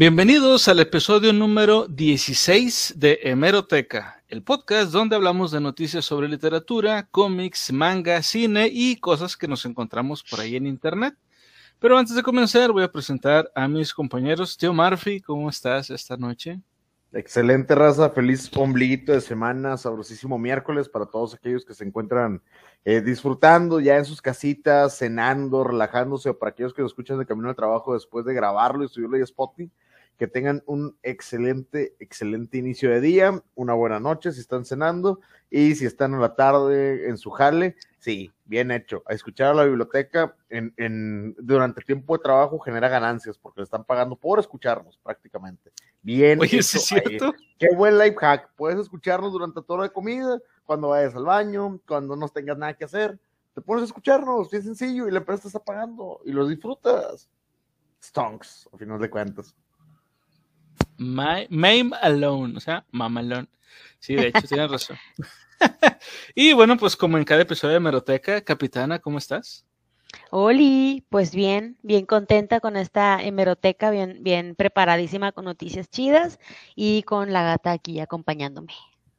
Bienvenidos 0.00 0.66
al 0.68 0.80
episodio 0.80 1.30
número 1.34 1.86
16 1.86 2.94
de 2.96 3.18
Hemeroteca, 3.22 4.24
el 4.28 4.42
podcast 4.42 4.92
donde 4.92 5.14
hablamos 5.14 5.50
de 5.50 5.60
noticias 5.60 6.06
sobre 6.06 6.26
literatura, 6.26 7.06
cómics, 7.10 7.70
manga, 7.70 8.22
cine 8.22 8.70
y 8.72 8.96
cosas 8.96 9.36
que 9.36 9.46
nos 9.46 9.66
encontramos 9.66 10.24
por 10.24 10.40
ahí 10.40 10.56
en 10.56 10.66
internet. 10.66 11.14
Pero 11.78 11.98
antes 11.98 12.16
de 12.16 12.22
comenzar 12.22 12.72
voy 12.72 12.82
a 12.82 12.90
presentar 12.90 13.52
a 13.54 13.68
mis 13.68 13.92
compañeros. 13.92 14.56
Tío 14.56 14.72
Murphy, 14.72 15.20
¿cómo 15.20 15.50
estás 15.50 15.90
esta 15.90 16.16
noche? 16.16 16.58
Excelente 17.12 17.74
raza, 17.74 18.08
feliz 18.08 18.50
ombliguito 18.56 19.12
de 19.12 19.20
semana, 19.20 19.76
sabrosísimo 19.76 20.38
miércoles 20.38 20.88
para 20.88 21.04
todos 21.04 21.34
aquellos 21.34 21.66
que 21.66 21.74
se 21.74 21.84
encuentran 21.84 22.40
eh, 22.86 23.02
disfrutando 23.02 23.80
ya 23.80 23.98
en 23.98 24.06
sus 24.06 24.22
casitas, 24.22 24.96
cenando, 24.96 25.62
relajándose, 25.62 26.30
o 26.30 26.38
para 26.38 26.52
aquellos 26.52 26.72
que 26.72 26.80
lo 26.80 26.86
escuchan 26.86 27.18
de 27.18 27.26
camino 27.26 27.50
al 27.50 27.56
trabajo 27.56 27.92
después 27.92 28.24
de 28.24 28.32
grabarlo 28.32 28.82
y 28.82 28.88
subirlo 28.88 29.18
a 29.18 29.20
Spotify 29.20 29.70
que 30.20 30.28
tengan 30.28 30.62
un 30.66 30.98
excelente, 31.02 31.96
excelente 31.98 32.58
inicio 32.58 32.90
de 32.90 33.00
día, 33.00 33.42
una 33.54 33.72
buena 33.72 34.00
noche 34.00 34.32
si 34.32 34.40
están 34.40 34.66
cenando 34.66 35.22
y 35.48 35.74
si 35.76 35.86
están 35.86 36.12
en 36.12 36.20
la 36.20 36.34
tarde 36.34 37.08
en 37.08 37.16
su 37.16 37.30
jale, 37.30 37.74
sí, 38.00 38.30
bien 38.44 38.70
hecho. 38.70 39.02
A 39.06 39.14
escuchar 39.14 39.46
a 39.46 39.54
la 39.54 39.64
biblioteca 39.64 40.36
en, 40.50 40.74
en, 40.76 41.34
durante 41.38 41.80
tiempo 41.80 42.18
de 42.18 42.22
trabajo 42.22 42.58
genera 42.58 42.90
ganancias 42.90 43.38
porque 43.38 43.60
le 43.60 43.64
están 43.64 43.82
pagando 43.82 44.14
por 44.14 44.38
escucharnos 44.38 44.98
prácticamente. 45.02 45.72
Bien. 46.02 46.38
Oye, 46.38 46.58
¿es 46.58 46.66
cierto? 46.66 47.32
Qué 47.58 47.68
buen 47.74 47.96
life 47.96 48.16
hack. 48.20 48.50
Puedes 48.56 48.78
escucharnos 48.78 49.32
durante 49.32 49.62
toda 49.62 49.84
la 49.84 49.88
comida, 49.88 50.38
cuando 50.64 50.88
vayas 50.88 51.16
al 51.16 51.24
baño, 51.24 51.80
cuando 51.88 52.14
no 52.14 52.28
tengas 52.28 52.58
nada 52.58 52.74
que 52.74 52.84
hacer. 52.84 53.18
Te 53.54 53.62
pones 53.62 53.84
a 53.84 53.86
escucharnos, 53.86 54.50
bien 54.50 54.64
sencillo, 54.64 55.08
y 55.08 55.12
la 55.12 55.20
empresa 55.20 55.48
está 55.48 55.64
pagando 55.64 56.20
y 56.26 56.32
los 56.32 56.46
disfrutas. 56.46 57.30
Stonks, 58.02 58.68
al 58.70 58.78
final 58.78 59.00
de 59.00 59.08
cuentas. 59.08 59.56
My, 61.00 61.46
Mame 61.48 61.92
Alone, 62.02 62.58
o 62.58 62.60
sea, 62.60 62.84
Mamalón. 62.90 63.48
Sí, 63.98 64.16
de 64.16 64.28
hecho, 64.28 64.42
tienes 64.46 64.70
razón. 64.70 64.98
y 66.34 66.52
bueno, 66.52 66.76
pues 66.76 66.94
como 66.94 67.16
en 67.16 67.24
cada 67.24 67.40
episodio 67.40 67.72
de 67.72 67.76
Hemeroteca, 67.78 68.42
Capitana, 68.42 68.98
¿cómo 68.98 69.16
estás? 69.16 69.64
Oli, 70.30 71.02
pues 71.08 71.34
bien, 71.34 71.78
bien 71.82 72.04
contenta 72.04 72.60
con 72.60 72.76
esta 72.76 73.22
hemeroteca, 73.22 73.90
bien, 73.90 74.18
bien 74.20 74.54
preparadísima 74.54 75.32
con 75.32 75.46
noticias 75.46 75.88
chidas 75.88 76.38
y 76.76 77.02
con 77.04 77.32
la 77.32 77.44
gata 77.44 77.72
aquí 77.72 78.00
acompañándome. 78.00 78.74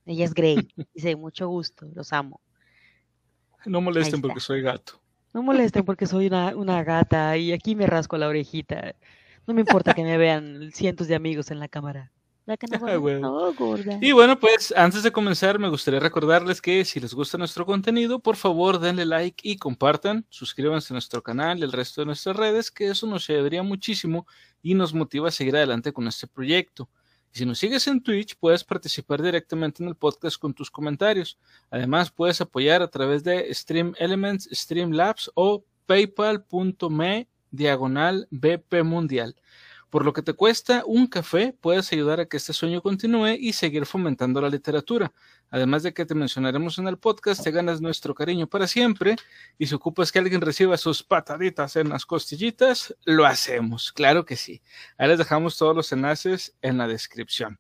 Ella 0.05 0.25
es 0.25 0.35
Grey, 0.35 0.57
dice, 0.93 1.15
mucho 1.15 1.47
gusto, 1.47 1.87
los 1.95 2.13
amo. 2.13 2.41
No 3.65 3.81
molesten 3.81 4.21
porque 4.21 4.39
soy 4.39 4.61
gato. 4.61 5.01
No 5.33 5.41
molesten 5.41 5.83
porque 5.83 6.05
soy 6.05 6.27
una, 6.27 6.55
una 6.55 6.83
gata 6.83 7.37
y 7.37 7.53
aquí 7.53 7.75
me 7.75 7.87
rasco 7.87 8.17
la 8.17 8.27
orejita. 8.27 8.95
No 9.47 9.53
me 9.53 9.61
importa 9.61 9.93
que 9.93 10.03
me 10.03 10.17
vean 10.17 10.71
cientos 10.71 11.07
de 11.07 11.15
amigos 11.15 11.51
en 11.51 11.59
la 11.59 11.67
cámara. 11.67 12.11
Y 14.01 14.11
bueno, 14.11 14.39
pues 14.39 14.73
antes 14.75 15.03
de 15.03 15.11
comenzar, 15.11 15.59
me 15.59 15.69
gustaría 15.69 15.99
recordarles 15.99 16.61
que 16.61 16.83
si 16.85 16.99
les 16.99 17.13
gusta 17.13 17.37
nuestro 17.37 17.65
contenido, 17.65 18.19
por 18.19 18.35
favor 18.35 18.79
denle 18.79 19.05
like 19.05 19.47
y 19.47 19.57
compartan, 19.57 20.25
suscríbanse 20.29 20.93
a 20.93 20.95
nuestro 20.95 21.21
canal 21.21 21.59
y 21.59 21.63
el 21.63 21.71
resto 21.71 22.01
de 22.01 22.07
nuestras 22.07 22.35
redes, 22.35 22.71
que 22.71 22.87
eso 22.87 23.07
nos 23.07 23.29
ayudaría 23.29 23.63
muchísimo 23.63 24.25
y 24.61 24.73
nos 24.73 24.93
motiva 24.93 25.29
a 25.29 25.31
seguir 25.31 25.55
adelante 25.55 25.93
con 25.93 26.07
este 26.07 26.27
proyecto. 26.27 26.89
Y 27.33 27.37
si 27.37 27.45
nos 27.45 27.59
sigues 27.59 27.87
en 27.87 28.01
Twitch, 28.01 28.35
puedes 28.37 28.63
participar 28.63 29.21
directamente 29.21 29.83
en 29.83 29.89
el 29.89 29.95
podcast 29.95 30.37
con 30.37 30.53
tus 30.53 30.69
comentarios. 30.69 31.37
Además, 31.69 32.11
puedes 32.11 32.41
apoyar 32.41 32.81
a 32.81 32.89
través 32.89 33.23
de 33.23 33.53
Stream 33.53 33.93
Elements, 33.97 34.49
Streamlabs 34.51 35.31
o 35.35 35.63
paypal.me 35.85 37.29
diagonal 37.51 38.27
BP 38.31 38.83
Mundial. 38.83 39.35
Por 39.91 40.05
lo 40.05 40.13
que 40.13 40.21
te 40.21 40.31
cuesta 40.31 40.83
un 40.85 41.05
café, 41.05 41.53
puedes 41.59 41.91
ayudar 41.91 42.21
a 42.21 42.25
que 42.25 42.37
este 42.37 42.53
sueño 42.53 42.81
continúe 42.81 43.35
y 43.37 43.51
seguir 43.51 43.85
fomentando 43.85 44.39
la 44.39 44.47
literatura. 44.47 45.11
Además 45.49 45.83
de 45.83 45.93
que 45.93 46.05
te 46.05 46.15
mencionaremos 46.15 46.77
en 46.77 46.87
el 46.87 46.97
podcast, 46.97 47.43
te 47.43 47.51
ganas 47.51 47.81
nuestro 47.81 48.15
cariño 48.15 48.47
para 48.47 48.67
siempre 48.67 49.17
y 49.57 49.67
si 49.67 49.75
ocupas 49.75 50.13
que 50.13 50.19
alguien 50.19 50.39
reciba 50.39 50.77
sus 50.77 51.03
pataditas 51.03 51.75
en 51.75 51.89
las 51.89 52.05
costillitas, 52.05 52.95
lo 53.03 53.25
hacemos, 53.25 53.91
claro 53.91 54.23
que 54.23 54.37
sí. 54.37 54.61
Ahí 54.97 55.09
les 55.09 55.17
dejamos 55.17 55.57
todos 55.57 55.75
los 55.75 55.91
enlaces 55.91 56.55
en 56.61 56.77
la 56.77 56.87
descripción. 56.87 57.59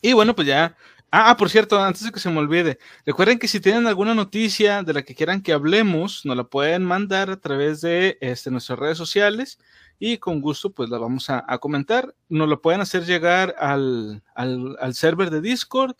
Y 0.00 0.14
bueno, 0.14 0.34
pues 0.34 0.48
ya 0.48 0.74
Ah, 1.14 1.28
ah, 1.28 1.36
por 1.36 1.50
cierto, 1.50 1.78
antes 1.78 2.04
de 2.04 2.10
que 2.10 2.18
se 2.20 2.30
me 2.30 2.38
olvide, 2.38 2.78
recuerden 3.04 3.38
que 3.38 3.46
si 3.46 3.60
tienen 3.60 3.86
alguna 3.86 4.14
noticia 4.14 4.82
de 4.82 4.94
la 4.94 5.02
que 5.02 5.14
quieran 5.14 5.42
que 5.42 5.52
hablemos, 5.52 6.24
nos 6.24 6.34
la 6.34 6.44
pueden 6.44 6.84
mandar 6.84 7.28
a 7.28 7.38
través 7.38 7.82
de 7.82 8.16
este, 8.22 8.50
nuestras 8.50 8.78
redes 8.78 8.96
sociales 8.96 9.58
y 9.98 10.16
con 10.16 10.40
gusto 10.40 10.72
pues 10.72 10.88
la 10.88 10.96
vamos 10.96 11.28
a, 11.28 11.44
comentar. 11.58 12.14
Nos 12.30 12.48
lo 12.48 12.62
pueden 12.62 12.80
hacer 12.80 13.04
llegar 13.04 13.54
al, 13.58 14.22
al, 14.34 14.94
server 14.94 15.28
de 15.28 15.42
Discord, 15.42 15.94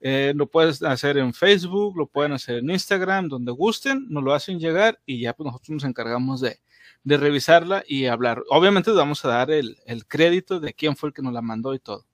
eh, 0.00 0.32
lo 0.34 0.46
pueden 0.46 0.74
hacer 0.86 1.18
en 1.18 1.34
Facebook, 1.34 1.98
lo 1.98 2.06
pueden 2.06 2.32
hacer 2.32 2.60
en 2.60 2.70
Instagram, 2.70 3.28
donde 3.28 3.52
gusten, 3.52 4.06
nos 4.08 4.24
lo 4.24 4.32
hacen 4.32 4.58
llegar 4.58 4.98
y 5.04 5.20
ya 5.20 5.34
pues 5.34 5.44
nosotros 5.44 5.68
nos 5.68 5.84
encargamos 5.84 6.40
de, 6.40 6.58
de 7.02 7.18
revisarla 7.18 7.84
y 7.86 8.06
hablar. 8.06 8.42
Obviamente 8.48 8.90
vamos 8.92 9.22
a 9.26 9.28
dar 9.28 9.50
el, 9.50 9.76
el, 9.84 10.06
crédito 10.06 10.58
de 10.58 10.72
quién 10.72 10.96
fue 10.96 11.10
el 11.10 11.14
que 11.14 11.20
nos 11.20 11.34
la 11.34 11.42
mandó 11.42 11.74
y 11.74 11.80
todo. 11.80 12.06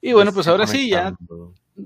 Y 0.00 0.12
bueno, 0.12 0.32
pues 0.32 0.46
ahora 0.46 0.66
sí, 0.66 0.90
ya, 0.90 1.14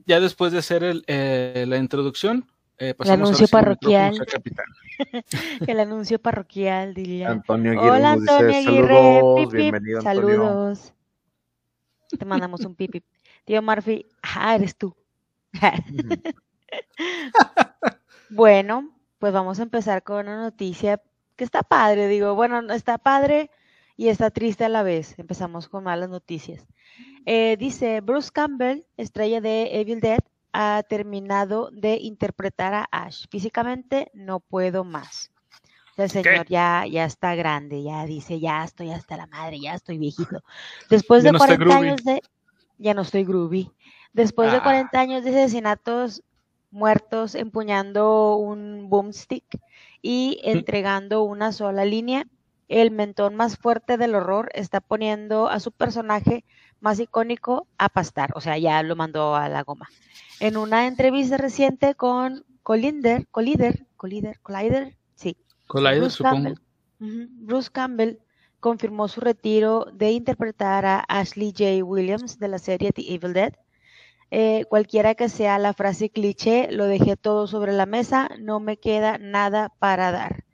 ya 0.07 0.21
después 0.21 0.53
de 0.53 0.59
hacer 0.59 0.85
el, 0.85 1.03
eh, 1.07 1.65
la 1.67 1.79
introducción, 1.79 2.47
eh, 2.79 2.95
el 2.99 3.11
anuncio 3.11 3.47
parroquial. 3.49 4.19
el 5.67 5.81
anuncio 5.81 6.19
parroquial, 6.19 6.95
diría. 6.95 7.31
Antonio 7.31 7.73
Aguirre 7.73 7.91
Hola, 7.91 8.13
Antonio 8.13 8.57
Aguirre. 8.57 8.89
Saludos, 8.89 9.53
bienvenido, 9.53 10.01
Saludos. 10.01 10.95
Te 12.19 12.25
mandamos 12.25 12.65
un 12.65 12.75
pipi. 12.75 13.03
Tío 13.45 13.63
Murphy, 13.63 14.07
ah, 14.23 14.57
eres 14.57 14.77
tú. 14.77 14.95
bueno, 18.31 18.95
pues 19.19 19.33
vamos 19.33 19.61
a 19.61 19.63
empezar 19.63 20.03
con 20.03 20.27
una 20.27 20.41
noticia 20.41 21.01
que 21.37 21.45
está 21.45 21.63
padre, 21.63 22.09
digo, 22.09 22.35
bueno, 22.35 22.73
está 22.73 22.99
padre 22.99 23.51
y 23.97 24.09
está 24.09 24.31
triste 24.31 24.65
a 24.65 24.69
la 24.69 24.83
vez. 24.83 25.19
Empezamos 25.19 25.69
con 25.69 25.85
malas 25.85 26.09
noticias. 26.09 26.67
Eh, 27.27 27.57
dice, 27.59 28.01
Bruce 28.01 28.31
Campbell, 28.33 28.85
estrella 28.97 29.41
de 29.41 29.81
Evil 29.81 30.01
Dead, 30.01 30.21
ha 30.53 30.83
terminado 30.89 31.71
de 31.73 31.97
interpretar 31.97 32.75
a 32.75 32.89
Ash. 32.91 33.27
Físicamente 33.31 34.11
no 34.13 34.41
puedo 34.41 34.85
más. 34.85 35.31
El 35.97 36.11
señor 36.11 36.47
ya, 36.49 36.87
ya 36.87 37.05
está 37.05 37.35
grande, 37.35 37.83
ya 37.83 38.05
dice, 38.07 38.41
ya 38.41 38.65
estoy 38.65 38.91
hasta 38.91 39.17
la 39.17 39.27
madre, 39.27 39.61
ya 39.61 39.75
estoy 39.75 39.99
viejito. 39.99 40.43
Después 40.91 41.23
de 41.23 41.33
40 41.33 41.77
años 41.77 42.05
de... 42.05 42.23
Ya 42.79 42.95
no 42.95 43.03
estoy 43.03 43.25
groovy. 43.25 43.71
Después 44.13 44.51
de 44.51 44.61
40 44.61 44.91
ah. 44.93 45.01
años 45.01 45.25
de 45.25 45.31
asesinatos 45.31 46.23
muertos 46.71 47.35
empuñando 47.35 48.37
un 48.37 48.89
boomstick 48.89 49.45
y 50.01 50.41
entregando 50.43 51.23
una 51.23 51.53
sola 51.53 51.85
línea, 51.85 52.27
el 52.69 52.91
mentón 52.91 53.37
más 53.37 53.59
fuerte 53.59 53.99
del 53.99 54.15
horror 54.15 54.51
está 54.55 54.81
poniendo 54.81 55.49
a 55.49 55.61
su 55.61 55.71
personaje 55.71 56.45
más 56.83 56.99
icónico 56.99 57.69
a 57.79 57.89
pastar, 57.89 58.33
o 58.35 58.41
sea, 58.41 58.59
ya 58.59 58.83
lo 58.83 58.97
mandó 58.97 59.37
a 59.37 59.49
la 59.49 59.63
goma. 59.63 59.89
En 60.41 60.57
una 60.57 60.87
entrevista 60.87 61.37
reciente 61.37 61.95
con 61.95 62.45
Collider, 62.65 63.29
Collider, 63.31 63.87
Collider, 63.97 64.41
Collider, 64.41 64.97
sí. 65.15 65.37
Collider, 65.69 66.01
Bruce 66.01 66.17
supongo. 66.17 66.55
Campbell, 66.99 67.29
Bruce 67.31 67.71
Campbell 67.71 68.19
confirmó 68.59 69.07
su 69.07 69.21
retiro 69.21 69.87
de 69.93 70.11
interpretar 70.11 70.85
a 70.85 71.01
Ashley 71.09 71.53
J. 71.57 71.85
Williams 71.85 72.39
de 72.39 72.49
la 72.49 72.59
serie 72.59 72.93
The 72.93 73.15
Evil 73.15 73.33
Dead. 73.33 73.55
Eh, 74.33 74.65
cualquiera 74.69 75.15
que 75.15 75.29
sea 75.29 75.59
la 75.59 75.75
frase 75.75 76.11
cliché, 76.11 76.69
lo 76.73 76.87
dejé 76.87 77.17
todo 77.17 77.47
sobre 77.47 77.73
la 77.73 77.87
mesa, 77.87 78.29
no 78.41 78.59
me 78.59 78.77
queda 78.77 79.19
nada 79.19 79.73
para 79.79 80.11
dar, 80.11 80.45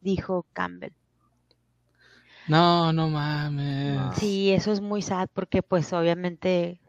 dijo 0.00 0.44
Campbell. 0.52 0.97
No, 2.48 2.92
no 2.92 3.08
mames. 3.08 4.16
Sí, 4.16 4.50
eso 4.52 4.72
es 4.72 4.80
muy 4.80 5.02
sad 5.02 5.28
porque 5.32 5.62
pues 5.62 5.92
obviamente 5.92 6.80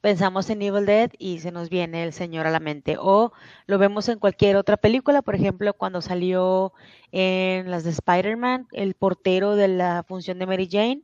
pensamos 0.00 0.48
en 0.50 0.62
Evil 0.62 0.86
Dead 0.86 1.10
y 1.18 1.40
se 1.40 1.50
nos 1.50 1.68
viene 1.68 2.04
el 2.04 2.12
señor 2.12 2.46
a 2.46 2.50
la 2.50 2.60
mente. 2.60 2.96
O 2.98 3.32
lo 3.66 3.78
vemos 3.78 4.08
en 4.08 4.18
cualquier 4.18 4.56
otra 4.56 4.76
película, 4.76 5.22
por 5.22 5.34
ejemplo, 5.34 5.74
cuando 5.74 6.00
salió 6.00 6.72
en 7.10 7.70
las 7.70 7.82
de 7.82 7.90
Spider-Man, 7.90 8.68
el 8.72 8.94
portero 8.94 9.56
de 9.56 9.68
la 9.68 10.04
función 10.06 10.38
de 10.38 10.46
Mary 10.46 10.68
Jane. 10.70 11.02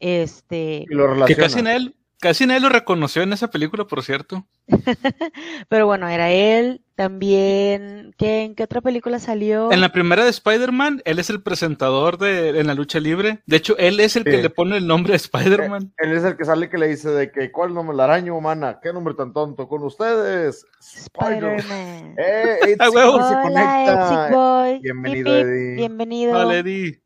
Este. 0.00 0.84
que 1.26 1.36
casi 1.36 1.60
en 1.60 1.68
él, 1.68 1.96
Casi 2.24 2.46
nadie 2.46 2.60
lo 2.60 2.70
reconoció 2.70 3.20
en 3.20 3.34
esa 3.34 3.50
película, 3.50 3.84
por 3.84 4.02
cierto. 4.02 4.46
Pero 5.68 5.84
bueno, 5.84 6.08
era 6.08 6.30
él. 6.30 6.80
También, 6.94 8.14
¿qué, 8.16 8.44
¿en 8.44 8.54
qué 8.54 8.62
otra 8.62 8.80
película 8.80 9.18
salió? 9.18 9.70
En 9.70 9.82
la 9.82 9.92
primera 9.92 10.24
de 10.24 10.30
Spider-Man, 10.30 11.02
él 11.04 11.18
es 11.18 11.28
el 11.28 11.42
presentador 11.42 12.16
de, 12.16 12.58
en 12.58 12.66
la 12.66 12.72
lucha 12.72 12.98
libre. 12.98 13.42
De 13.44 13.56
hecho, 13.56 13.76
él 13.76 14.00
es 14.00 14.16
el 14.16 14.24
que 14.24 14.38
le 14.38 14.48
pone 14.48 14.78
el 14.78 14.86
nombre 14.86 15.10
de 15.10 15.16
Spider-Man. 15.16 15.92
Él, 15.98 16.12
es 16.12 16.24
el 16.24 16.38
que 16.38 16.46
sale 16.46 16.70
que 16.70 16.78
le 16.78 16.88
dice 16.88 17.10
de 17.10 17.30
que, 17.30 17.52
¿cuál 17.52 17.74
nombre? 17.74 17.94
La 17.94 18.04
araña 18.04 18.32
humana. 18.32 18.80
¿Qué 18.82 18.90
nombre 18.94 19.12
tan 19.12 19.34
tonto? 19.34 19.68
Con 19.68 19.82
ustedes, 19.82 20.66
Spider-Man. 20.80 22.14
eh, 22.18 22.74
Hola, 22.88 24.30
Boy. 24.32 24.78
Bienvenido, 24.78 25.36
Eddie. 25.36 25.74
Bienvenido. 25.74 26.38
Hola, 26.38 26.56
Eddie. 26.56 27.02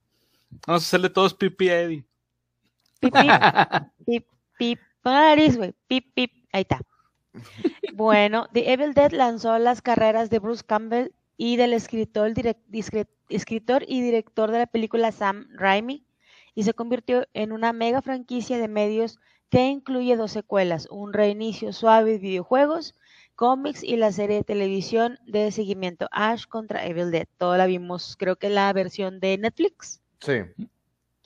Vamos 0.64 0.84
a 0.84 0.86
hacerle 0.86 1.10
todos 1.10 1.34
pipi 1.34 1.70
a 1.70 1.80
Eddie. 1.80 2.04
Pip, 3.00 3.14
pip, 4.06 4.24
pip, 4.56 4.78
pip. 5.10 5.20
nariz, 5.20 5.56
güey. 5.56 5.74
Pip, 5.86 6.14
pip. 6.14 6.32
Ahí 6.52 6.62
está. 6.62 6.80
Bueno, 7.94 8.48
The 8.52 8.72
Evil 8.72 8.94
Dead 8.94 9.12
lanzó 9.12 9.58
las 9.58 9.82
carreras 9.82 10.30
de 10.30 10.38
Bruce 10.38 10.64
Campbell 10.64 11.12
y 11.36 11.56
del 11.56 11.72
escritor, 11.72 12.32
escritor 13.28 13.84
y 13.86 14.00
director 14.00 14.50
de 14.50 14.58
la 14.58 14.66
película 14.66 15.12
Sam 15.12 15.48
Raimi 15.52 16.04
y 16.54 16.64
se 16.64 16.74
convirtió 16.74 17.26
en 17.34 17.52
una 17.52 17.72
mega 17.72 18.02
franquicia 18.02 18.58
de 18.58 18.68
medios 18.68 19.18
que 19.50 19.66
incluye 19.66 20.16
dos 20.16 20.32
secuelas, 20.32 20.88
un 20.90 21.12
reinicio 21.12 21.72
suave 21.72 22.12
de 22.12 22.18
videojuegos, 22.18 22.94
cómics 23.36 23.84
y 23.84 23.96
la 23.96 24.12
serie 24.12 24.36
de 24.36 24.44
televisión 24.44 25.18
de 25.26 25.52
seguimiento 25.52 26.08
Ash 26.10 26.46
contra 26.46 26.84
Evil 26.84 27.10
Dead. 27.10 27.28
Toda 27.38 27.56
la 27.56 27.66
vimos, 27.66 28.16
creo 28.18 28.36
que 28.36 28.50
la 28.50 28.72
versión 28.72 29.20
de 29.20 29.38
Netflix. 29.38 30.02
Sí. 30.20 30.40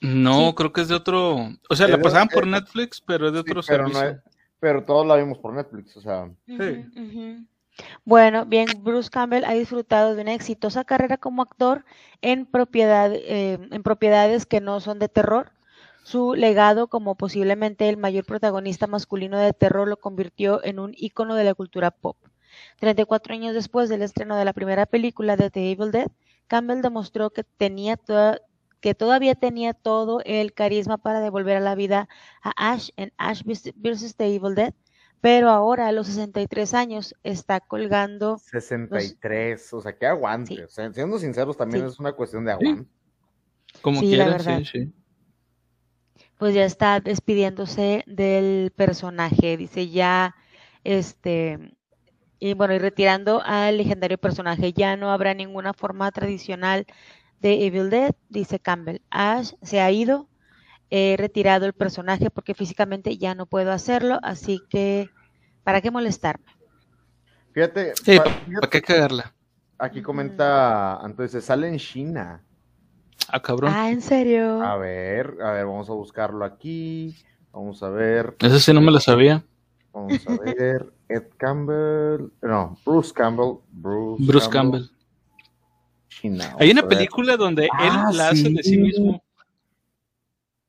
No, 0.03 0.53
creo 0.53 0.73
que 0.73 0.81
es 0.81 0.89
de 0.89 0.95
otro, 0.95 1.49
o 1.69 1.75
sea, 1.75 1.87
la 1.87 1.97
pasaban 1.97 2.27
por 2.27 2.45
Netflix, 2.45 2.99
pero 2.99 3.27
es 3.27 3.33
de 3.33 3.39
otro 3.39 3.63
servicio. 3.63 4.21
pero 4.59 4.83
todos 4.83 5.07
la 5.07 5.15
vimos 5.15 5.37
por 5.37 5.53
Netflix, 5.53 5.95
o 5.95 6.01
sea. 6.01 6.29
sí. 6.45 7.47
Bueno, 8.05 8.45
bien, 8.45 8.67
Bruce 8.83 9.09
Campbell 9.09 9.45
ha 9.45 9.53
disfrutado 9.53 10.13
de 10.13 10.21
una 10.21 10.33
exitosa 10.33 10.83
carrera 10.83 11.17
como 11.17 11.41
actor 11.41 11.85
en, 12.21 12.45
propiedad, 12.45 13.11
eh, 13.13 13.57
en 13.71 13.81
propiedades 13.81 14.45
que 14.45 14.61
no 14.61 14.79
son 14.79 14.99
de 14.99 15.09
terror. 15.09 15.51
Su 16.03 16.35
legado 16.35 16.87
como 16.87 17.15
posiblemente 17.15 17.87
el 17.89 17.97
mayor 17.97 18.25
protagonista 18.25 18.87
masculino 18.87 19.39
de 19.39 19.53
terror 19.53 19.87
lo 19.87 19.97
convirtió 19.97 20.63
en 20.63 20.79
un 20.79 20.93
ícono 20.97 21.33
de 21.35 21.45
la 21.45 21.53
cultura 21.53 21.91
pop. 21.91 22.17
34 22.79 23.33
años 23.33 23.53
después 23.53 23.89
del 23.89 24.01
estreno 24.01 24.35
de 24.35 24.45
la 24.45 24.53
primera 24.53 24.85
película 24.85 25.37
de 25.37 25.49
The 25.49 25.71
Evil 25.71 25.91
Dead, 25.91 26.11
Campbell 26.47 26.81
demostró 26.81 27.31
que 27.31 27.43
tenía 27.43 27.97
toda, 27.97 28.39
que 28.83 28.93
todavía 28.93 29.33
tenía 29.33 29.73
todo 29.73 30.19
el 30.25 30.53
carisma 30.53 30.97
para 30.97 31.21
devolver 31.21 31.55
a 31.55 31.61
la 31.61 31.73
vida 31.73 32.09
a 32.41 32.73
Ash 32.73 32.89
en 32.97 33.13
Ash 33.17 33.41
vs. 33.45 34.15
The 34.17 34.35
Evil 34.35 34.55
Dead, 34.55 34.73
pero 35.21 35.49
ahora 35.49 35.87
a 35.87 35.93
los 35.93 36.07
63 36.07 36.73
años 36.73 37.15
está 37.23 37.61
colgando. 37.61 38.39
63, 38.39 39.73
o 39.73 39.79
sea, 39.79 39.97
que 39.97 40.05
aguante. 40.05 40.67
siendo 40.67 41.17
sinceros, 41.17 41.55
también 41.55 41.85
es 41.85 41.97
una 41.97 42.11
cuestión 42.11 42.43
de 42.43 42.51
aguante. 42.51 42.89
Como 43.81 44.01
sí, 44.01 44.19
sí, 44.39 44.65
sí. 44.65 44.93
Pues 46.37 46.53
ya 46.53 46.65
está 46.65 46.99
despidiéndose 46.99 48.03
del 48.05 48.73
personaje, 48.75 49.55
dice 49.55 49.87
ya, 49.87 50.35
este, 50.83 51.73
y 52.37 52.53
bueno, 52.53 52.73
y 52.73 52.79
retirando 52.79 53.41
al 53.45 53.77
legendario 53.77 54.17
personaje, 54.17 54.73
ya 54.73 54.97
no 54.97 55.09
habrá 55.09 55.33
ninguna 55.33 55.71
forma 55.71 56.11
tradicional 56.11 56.85
de 57.43 57.65
Evil 57.65 57.91
Dead, 57.91 58.15
dice 58.29 58.57
Campbell. 58.57 59.01
Ash 59.11 59.51
se 59.61 59.81
ha 59.81 59.91
ido, 59.91 60.27
he 60.89 61.15
retirado 61.17 61.65
el 61.65 61.73
personaje 61.73 62.31
porque 62.31 62.55
físicamente 62.55 63.17
ya 63.17 63.35
no 63.35 63.45
puedo 63.45 63.71
hacerlo, 63.71 64.17
así 64.23 64.61
que 64.69 65.09
¿para 65.63 65.81
qué 65.81 65.91
molestarme? 65.91 66.45
Fíjate, 67.51 67.93
para, 68.17 68.69
qué 68.69 68.81
cagarla? 68.81 69.35
Aquí 69.77 70.01
comenta, 70.01 70.99
entonces 71.05 71.43
sale 71.43 71.67
en 71.67 71.77
China. 71.77 72.41
Ah, 73.27 73.41
cabrón. 73.41 73.71
Ah, 73.75 73.91
¿en 73.91 74.01
serio? 74.01 74.61
A 74.63 74.77
ver, 74.77 75.35
a 75.43 75.51
ver, 75.51 75.65
vamos 75.65 75.89
a 75.89 75.93
buscarlo 75.93 76.45
aquí. 76.45 77.15
Vamos 77.51 77.83
a 77.83 77.89
ver. 77.89 78.35
Ese 78.39 78.59
sí 78.59 78.73
no 78.73 78.81
me 78.81 78.91
lo 78.91 78.99
sabía. 78.99 79.43
Vamos 79.91 80.25
a 80.27 80.37
ver. 80.43 80.91
Ed 81.09 81.23
Campbell. 81.37 82.31
No, 82.41 82.77
Bruce 82.85 83.13
Campbell. 83.13 83.59
Bruce, 83.71 84.23
Bruce 84.25 84.49
Campbell. 84.49 84.89
Hay 86.59 86.71
una 86.71 86.87
película 86.87 87.35
donde 87.35 87.65
él 87.65 87.69
ah, 87.79 88.11
la 88.13 88.29
hace 88.29 88.49
de 88.49 88.63
sí 88.63 88.77
mismo. 88.77 89.23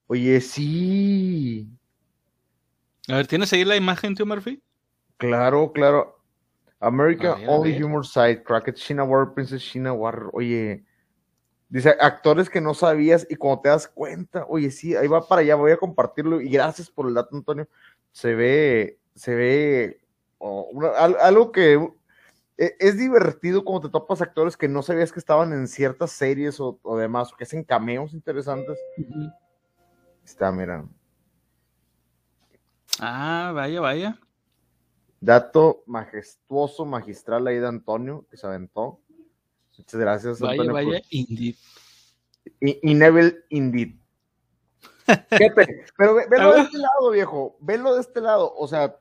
Oye, 0.06 0.40
sí. 0.40 1.68
A 3.08 3.16
ver, 3.16 3.26
¿tienes 3.26 3.52
ahí 3.52 3.64
la 3.64 3.76
imagen, 3.76 4.14
tío 4.14 4.26
Murphy? 4.26 4.60
Claro, 5.16 5.72
claro. 5.72 6.20
American 6.80 7.48
Only 7.48 7.80
Humor 7.80 8.06
Side, 8.06 8.42
Cracked 8.42 8.74
China 8.74 9.04
War, 9.04 9.32
Princess 9.32 9.62
China 9.62 9.92
War. 9.92 10.28
Oye, 10.32 10.84
dice 11.68 11.96
actores 12.00 12.50
que 12.50 12.60
no 12.60 12.74
sabías 12.74 13.26
y 13.30 13.36
cuando 13.36 13.62
te 13.62 13.68
das 13.68 13.88
cuenta, 13.88 14.44
oye, 14.48 14.70
sí, 14.70 14.94
ahí 14.96 15.06
va 15.06 15.26
para 15.26 15.40
allá, 15.40 15.54
voy 15.54 15.72
a 15.72 15.76
compartirlo 15.76 16.40
y 16.40 16.48
gracias 16.50 16.90
por 16.90 17.08
el 17.08 17.14
dato, 17.14 17.36
Antonio. 17.36 17.68
Se 18.12 18.34
ve, 18.34 18.98
se 19.14 19.34
ve 19.34 20.00
algo 21.20 21.52
que 21.52 21.78
es 22.56 22.98
divertido 22.98 23.64
cuando 23.64 23.88
te 23.88 23.92
topas 23.92 24.22
actores 24.22 24.56
que 24.56 24.68
no 24.68 24.82
sabías 24.82 25.12
que 25.12 25.18
estaban 25.18 25.52
en 25.52 25.66
ciertas 25.66 26.12
series 26.12 26.60
o, 26.60 26.78
demás, 26.96 27.32
o 27.32 27.36
que 27.36 27.44
hacen 27.44 27.64
cameos 27.64 28.12
interesantes. 28.14 28.78
Está, 30.24 30.52
mira. 30.52 30.84
Ah, 33.00 33.52
vaya, 33.54 33.80
vaya. 33.80 34.18
Dato 35.20 35.82
majestuoso, 35.86 36.84
magistral 36.84 37.46
ahí 37.46 37.58
de 37.58 37.66
Antonio, 37.66 38.26
que 38.30 38.36
se 38.36 38.46
aventó. 38.46 39.00
Muchas 39.76 40.00
gracias, 40.00 40.40
vaya, 40.40 40.52
Antonio. 40.52 40.72
Vaya, 40.72 40.88
vaya, 40.88 41.02
indeed. 41.10 41.56
Y, 42.60 42.94
Neville, 42.94 43.44
indeed. 43.48 43.96
pero 45.98 46.14
velo 46.28 46.52
de 46.54 46.60
este 46.60 46.78
lado, 46.78 47.10
viejo. 47.10 47.56
Velo 47.60 47.94
de 47.94 48.00
este 48.00 48.20
lado. 48.20 48.54
O 48.56 48.68
sea, 48.68 48.96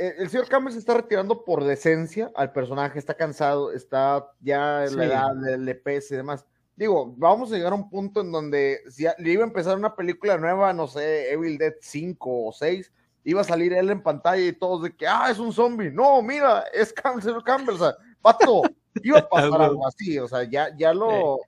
el, 0.00 0.30
señor 0.30 0.48
Campbell 0.48 0.72
se 0.72 0.78
está 0.78 0.94
retirando 0.94 1.44
por 1.44 1.64
decencia 1.64 2.30
al 2.34 2.52
personaje, 2.52 2.98
está 2.98 3.14
cansado, 3.14 3.72
está 3.72 4.32
ya 4.40 4.84
en 4.84 4.96
la 4.96 5.04
edad, 5.04 5.34
le, 5.40 5.58
le 5.58 5.74
pese 5.74 6.14
y 6.14 6.16
demás 6.16 6.46
digo, 6.80 7.12
vamos 7.18 7.52
a 7.52 7.56
llegar 7.56 7.74
a 7.74 7.76
un 7.76 7.90
punto 7.90 8.22
en 8.22 8.32
donde 8.32 8.80
si 8.88 9.04
le 9.18 9.32
iba 9.32 9.44
a 9.44 9.46
empezar 9.46 9.76
una 9.76 9.94
película 9.94 10.38
nueva, 10.38 10.72
no 10.72 10.86
sé, 10.86 11.30
Evil 11.30 11.58
Dead 11.58 11.74
5 11.78 12.46
o 12.46 12.52
6, 12.52 12.90
iba 13.24 13.42
a 13.42 13.44
salir 13.44 13.74
él 13.74 13.90
en 13.90 14.02
pantalla 14.02 14.42
y 14.42 14.54
todos 14.54 14.84
de 14.84 14.96
que, 14.96 15.06
ah, 15.06 15.28
es 15.30 15.38
un 15.38 15.52
zombie. 15.52 15.90
No, 15.90 16.22
mira, 16.22 16.64
es 16.72 16.90
Campbell, 16.90 17.42
Campbell, 17.44 17.74
o 17.74 17.78
sea, 17.78 17.94
pato, 18.22 18.62
iba 19.02 19.18
a 19.18 19.28
pasar 19.28 19.60
algo 19.60 19.86
así, 19.86 20.18
o 20.18 20.26
sea, 20.26 20.44
ya, 20.44 20.74
ya 20.74 20.94
lo, 20.94 21.40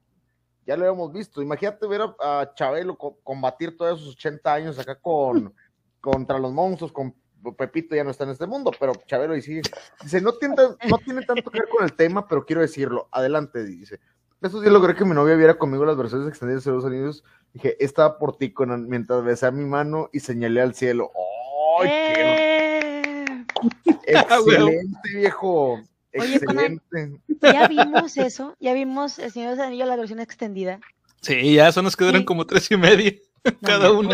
ya 0.66 0.76
lo 0.76 0.84
habíamos 0.84 1.10
visto. 1.14 1.40
Imagínate 1.40 1.86
ver 1.86 2.02
a, 2.20 2.52
Chabelo 2.54 2.98
combatir 3.24 3.74
todos 3.74 4.02
esos 4.02 4.14
80 4.14 4.52
años 4.52 4.78
acá 4.78 4.96
con, 4.96 5.54
contra 6.02 6.38
los 6.38 6.52
monstruos, 6.52 6.92
con 6.92 7.14
Pepito 7.56 7.94
ya 7.94 8.04
no 8.04 8.10
está 8.10 8.24
en 8.24 8.30
este 8.30 8.46
mundo, 8.46 8.70
pero 8.78 8.92
Chabelo 9.06 9.36
y 9.36 9.42
sí, 9.42 9.60
dice, 10.02 10.20
no 10.20 10.32
tiene, 10.34 10.54
no 10.88 10.98
tiene 10.98 11.22
tanto 11.22 11.50
que 11.50 11.58
ver 11.58 11.68
con 11.68 11.84
el 11.84 11.92
tema, 11.94 12.28
pero 12.28 12.44
quiero 12.44 12.62
decirlo, 12.62 13.08
adelante, 13.10 13.64
dice, 13.64 14.00
estos 14.42 14.60
días 14.60 14.72
logré 14.72 14.96
que 14.96 15.04
mi 15.04 15.14
novia 15.14 15.36
viera 15.36 15.56
conmigo 15.56 15.84
las 15.84 15.96
versiones 15.96 16.28
extendidas 16.28 16.64
de 16.64 16.72
los 16.72 16.84
Unidos. 16.84 17.22
Dije, 17.52 17.76
estaba 17.78 18.18
por 18.18 18.36
ti 18.36 18.52
con, 18.52 18.88
mientras 18.88 19.22
besé 19.22 19.52
mi 19.52 19.64
mano 19.64 20.10
y 20.12 20.18
señalé 20.18 20.60
al 20.60 20.74
cielo. 20.74 21.12
¡Ay, 21.80 21.88
qué... 21.88 23.24
Eh. 23.26 23.44
Excelente, 24.06 25.08
viejo. 25.14 25.80
Excelente. 26.10 27.20
ya 27.40 27.68
vimos 27.68 28.16
eso, 28.16 28.56
ya 28.58 28.74
vimos 28.74 29.18
El 29.20 29.30
Señor 29.30 29.50
de 29.50 29.56
los 29.56 29.66
Anillos, 29.66 29.88
la 29.88 29.96
versión 29.96 30.18
extendida. 30.18 30.80
Sí, 31.20 31.54
ya 31.54 31.68
eso 31.68 31.80
nos 31.80 31.96
quedaron 31.96 32.24
como 32.24 32.44
tres 32.44 32.68
y 32.70 32.76
medio. 32.76 33.12
Cada 33.62 33.92
uno. 33.92 34.10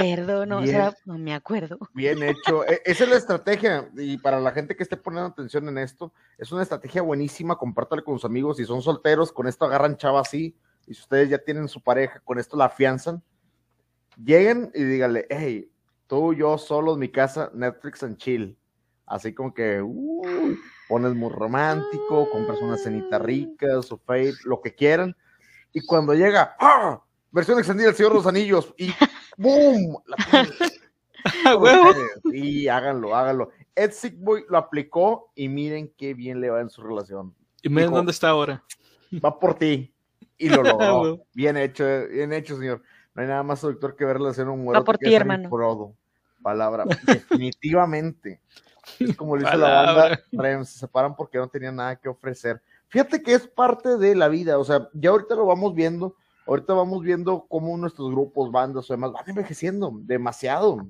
no, 0.46 0.60
no 1.04 1.18
me 1.18 1.34
acuerdo. 1.34 1.78
Bien 1.94 2.22
hecho. 2.22 2.64
E, 2.66 2.82
esa 2.84 3.04
es 3.04 3.10
la 3.10 3.16
estrategia. 3.16 3.90
Y 3.96 4.18
para 4.18 4.40
la 4.40 4.52
gente 4.52 4.74
que 4.74 4.82
esté 4.82 4.96
poniendo 4.96 5.28
atención 5.28 5.68
en 5.68 5.78
esto, 5.78 6.12
es 6.38 6.50
una 6.52 6.62
estrategia 6.62 7.02
buenísima. 7.02 7.56
Compártale 7.56 8.02
con 8.02 8.14
sus 8.14 8.24
amigos. 8.24 8.56
Si 8.56 8.64
son 8.64 8.82
solteros, 8.82 9.32
con 9.32 9.46
esto 9.46 9.64
agarran 9.64 9.96
chava 9.96 10.20
así. 10.20 10.56
Y 10.86 10.94
si 10.94 11.02
ustedes 11.02 11.28
ya 11.28 11.38
tienen 11.38 11.68
su 11.68 11.82
pareja, 11.82 12.20
con 12.20 12.38
esto 12.38 12.56
la 12.56 12.66
afianzan. 12.66 13.22
Lleguen 14.16 14.70
y 14.74 14.82
díganle, 14.82 15.26
hey, 15.28 15.70
tú, 16.06 16.34
yo, 16.34 16.58
solo 16.58 16.94
en 16.94 17.00
mi 17.00 17.08
casa, 17.08 17.50
Netflix 17.54 18.02
and 18.02 18.16
chill. 18.16 18.58
Así 19.06 19.32
como 19.32 19.54
que 19.54 19.80
uh, 19.80 20.56
pones 20.88 21.14
muy 21.14 21.30
romántico, 21.30 22.28
compras 22.30 22.60
una 22.60 22.76
cenita 22.76 23.18
rica, 23.18 23.80
su 23.82 23.98
fade, 23.98 24.34
lo 24.44 24.60
que 24.60 24.74
quieran. 24.74 25.16
Y 25.72 25.80
cuando 25.82 26.14
llega, 26.14 26.56
¡ah! 26.58 27.02
versión 27.30 27.58
extendida 27.58 27.88
del 27.88 27.96
Señor 27.96 28.12
de 28.12 28.18
los 28.18 28.26
Anillos 28.26 28.74
y 28.76 28.92
¡boom! 29.38 30.02
y 32.24 32.68
háganlo, 32.68 33.16
háganlo. 33.16 33.50
Ed 33.74 33.92
Sickboy 33.92 34.44
lo 34.48 34.58
aplicó 34.58 35.32
y 35.34 35.48
miren 35.48 35.92
qué 35.96 36.12
bien 36.12 36.40
le 36.40 36.50
va 36.50 36.60
en 36.60 36.68
su 36.68 36.82
relación. 36.82 37.34
Y 37.62 37.68
miren 37.68 37.92
dónde 37.92 38.12
está 38.12 38.30
ahora. 38.30 38.62
Va 39.24 39.38
por 39.38 39.54
ti. 39.54 39.94
Y 40.36 40.48
lo 40.48 40.62
logró. 40.62 41.24
bien 41.32 41.56
hecho, 41.56 41.84
bien 42.10 42.32
hecho, 42.32 42.58
señor. 42.58 42.82
No 43.14 43.22
hay 43.22 43.28
nada 43.28 43.42
más 43.42 43.62
doctor 43.62 43.96
que 43.96 44.04
verle 44.04 44.28
hacer 44.28 44.48
un 44.48 44.62
muerto. 44.62 44.80
Va 44.80 44.84
por 44.84 44.98
ti, 44.98 45.14
hermano. 45.14 45.48
Palabra. 46.42 46.84
Definitivamente. 47.06 48.40
Es 48.98 49.16
como 49.16 49.36
lo 49.36 49.42
hizo 49.42 49.56
la 49.56 50.18
banda. 50.32 50.64
Se 50.64 50.78
separan 50.78 51.16
porque 51.16 51.38
no 51.38 51.48
tenían 51.48 51.76
nada 51.76 51.96
que 51.96 52.08
ofrecer. 52.08 52.62
Fíjate 52.88 53.22
que 53.22 53.34
es 53.34 53.46
parte 53.46 53.96
de 53.98 54.14
la 54.14 54.28
vida. 54.28 54.58
O 54.58 54.64
sea, 54.64 54.88
ya 54.92 55.10
ahorita 55.10 55.34
lo 55.34 55.46
vamos 55.46 55.74
viendo 55.74 56.16
ahorita 56.48 56.72
vamos 56.72 57.02
viendo 57.02 57.46
cómo 57.48 57.76
nuestros 57.76 58.10
grupos, 58.10 58.50
bandas 58.50 58.90
o 58.90 58.94
demás 58.94 59.12
van 59.12 59.24
envejeciendo 59.28 59.92
demasiado. 59.94 60.88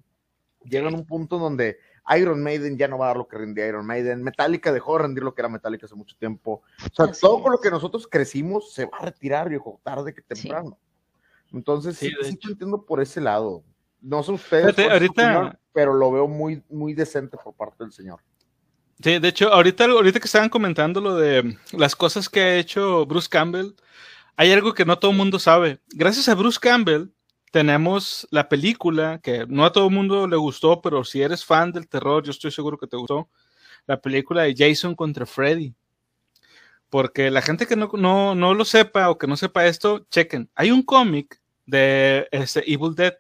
Llegan 0.64 0.94
a 0.94 0.96
un 0.96 1.06
punto 1.06 1.38
donde 1.38 1.78
Iron 2.16 2.42
Maiden 2.42 2.78
ya 2.78 2.88
no 2.88 2.98
va 2.98 3.06
a 3.06 3.08
dar 3.08 3.16
lo 3.18 3.28
que 3.28 3.36
rendía 3.36 3.66
Iron 3.66 3.84
Maiden, 3.84 4.22
Metallica 4.22 4.72
dejó 4.72 4.96
de 4.96 5.02
rendir 5.02 5.24
lo 5.24 5.34
que 5.34 5.42
era 5.42 5.48
Metallica 5.48 5.86
hace 5.86 5.94
mucho 5.94 6.16
tiempo. 6.16 6.62
O 6.90 6.94
sea, 6.94 7.12
todo 7.12 7.42
con 7.42 7.52
lo 7.52 7.60
que 7.60 7.70
nosotros 7.70 8.06
crecimos 8.08 8.72
se 8.72 8.86
va 8.86 8.98
a 8.98 9.04
retirar, 9.04 9.48
viejo, 9.48 9.80
tarde 9.82 10.14
que 10.14 10.22
temprano. 10.22 10.78
Entonces, 11.52 11.96
sí, 11.96 12.10
sí, 12.22 12.38
entiendo 12.48 12.84
por 12.84 13.00
ese 13.00 13.20
lado. 13.20 13.62
No 14.00 14.22
sé 14.22 14.32
ustedes, 14.32 14.78
ahorita... 14.78 15.58
pero 15.72 15.92
lo 15.92 16.12
veo 16.12 16.28
muy, 16.28 16.62
muy 16.68 16.94
decente 16.94 17.36
por 17.42 17.54
parte 17.54 17.84
del 17.84 17.92
señor. 17.92 18.20
Sí, 19.02 19.18
de 19.18 19.28
hecho, 19.28 19.52
ahorita, 19.52 19.84
ahorita 19.84 20.18
que 20.18 20.26
estaban 20.26 20.48
comentando 20.48 21.00
lo 21.00 21.16
de 21.16 21.56
las 21.72 21.94
cosas 21.94 22.28
que 22.28 22.40
ha 22.40 22.56
hecho 22.56 23.06
Bruce 23.06 23.28
Campbell, 23.30 23.74
hay 24.38 24.52
algo 24.52 24.73
que 24.73 24.85
no 24.85 24.97
todo 24.97 25.11
el 25.11 25.16
mundo 25.16 25.40
sabe. 25.40 25.80
Gracias 25.88 26.28
a 26.28 26.35
Bruce 26.37 26.61
Campbell 26.61 27.09
tenemos 27.50 28.25
la 28.30 28.49
película 28.49 29.18
que 29.21 29.45
no 29.49 29.64
a 29.64 29.73
todo 29.73 29.88
el 29.88 29.95
mundo 29.95 30.28
le 30.28 30.37
gustó, 30.37 30.80
pero 30.80 31.02
si 31.02 31.21
eres 31.21 31.45
fan 31.45 31.73
del 31.73 31.88
terror, 31.88 32.23
yo 32.23 32.30
estoy 32.30 32.52
seguro 32.52 32.78
que 32.78 32.87
te 32.87 32.97
gustó, 32.97 33.28
la 33.88 34.00
película 34.00 34.45
de 34.45 34.54
Jason 34.57 34.95
contra 34.95 35.26
Freddy. 35.26 35.75
Porque 36.88 37.33
la 37.33 37.42
gente 37.42 37.66
que 37.66 37.75
no, 37.75 37.90
no, 38.37 38.54
lo 38.54 38.64
sepa 38.64 39.11
o 39.11 39.18
que 39.18 39.26
no 39.26 39.37
sepa 39.37 39.66
esto, 39.66 40.07
chequen. 40.09 40.49
Hay 40.54 40.71
un 40.71 40.83
cómic 40.85 41.40
de 41.66 42.28
este 42.30 42.62
Evil 42.73 42.95
Dead, 42.95 43.14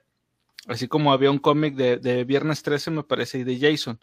así 0.68 0.86
como 0.86 1.12
había 1.12 1.32
un 1.32 1.40
cómic 1.40 1.74
de, 1.74 1.96
de 1.96 2.22
Viernes 2.22 2.62
13, 2.62 2.92
me 2.92 3.02
parece, 3.02 3.40
y 3.40 3.44
de 3.44 3.58
Jason. 3.58 3.98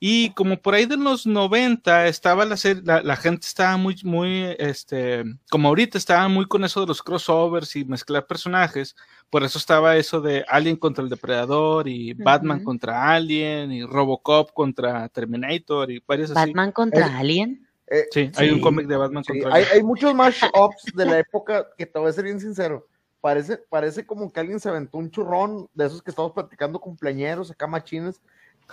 Y 0.00 0.30
como 0.30 0.56
por 0.56 0.74
ahí 0.74 0.86
de 0.86 0.96
los 0.96 1.26
90 1.26 2.06
estaba 2.06 2.44
la 2.44 2.56
serie, 2.56 2.82
la, 2.84 3.16
gente 3.16 3.44
estaba 3.46 3.76
muy, 3.76 3.96
muy, 4.04 4.54
este, 4.58 5.24
como 5.50 5.68
ahorita 5.68 5.98
estaba 5.98 6.28
muy 6.28 6.46
con 6.46 6.64
eso 6.64 6.80
de 6.80 6.86
los 6.86 7.02
crossovers 7.02 7.74
y 7.74 7.84
mezclar 7.84 8.28
personajes, 8.28 8.94
por 9.28 9.42
eso 9.42 9.58
estaba 9.58 9.96
eso 9.96 10.20
de 10.20 10.44
Alien 10.48 10.76
contra 10.76 11.02
el 11.02 11.10
Depredador 11.10 11.88
y 11.88 12.14
Batman 12.14 12.62
contra 12.62 13.10
Alien 13.12 13.72
y 13.72 13.84
Robocop 13.84 14.52
contra 14.52 15.08
Terminator 15.08 15.90
y 15.90 16.00
varios 16.06 16.30
así. 16.30 16.46
¿Batman 16.46 16.70
contra 16.70 17.18
Alien? 17.18 17.66
Eh, 17.88 18.04
sí, 18.12 18.30
hay 18.36 18.50
un 18.50 18.60
cómic 18.60 18.86
de 18.86 18.96
Batman 18.96 19.24
contra 19.24 19.48
hay, 19.48 19.62
Alien. 19.64 19.78
Hay 19.78 19.82
muchos 19.82 20.14
mashups 20.14 20.92
de 20.94 21.06
la 21.06 21.18
época 21.18 21.66
que 21.76 21.86
te 21.86 21.98
voy 21.98 22.10
a 22.10 22.12
ser 22.12 22.22
bien 22.24 22.38
sincero. 22.38 22.86
Parece, 23.20 23.56
parece 23.56 24.06
como 24.06 24.32
que 24.32 24.38
alguien 24.38 24.60
se 24.60 24.68
aventó 24.68 24.98
un 24.98 25.10
churrón 25.10 25.68
de 25.74 25.86
esos 25.86 26.02
que 26.02 26.10
estamos 26.10 26.30
platicando 26.30 26.78
cumpleañeros 26.78 27.50
acá 27.50 27.66
machines 27.66 28.20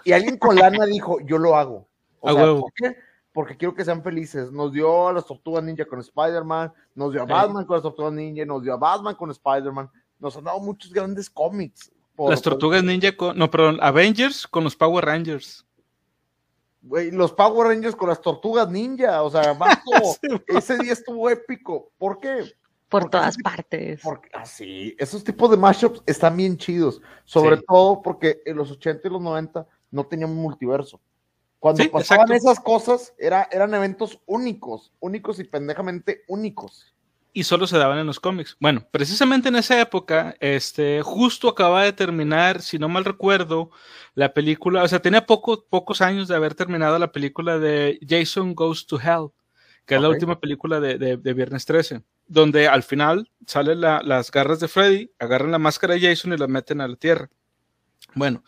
y 0.03 0.11
alguien 0.11 0.37
con 0.37 0.55
lana 0.55 0.85
dijo, 0.85 1.19
yo 1.21 1.37
lo 1.37 1.55
hago. 1.55 1.87
O 2.19 2.33
sea, 2.33 2.45
¿por 2.45 2.73
qué? 2.73 2.95
Porque 3.31 3.57
quiero 3.57 3.75
que 3.75 3.85
sean 3.85 4.03
felices. 4.03 4.51
Nos 4.51 4.71
dio 4.71 5.07
a 5.07 5.13
las 5.13 5.25
Tortugas 5.25 5.63
Ninja 5.63 5.85
con 5.85 5.99
Spider-Man, 5.99 6.71
nos 6.95 7.11
dio 7.11 7.21
a 7.21 7.25
Batman 7.25 7.65
con 7.65 7.75
las 7.75 7.83
Tortugas 7.83 8.13
Ninja, 8.13 8.45
nos 8.45 8.63
dio 8.63 8.73
a 8.73 8.77
Batman 8.77 9.15
con 9.15 9.31
Spider-Man. 9.31 9.89
Nos 10.19 10.35
han 10.37 10.45
dado 10.45 10.59
muchos 10.59 10.91
grandes 10.91 11.29
cómics. 11.29 11.91
las 12.17 12.41
Tortugas 12.41 12.83
Ninja 12.83 13.15
con, 13.15 13.37
no, 13.37 13.49
perdón, 13.51 13.77
Avengers 13.81 14.47
con 14.47 14.63
los 14.63 14.75
Power 14.75 15.05
Rangers. 15.05 15.65
Güey, 16.81 17.11
los 17.11 17.33
Power 17.33 17.67
Rangers 17.67 17.95
con 17.95 18.09
las 18.09 18.21
Tortugas 18.21 18.69
Ninja, 18.69 19.23
o 19.23 19.29
sea, 19.29 19.57
ese 20.47 20.77
día 20.77 20.93
estuvo 20.93 21.29
épico. 21.29 21.91
¿Por 21.97 22.19
qué? 22.19 22.53
Por 22.89 23.09
todas 23.09 23.35
partes. 23.37 23.99
Porque 24.03 24.29
así, 24.33 24.91
ah, 24.93 25.03
esos 25.03 25.23
tipos 25.23 25.49
de 25.49 25.57
mashups 25.57 26.03
están 26.05 26.37
bien 26.37 26.55
chidos, 26.55 27.01
sobre 27.23 27.57
todo 27.57 28.01
porque 28.01 28.41
en 28.45 28.55
los 28.55 28.71
80 28.71 29.07
y 29.07 29.11
los 29.11 29.21
90 29.21 29.67
no 29.91 30.05
tenían 30.05 30.33
multiverso. 30.33 30.99
Cuando 31.59 31.89
pasaban 31.89 32.31
esas 32.31 32.59
cosas, 32.59 33.13
era, 33.17 33.47
eran 33.51 33.73
eventos 33.73 34.19
únicos, 34.27 34.91
únicos 34.99 35.39
y 35.39 35.45
pendejamente 35.45 36.23
únicos. 36.27 36.93
Y 37.33 37.43
solo 37.43 37.67
se 37.67 37.77
daban 37.77 37.97
en 37.97 38.05
los 38.05 38.19
cómics. 38.19 38.55
Bueno, 38.59 38.87
precisamente 38.91 39.49
en 39.49 39.57
esa 39.57 39.81
época, 39.81 40.35
este, 40.39 41.01
justo 41.01 41.49
acaba 41.49 41.83
de 41.83 41.91
terminar, 41.91 42.61
si 42.61 42.79
no 42.79 42.87
mal 42.87 43.03
recuerdo, 43.03 43.71
la 44.13 44.33
película, 44.33 44.83
o 44.83 44.87
sea, 44.87 45.01
tenía 45.01 45.25
poco, 45.25 45.65
pocos 45.65 46.01
años 46.01 46.27
de 46.27 46.35
haber 46.35 46.55
terminado 46.55 46.97
la 46.97 47.11
película 47.11 47.59
de 47.59 47.99
Jason 48.07 48.55
Goes 48.55 48.85
to 48.85 48.99
Hell, 49.01 49.31
que 49.85 49.95
es 49.95 50.01
la 50.01 50.09
última 50.09 50.39
película 50.39 50.79
de, 50.79 50.97
de, 50.97 51.33
Viernes 51.33 51.65
13, 51.65 52.03
donde 52.27 52.67
al 52.67 52.83
final 52.83 53.29
salen 53.45 53.81
las 53.81 54.31
garras 54.31 54.59
de 54.59 54.67
Freddy, 54.67 55.11
agarran 55.19 55.51
la 55.51 55.59
máscara 55.59 55.95
de 55.95 56.01
Jason 56.01 56.31
y 56.31 56.37
la 56.37 56.47
meten 56.47 56.79
a 56.79 56.87
la 56.87 56.95
tierra. 56.95 57.29
Bueno, 58.13 58.43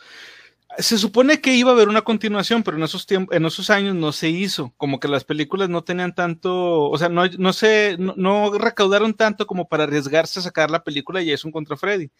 se 0.77 0.97
supone 0.97 1.41
que 1.41 1.55
iba 1.55 1.71
a 1.71 1.73
haber 1.73 1.87
una 1.87 2.01
continuación, 2.01 2.61
pero 2.61 2.77
en 2.77 2.83
esos 2.83 3.05
tiempos, 3.05 3.35
en 3.35 3.45
esos 3.45 3.69
años 3.69 3.95
no 3.95 4.11
se 4.11 4.29
hizo. 4.29 4.73
Como 4.77 4.99
que 4.99 5.07
las 5.07 5.23
películas 5.23 5.69
no 5.69 5.83
tenían 5.83 6.13
tanto, 6.13 6.89
o 6.89 6.97
sea, 6.97 7.09
no, 7.09 7.25
no 7.25 7.53
se, 7.53 7.95
no, 7.97 8.51
recaudaron 8.57 9.13
tanto 9.13 9.47
como 9.47 9.67
para 9.67 9.85
arriesgarse 9.85 10.39
a 10.39 10.43
sacar 10.43 10.69
la 10.69 10.83
película 10.83 11.23
Jason 11.25 11.51
contra 11.51 11.77
Freddy. 11.77 12.11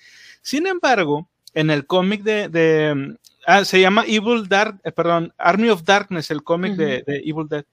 Sin 0.41 0.65
embargo, 0.65 1.29
en 1.53 1.69
el 1.69 1.85
cómic 1.85 2.23
de, 2.23 3.17
ah, 3.45 3.65
se 3.65 3.81
llama 3.81 4.05
Evil 4.07 4.47
Dark, 4.47 4.79
eh, 4.83 4.91
perdón, 4.91 5.33
Army 5.37 5.69
of 5.69 5.83
Darkness, 5.83 6.31
el 6.31 6.43
cómic 6.43 6.75
de, 6.75 7.03
Evil 7.07 7.47
Dead. 7.49 7.65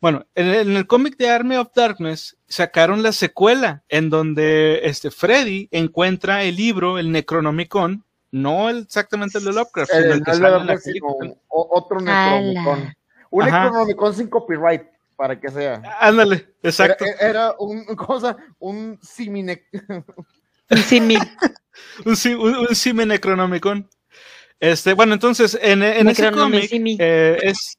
Bueno, 0.00 0.26
en 0.34 0.46
el, 0.46 0.76
el 0.76 0.86
cómic 0.86 1.16
de 1.16 1.30
Army 1.30 1.56
of 1.56 1.70
Darkness 1.74 2.36
sacaron 2.48 3.02
la 3.02 3.12
secuela 3.12 3.82
en 3.88 4.10
donde 4.10 4.80
este 4.84 5.10
Freddy 5.10 5.68
encuentra 5.72 6.44
el 6.44 6.56
libro, 6.56 6.98
el 6.98 7.10
Necronomicon, 7.10 8.04
no 8.30 8.68
exactamente 8.68 9.38
el 9.38 9.44
de 9.44 9.52
Lovecraft, 9.52 9.90
sino 9.90 10.14
el 10.14 10.24
que 10.24 10.34
sale 10.34 10.56
en 10.56 10.66
la 10.66 11.34
Otro 11.48 12.00
Necronomicon. 12.00 12.94
Un 13.30 13.44
Necronomicon 13.44 14.14
sin 14.14 14.28
copyright, 14.28 14.82
para 15.16 15.38
que 15.38 15.48
sea. 15.48 15.82
Ándale, 16.00 16.54
exacto. 16.62 17.04
Era, 17.20 17.54
un 17.58 17.84
cosa, 17.96 18.36
un 18.58 18.98
simine. 19.02 19.64
un 20.70 20.78
simi. 20.78 21.16
un, 22.04 22.12
un, 22.68 22.74
simi 22.74 23.06
Necronomicon. 23.06 23.88
Este, 24.60 24.92
bueno, 24.92 25.14
entonces, 25.14 25.58
en, 25.60 25.82
en 25.82 26.08
ese 26.08 26.30
cómic 26.32 26.70
eh, 26.72 27.38
es. 27.42 27.76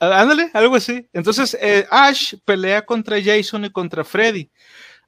Ándale, 0.00 0.50
algo 0.54 0.76
así. 0.76 1.08
Entonces, 1.12 1.56
eh, 1.60 1.84
Ash 1.90 2.34
pelea 2.44 2.86
contra 2.86 3.20
Jason 3.20 3.64
y 3.64 3.70
contra 3.70 4.04
Freddy 4.04 4.48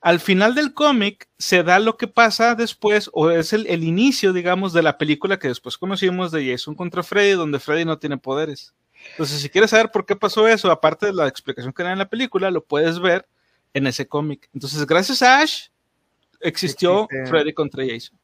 al 0.01 0.21
final 0.21 0.55
del 0.55 0.73
cómic 0.73 1.29
se 1.39 1.63
da 1.63 1.79
lo 1.79 1.97
que 1.97 2.09
pasa 2.09 2.55
después, 2.55 3.11
o 3.13 3.31
es 3.31 3.53
el, 3.53 3.85
inicio, 3.85 4.33
digamos, 4.33 4.73
de 4.73 4.83
la 4.83 4.97
película 4.97 5.39
que 5.39 5.49
después 5.49 5.77
conocimos 5.77 6.33
de 6.33 6.51
Jason 6.51 6.75
contra 6.75 7.03
Freddy, 7.03 7.33
donde 7.33 7.61
Freddy 7.61 7.85
no 7.85 7.99
tiene 7.99 8.17
poderes. 8.17 8.75
Entonces, 9.13 9.41
si 9.41 9.49
quieres 9.49 9.71
saber 9.71 9.91
por 9.91 10.07
qué 10.07 10.17
pasó 10.17 10.49
eso, 10.49 10.71
aparte 10.71 11.07
de 11.07 11.13
la 11.13 11.29
explicación 11.29 11.73
que 11.73 11.83
da 11.83 11.93
en 11.93 11.99
la 11.99 12.09
película, 12.09 12.51
lo 12.51 12.65
puedes 12.65 12.99
ver 12.99 13.27
en 13.75 13.87
ese 13.87 14.07
cómic. 14.07 14.49
Entonces, 14.55 14.87
gracias 14.87 15.23
a 15.23 15.41
Ash, 15.41 15.69
existió 16.41 17.07
Freddy 17.27 17.53
contra 17.53 17.85
Jason. 17.87 18.19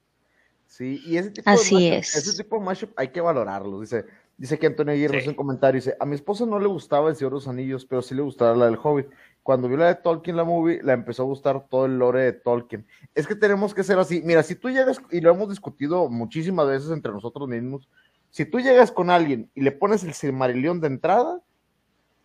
Sí, 0.66 1.02
y 1.06 1.16
ese 1.16 1.30
tipo 1.30 1.48
Así 1.48 1.88
de 1.88 1.98
es. 1.98 2.14
ese 2.16 2.42
tipo 2.42 2.58
de 2.58 2.64
mashup 2.64 2.90
hay 2.96 3.08
que 3.08 3.20
valorarlo. 3.20 3.80
Dice, 3.80 4.04
dice 4.36 4.58
que 4.58 4.66
Antonio 4.66 4.92
Aguirre 4.92 5.22
en 5.22 5.30
un 5.30 5.34
comentario, 5.34 5.80
dice, 5.80 5.96
a 5.98 6.04
mi 6.04 6.14
esposa 6.14 6.44
no 6.44 6.58
le 6.58 6.66
gustaba 6.66 7.08
el 7.10 7.16
Señor 7.16 7.32
de 7.32 7.36
los 7.36 7.48
Anillos, 7.48 7.86
pero 7.86 8.02
sí 8.02 8.14
le 8.14 8.22
gustaba 8.22 8.56
la 8.56 8.66
del 8.66 8.78
Hobbit 8.82 9.06
cuando 9.46 9.68
vio 9.68 9.76
la 9.76 9.86
de 9.86 9.94
Tolkien, 9.94 10.36
la 10.36 10.42
movie, 10.42 10.82
la 10.82 10.92
empezó 10.92 11.22
a 11.22 11.26
gustar 11.26 11.68
todo 11.68 11.86
el 11.86 12.00
lore 12.00 12.24
de 12.24 12.32
Tolkien. 12.32 12.84
Es 13.14 13.28
que 13.28 13.36
tenemos 13.36 13.74
que 13.74 13.84
ser 13.84 13.96
así. 13.96 14.20
Mira, 14.24 14.42
si 14.42 14.56
tú 14.56 14.70
llegas, 14.70 15.00
y 15.12 15.20
lo 15.20 15.30
hemos 15.30 15.48
discutido 15.48 16.08
muchísimas 16.08 16.66
veces 16.66 16.90
entre 16.90 17.12
nosotros 17.12 17.48
mismos, 17.48 17.88
si 18.30 18.44
tú 18.44 18.58
llegas 18.58 18.90
con 18.90 19.08
alguien 19.08 19.48
y 19.54 19.60
le 19.60 19.70
pones 19.70 20.02
el 20.02 20.14
Silmarillion 20.14 20.80
de 20.80 20.88
entrada, 20.88 21.40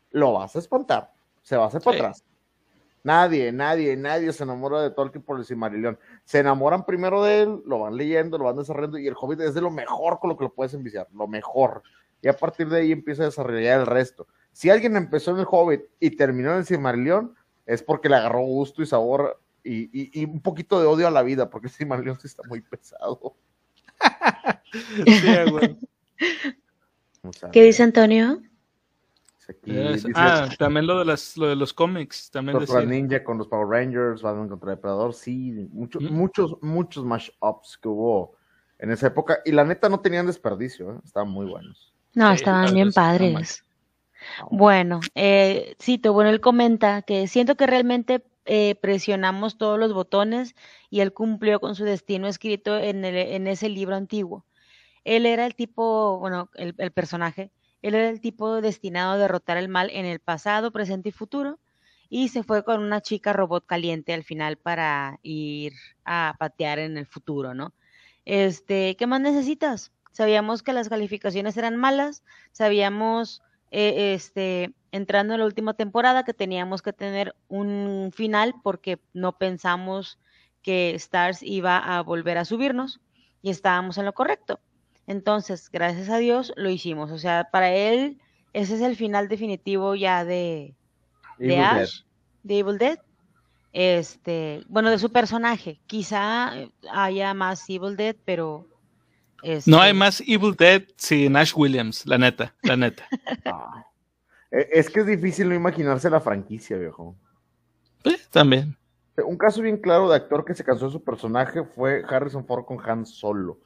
lo 0.10 0.34
vas 0.34 0.56
a 0.56 0.60
espantar. 0.60 1.14
Se 1.44 1.56
va 1.56 1.66
a 1.66 1.68
hacer 1.68 1.84
para 1.84 1.98
atrás. 1.98 2.26
Nadie, 3.04 3.52
nadie, 3.52 3.96
nadie 3.96 4.34
se 4.34 4.42
enamora 4.42 4.82
de 4.82 4.90
Tolkien 4.90 5.24
por 5.24 5.38
el 5.38 5.46
Silmarillion. 5.46 6.00
Se 6.26 6.40
enamoran 6.40 6.88
primero 6.88 7.22
de 7.24 7.44
él, 7.44 7.62
lo 7.68 7.82
van 7.82 7.98
leyendo, 7.98 8.40
lo 8.40 8.46
van 8.46 8.58
desarrollando, 8.58 8.98
y 8.98 9.06
el 9.06 9.14
Hobbit 9.16 9.42
es 9.42 9.54
de 9.54 9.62
lo 9.62 9.70
mejor 9.70 10.18
con 10.20 10.32
lo 10.32 10.38
que 10.38 10.46
lo 10.46 10.54
puedes 10.56 10.74
enviciar, 10.74 11.08
lo 11.14 11.28
mejor. 11.28 11.84
Y 12.20 12.30
a 12.30 12.34
partir 12.36 12.68
de 12.68 12.80
ahí 12.80 12.92
empieza 12.92 13.22
a 13.22 13.26
desarrollar 13.26 13.82
el 13.82 13.86
resto. 13.86 14.26
Si 14.52 14.70
alguien 14.70 14.96
empezó 14.96 15.32
en 15.32 15.40
el 15.40 15.48
Hobbit 15.50 15.82
y 16.00 16.12
terminó 16.12 16.52
en 16.52 16.60
el 16.60 16.66
Silmarillion, 16.66 17.36
es 17.66 17.82
porque 17.82 18.10
le 18.10 18.16
agarró 18.16 18.42
gusto 18.42 18.82
y 18.82 18.86
sabor 18.86 19.42
y, 19.64 20.26
un 20.26 20.42
poquito 20.42 20.80
de 20.80 20.88
odio 20.88 21.08
a 21.08 21.12
la 21.12 21.24
vida, 21.24 21.50
porque 21.50 21.68
el 21.68 21.74
Silmarillion 21.74 22.20
sí 22.20 22.28
está 22.28 22.44
muy 22.48 22.62
pesado. 22.62 23.36
¿Qué 27.52 27.64
dice 27.64 27.84
Antonio? 27.84 28.42
ah, 30.16 30.50
también 30.58 30.88
lo 30.88 31.00
de, 31.00 31.06
las, 31.06 31.38
lo 31.38 31.48
de 31.48 31.56
los 31.56 31.74
cómics. 31.74 32.30
También 32.32 32.58
contra 32.58 32.86
Ninja 32.86 33.24
con 33.24 33.38
los 33.38 33.48
Power 33.48 33.68
Rangers, 33.68 34.22
Batman 34.22 34.48
contra 34.48 34.72
Depredador, 34.72 35.14
sí, 35.14 35.68
muchos, 35.72 36.04
muchos, 36.04 36.58
muchos 36.62 37.06
mashups 37.06 37.78
que 37.82 37.88
hubo 37.88 38.36
en 38.80 38.92
esa 38.92 39.08
época. 39.08 39.40
Y 39.46 39.52
la 39.52 39.64
neta 39.64 39.90
no 39.90 40.00
tenían 40.00 40.26
desperdicio, 40.26 40.94
¿eh? 40.94 41.00
estaban 41.04 41.30
muy 41.30 41.46
buenos. 41.46 41.94
No, 42.14 42.32
estaban 42.32 42.74
bien 42.74 42.92
padres. 42.92 43.64
Bueno, 44.50 45.00
eh, 45.16 45.76
Cito, 45.82 46.14
bueno, 46.14 46.30
él 46.30 46.42
comenta 46.42 47.02
que 47.02 47.28
siento 47.28 47.56
que 47.56 47.68
realmente 47.68 48.24
eh, 48.46 48.76
presionamos 48.76 49.58
todos 49.58 49.80
los 49.80 49.94
botones 49.94 50.56
y 50.90 51.02
él 51.02 51.14
cumplió 51.14 51.60
con 51.60 51.76
su 51.76 51.84
destino 51.84 52.28
escrito 52.28 52.78
en, 52.78 53.06
el, 53.06 53.16
en 53.16 53.48
ese 53.48 53.70
libro 53.70 53.96
antiguo. 53.96 54.46
Él 55.04 55.26
era 55.26 55.46
el 55.46 55.56
tipo, 55.56 56.20
bueno, 56.20 56.50
el, 56.56 56.76
el, 56.78 56.92
personaje, 56.92 57.52
él 57.82 57.96
era 57.96 58.10
el 58.10 58.22
tipo 58.22 58.62
destinado 58.62 59.14
a 59.14 59.18
derrotar 59.18 59.58
el 59.58 59.70
mal 59.70 59.90
en 59.92 60.06
el 60.06 60.20
pasado, 60.20 60.72
presente 60.72 61.10
y 61.10 61.12
futuro, 61.12 61.60
y 62.10 62.30
se 62.30 62.44
fue 62.44 62.64
con 62.64 62.82
una 62.82 63.02
chica 63.02 63.34
robot 63.34 63.66
caliente 63.66 64.14
al 64.14 64.24
final 64.24 64.58
para 64.58 65.20
ir 65.24 65.74
a 66.04 66.36
patear 66.38 66.80
en 66.80 66.98
el 66.98 67.06
futuro, 67.06 67.54
¿no? 67.54 67.74
Este, 68.26 68.96
¿qué 68.98 69.08
más 69.08 69.22
necesitas? 69.22 69.92
Sabíamos 70.12 70.62
que 70.62 70.74
las 70.74 70.90
calificaciones 70.90 71.56
eran 71.58 71.78
malas, 71.78 72.24
sabíamos 72.52 73.42
eh, 73.72 74.14
este, 74.14 74.74
entrando 74.92 75.34
en 75.34 75.40
la 75.40 75.46
última 75.46 75.74
temporada 75.74 76.24
que 76.24 76.34
teníamos 76.34 76.82
que 76.82 76.94
tener 76.94 77.36
un 77.48 78.12
final 78.14 78.56
porque 78.62 79.00
no 79.14 79.38
pensamos 79.38 80.20
que 80.62 80.94
Stars 80.96 81.42
iba 81.42 81.78
a 81.78 82.02
volver 82.02 82.38
a 82.38 82.46
subirnos. 82.46 83.00
y 83.42 83.50
estábamos 83.50 83.98
en 83.98 84.06
lo 84.06 84.14
correcto. 84.14 84.60
Entonces, 85.08 85.70
gracias 85.72 86.10
a 86.10 86.18
Dios 86.18 86.54
lo 86.56 86.70
hicimos. 86.70 87.10
O 87.12 87.18
sea, 87.18 87.50
para 87.52 87.72
él, 87.72 88.20
ese 88.54 88.76
es 88.76 88.82
el 88.82 88.96
final 88.96 89.28
definitivo 89.30 89.96
ya 89.96 90.24
de, 90.24 90.76
de 91.40 91.60
Ash, 91.60 92.04
de 92.44 92.60
Evil 92.60 92.78
Dead. 92.78 93.00
Este, 93.74 94.64
bueno, 94.68 94.90
de 94.90 95.00
su 95.00 95.12
personaje. 95.12 95.80
Quizá 95.88 96.54
haya 96.92 97.34
más 97.34 97.68
Evil 97.70 97.96
Dead, 97.96 98.16
pero. 98.26 98.68
No 99.66 99.80
hay 99.82 99.92
este 99.92 99.94
más 99.94 100.22
Evil 100.22 100.56
Dead 100.56 100.84
sin 100.98 101.36
Ash 101.36 101.54
Williams, 101.56 102.06
la 102.06 102.18
neta, 102.18 102.56
la 102.64 102.78
neta. 102.78 103.08
Ah. 103.46 103.86
E, 104.52 104.68
es 104.72 104.90
que 104.90 105.00
es 105.00 105.06
difícil 105.06 105.50
no 105.50 105.56
imaginarse 105.56 106.10
la 106.10 106.20
franquicia, 106.20 106.78
viejo. 106.78 107.16
Pues, 108.04 108.30
también. 108.30 108.78
Un 109.18 109.38
caso 109.38 109.62
bien 109.62 109.78
claro 109.78 110.10
de 110.10 110.16
actor 110.16 110.46
que 110.46 110.54
se 110.54 110.64
cansó 110.64 110.88
de 110.88 110.92
su 110.92 111.04
personaje 111.04 111.64
fue 111.64 112.04
Harrison 112.08 112.46
Ford 112.46 112.66
con 112.66 112.80
Han 112.88 113.06
Solo. 113.06 113.60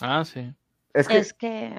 Ah, 0.00 0.24
sí. 0.24 0.52
Es 0.92 1.08
que, 1.08 1.76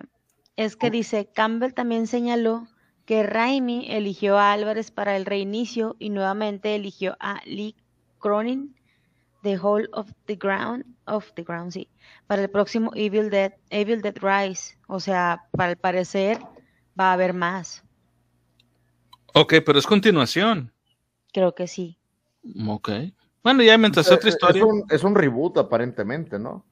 es 0.55 0.75
que, 0.75 0.89
dice, 0.89 1.29
Campbell 1.33 1.73
también 1.73 2.07
señaló 2.07 2.67
que 3.05 3.23
Raimi 3.23 3.91
eligió 3.91 4.37
a 4.37 4.53
Álvarez 4.53 4.91
para 4.91 5.17
el 5.17 5.25
reinicio 5.25 5.95
y 5.99 6.09
nuevamente 6.09 6.75
eligió 6.75 7.17
a 7.19 7.41
Lee 7.45 7.75
Cronin, 8.19 8.75
The 9.41 9.57
Whole 9.57 9.87
of 9.93 10.11
the 10.25 10.35
Ground, 10.35 10.85
of 11.05 11.31
the 11.33 11.43
Ground, 11.43 11.71
sí, 11.71 11.89
para 12.27 12.41
el 12.41 12.49
próximo 12.49 12.91
Evil 12.95 13.29
Dead, 13.29 13.53
Evil 13.69 14.01
Dead 14.01 14.15
Rise. 14.21 14.77
O 14.87 14.99
sea, 14.99 15.43
para 15.51 15.71
el 15.71 15.77
parecer 15.77 16.39
va 16.99 17.09
a 17.09 17.13
haber 17.13 17.33
más. 17.33 17.83
Ok, 19.33 19.55
pero 19.65 19.79
es 19.79 19.87
continuación. 19.87 20.71
Creo 21.33 21.55
que 21.55 21.67
sí. 21.67 21.97
Ok. 22.67 22.89
Bueno, 23.43 23.63
ya 23.63 23.77
mientras 23.77 24.11
otra 24.11 24.29
historia. 24.29 24.63
Es 24.89 25.03
un, 25.03 25.15
reboot, 25.15 25.57
aparentemente, 25.57 26.37
¿no? 26.37 26.65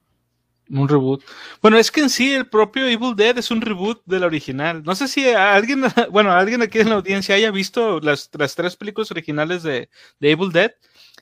Un 0.68 0.88
reboot. 0.88 1.24
Bueno, 1.60 1.78
es 1.78 1.90
que 1.90 2.00
en 2.00 2.10
sí 2.10 2.32
el 2.32 2.48
propio 2.48 2.86
Evil 2.86 3.16
Dead 3.16 3.36
es 3.38 3.50
un 3.50 3.60
reboot 3.60 4.02
del 4.04 4.22
original. 4.22 4.84
No 4.84 4.94
sé 4.94 5.08
si 5.08 5.28
alguien, 5.28 5.82
bueno, 6.12 6.30
alguien 6.30 6.62
aquí 6.62 6.78
en 6.78 6.90
la 6.90 6.96
audiencia 6.96 7.34
haya 7.34 7.50
visto 7.50 7.98
las, 8.00 8.30
tres 8.30 8.76
películas 8.76 9.10
originales 9.10 9.62
de, 9.64 9.88
de, 10.20 10.30
Evil 10.30 10.52
Dead. 10.52 10.72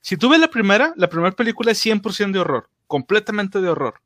Si 0.00 0.16
tú 0.16 0.28
ves 0.28 0.40
la 0.40 0.48
primera, 0.48 0.92
la 0.96 1.08
primera 1.08 1.32
película 1.32 1.72
es 1.72 1.84
100% 1.84 2.32
de 2.32 2.38
horror, 2.38 2.70
completamente 2.86 3.60
de 3.60 3.68
horror. 3.68 4.00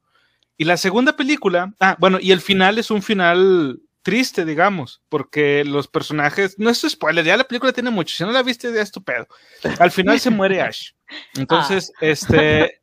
Y 0.57 0.65
la 0.65 0.77
segunda 0.77 1.17
película, 1.17 1.75
ah, 1.81 1.97
bueno, 1.99 2.19
y 2.21 2.33
el 2.33 2.41
final 2.41 2.79
es 2.79 2.91
un 2.91 3.03
final 3.03 3.81
triste, 4.03 4.45
digamos, 4.45 5.01
porque 5.09 5.65
los 5.65 5.89
personajes, 5.89 6.59
no 6.59 6.71
es 6.71 6.85
spoiler, 6.89 7.25
ya 7.25 7.37
la 7.37 7.45
película 7.45 7.73
tiene 7.73 7.91
mucho, 7.91 8.15
si 8.15 8.25
no 8.25 8.33
la 8.33 8.43
viste 8.43 8.73
ya 8.73 8.83
es 8.83 8.91
tu 8.91 9.03
pedo. 9.03 9.27
Al 9.79 9.91
final 9.91 10.21
se 10.21 10.31
muere 10.31 10.61
Ash. 10.63 10.91
Entonces, 11.35 11.93
ah. 11.97 11.99
este, 12.01 12.83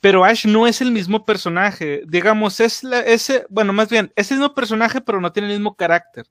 pero 0.00 0.24
Ash 0.24 0.46
no 0.46 0.66
es 0.66 0.80
el 0.80 0.92
mismo 0.92 1.24
personaje, 1.24 2.02
digamos, 2.06 2.60
es 2.60 2.84
la, 2.84 3.00
ese, 3.00 3.46
bueno, 3.48 3.72
más 3.72 3.88
bien, 3.88 4.12
es 4.14 4.30
el 4.30 4.38
mismo 4.38 4.54
personaje, 4.54 5.00
pero 5.00 5.20
no 5.20 5.32
tiene 5.32 5.48
el 5.48 5.54
mismo 5.54 5.74
carácter. 5.74 6.26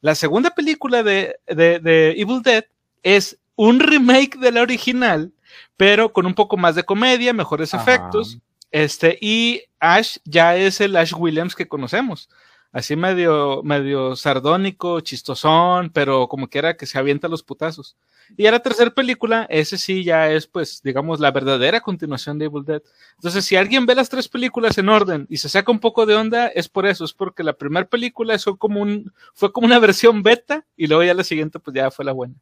La 0.00 0.14
segunda 0.14 0.50
película 0.50 1.02
de, 1.02 1.36
de, 1.46 2.14
Evil 2.16 2.42
Dead 2.42 2.64
es 3.02 3.38
un 3.54 3.78
remake 3.78 4.36
de 4.38 4.50
la 4.50 4.62
original, 4.62 5.32
pero 5.76 6.12
con 6.12 6.26
un 6.26 6.34
poco 6.34 6.56
más 6.56 6.74
de 6.74 6.84
comedia, 6.84 7.32
mejores 7.32 7.74
efectos, 7.74 8.38
este, 8.70 9.18
y 9.20 9.62
Ash 9.80 10.16
ya 10.24 10.56
es 10.56 10.80
el 10.80 10.96
Ash 10.96 11.12
Williams 11.16 11.54
que 11.54 11.68
conocemos 11.68 12.28
así 12.72 12.96
medio, 12.96 13.62
medio 13.62 14.16
sardónico, 14.16 15.00
chistosón, 15.00 15.90
pero 15.90 16.26
como 16.26 16.48
quiera 16.48 16.76
que 16.76 16.86
se 16.86 16.98
avienta 16.98 17.28
los 17.28 17.42
putazos. 17.42 17.96
Y 18.36 18.46
a 18.46 18.50
la 18.50 18.60
tercera 18.60 18.90
película, 18.90 19.46
ese 19.50 19.76
sí 19.76 20.04
ya 20.04 20.30
es, 20.30 20.46
pues, 20.46 20.80
digamos, 20.82 21.20
la 21.20 21.30
verdadera 21.30 21.80
continuación 21.80 22.38
de 22.38 22.46
Evil 22.46 22.64
Dead. 22.64 22.82
Entonces, 23.16 23.44
si 23.44 23.56
alguien 23.56 23.84
ve 23.84 23.94
las 23.94 24.08
tres 24.08 24.26
películas 24.28 24.78
en 24.78 24.88
orden 24.88 25.26
y 25.28 25.36
se 25.36 25.50
saca 25.50 25.70
un 25.70 25.80
poco 25.80 26.06
de 26.06 26.14
onda, 26.14 26.48
es 26.48 26.68
por 26.68 26.86
eso, 26.86 27.04
es 27.04 27.12
porque 27.12 27.44
la 27.44 27.52
primera 27.52 27.86
película 27.86 28.38
fue 28.38 28.56
como, 28.56 28.80
un, 28.80 29.12
fue 29.34 29.52
como 29.52 29.66
una 29.66 29.78
versión 29.78 30.22
beta 30.22 30.64
y 30.76 30.86
luego 30.86 31.04
ya 31.04 31.14
la 31.14 31.24
siguiente, 31.24 31.60
pues 31.60 31.74
ya 31.74 31.90
fue 31.90 32.06
la 32.06 32.12
buena. 32.12 32.34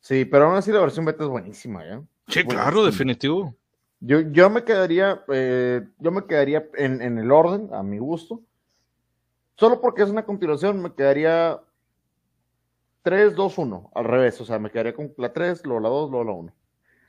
Sí, 0.00 0.24
pero 0.24 0.46
aún 0.46 0.56
así 0.56 0.70
la 0.70 0.80
versión 0.80 1.04
beta 1.04 1.24
es 1.24 1.30
buenísima, 1.30 1.84
¿ya? 1.84 2.00
Sí, 2.28 2.44
claro, 2.44 2.84
definitivo. 2.84 3.54
Yo, 4.00 4.20
yo 4.20 4.50
me 4.50 4.64
quedaría, 4.64 5.24
eh, 5.28 5.82
yo 5.98 6.10
me 6.10 6.26
quedaría 6.26 6.68
en, 6.74 7.00
en 7.00 7.18
el 7.18 7.30
orden, 7.30 7.72
a 7.72 7.82
mi 7.82 7.98
gusto 7.98 8.42
Solo 9.56 9.80
porque 9.80 10.02
es 10.02 10.10
una 10.10 10.24
continuación, 10.24 10.82
me 10.82 10.92
quedaría 10.92 11.60
3, 13.02 13.36
2, 13.36 13.58
1, 13.58 13.90
al 13.94 14.04
revés. 14.04 14.40
O 14.40 14.44
sea, 14.44 14.58
me 14.58 14.70
quedaría 14.70 14.94
con 14.94 15.14
la 15.16 15.32
3, 15.32 15.64
luego 15.64 15.80
la 15.80 15.88
2, 15.88 16.10
luego 16.10 16.24
la 16.24 16.32
1. 16.32 16.54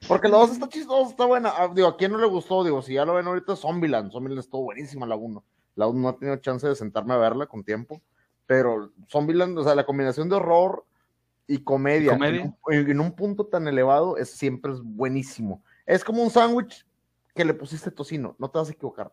Porque 0.08 0.28
la 0.28 0.38
2 0.38 0.52
está 0.52 0.70
chistosa, 0.70 1.10
está 1.10 1.26
buena. 1.26 1.52
Ah, 1.56 1.72
digo, 1.74 1.88
¿a 1.88 1.98
quién 1.98 2.12
no 2.12 2.20
le 2.20 2.28
gustó? 2.28 2.64
Digo, 2.64 2.82
si 2.84 2.94
ya 2.94 3.06
lo 3.06 3.16
ven 3.16 3.26
ahorita, 3.26 3.56
Zombieland. 3.56 4.12
Zombieland 4.12 4.40
estuvo 4.40 4.64
buenísima 4.64 5.08
la 5.08 5.16
1. 5.16 5.44
La 5.76 5.88
1 5.88 6.00
no 6.00 6.10
ha 6.10 6.18
tenido 6.18 6.38
chance 6.38 6.68
de 6.68 6.76
sentarme 6.76 7.16
a 7.16 7.18
verla 7.18 7.48
con 7.48 7.64
tiempo. 7.64 8.02
Pero 8.46 8.92
Zombieland, 9.10 9.58
o 9.58 9.64
sea, 9.64 9.74
la 9.74 9.86
combinación 9.86 10.30
de 10.30 10.36
horror 10.36 10.86
y 11.48 11.60
comedia, 11.60 12.14
En, 12.14 12.42
un, 12.42 12.74
en, 12.74 13.00
un, 13.00 13.12
punto 13.16 13.46
tan 13.46 13.68
elevado 13.68 14.18
es 14.18 14.32
siempre 14.32 14.72
es 14.72 14.82
buenísimo. 14.82 15.64
Es 15.86 16.04
como 16.04 16.24
un 16.24 16.32
sándwich 16.32 16.86
que 17.36 17.46
le 17.46 17.54
pusiste 17.54 17.92
tocino, 17.92 18.36
no 18.40 18.50
te 18.50 18.58
vas 18.58 18.70
a 18.70 18.72
equivocar. 18.72 19.12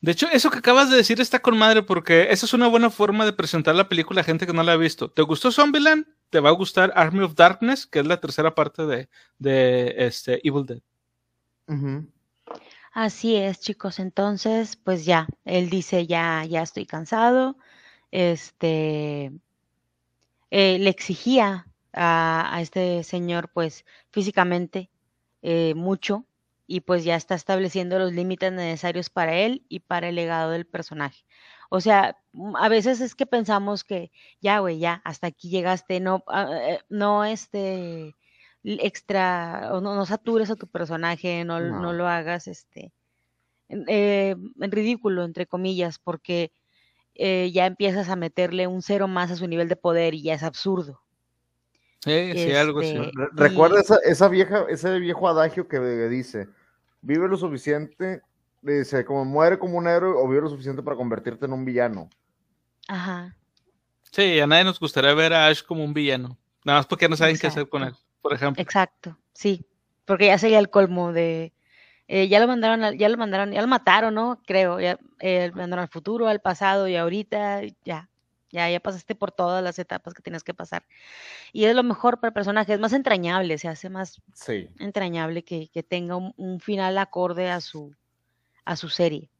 De 0.00 0.12
hecho, 0.12 0.26
eso 0.32 0.50
que 0.50 0.58
acabas 0.58 0.90
de 0.90 0.96
decir 0.96 1.20
está 1.20 1.38
con 1.38 1.56
madre 1.56 1.82
porque 1.82 2.26
esa 2.30 2.44
es 2.44 2.52
una 2.52 2.66
buena 2.66 2.90
forma 2.90 3.24
de 3.24 3.32
presentar 3.32 3.76
la 3.76 3.88
película 3.88 4.20
a 4.20 4.24
gente 4.24 4.46
que 4.46 4.52
no 4.52 4.64
la 4.64 4.72
ha 4.72 4.76
visto. 4.76 5.10
¿Te 5.10 5.22
gustó 5.22 5.52
Zombieland? 5.52 6.04
Te 6.30 6.40
va 6.40 6.48
a 6.48 6.52
gustar 6.52 6.92
Army 6.96 7.20
of 7.20 7.36
Darkness, 7.36 7.86
que 7.86 8.00
es 8.00 8.06
la 8.06 8.20
tercera 8.20 8.54
parte 8.54 8.86
de, 8.86 9.08
de 9.38 9.94
este 9.98 10.46
Evil 10.46 10.66
Dead. 10.66 10.80
Así 12.92 13.36
es, 13.36 13.60
chicos. 13.60 14.00
Entonces, 14.00 14.74
pues 14.74 15.04
ya, 15.04 15.28
él 15.44 15.70
dice 15.70 16.08
ya, 16.08 16.44
ya 16.44 16.62
estoy 16.62 16.86
cansado. 16.86 17.56
Este 18.10 19.32
eh, 20.50 20.78
le 20.80 20.90
exigía 20.90 21.66
a, 21.92 22.58
este 22.60 23.02
señor, 23.04 23.50
pues, 23.52 23.84
físicamente 24.10 24.90
eh, 25.42 25.74
mucho 25.74 26.26
y 26.66 26.80
pues 26.82 27.04
ya 27.04 27.16
está 27.16 27.34
estableciendo 27.34 27.98
los 27.98 28.12
límites 28.12 28.52
necesarios 28.52 29.10
para 29.10 29.36
él 29.36 29.64
y 29.68 29.80
para 29.80 30.08
el 30.08 30.14
legado 30.16 30.50
del 30.52 30.66
personaje. 30.66 31.24
O 31.70 31.80
sea, 31.80 32.16
mm, 32.32 32.56
a 32.56 32.68
veces 32.68 33.00
es 33.00 33.14
que 33.14 33.26
pensamos 33.26 33.84
que 33.84 34.10
ya, 34.40 34.60
güey, 34.60 34.78
ya, 34.78 35.00
hasta 35.04 35.28
aquí 35.28 35.50
llegaste, 35.50 36.00
no, 36.00 36.24
ah, 36.28 36.48
eh, 36.52 36.80
no, 36.88 37.24
este, 37.24 38.16
extra, 38.64 39.70
o 39.72 39.80
no, 39.80 39.94
no, 39.94 40.06
satures 40.06 40.50
a 40.50 40.56
tu 40.56 40.66
personaje, 40.68 41.44
no, 41.44 41.60
no. 41.60 41.92
lo 41.92 42.08
hagas, 42.08 42.46
este, 42.48 42.92
eh, 43.68 44.36
en 44.60 44.70
ridículo, 44.72 45.24
entre 45.24 45.46
comillas, 45.46 45.98
porque 45.98 46.52
eh, 47.14 47.50
ya 47.52 47.66
empiezas 47.66 48.08
a 48.08 48.16
meterle 48.16 48.66
un 48.66 48.82
cero 48.82 49.08
más 49.08 49.30
a 49.30 49.36
su 49.36 49.46
nivel 49.48 49.68
de 49.68 49.76
poder 49.76 50.14
y 50.14 50.22
ya 50.22 50.34
es 50.34 50.42
absurdo. 50.42 51.02
Sí, 52.04 52.32
sí, 52.34 52.52
algo 52.52 52.80
así. 52.80 52.96
Este, 52.96 53.12
recuerda 53.34 53.80
esa, 53.80 53.96
esa, 54.04 54.28
vieja, 54.28 54.64
ese 54.68 54.98
viejo 54.98 55.28
adagio 55.28 55.68
que 55.68 55.78
dice, 56.08 56.48
vive 57.02 57.28
lo 57.28 57.36
suficiente, 57.36 58.22
dice, 58.62 59.04
como 59.04 59.24
muere 59.24 59.58
como 59.58 59.76
un 59.76 59.86
héroe 59.86 60.14
o 60.16 60.26
vive 60.26 60.42
lo 60.42 60.48
suficiente 60.48 60.82
para 60.82 60.96
convertirte 60.96 61.44
en 61.44 61.52
un 61.52 61.64
villano. 61.64 62.08
Ajá. 62.88 63.36
Sí, 64.10 64.40
a 64.40 64.46
nadie 64.46 64.64
nos 64.64 64.80
gustaría 64.80 65.14
ver 65.14 65.32
a 65.32 65.46
Ash 65.46 65.62
como 65.62 65.84
un 65.84 65.94
villano. 65.94 66.36
Nada 66.64 66.80
más 66.80 66.86
porque 66.86 67.08
no 67.08 67.16
saben 67.16 67.38
qué 67.38 67.46
hacer 67.46 67.68
con 67.68 67.84
él, 67.84 67.94
por 68.20 68.32
ejemplo. 68.32 68.60
Exacto, 68.60 69.16
sí. 69.32 69.64
Porque 70.04 70.26
ya 70.26 70.38
sería 70.38 70.58
el 70.58 70.70
colmo 70.70 71.12
de. 71.12 71.52
Eh, 72.08 72.28
ya 72.28 72.40
lo 72.40 72.48
mandaron, 72.48 72.98
ya 72.98 73.08
lo 73.08 73.16
mandaron, 73.16 73.52
ya 73.52 73.60
lo 73.60 73.68
mataron, 73.68 74.14
¿no? 74.14 74.42
Creo. 74.44 74.80
Ya 74.80 74.98
eh, 75.20 75.52
mandaron 75.54 75.84
al 75.84 75.88
futuro, 75.88 76.26
al 76.26 76.40
pasado 76.40 76.88
y 76.88 76.96
ahorita, 76.96 77.62
ya. 77.84 78.08
Ya, 78.52 78.68
ya 78.68 78.80
pasaste 78.80 79.14
por 79.14 79.30
todas 79.30 79.62
las 79.62 79.78
etapas 79.78 80.12
que 80.12 80.22
tienes 80.22 80.42
que 80.42 80.54
pasar. 80.54 80.84
Y 81.52 81.64
es 81.64 81.74
lo 81.74 81.84
mejor 81.84 82.18
para 82.18 82.30
el 82.30 82.34
personaje, 82.34 82.74
es 82.74 82.80
más 82.80 82.92
entrañable, 82.92 83.58
se 83.58 83.68
hace 83.68 83.88
más 83.88 84.20
entrañable 84.78 85.44
que, 85.44 85.68
tenga 85.88 86.16
un, 86.16 86.60
final 86.60 86.98
acorde 86.98 87.50
a 87.50 87.60
su, 87.60 87.94
a 88.64 88.74
su 88.76 88.88
serie. 88.88 89.30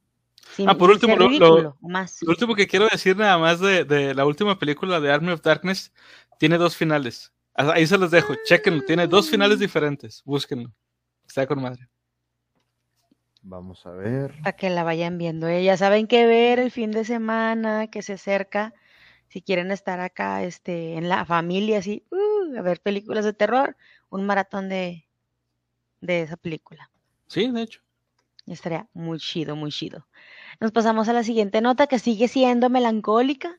ah, 0.64 0.76
por 0.76 0.90
último, 0.90 1.16
lo, 1.16 1.76
más. 1.80 2.22
lo, 2.22 2.30
último 2.30 2.54
que 2.54 2.68
quiero 2.68 2.88
decir 2.88 3.16
nada 3.16 3.36
más 3.36 3.58
de, 3.60 4.14
la 4.14 4.24
última 4.24 4.58
película 4.58 5.00
de 5.00 5.10
Army 5.10 5.32
of 5.32 5.42
Darkness, 5.42 5.92
tiene 6.38 6.56
dos 6.56 6.76
finales. 6.76 7.32
Ahí 7.54 7.86
se 7.86 7.98
los 7.98 8.12
dejo, 8.12 8.34
chequenlo, 8.44 8.84
tiene 8.84 9.08
dos 9.08 9.28
finales 9.28 9.58
diferentes, 9.58 10.22
búsquenlo. 10.24 10.72
Está 11.26 11.46
con 11.46 11.60
madre. 11.60 11.88
Vamos 13.42 13.86
a 13.86 13.90
ver. 13.90 14.34
Para 14.42 14.56
que 14.56 14.70
la 14.70 14.84
vayan 14.84 15.18
viendo. 15.18 15.48
¿eh? 15.48 15.64
Ya 15.64 15.76
saben 15.76 16.06
qué 16.06 16.26
ver 16.26 16.58
el 16.58 16.70
fin 16.70 16.90
de 16.90 17.04
semana 17.04 17.86
que 17.88 18.02
se 18.02 18.14
acerca 18.14 18.74
si 19.30 19.42
quieren 19.42 19.70
estar 19.70 20.00
acá 20.00 20.42
este, 20.42 20.94
en 20.94 21.08
la 21.08 21.24
familia, 21.24 21.78
así, 21.78 22.04
uh, 22.10 22.58
a 22.58 22.62
ver 22.62 22.80
películas 22.80 23.24
de 23.24 23.32
terror, 23.32 23.76
un 24.10 24.26
maratón 24.26 24.68
de, 24.68 25.06
de 26.00 26.22
esa 26.22 26.36
película. 26.36 26.90
Sí, 27.28 27.50
de 27.50 27.62
hecho. 27.62 27.80
Estaría 28.46 28.88
muy 28.92 29.18
chido, 29.20 29.54
muy 29.54 29.70
chido. 29.70 30.08
Nos 30.58 30.72
pasamos 30.72 31.08
a 31.08 31.12
la 31.12 31.22
siguiente 31.22 31.60
nota 31.60 31.86
que 31.86 32.00
sigue 32.00 32.26
siendo 32.26 32.68
melancólica. 32.68 33.58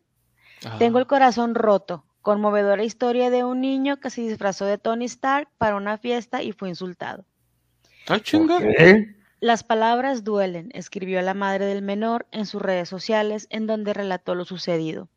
Tengo 0.78 1.00
el 1.00 1.08
corazón 1.08 1.56
roto. 1.56 2.06
Conmovedora 2.22 2.84
historia 2.84 3.30
de 3.30 3.46
un 3.46 3.62
niño 3.62 4.00
que 4.00 4.10
se 4.10 4.22
disfrazó 4.22 4.66
de 4.66 4.78
Tony 4.78 5.06
Stark 5.06 5.50
para 5.58 5.78
una 5.78 5.98
fiesta 5.98 6.44
y 6.44 6.52
fue 6.52 6.70
insultado. 6.70 7.26
¿Ah, 8.08 8.20
chinga? 8.20 8.60
Las 9.40 9.64
palabras 9.64 10.24
duelen, 10.24 10.70
escribió 10.74 11.22
la 11.22 11.34
madre 11.34 11.66
del 11.66 11.82
menor 11.82 12.28
en 12.32 12.46
sus 12.46 12.62
redes 12.62 12.90
sociales, 12.90 13.48
en 13.50 13.66
donde 13.66 13.94
relató 13.94 14.36
lo 14.36 14.46
sucedido. 14.46 15.10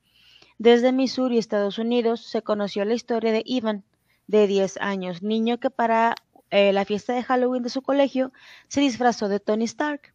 Desde 0.59 0.93
Missouri, 0.93 1.38
Estados 1.38 1.79
Unidos, 1.79 2.21
se 2.21 2.43
conoció 2.43 2.85
la 2.85 2.95
historia 2.95 3.33
de 3.33 3.43
Ivan, 3.45 3.85
de 4.27 4.47
10 4.47 4.79
años, 4.81 5.23
niño 5.23 5.59
que 5.59 5.71
para 5.71 6.14
eh, 6.51 6.73
la 6.73 6.85
fiesta 6.85 7.12
de 7.12 7.23
Halloween 7.23 7.62
de 7.62 7.69
su 7.69 7.83
colegio 7.83 8.33
se 8.69 8.81
disfrazó 8.81 9.29
de 9.29 9.40
Tony 9.40 9.64
Stark, 9.64 10.14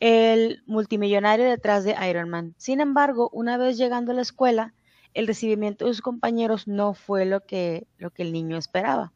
el 0.00 0.62
multimillonario 0.66 1.48
detrás 1.48 1.84
de 1.84 1.94
Iron 2.08 2.28
Man. 2.28 2.54
Sin 2.56 2.80
embargo, 2.80 3.30
una 3.32 3.56
vez 3.56 3.76
llegando 3.76 4.12
a 4.12 4.14
la 4.14 4.22
escuela, 4.22 4.74
el 5.14 5.26
recibimiento 5.26 5.86
de 5.86 5.92
sus 5.92 6.02
compañeros 6.02 6.66
no 6.68 6.94
fue 6.94 7.24
lo 7.24 7.44
que, 7.44 7.86
lo 7.98 8.10
que 8.10 8.22
el 8.22 8.32
niño 8.32 8.56
esperaba. 8.56 9.12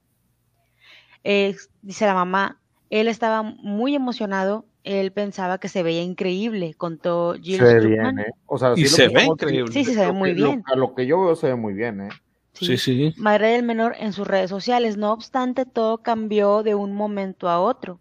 dice 1.23 2.07
la 2.07 2.15
mamá, 2.15 2.61
él 2.89 3.09
estaba 3.09 3.43
muy 3.43 3.95
emocionado, 3.95 4.65
él 4.85 5.13
pensaba 5.13 5.59
que 5.59 5.69
se 5.69 5.83
veía 5.83 6.03
increíble, 6.03 6.75
contó 6.75 7.35
Jill 7.41 7.59
Se 7.59 7.65
ve 7.65 7.87
bien, 7.87 8.19
¿eh? 8.19 8.33
O 8.47 8.59
sea, 8.59 8.73
y 8.77 8.83
sí 8.83 8.89
se 8.89 9.07
lo 9.07 9.13
ve 9.13 9.21
que- 9.21 9.27
increíble. 9.27 9.73
Sí, 9.73 9.85
sí, 9.85 9.95
se 9.95 10.07
ve 10.07 10.13
muy 10.13 10.35
que- 10.35 10.41
lo- 10.41 10.47
bien. 10.49 10.63
a 10.67 10.77
lo 10.77 10.95
que 10.95 11.07
yo 11.07 11.21
veo 11.23 11.37
se 11.37 11.49
ve 11.49 11.55
muy 11.57 11.75
bien, 11.75 12.01
¿eh? 12.03 12.09
Sí, 12.53 12.77
sí. 12.77 13.15
Madre 13.17 13.53
del 13.53 13.63
menor 13.63 13.95
en 13.99 14.13
sus 14.13 14.27
redes 14.27 14.51
sociales. 14.51 14.97
No 14.97 15.13
obstante, 15.13 15.65
todo 15.65 15.99
cambió 15.99 16.63
de 16.63 16.75
un 16.75 16.93
momento 16.93 17.49
a 17.49 17.61
otro. 17.61 18.01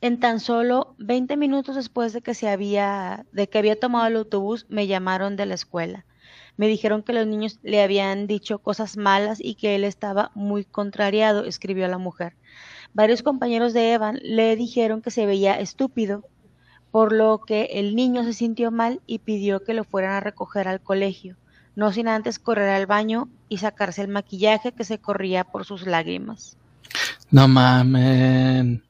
En 0.00 0.18
tan 0.18 0.40
solo 0.40 0.96
20 0.98 1.36
minutos 1.36 1.76
después 1.76 2.12
de 2.12 2.22
que 2.22 2.34
se 2.34 2.48
había, 2.48 3.24
de 3.32 3.48
que 3.48 3.58
había 3.58 3.78
tomado 3.78 4.06
el 4.08 4.16
autobús, 4.16 4.66
me 4.68 4.86
llamaron 4.88 5.36
de 5.36 5.46
la 5.46 5.54
escuela. 5.54 6.04
Me 6.56 6.66
dijeron 6.66 7.02
que 7.02 7.12
los 7.12 7.26
niños 7.26 7.60
le 7.62 7.80
habían 7.82 8.26
dicho 8.26 8.58
cosas 8.58 8.96
malas 8.96 9.38
y 9.40 9.54
que 9.54 9.74
él 9.76 9.84
estaba 9.84 10.32
muy 10.34 10.64
contrariado, 10.64 11.44
escribió 11.44 11.86
la 11.86 11.98
mujer. 11.98 12.34
Varios 12.94 13.22
compañeros 13.22 13.72
de 13.72 13.92
Evan 13.92 14.18
le 14.22 14.54
dijeron 14.56 15.00
que 15.00 15.10
se 15.10 15.26
veía 15.26 15.58
estúpido, 15.58 16.24
por 16.90 17.12
lo 17.12 17.40
que 17.40 17.70
el 17.72 17.96
niño 17.96 18.22
se 18.22 18.34
sintió 18.34 18.70
mal 18.70 19.00
y 19.06 19.20
pidió 19.20 19.64
que 19.64 19.72
lo 19.72 19.84
fueran 19.84 20.12
a 20.12 20.20
recoger 20.20 20.68
al 20.68 20.82
colegio, 20.82 21.36
no 21.74 21.90
sin 21.90 22.06
antes 22.06 22.38
correr 22.38 22.68
al 22.68 22.86
baño 22.86 23.28
y 23.48 23.58
sacarse 23.58 24.02
el 24.02 24.08
maquillaje 24.08 24.72
que 24.72 24.84
se 24.84 24.98
corría 24.98 25.44
por 25.44 25.64
sus 25.64 25.86
lágrimas. 25.86 26.58
No 27.30 27.48
mamen. 27.48 28.84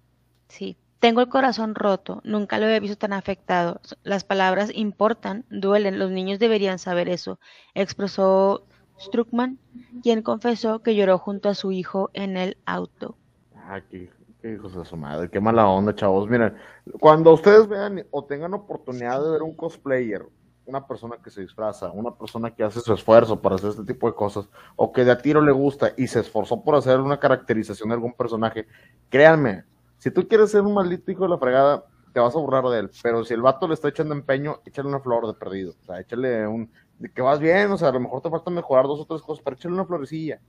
Sí, 0.49 0.77
tengo 0.99 1.21
el 1.21 1.29
corazón 1.29 1.77
roto, 1.77 2.21
nunca 2.25 2.59
lo 2.59 2.67
había 2.67 2.81
visto 2.81 2.99
tan 2.99 3.12
afectado. 3.12 3.81
Las 4.03 4.25
palabras 4.25 4.71
importan, 4.75 5.45
duelen, 5.49 6.01
los 6.01 6.11
niños 6.11 6.41
deberían 6.41 6.81
saber 6.81 7.09
eso, 7.09 7.38
expresó 7.75 8.67
Struckman, 9.01 9.59
quien 10.03 10.23
confesó 10.23 10.81
que 10.81 10.97
lloró 10.97 11.19
junto 11.19 11.49
a 11.49 11.55
su 11.55 11.71
hijo 11.71 12.11
en 12.15 12.37
el 12.37 12.57
auto. 12.67 13.17
Ah, 13.64 13.81
qué, 13.88 14.11
qué 14.40 14.53
hijos 14.53 14.75
de 14.75 14.85
su 14.85 14.96
madre, 14.96 15.31
qué 15.31 15.40
mala 15.40 15.66
onda, 15.68 15.94
chavos. 15.94 16.29
Miren, 16.29 16.55
cuando 17.01 17.33
ustedes 17.33 17.68
vean 17.68 18.05
o 18.11 18.25
tengan 18.25 18.55
oportunidad 18.55 19.22
de 19.22 19.31
ver 19.31 19.42
un 19.42 19.55
cosplayer, 19.55 20.27
una 20.66 20.87
persona 20.87 21.16
que 21.22 21.31
se 21.31 21.40
disfraza, 21.40 21.90
una 21.90 22.14
persona 22.14 22.55
que 22.55 22.62
hace 22.62 22.81
su 22.81 22.92
esfuerzo 22.92 23.40
para 23.40 23.57
hacer 23.57 23.70
este 23.70 23.85
tipo 23.85 24.07
de 24.07 24.14
cosas, 24.14 24.48
o 24.77 24.92
que 24.92 25.05
de 25.05 25.11
a 25.11 25.18
tiro 25.18 25.40
le 25.40 25.53
gusta 25.53 25.92
y 25.96 26.07
se 26.07 26.20
esforzó 26.20 26.62
por 26.62 26.75
hacer 26.75 27.01
una 27.01 27.18
caracterización 27.18 27.88
de 27.88 27.94
algún 27.94 28.14
personaje, 28.14 28.66
créanme, 29.09 29.64
si 29.98 30.11
tú 30.11 30.27
quieres 30.27 30.51
ser 30.51 30.62
un 30.62 30.75
maldito 30.75 31.11
hijo 31.12 31.22
de 31.22 31.31
la 31.31 31.38
fregada, 31.38 31.85
te 32.12 32.20
vas 32.20 32.35
a 32.35 32.38
burlar 32.38 32.64
de 32.64 32.81
él. 32.81 32.90
Pero 33.03 33.25
si 33.25 33.35
el 33.35 33.42
vato 33.42 33.66
le 33.68 33.75
está 33.75 33.88
echando 33.88 34.14
empeño, 34.14 34.61
échale 34.64 34.88
una 34.88 35.01
flor 35.01 35.27
de 35.27 35.35
perdido. 35.35 35.75
O 35.81 35.85
sea, 35.85 36.01
échale 36.01 36.46
un. 36.46 36.70
de 36.98 37.11
que 37.11 37.22
vas 37.22 37.38
bien, 37.38 37.70
o 37.70 37.79
sea, 37.79 37.88
a 37.88 37.92
lo 37.92 38.01
mejor 38.01 38.20
te 38.20 38.31
falta 38.31 38.51
mejorar 38.51 38.87
dos 38.87 39.01
o 39.01 39.07
tres 39.07 39.22
cosas, 39.22 39.42
pero 39.44 39.57
échale 39.57 39.75
una 39.75 39.87
florecilla. 39.87 40.40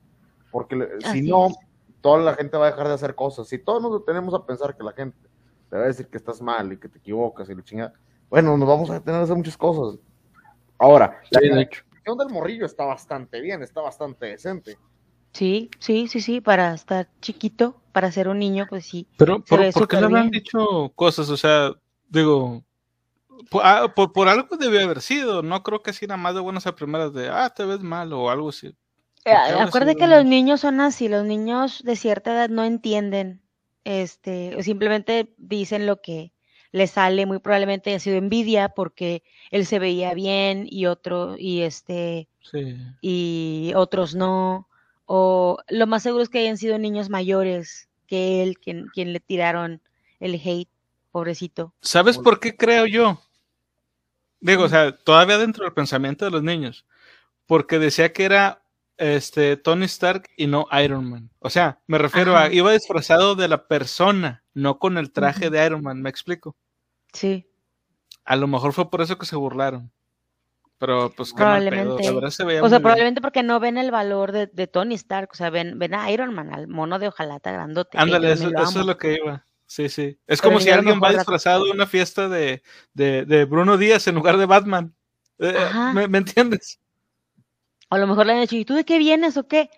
Porque 0.51 0.89
si 1.11 1.21
no, 1.21 1.47
es. 1.47 1.57
Toda 2.03 2.19
la 2.19 2.35
gente 2.35 2.57
va 2.57 2.67
a 2.67 2.71
dejar 2.71 2.89
de 2.89 2.93
hacer 2.93 3.15
cosas. 3.15 3.47
Si 3.47 3.57
todos 3.57 3.81
nos 3.81 3.97
detenemos 3.97 4.33
a 4.33 4.45
pensar 4.45 4.75
que 4.75 4.83
la 4.83 4.91
gente 4.91 5.17
te 5.69 5.77
va 5.77 5.83
a 5.83 5.87
decir 5.87 6.07
que 6.07 6.17
estás 6.17 6.41
mal 6.41 6.73
y 6.73 6.77
que 6.77 6.89
te 6.89 6.99
equivocas 6.99 7.49
y 7.49 7.55
la 7.55 7.63
chingada, 7.63 7.93
bueno, 8.29 8.57
nos 8.57 8.67
vamos 8.67 8.89
a 8.89 8.95
detener 8.95 9.21
a 9.21 9.23
hacer 9.23 9.37
muchas 9.37 9.55
cosas. 9.55 9.99
Ahora, 10.77 11.21
la 11.31 11.39
Sí, 11.39 11.47
de 11.47 11.61
hecho. 11.61 11.81
caracterización 11.81 12.17
del 12.17 12.29
morrillo 12.29 12.65
está 12.65 12.83
bastante 12.83 13.39
bien, 13.39 13.63
está 13.63 13.79
bastante 13.79 14.25
decente. 14.25 14.77
Sí, 15.31 15.71
sí, 15.79 16.09
sí, 16.09 16.19
sí, 16.19 16.41
para 16.41 16.73
estar 16.73 17.07
chiquito, 17.21 17.81
para 17.93 18.11
ser 18.11 18.27
un 18.27 18.37
niño, 18.37 18.67
pues 18.69 18.85
sí. 18.85 19.07
Pero, 19.17 19.41
Se 19.47 19.71
¿por, 19.71 19.87
qué 19.87 19.97
le 19.97 20.05
habrán 20.05 20.29
dicho 20.29 20.91
cosas? 20.95 21.29
O 21.29 21.37
sea, 21.37 21.71
digo, 22.09 22.63
por, 23.49 23.61
ah, 23.63 23.93
por, 23.95 24.11
por 24.11 24.27
algo 24.27 24.57
debió 24.57 24.81
haber 24.81 25.01
sido. 25.01 25.41
No 25.41 25.63
creo 25.63 25.81
que 25.81 25.91
así 25.91 26.05
nada 26.05 26.17
más 26.17 26.35
de 26.35 26.41
buenas 26.41 26.67
a 26.67 26.75
primeras 26.75 27.13
de, 27.13 27.29
ah, 27.29 27.49
te 27.49 27.63
ves 27.63 27.79
mal 27.79 28.11
o 28.11 28.29
algo 28.29 28.49
así. 28.49 28.75
Eh, 29.25 29.31
Acuérdate 29.31 29.95
que 29.95 30.07
los 30.07 30.25
niños 30.25 30.61
son 30.61 30.81
así, 30.81 31.07
los 31.07 31.25
niños 31.25 31.81
de 31.83 31.95
cierta 31.95 32.33
edad 32.33 32.49
no 32.49 32.63
entienden, 32.63 33.41
este, 33.85 34.55
o 34.57 34.63
simplemente 34.63 35.33
dicen 35.37 35.85
lo 35.85 36.01
que 36.01 36.33
les 36.71 36.91
sale, 36.91 37.25
muy 37.25 37.39
probablemente 37.39 37.91
haya 37.91 37.99
sido 37.99 38.17
envidia 38.17 38.69
porque 38.69 39.23
él 39.51 39.65
se 39.65 39.79
veía 39.79 40.13
bien 40.13 40.67
y 40.69 40.87
otro, 40.87 41.35
y 41.37 41.61
este, 41.61 42.27
Sí. 42.41 42.75
y 43.01 43.71
otros 43.75 44.15
no, 44.15 44.67
o 45.05 45.57
lo 45.69 45.87
más 45.87 46.03
seguro 46.03 46.23
es 46.23 46.29
que 46.29 46.39
hayan 46.39 46.57
sido 46.57 46.77
niños 46.77 47.09
mayores 47.09 47.87
que 48.07 48.43
él, 48.43 48.57
quien, 48.59 48.87
quien 48.87 49.13
le 49.13 49.19
tiraron 49.19 49.81
el 50.19 50.35
hate, 50.43 50.69
pobrecito. 51.11 51.73
¿Sabes 51.81 52.17
por 52.17 52.39
qué 52.39 52.57
creo 52.57 52.85
yo? 52.85 53.21
Digo, 54.39 54.63
o 54.63 54.69
sea, 54.69 54.91
todavía 54.97 55.37
dentro 55.37 55.63
del 55.63 55.73
pensamiento 55.73 56.25
de 56.25 56.31
los 56.31 56.43
niños. 56.43 56.85
Porque 57.45 57.79
decía 57.79 58.11
que 58.13 58.25
era 58.25 58.62
este 59.03 59.57
Tony 59.57 59.85
Stark 59.85 60.29
y 60.37 60.47
no 60.47 60.65
Iron 60.81 61.09
Man. 61.09 61.29
O 61.39 61.49
sea, 61.49 61.79
me 61.87 61.97
refiero 61.97 62.37
a 62.37 62.51
iba 62.51 62.71
disfrazado 62.71 63.35
de 63.35 63.47
la 63.47 63.67
persona, 63.67 64.43
no 64.53 64.79
con 64.79 64.97
el 64.97 65.11
traje 65.11 65.49
de 65.49 65.65
Iron 65.65 65.83
Man, 65.83 66.01
¿me 66.01 66.09
explico? 66.09 66.55
Sí, 67.11 67.47
A 68.25 68.35
lo 68.35 68.47
mejor 68.47 68.73
fue 68.73 68.89
por 68.89 69.01
eso 69.01 69.17
que 69.17 69.25
se 69.25 69.35
burlaron. 69.35 69.91
Pero 70.77 71.11
pues 71.15 71.31
pedo. 71.31 71.43
Probablemente. 71.45 72.03
La 72.03 72.11
verdad 72.11 72.29
se 72.29 72.43
veía 72.43 72.63
o 72.63 72.69
sea, 72.69 72.77
bien. 72.77 72.83
probablemente 72.83 73.21
porque 73.21 73.43
no 73.43 73.59
ven 73.59 73.77
el 73.77 73.91
valor 73.91 74.31
de, 74.31 74.47
de 74.47 74.67
Tony 74.67 74.95
Stark, 74.95 75.29
o 75.31 75.35
sea, 75.35 75.49
ven, 75.49 75.77
ven 75.79 75.93
a 75.93 76.09
Iron 76.11 76.33
Man, 76.33 76.53
al 76.53 76.67
mono 76.67 76.97
de 76.97 77.09
hojalata 77.09 77.51
grandote. 77.51 77.97
Ándale, 77.97 78.31
eso, 78.31 78.49
es 78.49 78.75
lo 78.75 78.97
que 78.97 79.15
iba. 79.15 79.45
Sí, 79.65 79.89
sí. 79.89 80.19
Es 80.27 80.39
Pero 80.39 80.51
como 80.51 80.59
si 80.59 80.69
alguien 80.69 80.99
va 81.01 81.11
disfrazado 81.11 81.65
de 81.65 81.71
una 81.71 81.87
fiesta 81.87 82.29
de, 82.29 82.63
de, 82.93 83.25
de 83.25 83.45
Bruno 83.45 83.77
Díaz 83.77 84.07
en 84.07 84.15
lugar 84.15 84.37
de 84.37 84.45
Batman. 84.45 84.93
Eh, 85.39 85.55
Ajá. 85.57 85.93
¿me, 85.93 86.07
me 86.07 86.19
entiendes? 86.19 86.79
O 87.89 87.95
a 87.95 87.97
lo 87.97 88.07
mejor 88.07 88.25
le 88.25 88.33
han 88.33 88.41
dicho, 88.41 88.55
¿y 88.55 88.65
tú 88.65 88.73
de 88.73 88.85
qué 88.85 88.97
vienes 88.97 89.37
o 89.37 89.47
qué? 89.47 89.69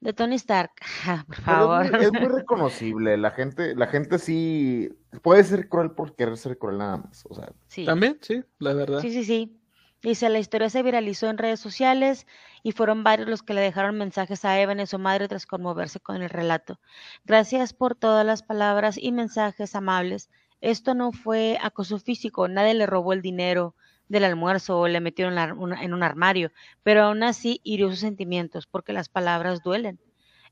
De 0.00 0.12
Tony 0.12 0.36
Stark. 0.36 0.72
Por 1.26 1.36
favor. 1.36 1.84
Es 1.86 1.92
muy, 1.92 2.04
es 2.04 2.12
muy 2.12 2.38
reconocible, 2.38 3.16
la 3.16 3.30
gente, 3.30 3.74
la 3.74 3.86
gente 3.86 4.18
sí 4.18 4.90
puede 5.22 5.44
ser 5.44 5.68
cruel 5.68 5.90
por 5.90 6.14
querer 6.16 6.36
ser 6.36 6.58
cruel 6.58 6.78
nada 6.78 6.96
más. 6.98 7.24
O 7.28 7.34
sea, 7.34 7.52
Sí. 7.68 7.84
También, 7.84 8.18
sí, 8.22 8.42
la 8.58 8.72
verdad. 8.72 9.00
Sí, 9.00 9.12
sí, 9.12 9.24
sí. 9.24 9.56
Dice, 10.02 10.30
la 10.30 10.38
historia 10.38 10.70
se 10.70 10.82
viralizó 10.82 11.28
en 11.28 11.36
redes 11.36 11.60
sociales 11.60 12.26
y 12.62 12.72
fueron 12.72 13.04
varios 13.04 13.28
los 13.28 13.42
que 13.42 13.52
le 13.52 13.60
dejaron 13.60 13.98
mensajes 13.98 14.46
a 14.46 14.58
Evan 14.58 14.80
y 14.80 14.86
su 14.86 14.98
madre 14.98 15.28
tras 15.28 15.44
conmoverse 15.44 16.00
con 16.00 16.22
el 16.22 16.30
relato. 16.30 16.80
Gracias 17.26 17.74
por 17.74 17.94
todas 17.94 18.24
las 18.24 18.42
palabras 18.42 18.96
y 18.96 19.12
mensajes 19.12 19.74
amables. 19.74 20.30
Esto 20.62 20.94
no 20.94 21.12
fue 21.12 21.58
acoso 21.60 21.98
físico, 21.98 22.48
nadie 22.48 22.72
le 22.72 22.86
robó 22.86 23.12
el 23.12 23.20
dinero 23.20 23.74
del 24.10 24.24
almuerzo 24.24 24.78
o 24.78 24.88
le 24.88 25.00
metieron 25.00 25.38
en 25.38 25.48
la- 25.48 25.54
una- 25.54 25.82
en 25.82 25.94
un 25.94 26.02
armario, 26.02 26.50
pero 26.82 27.04
aún 27.04 27.22
así 27.22 27.60
hirió 27.64 27.88
sus 27.88 28.00
sentimientos 28.00 28.66
porque 28.66 28.92
las 28.92 29.08
palabras 29.08 29.62
duelen. 29.62 29.98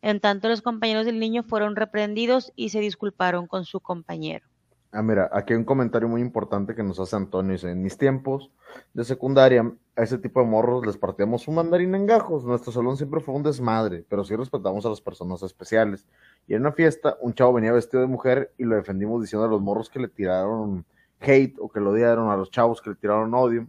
En 0.01 0.21
tanto, 0.21 0.49
los 0.49 0.63
compañeros 0.63 1.05
del 1.05 1.19
niño 1.19 1.43
fueron 1.43 1.75
reprendidos 1.77 2.53
y 2.55 2.69
se 2.71 2.79
disculparon 2.81 3.49
con 3.49 3.65
su 3.65 3.81
compañero. 3.81 4.47
Ah, 4.93 5.03
mira, 5.03 5.29
aquí 5.33 5.53
hay 5.53 5.59
un 5.59 5.65
comentario 5.65 6.09
muy 6.09 6.23
importante 6.23 6.75
que 6.75 6.83
nos 6.83 6.99
hace 6.99 7.17
Antonio. 7.17 7.53
Dice, 7.53 7.71
en 7.71 7.83
mis 7.83 7.99
tiempos 7.99 8.51
de 8.95 9.05
secundaria, 9.05 9.71
a 9.97 10.03
ese 10.03 10.17
tipo 10.19 10.41
de 10.41 10.47
morros 10.47 10.87
les 10.87 10.97
partíamos 10.97 11.47
un 11.49 11.57
mandarín 11.57 11.95
en 11.95 12.07
gajos. 12.07 12.45
Nuestro 12.45 12.73
salón 12.73 12.97
siempre 12.97 13.21
fue 13.21 13.35
un 13.35 13.43
desmadre, 13.43 14.07
pero 14.09 14.25
sí 14.25 14.35
respetamos 14.37 14.87
a 14.87 14.91
las 14.91 15.01
personas 15.01 15.43
especiales. 15.43 16.07
Y 16.47 16.55
en 16.55 16.61
una 16.61 16.73
fiesta, 16.73 17.19
un 17.21 17.35
chavo 17.35 17.55
venía 17.55 17.73
vestido 17.73 18.01
de 18.01 18.07
mujer 18.07 18.53
y 18.57 18.65
lo 18.65 18.77
defendimos 18.77 19.21
diciendo 19.21 19.45
a 19.47 19.51
los 19.51 19.61
morros 19.61 19.91
que 19.91 19.99
le 19.99 20.09
tiraron 20.09 20.87
hate 21.21 21.57
o 21.59 21.69
que 21.69 21.81
lo 21.81 21.91
odiaron, 21.91 22.31
a 22.31 22.37
los 22.37 22.51
chavos 22.51 22.81
que 22.81 22.91
le 22.91 22.97
tiraron 22.97 23.35
odio, 23.35 23.67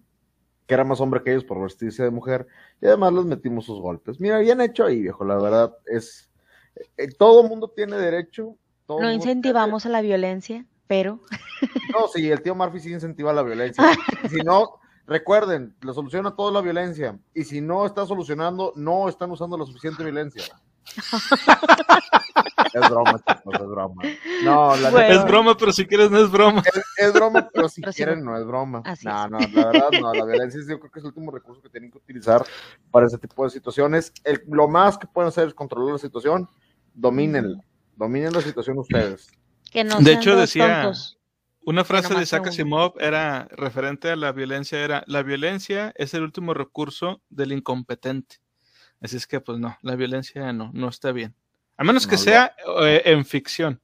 que 0.67 0.73
era 0.73 0.83
más 0.83 1.01
hombre 1.01 1.23
que 1.23 1.31
ellos 1.31 1.43
por 1.45 1.61
vestirse 1.61 2.03
de 2.03 2.11
mujer. 2.11 2.47
Y 2.81 2.85
además 2.85 3.13
les 3.13 3.25
metimos 3.25 3.65
sus 3.65 3.79
golpes. 3.79 4.19
Mira, 4.19 4.37
bien 4.39 4.61
hecho 4.61 4.85
ahí, 4.85 5.01
viejo. 5.01 5.23
La 5.25 5.37
verdad 5.37 5.75
es, 5.85 6.29
eh, 6.97 7.07
todo 7.17 7.43
mundo 7.43 7.71
tiene 7.75 7.97
derecho. 7.97 8.55
todo 8.85 8.99
No 8.99 9.07
tiene- 9.07 9.15
incentivamos 9.15 9.85
a 9.85 9.89
la 9.89 10.01
violencia, 10.01 10.65
pero... 10.87 11.19
no, 11.93 12.07
sí, 12.07 12.29
el 12.29 12.41
tío 12.41 12.53
Murphy 12.55 12.79
sí 12.79 12.91
incentiva 12.91 13.33
la 13.33 13.43
violencia. 13.43 13.83
Si 14.29 14.37
no, 14.37 14.79
recuerden, 15.07 15.75
la 15.81 15.93
solución 15.93 16.27
a 16.27 16.35
todo 16.35 16.49
es 16.49 16.53
la 16.53 16.61
violencia. 16.61 17.17
Y 17.33 17.43
si 17.45 17.61
no 17.61 17.85
está 17.85 18.05
solucionando, 18.05 18.73
no 18.75 19.09
están 19.09 19.31
usando 19.31 19.57
la 19.57 19.65
suficiente 19.65 20.03
violencia. 20.03 20.43
es 22.73 22.89
broma, 22.89 23.19
chicos, 23.27 23.53
es 23.53 23.67
broma. 23.67 24.03
No, 24.43 24.75
la 24.75 24.89
Bueno. 24.91 25.13
Es 25.15 25.23
broma, 25.25 25.57
pero 25.57 25.71
si 25.71 25.85
quieres 25.85 26.11
no 26.11 26.19
es 26.19 26.29
broma. 26.31 26.61
es, 26.65 26.83
es 26.97 27.13
broma, 27.13 27.49
pero 27.53 27.69
si 27.69 27.81
Pero 27.81 27.93
quieren, 27.93 28.23
no. 28.23 28.31
no 28.31 28.37
es 28.37 28.45
broma. 28.45 28.81
Así 28.85 29.05
no, 29.07 29.25
es. 29.25 29.31
no, 29.31 29.39
la 29.39 29.65
verdad, 29.71 29.89
no, 30.01 30.13
la 30.13 30.25
violencia 30.25 30.59
es, 30.59 30.67
yo 30.67 30.79
creo 30.79 30.91
que 30.91 30.99
es 30.99 31.03
el 31.03 31.09
último 31.09 31.31
recurso 31.31 31.61
que 31.61 31.69
tienen 31.69 31.91
que 31.91 31.97
utilizar 31.97 32.45
para 32.91 33.07
ese 33.07 33.17
tipo 33.17 33.43
de 33.43 33.49
situaciones. 33.49 34.11
El- 34.23 34.41
lo 34.47 34.67
más 34.67 34.97
que 34.97 35.07
pueden 35.07 35.29
hacer 35.29 35.47
es 35.47 35.53
controlar 35.53 35.93
la 35.93 35.99
situación, 35.99 36.47
domínenla, 36.93 37.61
dominen 37.95 38.33
la 38.33 38.41
situación 38.41 38.77
ustedes. 38.79 39.27
Que 39.71 39.83
no 39.83 39.99
De 39.99 40.13
hecho, 40.13 40.35
decía- 40.35 40.83
tontos. 40.83 41.15
Una 41.65 41.83
frase 41.83 42.15
de 42.15 42.23
Isaac 42.23 42.47
Asimov 42.47 42.93
era 42.99 43.47
referente 43.51 44.09
a 44.09 44.15
la 44.15 44.31
violencia, 44.31 44.79
era 44.83 45.03
la 45.05 45.21
violencia 45.21 45.93
es 45.97 46.13
el 46.15 46.23
último 46.23 46.53
recurso 46.55 47.21
del 47.29 47.51
incompetente. 47.51 48.37
Así 49.01 49.17
es 49.17 49.27
que, 49.27 49.39
pues 49.39 49.59
no, 49.59 49.77
la 49.81 49.95
violencia 49.95 50.51
no, 50.51 50.71
no 50.73 50.87
está 50.89 51.11
bien. 51.11 51.35
A 51.79 51.83
menos 51.85 52.05
que 52.05 52.17
sea 52.17 52.53
eh, 52.81 53.03
en 53.05 53.23
ficción. 53.23 53.79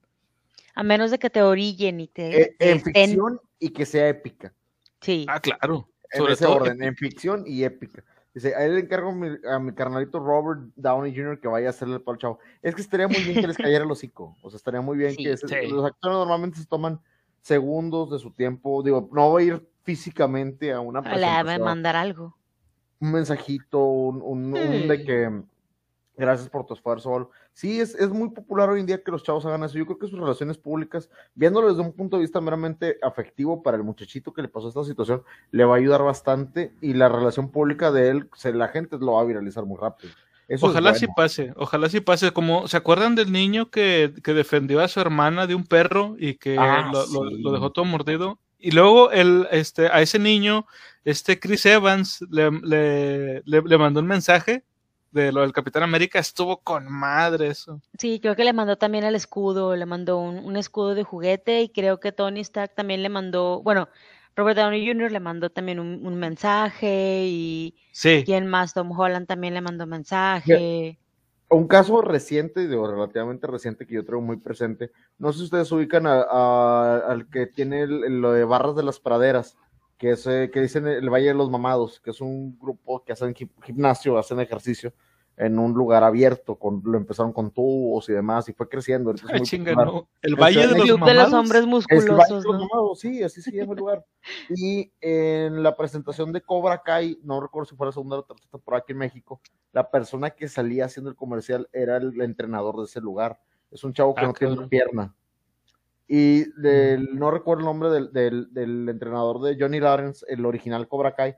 A 0.76 0.84
menos 0.84 1.12
de 1.12 1.18
que 1.18 1.30
te 1.30 1.42
orillen 1.42 2.02
y 2.02 2.10
te... 2.10 2.42
Eh, 2.42 2.56
en 2.60 2.82
ficción 2.82 3.40
y 3.58 3.70
que 3.70 3.86
sea 3.86 4.10
épica. 4.10 4.54
Sí. 5.00 5.26
Ah, 5.30 5.40
claro. 5.40 5.88
En 6.12 6.28
ese 6.28 6.46
orden, 6.46 6.84
en 6.84 6.94
ficción 6.98 7.46
y 7.48 7.64
épica. 7.64 8.04
Dice, 8.34 8.54
ahí 8.54 8.70
le 8.70 8.82
encargo 8.82 9.12
a 9.50 9.60
mi, 9.60 9.72
carnalito 9.72 10.20
Robert 10.20 10.60
Downey 10.76 11.16
Jr. 11.16 11.40
que 11.40 11.48
vaya 11.48 11.68
a 11.68 11.70
hacerle 11.70 11.96
el 11.96 12.02
palo 12.02 12.18
chavo. 12.18 12.40
Es 12.62 12.76
que 12.76 12.82
estaría 12.82 13.08
muy 13.08 13.24
bien 13.24 13.40
que 13.40 13.48
les 13.48 13.56
cayera 13.56 13.86
el 13.86 13.92
hocico. 13.92 14.36
O 14.42 14.50
sea, 14.50 14.58
estaría 14.58 14.82
muy 14.82 14.98
bien 14.98 15.16
que 15.16 15.30
los 15.70 15.86
actores 15.86 16.18
normalmente 16.18 16.58
se 16.58 16.66
toman 16.66 17.00
segundos 17.40 18.12
de 18.12 18.20
su 18.20 18.32
tiempo. 18.32 18.84
Digo, 18.84 19.08
no 19.14 19.30
voy 19.30 19.44
a 19.44 19.46
ir 19.46 19.70
físicamente 19.84 20.74
a 20.74 20.82
una 20.82 21.02
presentación. 21.02 21.48
Le 21.48 21.60
mandar 21.60 21.96
algo. 21.96 22.36
Un 23.00 23.14
mensajito, 23.14 23.80
un, 23.86 24.22
un, 24.22 24.54
un 24.54 24.88
de 24.90 25.04
que 25.06 25.44
gracias 26.18 26.50
por 26.50 26.66
tu 26.66 26.74
esfuerzo. 26.74 27.30
Sí, 27.54 27.80
es, 27.80 27.96
es, 27.96 28.10
muy 28.10 28.30
popular 28.30 28.70
hoy 28.70 28.80
en 28.80 28.86
día 28.86 29.04
que 29.04 29.12
los 29.12 29.24
chavos 29.24 29.46
hagan 29.46 29.64
eso. 29.64 29.78
Yo 29.78 29.86
creo 29.86 29.98
que 29.98 30.08
sus 30.08 30.20
relaciones 30.20 30.58
públicas, 30.58 31.10
viéndolo 31.34 31.70
desde 31.70 31.82
un 31.82 31.94
punto 31.94 32.18
de 32.18 32.22
vista 32.22 32.42
meramente 32.42 32.98
afectivo 33.02 33.64
para 33.64 33.78
el 33.78 33.84
muchachito 33.84 34.34
que 34.34 34.42
le 34.42 34.48
pasó 34.48 34.68
esta 34.68 34.84
situación, 34.84 35.24
le 35.52 35.66
va 35.66 35.76
a 35.76 35.78
ayudar 35.78 36.04
bastante 36.04 36.74
y 36.82 36.94
la 36.94 37.10
relación 37.10 37.50
pública 37.50 37.92
de 37.92 38.10
él, 38.10 38.30
se, 38.36 38.54
la 38.54 38.68
gente 38.68 38.98
lo 39.00 39.14
va 39.14 39.22
a 39.22 39.26
viralizar 39.26 39.66
muy 39.66 39.78
rápido. 39.78 40.14
ojalá 40.62 40.94
sí 40.94 41.08
pase, 41.16 41.54
ojalá 41.56 41.90
sí 41.90 42.02
pase. 42.02 42.32
Como, 42.32 42.68
¿se 42.68 42.78
acuerdan 42.78 43.16
del 43.16 43.32
niño 43.32 43.70
que, 43.70 44.14
que 44.24 44.34
defendió 44.34 44.82
a 44.82 44.88
su 44.88 45.00
hermana 45.00 45.48
de 45.48 45.56
un 45.56 45.66
perro 45.66 46.16
y 46.18 46.36
que 46.36 46.58
ah, 46.58 46.92
lo, 46.92 47.24
lo, 47.30 47.52
dejó 47.52 47.72
todo 47.72 47.86
mordido? 47.86 48.40
Y 48.58 48.72
luego 48.72 49.12
el, 49.12 49.48
este, 49.52 49.88
a 49.88 50.02
ese 50.02 50.18
niño, 50.18 50.66
este 51.04 51.40
Chris 51.40 51.66
Evans 51.66 52.26
le, 52.32 52.50
le, 52.52 53.44
le 53.46 53.78
mandó 53.78 54.00
un 54.00 54.08
mensaje 54.08 54.64
de 55.16 55.32
lo 55.32 55.42
del 55.42 55.54
Capitán 55.54 55.82
América 55.82 56.20
estuvo 56.20 56.58
con 56.58 56.92
madre 56.92 57.48
eso. 57.48 57.82
Sí, 57.98 58.20
creo 58.20 58.36
que 58.36 58.44
le 58.44 58.54
mandó 58.54 58.78
también 58.78 59.06
el 59.06 59.16
escudo, 59.16 59.76
le 59.76 59.86
mandó 59.86 60.20
un, 60.20 60.56
escudo 60.58 60.94
de 60.94 61.04
juguete 61.04 61.62
y 61.62 61.70
creo 61.70 62.00
que 62.00 62.12
Tony 62.12 62.42
Stark 62.42 62.76
también 62.76 63.02
le 63.02 63.10
mandó, 63.10 63.62
bueno, 63.64 63.88
Robert 64.36 64.58
Downey 64.58 64.86
Jr. 64.86 65.12
le 65.12 65.20
mandó 65.22 65.50
también 65.50 65.80
un, 65.80 66.16
mensaje 66.16 67.26
y 67.26 67.76
sí. 67.94 68.24
quién 68.26 68.46
más, 68.46 68.74
Tom 68.74 68.92
Holland 68.92 69.26
también 69.26 69.54
le 69.54 69.62
mandó 69.62 69.88
mensaje. 69.88 71.00
Un 71.50 71.68
caso 71.68 72.02
reciente, 72.02 72.68
digo, 72.68 72.86
relativamente 72.86 73.48
reciente 73.48 73.88
que 73.88 73.96
yo 73.96 74.04
traigo 74.04 74.22
muy 74.22 74.38
presente, 74.38 74.92
no 75.18 75.32
sé 75.32 75.40
si 75.40 75.46
ustedes 75.46 75.72
ubican 75.72 76.06
al 76.08 77.30
que 77.32 77.48
tiene 77.48 77.88
lo 77.88 78.34
de 78.34 78.44
Barras 78.44 78.76
de 78.76 78.84
las 78.84 79.00
Praderas 79.00 79.56
que 79.98 80.12
es 80.12 80.28
eh, 80.28 80.50
que 80.52 80.62
dicen 80.62 80.88
el 80.88 81.10
Valle 81.10 81.28
de 81.28 81.34
los 81.34 81.50
Mamados, 81.50 82.00
que 82.00 82.12
es 82.12 82.22
un 82.22 82.58
grupo 82.60 83.04
que 83.04 83.14
hacen 83.14 83.34
gimnasio, 83.34 84.18
hacen 84.18 84.40
ejercicio 84.40 84.94
en 85.38 85.60
un 85.60 85.74
lugar 85.74 86.04
abierto, 86.04 86.56
con, 86.56 86.82
lo 86.86 86.98
empezaron 86.98 87.34
con 87.34 87.52
tubos 87.52 88.08
y 88.08 88.14
demás, 88.14 88.48
y 88.48 88.54
fue 88.54 88.70
creciendo. 88.70 89.12
El 90.22 90.36
Valle 90.36 90.68
de 90.68 90.78
los, 90.78 91.00
de 91.00 91.14
los 91.14 91.34
Hombres 91.34 91.66
Musculosos. 91.66 92.46
sí, 93.00 93.22
así 93.22 93.42
se 93.42 93.52
llama 93.52 93.74
el 93.74 93.80
lugar. 93.80 94.06
Y 94.50 94.92
en 95.02 95.62
la 95.62 95.76
presentación 95.76 96.32
de 96.32 96.42
Cobra 96.42 96.82
Kai, 96.82 97.20
no 97.24 97.42
recuerdo 97.42 97.70
si 97.70 97.76
fue 97.76 97.88
la 97.88 97.92
segunda 97.92 98.16
o 98.16 98.20
la 98.20 98.28
tercera 98.28 98.50
temporada 98.52 98.82
aquí 98.84 98.94
en 98.94 99.00
México, 99.00 99.42
la 99.74 99.90
persona 99.92 100.30
que 100.30 100.48
salía 100.48 100.86
haciendo 100.86 101.10
el 101.10 101.18
comercial 101.18 101.68
era 101.74 101.98
el 101.98 102.20
entrenador 102.22 102.78
de 102.78 102.86
ese 102.86 103.02
lugar. 103.02 103.40
Es 103.72 103.84
un 103.84 103.94
chavo 103.94 104.16
que 104.16 104.22
ah, 104.22 104.28
no 104.28 104.34
tiene 104.34 104.54
una 104.54 104.70
pierna 104.70 105.14
y 106.08 106.44
del, 106.60 107.18
no 107.18 107.32
recuerdo 107.32 107.62
el 107.62 107.66
nombre 107.66 107.90
del, 107.90 108.14
del, 108.14 108.54
del, 108.54 108.90
entrenador 108.90 109.42
de 109.42 109.58
Johnny 109.60 109.80
Lawrence, 109.80 110.26
el 110.30 110.46
original 110.46 110.88
Cobra 110.88 111.16
Kai, 111.16 111.36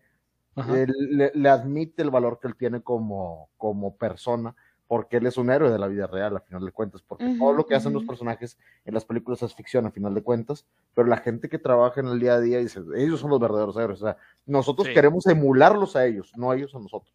le, 0.55 1.31
le, 1.33 1.49
admite 1.49 2.01
el 2.01 2.09
valor 2.09 2.39
que 2.39 2.47
él 2.47 2.55
tiene 2.55 2.81
como, 2.81 3.49
como 3.57 3.95
persona, 3.95 4.55
porque 4.87 5.17
él 5.17 5.27
es 5.27 5.37
un 5.37 5.51
héroe 5.51 5.69
de 5.69 5.77
la 5.77 5.87
vida 5.87 6.07
real, 6.07 6.35
a 6.35 6.39
final 6.39 6.65
de 6.65 6.71
cuentas, 6.71 7.01
porque 7.01 7.35
todo 7.37 7.53
lo 7.53 7.65
que 7.65 7.75
hacen 7.75 7.93
los 7.93 8.05
personajes 8.05 8.57
en 8.85 8.93
las 8.93 9.05
películas 9.05 9.43
es 9.43 9.53
ficción, 9.53 9.85
a 9.85 9.91
final 9.91 10.13
de 10.13 10.23
cuentas, 10.23 10.65
pero 10.95 11.07
la 11.07 11.17
gente 11.17 11.49
que 11.49 11.59
trabaja 11.59 11.99
en 11.99 12.07
el 12.07 12.19
día 12.19 12.33
a 12.33 12.39
día 12.39 12.57
dice, 12.57 12.81
ellos 12.95 13.19
son 13.19 13.29
los 13.29 13.39
verdaderos 13.39 13.75
héroes, 13.77 14.01
o 14.01 14.05
sea, 14.05 14.17
nosotros 14.45 14.87
queremos 14.87 15.27
emularlos 15.27 15.95
a 15.95 16.05
ellos, 16.05 16.31
no 16.35 16.51
a 16.51 16.55
ellos 16.55 16.73
a 16.73 16.79
nosotros. 16.79 17.13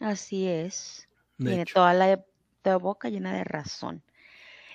Así 0.00 0.48
es. 0.48 1.08
Tiene 1.38 1.64
toda 1.66 1.92
la, 1.94 2.24
boca 2.78 3.08
llena 3.08 3.32
de 3.34 3.44
razón. 3.44 4.02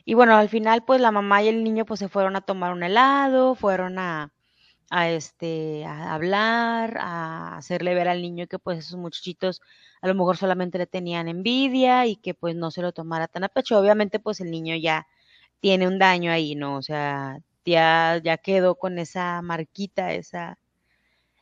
Y 0.06 0.14
bueno, 0.16 0.36
al 0.36 0.50
final, 0.50 0.84
pues 0.86 1.02
la 1.02 1.12
mamá 1.12 1.44
y 1.44 1.48
el 1.50 1.64
niño 1.64 1.86
pues 1.86 2.00
se 2.00 2.10
fueron 2.10 2.36
a 2.36 2.42
tomar 2.42 2.74
un 2.74 2.84
helado, 2.84 3.56
fueron 3.56 4.00
a, 4.00 4.34
a 4.90 5.10
este, 5.10 5.86
a 5.86 6.14
hablar, 6.14 6.98
a 7.00 7.58
hacerle 7.58 7.96
ver 7.96 8.08
al 8.10 8.22
niño 8.22 8.48
que 8.48 8.60
pues 8.60 8.80
esos 8.80 9.00
muchachitos 9.00 9.62
a 10.02 10.08
lo 10.08 10.16
mejor 10.16 10.38
solamente 10.38 10.78
le 10.78 10.88
tenían 10.88 11.28
envidia 11.30 12.06
y 12.08 12.18
que 12.18 12.34
pues 12.34 12.56
no 12.56 12.72
se 12.72 12.82
lo 12.82 12.92
tomara 12.94 13.28
tan 13.28 13.44
a 13.46 13.50
pecho. 13.50 13.80
Obviamente 13.80 14.20
pues 14.20 14.42
el 14.42 14.52
niño 14.52 14.76
ya 14.78 15.08
tiene 15.62 15.88
un 15.88 16.00
daño 16.00 16.32
ahí, 16.32 16.56
¿no? 16.56 16.78
O 16.78 16.82
sea, 16.84 17.40
ya, 17.66 18.20
ya 18.24 18.38
quedó 18.38 18.76
con 18.76 19.00
esa 19.00 19.42
marquita, 19.44 20.14
esa, 20.14 20.60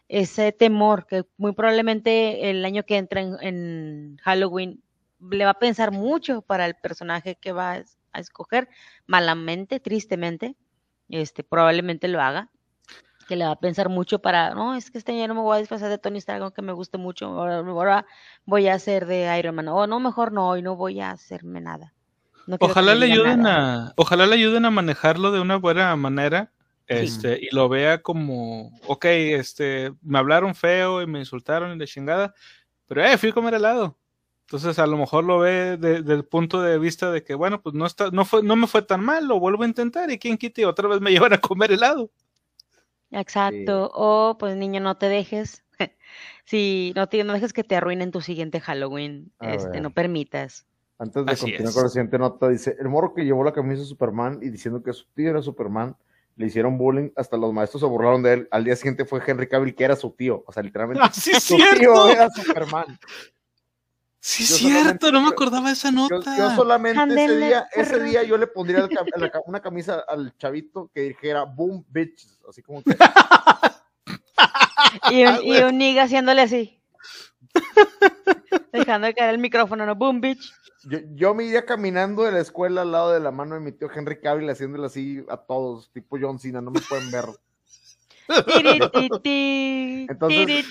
ese 0.07 0.51
temor 0.51 1.05
que 1.07 1.25
muy 1.37 1.53
probablemente 1.53 2.49
el 2.49 2.65
año 2.65 2.83
que 2.85 2.97
entra 2.97 3.21
en, 3.21 3.35
en 3.41 4.17
Halloween 4.23 4.83
le 5.31 5.45
va 5.45 5.51
a 5.51 5.59
pensar 5.59 5.91
mucho 5.91 6.41
para 6.41 6.65
el 6.65 6.75
personaje 6.75 7.35
que 7.35 7.51
va 7.51 7.83
a 8.13 8.19
escoger, 8.19 8.69
malamente, 9.05 9.79
tristemente, 9.79 10.55
este, 11.09 11.43
probablemente 11.43 12.07
lo 12.07 12.21
haga, 12.21 12.49
que 13.27 13.35
le 13.35 13.45
va 13.45 13.51
a 13.51 13.59
pensar 13.59 13.89
mucho 13.89 14.19
para, 14.19 14.55
no, 14.55 14.75
es 14.75 14.89
que 14.89 14.97
este 14.97 15.11
año 15.11 15.27
no 15.27 15.35
me 15.35 15.41
voy 15.41 15.57
a 15.57 15.59
disfrazar 15.59 15.89
de 15.89 15.99
Tony 15.99 16.17
Stark, 16.17 16.41
aunque 16.41 16.61
me 16.61 16.73
guste 16.73 16.97
mucho, 16.97 17.27
ahora, 17.27 18.05
voy 18.45 18.67
a 18.67 18.73
hacer 18.73 19.05
de 19.05 19.37
Iron 19.37 19.55
Man, 19.55 19.67
o 19.67 19.85
no, 19.85 19.99
mejor 19.99 20.31
no, 20.31 20.49
hoy 20.49 20.61
no 20.61 20.75
voy 20.75 20.99
a 20.99 21.11
hacerme 21.11 21.61
nada. 21.61 21.93
ojalá 22.59 22.95
le 22.95 23.05
ayuden 23.05 23.45
a, 23.45 23.93
ojalá 23.95 24.25
le 24.25 24.35
ayuden 24.35 24.65
a 24.65 24.71
manejarlo 24.71 25.31
de 25.31 25.39
una 25.39 25.57
buena 25.57 25.95
manera, 25.95 26.51
este, 26.87 27.39
y 27.39 27.53
lo 27.53 27.69
vea 27.69 28.01
como, 28.01 28.71
ok, 28.87 29.05
este, 29.05 29.91
me 30.01 30.17
hablaron 30.17 30.55
feo 30.55 31.03
y 31.03 31.05
me 31.05 31.19
insultaron 31.19 31.75
y 31.75 31.77
de 31.77 31.85
chingada, 31.85 32.33
pero 32.87 33.05
eh, 33.05 33.15
fui 33.19 33.29
a 33.29 33.33
comer 33.33 33.53
helado. 33.53 33.95
Entonces 34.49 34.79
a 34.79 34.87
lo 34.87 34.97
mejor 34.97 35.25
lo 35.25 35.37
ve 35.37 35.77
desde 35.77 36.11
el 36.11 36.25
punto 36.25 36.59
de 36.59 36.79
vista 36.79 37.11
de 37.11 37.23
que, 37.23 37.35
bueno, 37.35 37.61
pues 37.61 37.75
no 37.75 37.85
está, 37.85 38.09
no 38.09 38.25
fue, 38.25 38.41
no 38.41 38.55
me 38.55 38.65
fue 38.65 38.81
tan 38.81 39.05
mal, 39.05 39.27
lo 39.27 39.39
vuelvo 39.39 39.61
a 39.61 39.67
intentar 39.67 40.09
y 40.09 40.17
quien 40.17 40.39
quite 40.39 40.65
otra 40.65 40.87
vez 40.87 41.01
me 41.01 41.11
llevan 41.11 41.33
a 41.33 41.37
comer 41.37 41.71
helado. 41.71 42.09
Exacto. 43.11 43.91
O 43.93 44.39
pues 44.39 44.57
niño, 44.57 44.79
no 44.79 44.97
te 44.97 45.07
dejes. 45.07 45.63
si 46.45 46.93
no 46.95 47.07
te 47.07 47.23
no 47.23 47.33
dejes 47.33 47.53
que 47.53 47.63
te 47.63 47.75
arruinen 47.75 48.09
tu 48.09 48.21
siguiente 48.21 48.59
Halloween. 48.59 49.31
este, 49.39 49.81
no 49.81 49.91
permitas. 49.91 50.65
Antes 50.97 51.27
de 51.27 51.37
continuar 51.37 51.73
con 51.75 51.83
la 51.83 51.89
siguiente 51.89 52.17
nota, 52.17 52.49
dice, 52.49 52.75
el 52.79 52.89
morro 52.89 53.13
que 53.13 53.25
llevó 53.25 53.43
la 53.43 53.53
camisa 53.53 53.81
de 53.81 53.87
Superman 53.87 54.39
y 54.41 54.49
diciendo 54.49 54.81
que 54.81 54.93
su 54.93 55.05
tío 55.13 55.29
era 55.29 55.43
Superman, 55.43 55.95
le 56.37 56.47
hicieron 56.47 56.79
bullying, 56.79 57.11
hasta 57.15 57.37
los 57.37 57.53
maestros 57.53 57.81
se 57.81 57.87
burlaron 57.87 58.23
de 58.23 58.33
él. 58.33 58.47
Al 58.49 58.63
día 58.63 58.75
siguiente 58.75 59.05
fue 59.05 59.21
Henry 59.27 59.47
Cavill, 59.47 59.75
que 59.75 59.83
era 59.83 59.95
su 59.95 60.09
tío. 60.09 60.43
O 60.47 60.51
sea, 60.51 60.63
literalmente, 60.63 61.03
¡Ah, 61.05 61.11
su 61.13 61.55
tío 61.55 62.09
era 62.09 62.31
Superman. 62.31 62.97
Sí, 64.21 64.43
es 64.43 64.57
cierto, 64.57 65.11
no 65.11 65.21
me 65.21 65.29
acordaba 65.29 65.67
de 65.67 65.73
esa 65.73 65.91
nota. 65.91 66.37
Yo, 66.37 66.53
solamente 66.55 67.01
ese 67.23 67.37
día, 67.37 67.67
ese 67.73 68.03
día 68.03 68.23
yo 68.23 68.37
le 68.37 68.47
pondría 68.47 68.87
una 69.45 69.61
camisa 69.61 70.03
al 70.07 70.35
chavito 70.37 70.91
que 70.93 71.01
dijera 71.01 71.43
boom 71.43 71.85
bitches, 71.89 72.41
así 72.47 72.61
como 72.61 72.83
que. 72.83 72.97
y, 75.11 75.25
un, 75.25 75.39
y 75.43 75.57
un 75.59 75.77
niga 75.77 76.03
haciéndole 76.03 76.41
así. 76.41 76.81
Dejando 78.73 79.07
de 79.07 79.13
caer 79.13 79.29
el 79.31 79.39
micrófono, 79.39 79.85
no 79.85 79.95
boom 79.95 80.19
bitch. 80.19 80.53
Yo, 80.83 80.99
yo, 81.13 81.33
me 81.33 81.45
iría 81.45 81.65
caminando 81.65 82.23
de 82.23 82.33
la 82.33 82.39
escuela 82.39 82.81
al 82.81 82.91
lado 82.91 83.13
de 83.13 83.21
la 83.21 83.31
mano 83.31 83.55
de 83.55 83.61
mi 83.61 83.71
tío 83.71 83.89
Henry 83.93 84.19
Cavill 84.19 84.49
haciéndole 84.49 84.87
así 84.87 85.23
a 85.29 85.37
todos, 85.37 85.91
tipo 85.91 86.17
John 86.19 86.39
Cena, 86.39 86.61
no 86.61 86.71
me 86.71 86.81
pueden 86.81 87.09
ver. 87.09 87.25
Entonces, 90.09 90.65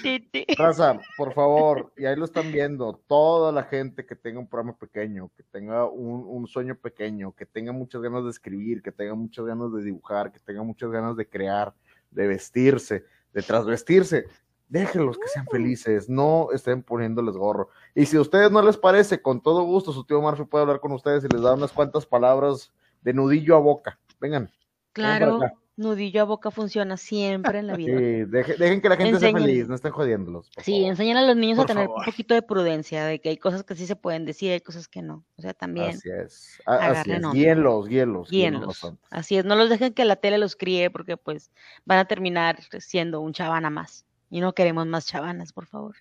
raza, 0.57 1.01
por 1.17 1.33
favor, 1.33 1.93
y 1.97 2.05
ahí 2.07 2.15
lo 2.15 2.25
están 2.25 2.53
viendo, 2.53 3.01
toda 3.07 3.51
la 3.51 3.65
gente 3.65 4.07
que 4.07 4.15
tenga 4.15 4.39
un 4.39 4.49
programa 4.49 4.79
pequeño, 4.79 5.31
que 5.37 5.43
tenga 5.43 5.87
un, 5.87 6.47
sueño 6.47 6.77
pequeño, 6.77 7.33
que 7.33 7.47
tenga 7.47 7.73
muchas 7.73 8.01
ganas 8.01 8.25
de 8.25 8.31
escribir, 8.31 8.81
que 8.81 8.93
tenga 8.93 9.15
muchas 9.15 9.45
ganas 9.45 9.73
de 9.73 9.83
dibujar, 9.83 10.31
que 10.31 10.39
tenga 10.39 10.63
muchas 10.63 10.91
ganas 10.91 11.17
de 11.17 11.29
crear, 11.29 11.75
de 12.11 12.29
vestirse, 12.29 13.05
de 13.33 13.43
trasvestirse, 13.43 14.27
déjenlos 14.69 15.19
que 15.19 15.27
sean 15.29 15.47
felices, 15.51 16.09
no 16.09 16.49
estén 16.53 16.83
poniéndoles 16.83 17.37
gorro. 17.37 17.71
Y 17.95 18.07
si 18.07 18.17
a 18.17 18.21
ustedes 18.21 18.53
no 18.53 18.63
les 18.63 18.77
parece, 18.77 19.21
con 19.21 19.43
todo 19.43 19.65
gusto, 19.65 19.93
su 19.93 20.05
tío 20.05 20.21
Murphy 20.21 20.45
puede 20.45 20.63
hablar 20.63 20.79
con 20.81 20.93
ustedes 20.93 21.25
y 21.25 21.29
les 21.29 21.43
da 21.43 21.55
unas 21.55 21.73
cuantas 21.73 22.07
palabras 22.07 22.73
de 23.03 23.13
nudillo 23.13 23.57
a 23.57 23.61
boca. 23.61 23.99
Vengan. 24.21 24.51
Claro 24.93 25.41
nudillo 25.79 26.21
a 26.21 26.25
boca 26.25 26.51
funciona 26.51 26.97
siempre 26.97 27.61
en 27.61 27.69
la 27.69 27.77
vida. 27.77 27.97
Sí, 27.97 28.25
dejen, 28.25 28.81
que 28.81 28.89
la 28.89 28.97
gente 28.97 29.19
sea 29.19 29.33
feliz, 29.33 29.69
no 29.69 29.75
estén 29.75 29.93
jodiéndolos. 29.93 30.51
Sí, 30.63 30.85
enseñan 30.85 31.17
a 31.17 31.27
los 31.27 31.37
niños 31.37 31.59
a 31.59 31.67
tener 31.67 31.89
un 31.89 32.05
poquito 32.05 32.35
de 32.35 32.43
prudencia, 32.43 33.05
de 33.05 33.21
que 33.21 33.31
hay 33.31 33.37
cosas 33.37 33.63
que 33.63 33.75
sí 33.75 33.87
se 33.87 33.97
pueden 33.97 34.25
decir, 34.25 34.53
hay 34.53 34.61
cosas 34.61 34.89
que 34.89 35.01
no. 35.01 35.25
O 35.37 35.43
sea, 35.43 35.55
también. 35.55 35.91
Así 35.91 36.11
es. 36.11 36.61
Así 36.67 37.13
es. 37.13 37.33
Guíenlos, 37.33 37.89
guíenlos. 37.89 38.31
Guíenlos. 38.31 38.93
Así 39.11 39.39
es, 39.39 39.45
no 39.45 39.55
los 39.55 39.71
dejen 39.71 39.95
que 39.95 40.05
la 40.05 40.17
tele 40.17 40.39
los 40.39 40.57
críe 40.57 40.91
porque 40.91 41.17
pues 41.17 41.51
van 41.85 41.99
a 41.99 42.05
terminar 42.07 42.59
siendo 42.81 43.21
un 43.21 43.33
chavana 43.33 43.71
más. 43.71 44.05
Y 44.31 44.41
no 44.41 44.53
queremos 44.53 44.87
más 44.87 45.07
chavanas, 45.07 45.53
por 45.53 45.67
favor. 45.67 45.97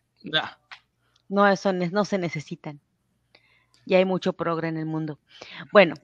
No, 1.29 1.47
eso 1.47 1.71
no 1.71 2.03
se 2.03 2.17
necesitan. 2.17 2.81
Y 3.85 3.95
hay 3.95 4.03
mucho 4.03 4.33
progre 4.33 4.67
en 4.67 4.77
el 4.77 4.85
mundo. 4.85 5.19
Bueno, 5.71 5.95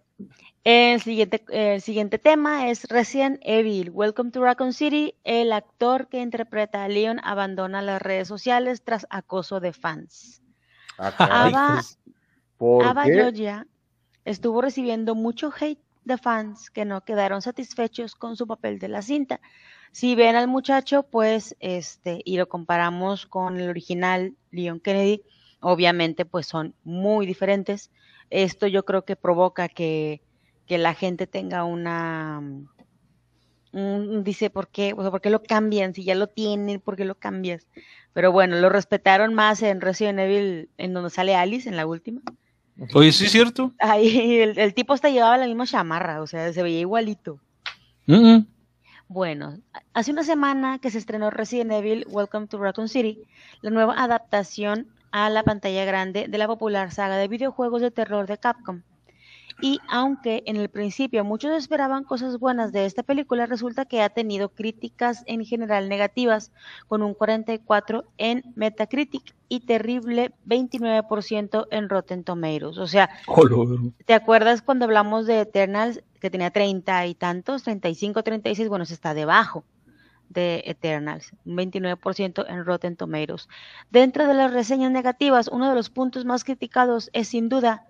el 0.63 1.01
siguiente, 1.01 1.43
el 1.49 1.81
siguiente 1.81 2.19
tema 2.19 2.69
es 2.69 2.85
Resident 2.85 3.39
Evil. 3.43 3.89
Welcome 3.91 4.31
to 4.31 4.41
Raccoon 4.41 4.73
City. 4.73 5.15
El 5.23 5.51
actor 5.51 6.07
que 6.07 6.21
interpreta 6.21 6.83
a 6.83 6.87
Leon 6.87 7.19
abandona 7.23 7.81
las 7.81 8.01
redes 8.01 8.27
sociales 8.27 8.83
tras 8.83 9.05
acoso 9.09 9.59
de 9.59 9.73
fans. 9.73 10.41
Ah, 10.97 11.81
Ava, 12.67 13.05
estuvo 14.25 14.61
recibiendo 14.61 15.15
mucho 15.15 15.51
hate 15.59 15.81
de 16.05 16.17
fans 16.17 16.69
que 16.69 16.85
no 16.85 17.01
quedaron 17.01 17.41
satisfechos 17.41 18.15
con 18.15 18.35
su 18.35 18.47
papel 18.47 18.79
de 18.79 18.89
la 18.89 19.01
cinta. 19.01 19.39
Si 19.91 20.15
ven 20.15 20.35
al 20.35 20.47
muchacho, 20.47 21.03
pues, 21.03 21.55
este, 21.59 22.21
y 22.25 22.37
lo 22.37 22.49
comparamos 22.49 23.25
con 23.25 23.59
el 23.59 23.69
original 23.69 24.35
Leon 24.51 24.79
Kennedy, 24.79 25.23
obviamente, 25.59 26.25
pues 26.25 26.47
son 26.47 26.75
muy 26.83 27.25
diferentes. 27.25 27.91
Esto 28.33 28.67
yo 28.67 28.83
creo 28.83 29.05
que 29.05 29.15
provoca 29.15 29.69
que 29.69 30.21
que 30.67 30.77
la 30.77 30.93
gente 30.93 31.27
tenga 31.27 31.63
una 31.63 32.41
dice 34.23 34.51
por 34.51 34.67
qué, 34.67 34.93
o 34.93 35.09
¿por 35.09 35.19
qué 35.19 35.31
lo 35.31 35.41
cambian? 35.41 35.95
Si 35.95 36.03
ya 36.03 36.13
lo 36.13 36.27
tienen, 36.27 36.79
¿por 36.79 36.95
qué 36.95 37.05
lo 37.05 37.15
cambias? 37.15 37.65
Pero 38.13 38.31
bueno, 38.31 38.59
lo 38.59 38.69
respetaron 38.69 39.33
más 39.33 39.63
en 39.63 39.81
Resident 39.81 40.19
Evil, 40.19 40.69
en 40.77 40.93
donde 40.93 41.09
sale 41.09 41.35
Alice, 41.35 41.67
en 41.67 41.75
la 41.75 41.87
última. 41.87 42.21
Oye, 42.93 43.11
sí 43.11 43.25
es 43.25 43.31
cierto. 43.31 43.73
Ahí 43.79 44.37
el, 44.37 44.73
tipo 44.75 44.93
hasta 44.93 45.09
llevaba 45.09 45.39
la 45.39 45.47
misma 45.47 45.65
chamarra, 45.65 46.21
o 46.21 46.27
sea, 46.27 46.53
se 46.53 46.61
veía 46.61 46.81
igualito. 46.81 47.39
Bueno, 49.07 49.57
hace 49.93 50.11
una 50.11 50.23
semana 50.23 50.77
que 50.77 50.91
se 50.91 50.99
estrenó 50.99 51.31
Resident 51.31 51.71
Evil 51.71 52.05
Welcome 52.09 52.47
to 52.47 52.59
Raccoon 52.59 52.89
City, 52.89 53.23
la 53.61 53.71
nueva 53.71 53.95
adaptación 54.01 54.87
a 55.13 55.29
la 55.29 55.43
pantalla 55.43 55.85
grande 55.85 56.27
de 56.27 56.37
la 56.39 56.47
popular 56.47 56.91
saga 56.91 57.17
de 57.17 57.27
videojuegos 57.27 57.81
de 57.81 57.91
terror 57.91 58.25
de 58.25 58.39
Capcom. 58.39 58.81
Y 59.61 59.79
aunque 59.87 60.41
en 60.47 60.57
el 60.57 60.69
principio 60.69 61.23
muchos 61.23 61.51
esperaban 61.51 62.03
cosas 62.03 62.39
buenas 62.39 62.71
de 62.71 62.87
esta 62.87 63.03
película, 63.03 63.45
resulta 63.45 63.85
que 63.85 64.01
ha 64.01 64.09
tenido 64.09 64.49
críticas 64.49 65.23
en 65.27 65.45
general 65.45 65.87
negativas, 65.87 66.51
con 66.87 67.03
un 67.03 67.13
44 67.13 68.05
en 68.17 68.43
Metacritic 68.55 69.35
y 69.49 69.59
terrible 69.59 70.31
29% 70.47 71.67
en 71.69 71.89
Rotten 71.89 72.23
Tomatoes. 72.23 72.79
O 72.79 72.87
sea, 72.87 73.11
¿te 74.05 74.15
acuerdas 74.15 74.63
cuando 74.63 74.85
hablamos 74.85 75.27
de 75.27 75.41
Eternals 75.41 76.01
que 76.19 76.31
tenía 76.31 76.49
30 76.49 77.05
y 77.05 77.13
tantos, 77.13 77.61
35, 77.61 78.23
36? 78.23 78.67
Bueno, 78.67 78.85
se 78.85 78.95
está 78.95 79.13
debajo 79.13 79.63
de 80.33 80.63
Eternals, 80.65 81.31
un 81.45 81.57
29% 81.57 82.45
en 82.47 82.65
Rotten 82.65 82.95
Tomatoes. 82.95 83.47
Dentro 83.91 84.27
de 84.27 84.33
las 84.33 84.51
reseñas 84.51 84.91
negativas, 84.91 85.47
uno 85.47 85.69
de 85.69 85.75
los 85.75 85.89
puntos 85.89 86.25
más 86.25 86.43
criticados 86.43 87.09
es 87.13 87.29
sin 87.29 87.49
duda 87.49 87.85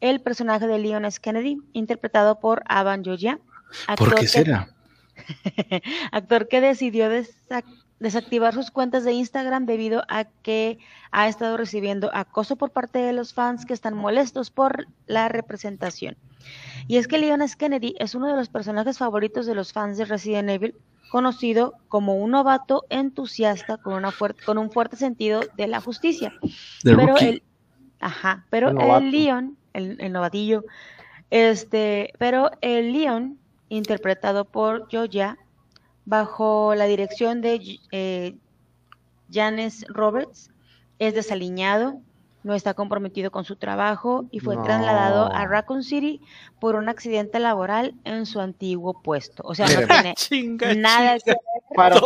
el 0.00 0.20
personaje 0.20 0.66
de 0.66 0.78
Leon 0.78 1.04
S. 1.04 1.18
Kennedy, 1.20 1.58
interpretado 1.72 2.38
por 2.38 2.62
Avan 2.66 3.04
Joya. 3.04 3.40
¿Por 3.96 4.14
qué 4.14 4.26
será? 4.28 4.68
actor 6.12 6.48
que 6.48 6.60
decidió 6.60 7.08
desactivar 7.98 8.54
sus 8.54 8.70
cuentas 8.70 9.04
de 9.04 9.12
Instagram 9.12 9.66
debido 9.66 10.04
a 10.08 10.24
que 10.24 10.78
ha 11.10 11.28
estado 11.28 11.56
recibiendo 11.56 12.10
acoso 12.14 12.56
por 12.56 12.70
parte 12.70 13.00
de 13.00 13.12
los 13.12 13.34
fans 13.34 13.66
que 13.66 13.74
están 13.74 13.96
molestos 13.96 14.50
por 14.50 14.86
la 15.06 15.28
representación. 15.28 16.16
Y 16.86 16.96
es 16.96 17.08
que 17.08 17.18
Leon 17.18 17.42
S. 17.42 17.56
Kennedy 17.56 17.94
es 17.98 18.14
uno 18.14 18.28
de 18.28 18.36
los 18.36 18.48
personajes 18.48 18.98
favoritos 18.98 19.46
de 19.46 19.54
los 19.54 19.72
fans 19.72 19.98
de 19.98 20.04
Resident 20.04 20.48
Evil, 20.48 20.74
conocido 21.10 21.74
como 21.88 22.16
un 22.16 22.32
novato 22.32 22.84
entusiasta 22.90 23.76
con, 23.78 23.94
una 23.94 24.12
con 24.44 24.58
un 24.58 24.70
fuerte 24.70 24.96
sentido 24.96 25.40
de 25.56 25.66
la 25.66 25.80
justicia. 25.80 26.32
pero 26.82 27.16
el, 27.18 27.42
ajá, 28.00 28.44
pero 28.50 28.70
el 28.70 29.10
Leon 29.10 29.58
el, 29.78 30.12
novatillo. 30.12 30.64
Este, 31.30 32.12
pero 32.18 32.50
el 32.60 32.92
Leon, 32.92 33.38
interpretado 33.68 34.44
por 34.44 34.88
Joya, 34.90 35.38
bajo 36.04 36.74
la 36.74 36.86
dirección 36.86 37.40
de 37.40 37.78
eh, 37.92 38.36
Janes 39.30 39.84
Roberts, 39.88 40.50
es 40.98 41.14
desaliñado, 41.14 42.00
no 42.48 42.54
está 42.54 42.72
comprometido 42.72 43.30
con 43.30 43.44
su 43.44 43.56
trabajo 43.56 44.26
y 44.30 44.40
fue 44.40 44.56
trasladado 44.56 45.30
a 45.30 45.46
Raccoon 45.46 45.82
City 45.82 46.22
por 46.58 46.76
un 46.76 46.88
accidente 46.88 47.38
laboral 47.38 47.94
en 48.04 48.24
su 48.24 48.40
antiguo 48.40 49.02
puesto. 49.02 49.42
O 49.44 49.54
sea, 49.54 49.66
no 49.68 49.86
tiene 49.86 50.14
nada 50.80 51.18
que 51.18 51.34
para, 51.76 52.00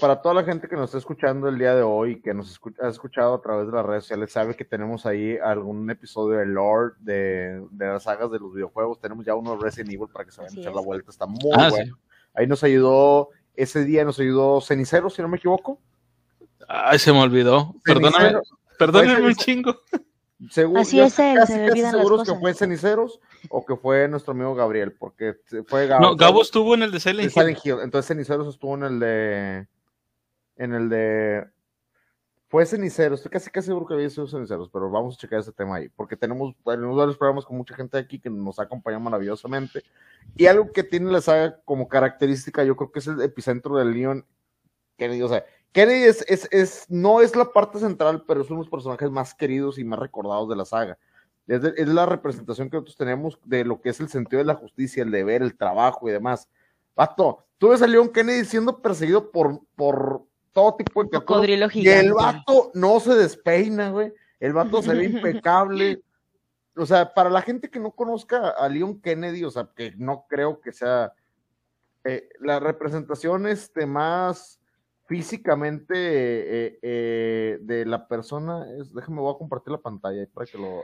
para 0.00 0.22
toda 0.22 0.34
la 0.34 0.44
gente 0.44 0.68
que 0.68 0.76
nos 0.76 0.84
está 0.84 0.98
escuchando 0.98 1.48
el 1.48 1.58
día 1.58 1.74
de 1.74 1.82
hoy, 1.82 2.20
que 2.22 2.32
nos 2.32 2.60
ha 2.80 2.86
escuchado 2.86 3.34
a 3.34 3.42
través 3.42 3.66
de 3.66 3.72
las 3.72 3.84
redes 3.84 4.04
sociales, 4.04 4.30
sabe 4.30 4.54
que 4.54 4.64
tenemos 4.64 5.04
ahí 5.04 5.36
algún 5.36 5.90
episodio 5.90 6.38
de 6.38 6.46
Lord 6.46 6.94
de, 7.00 7.66
las 7.76 8.04
sagas 8.04 8.30
de 8.30 8.38
los 8.38 8.54
videojuegos. 8.54 9.00
Tenemos 9.00 9.26
ya 9.26 9.34
uno 9.34 9.56
de 9.56 9.64
Resident 9.64 9.94
Evil 9.94 10.06
para 10.12 10.24
que 10.24 10.30
se 10.30 10.42
vayan 10.42 10.58
a 10.58 10.60
echar 10.60 10.74
la 10.76 10.80
vuelta. 10.80 11.10
Está 11.10 11.26
muy 11.26 11.40
ah, 11.58 11.70
bueno. 11.70 11.98
Ahí 12.34 12.46
nos 12.46 12.62
ayudó, 12.62 13.30
ese 13.56 13.84
día 13.84 14.04
nos 14.04 14.20
ayudó 14.20 14.60
Cenicero, 14.60 15.10
si 15.10 15.22
no 15.22 15.26
me 15.28 15.38
equivoco. 15.38 15.80
Ay, 16.68 17.00
se 17.00 17.12
me 17.12 17.20
olvidó. 17.20 17.74
Perdóname, 17.84 18.38
perdóname 18.78 19.26
un 19.26 19.34
chingo. 19.34 19.80
Seguro, 20.50 20.82
Así 20.82 21.00
es, 21.00 21.14
casi, 21.14 21.54
casi 21.54 21.80
seguros 21.80 22.28
que 22.28 22.34
fue 22.34 22.52
Ceniceros 22.52 23.20
o 23.48 23.64
que 23.64 23.74
fue 23.74 24.06
nuestro 24.06 24.32
amigo 24.32 24.54
Gabriel, 24.54 24.92
porque 24.92 25.36
fue 25.66 25.86
Gabo. 25.86 26.02
No, 26.02 26.16
Gabo 26.16 26.42
estuvo 26.42 26.74
en 26.74 26.82
el 26.82 26.90
de 26.90 27.00
Silent, 27.00 27.32
Hill. 27.64 27.78
Entonces 27.82 28.08
Ceniceros 28.08 28.46
estuvo 28.46 28.74
en 28.74 28.82
el 28.82 29.00
de. 29.00 29.66
En 30.56 30.74
el 30.74 30.88
de. 30.90 31.46
Fue 32.48 32.66
Ceniceros, 32.66 33.20
estoy 33.20 33.32
casi 33.32 33.50
casi 33.50 33.66
seguro 33.66 33.86
que 33.86 33.94
había 33.94 34.10
sido 34.10 34.28
Ceniceros, 34.28 34.68
pero 34.70 34.90
vamos 34.90 35.14
a 35.14 35.18
checar 35.18 35.40
ese 35.40 35.52
tema 35.52 35.76
ahí, 35.76 35.88
porque 35.88 36.16
tenemos, 36.16 36.54
tenemos 36.64 36.96
varios 36.96 37.16
programas 37.16 37.44
con 37.44 37.56
mucha 37.56 37.74
gente 37.74 37.98
aquí 37.98 38.20
que 38.20 38.30
nos 38.30 38.60
acompaña 38.60 38.98
maravillosamente. 38.98 39.82
Y 40.36 40.46
algo 40.46 40.70
que 40.70 40.84
tiene 40.84 41.10
la 41.10 41.20
saga 41.20 41.60
como 41.64 41.88
característica, 41.88 42.62
yo 42.62 42.76
creo 42.76 42.92
que 42.92 43.00
es 43.00 43.06
el 43.08 43.20
epicentro 43.22 43.76
del 43.76 43.92
Leon 43.92 44.24
Kennedy, 44.96 45.22
o 45.22 45.28
sea, 45.28 45.44
Kennedy 45.76 46.04
es, 46.04 46.48
es, 46.50 46.86
no 46.88 47.20
es 47.20 47.36
la 47.36 47.52
parte 47.52 47.78
central, 47.78 48.24
pero 48.26 48.40
es 48.40 48.48
uno 48.48 48.60
de 48.60 48.64
los 48.64 48.70
personajes 48.70 49.10
más 49.10 49.34
queridos 49.34 49.78
y 49.78 49.84
más 49.84 49.98
recordados 49.98 50.48
de 50.48 50.56
la 50.56 50.64
saga. 50.64 50.96
Es, 51.46 51.86
la 51.86 52.06
representación 52.06 52.70
que 52.70 52.78
nosotros 52.78 52.96
tenemos 52.96 53.38
de 53.44 53.62
lo 53.62 53.82
que 53.82 53.90
es 53.90 54.00
el 54.00 54.08
sentido 54.08 54.38
de 54.38 54.46
la 54.46 54.54
justicia, 54.54 55.02
el 55.02 55.10
deber, 55.10 55.42
el 55.42 55.54
trabajo 55.54 56.08
y 56.08 56.12
demás. 56.12 56.48
Vato, 56.94 57.44
tú 57.58 57.68
ves 57.68 57.82
a 57.82 57.86
Leon 57.86 58.08
Kennedy 58.08 58.46
siendo 58.46 58.80
perseguido 58.80 59.30
por, 59.30 59.60
por 59.74 60.22
todo 60.54 60.76
tipo 60.76 61.04
de 61.04 61.10
cocodrilo 61.10 61.68
Y 61.74 61.86
el 61.86 62.14
vato 62.14 62.70
no 62.72 62.98
se 62.98 63.14
despeina, 63.14 63.90
güey. 63.90 64.14
El 64.40 64.54
vato 64.54 64.80
se 64.80 64.94
ve 64.94 65.04
impecable. 65.12 66.00
O 66.74 66.86
sea, 66.86 67.12
para 67.12 67.28
la 67.28 67.42
gente 67.42 67.68
que 67.68 67.80
no 67.80 67.90
conozca 67.90 68.48
a 68.48 68.66
Leon 68.70 68.98
Kennedy, 69.02 69.44
o 69.44 69.50
sea, 69.50 69.68
que 69.76 69.92
no 69.98 70.24
creo 70.26 70.58
que 70.58 70.72
sea 70.72 71.12
eh, 72.02 72.30
la 72.40 72.60
representación 72.60 73.46
este, 73.46 73.84
más 73.84 74.58
físicamente 75.06 75.94
eh, 75.94 76.78
eh, 76.82 77.58
de 77.60 77.86
la 77.86 78.06
persona 78.08 78.66
es, 78.78 78.92
déjame 78.92 79.20
voy 79.20 79.34
a 79.34 79.38
compartir 79.38 79.72
la 79.72 79.80
pantalla 79.80 80.26
para 80.32 80.46
que 80.46 80.58
lo 80.58 80.82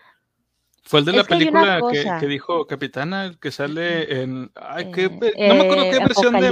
fue 0.85 0.99
el 0.99 1.07
de 1.07 1.13
la 1.13 1.23
película 1.23 1.81
que, 2.19 2.27
dijo 2.27 2.67
Capitana, 2.67 3.25
el 3.27 3.39
que 3.39 3.53
sale 3.53 4.21
en. 4.21 4.51
Ay, 4.57 4.91
qué, 4.91 5.05
eh, 5.05 5.49
no 5.49 5.55
me 5.55 5.61
acuerdo 5.61 5.91
qué 5.91 5.99
versión 6.01 6.33
de, 6.35 6.51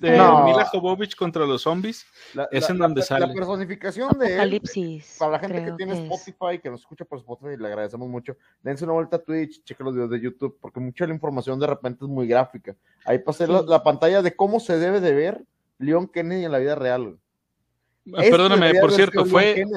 Mila 0.00 0.64
Jovovich 0.72 1.14
contra 1.14 1.46
los 1.46 1.62
zombies. 1.62 2.04
es 2.50 2.68
en 2.68 2.78
donde 2.78 3.02
sale. 3.02 3.28
La 3.28 3.32
personificación 3.32 4.18
de 4.18 4.42
él. 4.42 4.60
Para 5.18 5.32
la 5.32 5.38
gente 5.38 5.64
que 5.64 5.72
tiene 5.72 5.92
Spotify, 5.92 6.58
que 6.60 6.70
nos 6.70 6.80
escucha 6.80 7.04
por 7.04 7.18
Spotify, 7.20 7.56
le 7.56 7.68
agradecemos 7.68 8.08
mucho. 8.08 8.36
Dense 8.62 8.84
una 8.84 8.94
vuelta 8.94 9.16
a 9.16 9.20
Twitch, 9.20 9.62
chequen 9.62 9.86
los 9.86 9.94
videos 9.94 10.10
de 10.10 10.20
YouTube, 10.20 10.58
porque 10.60 10.80
mucha 10.80 11.04
de 11.04 11.08
la 11.08 11.14
información 11.14 11.60
de 11.60 11.68
repente 11.68 12.04
es 12.04 12.10
muy 12.10 12.26
gráfica. 12.26 12.74
Ahí 13.04 13.20
pasé 13.20 13.46
la, 13.46 13.82
pantalla 13.84 14.22
de 14.22 14.34
cómo 14.34 14.58
se 14.58 14.76
debe 14.76 15.00
de 15.00 15.14
ver 15.14 15.44
Leon 15.78 16.08
Kennedy 16.08 16.44
en 16.44 16.52
la 16.52 16.58
vida 16.58 16.74
real. 16.74 17.18
Ah, 18.14 18.22
perdóname, 18.30 18.74
por 18.80 18.92
cierto, 18.92 19.24
fue. 19.24 19.64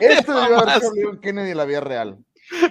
Este 0.00 0.32
debió 0.32 0.58
haber 0.60 0.80
sido 0.80 0.94
Leon 0.94 1.20
Kennedy 1.20 1.50
en 1.50 1.56
la 1.58 1.66
vida 1.66 1.80
real. 1.80 2.18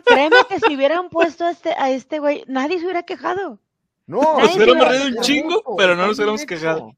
Créeme 0.05 0.37
que 0.49 0.59
si 0.59 0.75
hubieran 0.75 1.09
puesto 1.09 1.45
a 1.45 1.51
este, 1.51 1.73
a 1.77 1.91
este 1.91 2.17
güey, 2.17 2.43
nadie 2.47 2.79
se 2.79 2.85
hubiera 2.85 3.03
quejado. 3.03 3.59
No, 4.07 4.39
nos 4.39 4.55
hubiéramos 4.55 4.87
reído 4.87 5.05
un 5.05 5.17
chingo, 5.21 5.75
pero 5.77 5.95
no 5.95 6.07
nos 6.07 6.17
hubiéramos 6.17 6.43
quejado. 6.45 6.95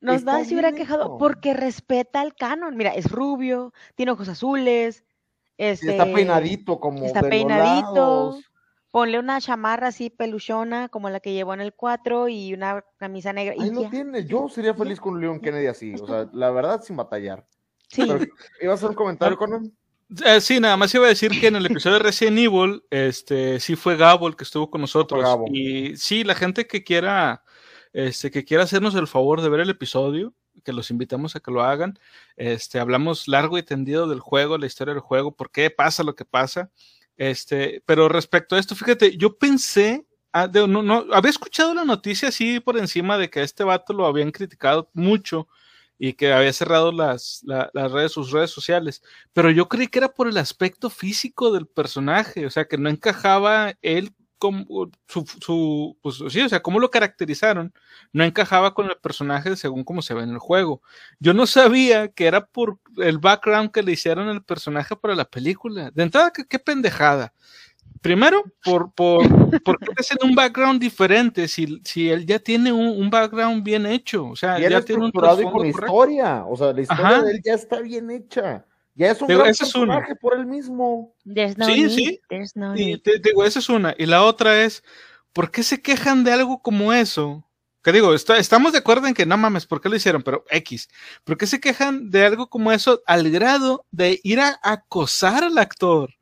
Nos 0.00 0.22
nadie 0.22 0.44
se 0.44 0.54
hubiera 0.54 0.72
quejado 0.72 1.18
porque 1.18 1.52
respeta 1.52 2.22
el 2.22 2.34
canon. 2.34 2.76
Mira, 2.76 2.94
es 2.94 3.10
rubio, 3.10 3.74
tiene 3.96 4.12
ojos 4.12 4.28
azules. 4.28 5.04
Este, 5.58 5.90
está 5.90 6.04
peinadito 6.04 6.80
como 6.80 7.04
está 7.04 7.20
peinadito. 7.20 8.38
Ponle 8.90 9.18
una 9.18 9.40
chamarra 9.40 9.88
así 9.88 10.10
peluchona 10.10 10.88
como 10.88 11.10
la 11.10 11.20
que 11.20 11.32
llevó 11.32 11.54
en 11.54 11.60
el 11.60 11.72
4 11.72 12.28
y 12.28 12.54
una 12.54 12.84
camisa 12.96 13.32
negra. 13.32 13.54
Ahí 13.58 13.68
y 13.68 13.70
lo 13.72 13.82
ya. 13.82 13.90
tiene. 13.90 14.24
Yo 14.24 14.48
sería 14.48 14.74
feliz 14.74 15.00
con 15.00 15.14
un 15.14 15.20
Leon 15.20 15.40
Kennedy 15.40 15.66
así. 15.66 15.94
O 15.94 16.06
sea, 16.06 16.28
la 16.32 16.50
verdad, 16.50 16.82
sin 16.82 16.96
batallar. 16.96 17.46
Sí. 17.88 18.02
Pero, 18.06 18.24
¿Ibas 18.60 18.72
a 18.72 18.74
hacer 18.74 18.90
un 18.90 18.96
comentario, 18.96 19.36
Conan? 19.36 19.72
Eh, 20.24 20.40
sí, 20.40 20.58
nada 20.58 20.76
más 20.76 20.92
iba 20.92 21.06
a 21.06 21.10
decir 21.10 21.30
que 21.38 21.46
en 21.46 21.56
el 21.56 21.66
episodio 21.66 21.98
de 21.98 22.02
Resident 22.02 22.38
Evil, 22.38 22.82
este, 22.90 23.60
sí 23.60 23.76
fue 23.76 23.96
Gabo 23.96 24.26
el 24.26 24.34
que 24.34 24.42
estuvo 24.42 24.68
con 24.68 24.80
nosotros. 24.80 25.22
Gabo. 25.22 25.46
Y 25.52 25.96
sí, 25.96 26.24
la 26.24 26.34
gente 26.34 26.66
que 26.66 26.82
quiera, 26.82 27.44
este, 27.92 28.30
que 28.32 28.44
quiera 28.44 28.64
hacernos 28.64 28.96
el 28.96 29.06
favor 29.06 29.40
de 29.40 29.48
ver 29.48 29.60
el 29.60 29.70
episodio, 29.70 30.34
que 30.64 30.72
los 30.72 30.90
invitamos 30.90 31.36
a 31.36 31.40
que 31.40 31.52
lo 31.52 31.62
hagan. 31.62 31.96
Este, 32.36 32.80
hablamos 32.80 33.28
largo 33.28 33.56
y 33.56 33.62
tendido 33.62 34.08
del 34.08 34.18
juego, 34.18 34.58
la 34.58 34.66
historia 34.66 34.94
del 34.94 35.02
juego, 35.02 35.36
por 35.36 35.52
qué 35.52 35.70
pasa 35.70 36.02
lo 36.02 36.16
que 36.16 36.24
pasa. 36.24 36.70
Este, 37.20 37.82
pero 37.86 38.08
respecto 38.08 38.56
a 38.56 38.58
esto, 38.58 38.74
fíjate, 38.74 39.14
yo 39.18 39.36
pensé, 39.36 40.06
ah, 40.32 40.48
no, 40.52 40.82
no, 40.82 41.04
había 41.12 41.30
escuchado 41.30 41.74
la 41.74 41.84
noticia 41.84 42.28
así 42.30 42.60
por 42.60 42.78
encima 42.78 43.18
de 43.18 43.28
que 43.28 43.42
este 43.42 43.62
vato 43.62 43.92
lo 43.92 44.06
habían 44.06 44.30
criticado 44.32 44.90
mucho 44.94 45.46
y 45.98 46.14
que 46.14 46.32
había 46.32 46.52
cerrado 46.54 46.92
las, 46.92 47.42
la- 47.44 47.70
las 47.74 47.92
redes, 47.92 48.12
sus 48.12 48.30
redes 48.30 48.50
sociales, 48.50 49.02
pero 49.34 49.50
yo 49.50 49.68
creí 49.68 49.88
que 49.88 49.98
era 49.98 50.08
por 50.14 50.28
el 50.28 50.38
aspecto 50.38 50.88
físico 50.88 51.52
del 51.52 51.66
personaje, 51.66 52.46
o 52.46 52.50
sea, 52.50 52.66
que 52.66 52.78
no 52.78 52.88
encajaba 52.88 53.74
él 53.82 54.14
como 54.40 54.90
su, 55.06 55.24
su 55.40 55.96
pues 56.02 56.16
sí, 56.30 56.40
o 56.40 56.48
sea, 56.48 56.60
cómo 56.62 56.80
lo 56.80 56.90
caracterizaron, 56.90 57.72
no 58.12 58.24
encajaba 58.24 58.74
con 58.74 58.86
el 58.90 58.96
personaje 58.96 59.54
según 59.54 59.84
cómo 59.84 60.02
se 60.02 60.14
ve 60.14 60.22
en 60.22 60.30
el 60.30 60.38
juego. 60.38 60.82
Yo 61.20 61.34
no 61.34 61.46
sabía 61.46 62.08
que 62.08 62.26
era 62.26 62.46
por 62.46 62.78
el 62.96 63.18
background 63.18 63.70
que 63.70 63.82
le 63.82 63.92
hicieron 63.92 64.28
al 64.28 64.42
personaje 64.42 64.96
para 64.96 65.14
la 65.14 65.26
película. 65.26 65.90
De 65.92 66.02
entrada, 66.02 66.32
qué, 66.32 66.44
qué 66.46 66.58
pendejada. 66.58 67.32
Primero, 68.00 68.42
por, 68.64 68.90
por, 68.94 69.28
¿por 69.62 69.78
qué 69.78 69.92
hacen 69.98 70.16
un 70.22 70.34
background 70.34 70.80
diferente 70.80 71.46
si, 71.46 71.80
si 71.84 72.08
él 72.08 72.24
ya 72.24 72.38
tiene 72.38 72.72
un, 72.72 72.88
un 72.88 73.10
background 73.10 73.62
bien 73.62 73.84
hecho? 73.84 74.26
O 74.26 74.36
sea, 74.36 74.56
Bien 74.56 74.70
ya 74.70 74.80
tiene 74.80 75.04
un 75.04 75.10
y 75.10 75.12
con 75.12 75.52
correcto. 75.52 75.66
historia. 75.66 76.44
O 76.46 76.56
sea, 76.56 76.72
la 76.72 76.80
historia 76.80 77.06
Ajá. 77.06 77.22
de 77.22 77.32
él 77.32 77.40
ya 77.44 77.54
está 77.54 77.80
bien 77.80 78.10
hecha. 78.10 78.64
Ya 79.00 79.12
es 79.12 79.22
un 79.22 79.28
Digo, 79.28 79.40
gran 79.40 79.50
ese 79.50 79.64
es 79.64 79.74
uno. 79.74 79.86
personaje 79.86 80.14
por 80.14 80.36
él 80.38 80.44
mismo. 80.44 81.14
No 81.24 81.64
Sí, 81.66 81.80
need, 81.84 81.88
sí. 81.88 82.20
no 82.54 82.76
Y 82.76 82.98
te 82.98 83.18
digo, 83.18 83.46
esa 83.46 83.58
es 83.60 83.70
una. 83.70 83.94
Y 83.96 84.04
la 84.04 84.22
otra 84.24 84.62
es, 84.62 84.84
¿por 85.32 85.50
qué 85.50 85.62
se 85.62 85.80
quejan 85.80 86.22
de 86.22 86.32
algo 86.32 86.60
como 86.60 86.92
eso? 86.92 87.42
Que 87.82 87.92
digo, 87.92 88.12
está- 88.12 88.36
estamos 88.36 88.72
de 88.72 88.78
acuerdo 88.80 89.06
en 89.06 89.14
que 89.14 89.24
no 89.24 89.38
mames, 89.38 89.64
¿por 89.64 89.80
qué 89.80 89.88
lo 89.88 89.96
hicieron? 89.96 90.22
Pero 90.22 90.44
X. 90.50 90.90
¿Por 91.24 91.38
qué 91.38 91.46
se 91.46 91.60
quejan 91.60 92.10
de 92.10 92.26
algo 92.26 92.50
como 92.50 92.72
eso 92.72 93.00
al 93.06 93.30
grado 93.30 93.86
de 93.90 94.20
ir 94.22 94.38
a 94.38 94.60
acosar 94.62 95.44
al 95.44 95.56
actor? 95.56 96.12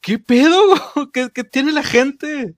¿Qué 0.00 0.18
pedo? 0.18 0.58
¿Qué, 1.12 1.30
qué 1.32 1.44
tiene 1.44 1.70
la 1.70 1.84
gente? 1.84 2.56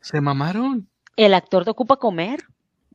Se 0.00 0.20
mamaron. 0.20 0.88
El 1.14 1.32
actor 1.34 1.62
te 1.62 1.70
ocupa 1.70 1.96
comer 1.96 2.42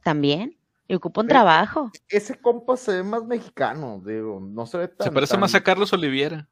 también. 0.03 0.57
Y 0.87 0.95
ocupa 0.95 1.21
un 1.21 1.27
trabajo. 1.27 1.91
Ese 2.09 2.39
compa 2.39 2.77
se 2.77 2.91
ve 2.93 3.03
más 3.03 3.25
mexicano, 3.25 4.01
digo, 4.05 4.39
no 4.39 4.65
se 4.65 4.77
ve 4.77 4.87
tan. 4.87 5.05
Se 5.05 5.11
parece 5.11 5.31
tan- 5.31 5.39
más 5.39 5.55
a 5.55 5.61
Carlos 5.63 5.91
Oliviera. 5.93 6.47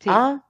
Sí. 0.00 0.10
Ah, 0.12 0.44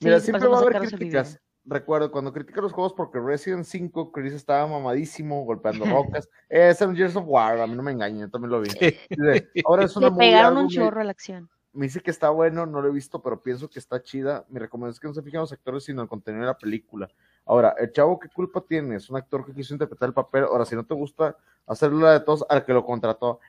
mira, 0.00 0.20
siempre 0.20 0.48
va 0.48 0.58
a 0.58 0.60
haber 0.60 0.78
críticas. 0.88 1.40
Recuerdo 1.64 2.10
cuando 2.10 2.32
critica 2.32 2.60
los 2.60 2.72
juegos 2.72 2.92
porque 2.92 3.20
Resident 3.20 3.64
5, 3.64 4.10
Chris 4.10 4.32
estaba 4.32 4.66
mamadísimo, 4.66 5.44
golpeando 5.44 5.84
rocas. 6.20 6.28
Ese 6.48 6.82
era 6.84 6.90
un 6.90 6.96
Gears 6.96 7.14
of 7.16 7.24
War, 7.26 7.60
a 7.60 7.66
mí 7.68 7.74
no 7.76 7.82
me 7.84 7.92
engañen, 7.92 8.20
yo 8.22 8.30
también 8.30 8.50
lo 8.50 8.60
vi. 8.60 8.68
Dice, 9.10 9.50
Ahora 9.64 9.84
es 9.84 9.96
una 9.96 10.10
Le 10.10 10.16
pegaron 10.16 10.56
un 10.58 10.68
chorro 10.68 11.00
a 11.00 11.04
la 11.04 11.10
acción. 11.12 11.48
Me 11.74 11.86
dice 11.86 12.00
que 12.00 12.10
está 12.10 12.28
bueno, 12.30 12.66
no 12.66 12.82
lo 12.82 12.88
he 12.88 12.92
visto, 12.92 13.22
pero 13.22 13.42
pienso 13.42 13.70
que 13.70 13.78
está 13.78 14.02
chida. 14.02 14.44
Mi 14.50 14.58
recomendación 14.58 14.92
es 14.94 15.00
que 15.00 15.08
no 15.08 15.14
se 15.14 15.22
fijen 15.22 15.38
en 15.38 15.42
los 15.42 15.52
actores, 15.52 15.84
sino 15.84 16.00
en 16.00 16.04
el 16.04 16.08
contenido 16.08 16.42
de 16.42 16.48
la 16.48 16.58
película. 16.58 17.08
Ahora, 17.46 17.74
el 17.78 17.90
chavo, 17.92 18.18
¿qué 18.18 18.28
culpa 18.28 18.60
tiene? 18.60 18.96
Es 18.96 19.08
un 19.08 19.16
actor 19.16 19.44
que 19.46 19.54
quiso 19.54 19.72
interpretar 19.72 20.08
el 20.08 20.12
papel. 20.14 20.44
Ahora, 20.44 20.66
si 20.66 20.76
no 20.76 20.84
te 20.84 20.92
gusta 20.94 21.36
hacerlo 21.66 22.00
la 22.00 22.12
de 22.12 22.20
todos, 22.20 22.44
al 22.48 22.64
que 22.64 22.74
lo 22.74 22.84
contrató. 22.84 23.40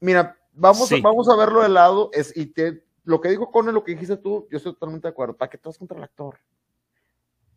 Mira, 0.00 0.36
vamos, 0.52 0.88
Sí. 0.88 0.96
a, 0.96 1.00
vamos 1.02 1.28
a 1.30 1.36
verlo 1.36 1.62
de 1.62 1.70
lado. 1.70 2.10
Es, 2.12 2.36
y 2.36 2.46
te, 2.46 2.84
lo 3.04 3.20
que 3.22 3.30
dijo 3.30 3.50
Conan, 3.50 3.74
lo 3.74 3.82
que 3.82 3.92
dijiste 3.92 4.18
tú, 4.18 4.46
yo 4.50 4.58
estoy 4.58 4.74
totalmente 4.74 5.08
de 5.08 5.12
acuerdo. 5.12 5.34
¿Para 5.34 5.50
qué 5.50 5.56
te 5.56 5.68
vas 5.68 5.78
contra 5.78 5.96
el 5.96 6.04
actor? 6.04 6.38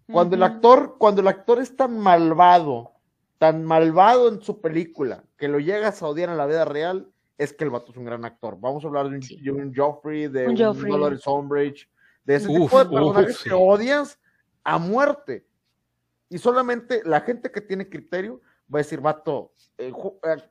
Cuando 0.09 0.37
el 0.37 0.43
actor, 0.43 0.95
cuando 0.97 1.19
el 1.19 1.27
actor 1.27 1.59
es 1.59 1.75
tan 1.75 1.99
malvado, 1.99 2.93
tan 3.39 3.65
malvado 3.65 4.29
en 4.29 4.41
su 4.41 4.61
película, 4.61 5.25
que 5.35 5.49
lo 5.49 5.59
llegas 5.59 6.01
a 6.01 6.07
odiar 6.07 6.29
en 6.29 6.37
la 6.37 6.45
vida 6.45 6.63
real, 6.63 7.11
es 7.37 7.53
que 7.53 7.63
el 7.63 7.69
vato 7.69 7.91
es 7.91 7.97
un 7.97 8.05
gran 8.05 8.25
actor. 8.25 8.57
Vamos 8.59 8.83
a 8.83 8.87
hablar 8.87 9.09
de 9.09 9.15
un, 9.15 9.21
Sí. 9.21 9.39
de 9.41 9.51
un 9.51 9.73
Joffrey, 9.75 10.27
de 10.27 10.45
Un 10.45 10.51
un, 10.51 10.57
Joffrey. 10.57 10.91
Dolores 10.91 11.27
Umbridge, 11.27 11.89
de 12.23 12.35
ese 12.35 12.47
Uf, 12.49 12.63
tipo 12.71 12.77
de 12.77 12.85
uf, 12.85 12.91
personajes 12.91 13.37
sí. 13.37 13.49
que 13.49 13.55
odias 13.55 14.19
a 14.63 14.77
muerte. 14.77 15.45
Y 16.29 16.37
solamente 16.39 17.01
la 17.05 17.21
gente 17.21 17.51
que 17.51 17.61
tiene 17.61 17.87
criterio 17.87 18.41
va 18.73 18.79
a 18.79 18.83
decir, 18.83 18.99
vato, 18.99 19.53
eh, 19.77 19.93
eh, 20.23 20.43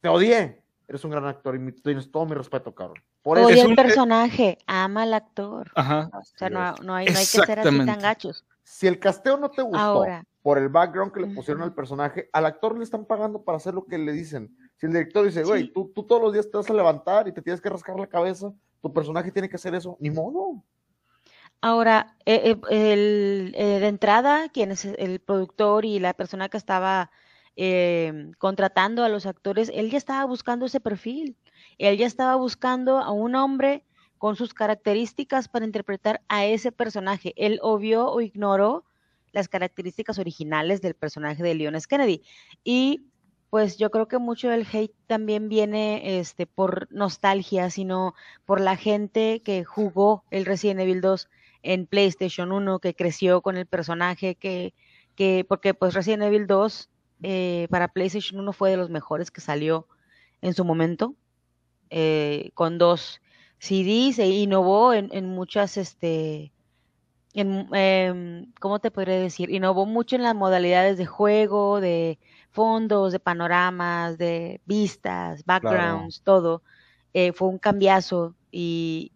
te 0.00 0.08
odié, 0.08 0.62
eres 0.88 1.04
un 1.04 1.10
gran 1.10 1.24
actor 1.26 1.54
y 1.54 1.58
mi- 1.58 1.72
tienes 1.72 2.10
todo 2.10 2.26
mi 2.26 2.34
respeto, 2.34 2.74
cabrón. 2.74 3.02
Por 3.22 3.38
eso 3.38 3.46
Odia 3.48 3.62
el 3.62 3.70
un- 3.70 3.76
personaje, 3.76 4.58
ama 4.66 5.02
al 5.04 5.14
actor. 5.14 5.70
Ajá. 5.74 6.10
O 6.12 6.22
sea, 6.22 6.50
no, 6.50 6.58
no 6.82 6.94
hay, 6.94 7.06
no 7.06 7.12
hay 7.12 7.24
que 7.24 7.24
ser 7.24 7.58
así 7.60 7.86
tan 7.86 7.98
gachos. 7.98 8.44
si 8.62 8.86
el 8.86 8.98
casteo 8.98 9.36
no 9.36 9.48
te 9.50 9.62
gustó 9.62 9.78
Ahora. 9.78 10.24
por 10.42 10.58
el 10.58 10.68
background 10.68 11.12
que 11.12 11.20
le 11.20 11.28
pusieron 11.34 11.62
al 11.62 11.72
personaje, 11.74 12.28
al 12.32 12.46
actor 12.46 12.76
le 12.76 12.84
están 12.84 13.04
pagando 13.04 13.42
para 13.42 13.56
hacer 13.56 13.72
lo 13.74 13.84
que 13.86 13.96
le 13.96 14.12
dicen. 14.12 14.54
Si 14.78 14.86
el 14.86 14.92
director 14.92 15.24
dice, 15.24 15.42
güey, 15.42 15.62
Sí. 15.64 15.72
tú, 15.72 15.90
tú 15.94 16.02
todos 16.02 16.22
los 16.22 16.32
días 16.32 16.50
te 16.50 16.56
vas 16.56 16.68
a 16.68 16.74
levantar 16.74 17.28
y 17.28 17.32
te 17.32 17.42
tienes 17.42 17.60
que 17.60 17.70
rascar 17.70 17.98
la 17.98 18.06
cabeza, 18.06 18.52
tu 18.82 18.92
personaje 18.92 19.32
tiene 19.32 19.48
que 19.48 19.56
hacer 19.56 19.74
eso, 19.74 19.96
ni 20.00 20.10
modo. 20.10 20.62
Ahora, 21.62 22.16
eh, 22.26 22.54
eh, 22.70 22.92
el, 22.92 23.54
eh, 23.56 23.80
de 23.80 23.88
entrada, 23.88 24.48
quien 24.50 24.70
es 24.70 24.84
el 24.84 25.20
productor 25.20 25.84
y 25.84 25.98
la 25.98 26.14
persona 26.14 26.48
que 26.48 26.56
estaba 26.58 27.10
contratando 28.36 29.02
a 29.02 29.08
los 29.08 29.24
actores, 29.24 29.70
él 29.72 29.90
ya 29.90 29.96
estaba 29.96 30.26
buscando 30.26 30.66
ese 30.66 30.78
perfil. 30.78 31.38
Él 31.78 31.96
ya 31.96 32.06
estaba 32.06 32.36
buscando 32.36 32.98
a 32.98 33.10
un 33.12 33.34
hombre 33.34 33.82
con 34.18 34.36
sus 34.36 34.52
características 34.52 35.48
para 35.48 35.64
interpretar 35.64 36.20
a 36.28 36.44
ese 36.44 36.70
personaje. 36.70 37.32
Él 37.34 37.58
obvió 37.62 38.10
o 38.10 38.20
ignoró 38.20 38.84
las 39.32 39.48
características 39.48 40.18
originales 40.18 40.82
del 40.82 40.94
personaje 40.94 41.42
de 41.42 41.54
Leon 41.54 41.76
S. 41.76 41.86
Kennedy. 41.88 42.22
Y 42.62 43.06
pues 43.56 43.78
yo 43.78 43.90
creo 43.90 44.06
que 44.06 44.18
mucho 44.18 44.50
del 44.50 44.66
hate 44.70 44.94
también 45.06 45.48
viene 45.48 46.18
este, 46.18 46.44
por 46.44 46.92
nostalgia, 46.92 47.70
sino 47.70 48.14
por 48.44 48.60
la 48.60 48.76
gente 48.76 49.40
que 49.42 49.64
jugó 49.64 50.24
el 50.30 50.44
Resident 50.44 50.80
Evil 50.80 51.00
2 51.00 51.30
en 51.62 51.86
PlayStation 51.86 52.52
1, 52.52 52.80
que 52.80 52.94
creció 52.94 53.40
con 53.40 53.56
el 53.56 53.64
personaje, 53.64 54.34
que, 54.34 54.74
que 55.14 55.46
porque 55.48 55.72
pues 55.72 55.94
Resident 55.94 56.24
Evil 56.24 56.46
2 56.46 56.90
eh, 57.22 57.66
para 57.70 57.88
PlayStation 57.88 58.38
1 58.40 58.52
fue 58.52 58.72
de 58.72 58.76
los 58.76 58.90
mejores 58.90 59.30
que 59.30 59.40
salió 59.40 59.88
en 60.42 60.52
su 60.52 60.62
momento, 60.66 61.14
eh, 61.88 62.50
con 62.52 62.76
dos 62.76 63.22
CDs 63.58 64.18
e 64.18 64.28
innovó 64.28 64.92
en, 64.92 65.08
en 65.12 65.24
muchas, 65.24 65.78
este, 65.78 66.52
en, 67.32 67.74
em, 67.74 68.52
¿cómo 68.60 68.80
te 68.80 68.90
podría 68.90 69.18
decir? 69.18 69.48
Innovó 69.48 69.86
mucho 69.86 70.14
en 70.14 70.24
las 70.24 70.34
modalidades 70.34 70.98
de 70.98 71.06
juego, 71.06 71.80
de 71.80 72.18
fondos, 72.56 73.12
de 73.12 73.20
panoramas, 73.20 74.18
de 74.18 74.62
vistas, 74.66 75.44
backgrounds, 75.46 76.22
todo. 76.24 76.64
Eh, 77.14 77.32
fue 77.34 77.48
un 77.48 77.58
cambiazo 77.60 78.36
y 78.52 79.12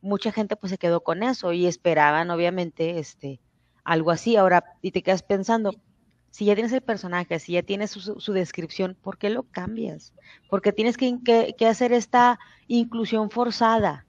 mucha 0.00 0.32
gente 0.32 0.56
pues 0.56 0.70
se 0.72 0.78
quedó 0.78 1.02
con 1.02 1.22
eso 1.22 1.52
y 1.52 1.66
esperaban 1.66 2.30
obviamente 2.30 2.98
este 2.98 3.40
algo 3.84 4.10
así. 4.12 4.36
Ahora, 4.36 4.64
y 4.82 4.92
te 4.92 5.02
quedas 5.02 5.22
pensando, 5.22 5.72
si 6.30 6.46
ya 6.46 6.54
tienes 6.54 6.72
el 6.72 6.82
personaje, 6.82 7.38
si 7.40 7.52
ya 7.54 7.62
tienes 7.62 7.90
su, 7.92 8.00
su- 8.00 8.20
su 8.20 8.32
descripción, 8.32 8.98
¿por 9.02 9.18
qué 9.18 9.30
lo 9.30 9.44
cambias? 9.44 10.14
Porque 10.50 10.72
tienes 10.72 10.96
que, 10.96 11.18
que- 11.24 11.54
que 11.58 11.66
hacer 11.66 11.92
esta 11.92 12.38
inclusión 12.68 13.30
forzada, 13.30 14.06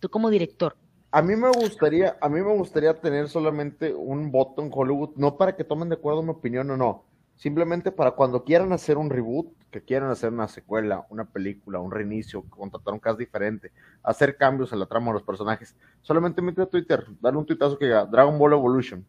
tú 0.00 0.08
como 0.10 0.30
director. 0.30 0.76
A 1.12 1.22
mí 1.22 1.36
me 1.36 1.50
gustaría, 1.50 2.16
a 2.20 2.28
mí 2.28 2.40
me 2.40 2.54
gustaría 2.56 3.00
tener 3.00 3.28
solamente 3.28 3.94
un 3.94 4.30
voto 4.32 4.62
en 4.62 4.70
Hollywood, 4.72 5.10
no 5.16 5.36
para 5.36 5.54
que 5.56 5.64
tomen 5.64 5.88
de 5.90 5.96
acuerdo 5.96 6.22
mi 6.22 6.30
opinión 6.30 6.70
o 6.70 6.76
no, 6.76 7.04
simplemente 7.36 7.90
para 7.92 8.12
cuando 8.12 8.44
quieran 8.44 8.72
hacer 8.72 8.98
un 8.98 9.10
reboot, 9.10 9.48
que 9.70 9.82
quieran 9.82 10.10
hacer 10.10 10.32
una 10.32 10.48
secuela, 10.48 11.06
una 11.08 11.24
película, 11.24 11.80
un 11.80 11.90
reinicio, 11.90 12.42
contratar 12.50 12.94
un 12.94 13.00
cast 13.00 13.18
diferente, 13.18 13.72
hacer 14.02 14.36
cambios 14.36 14.72
en 14.72 14.78
la 14.80 14.86
trama 14.86 15.06
de 15.08 15.14
los 15.14 15.22
personajes, 15.22 15.74
solamente 16.02 16.42
mete 16.42 16.62
a 16.62 16.66
Twitter, 16.66 17.04
dale 17.20 17.38
un 17.38 17.46
tuitazo 17.46 17.78
que 17.78 17.86
diga 17.86 18.04
Dragon 18.04 18.38
Ball 18.38 18.52
Evolution. 18.52 19.04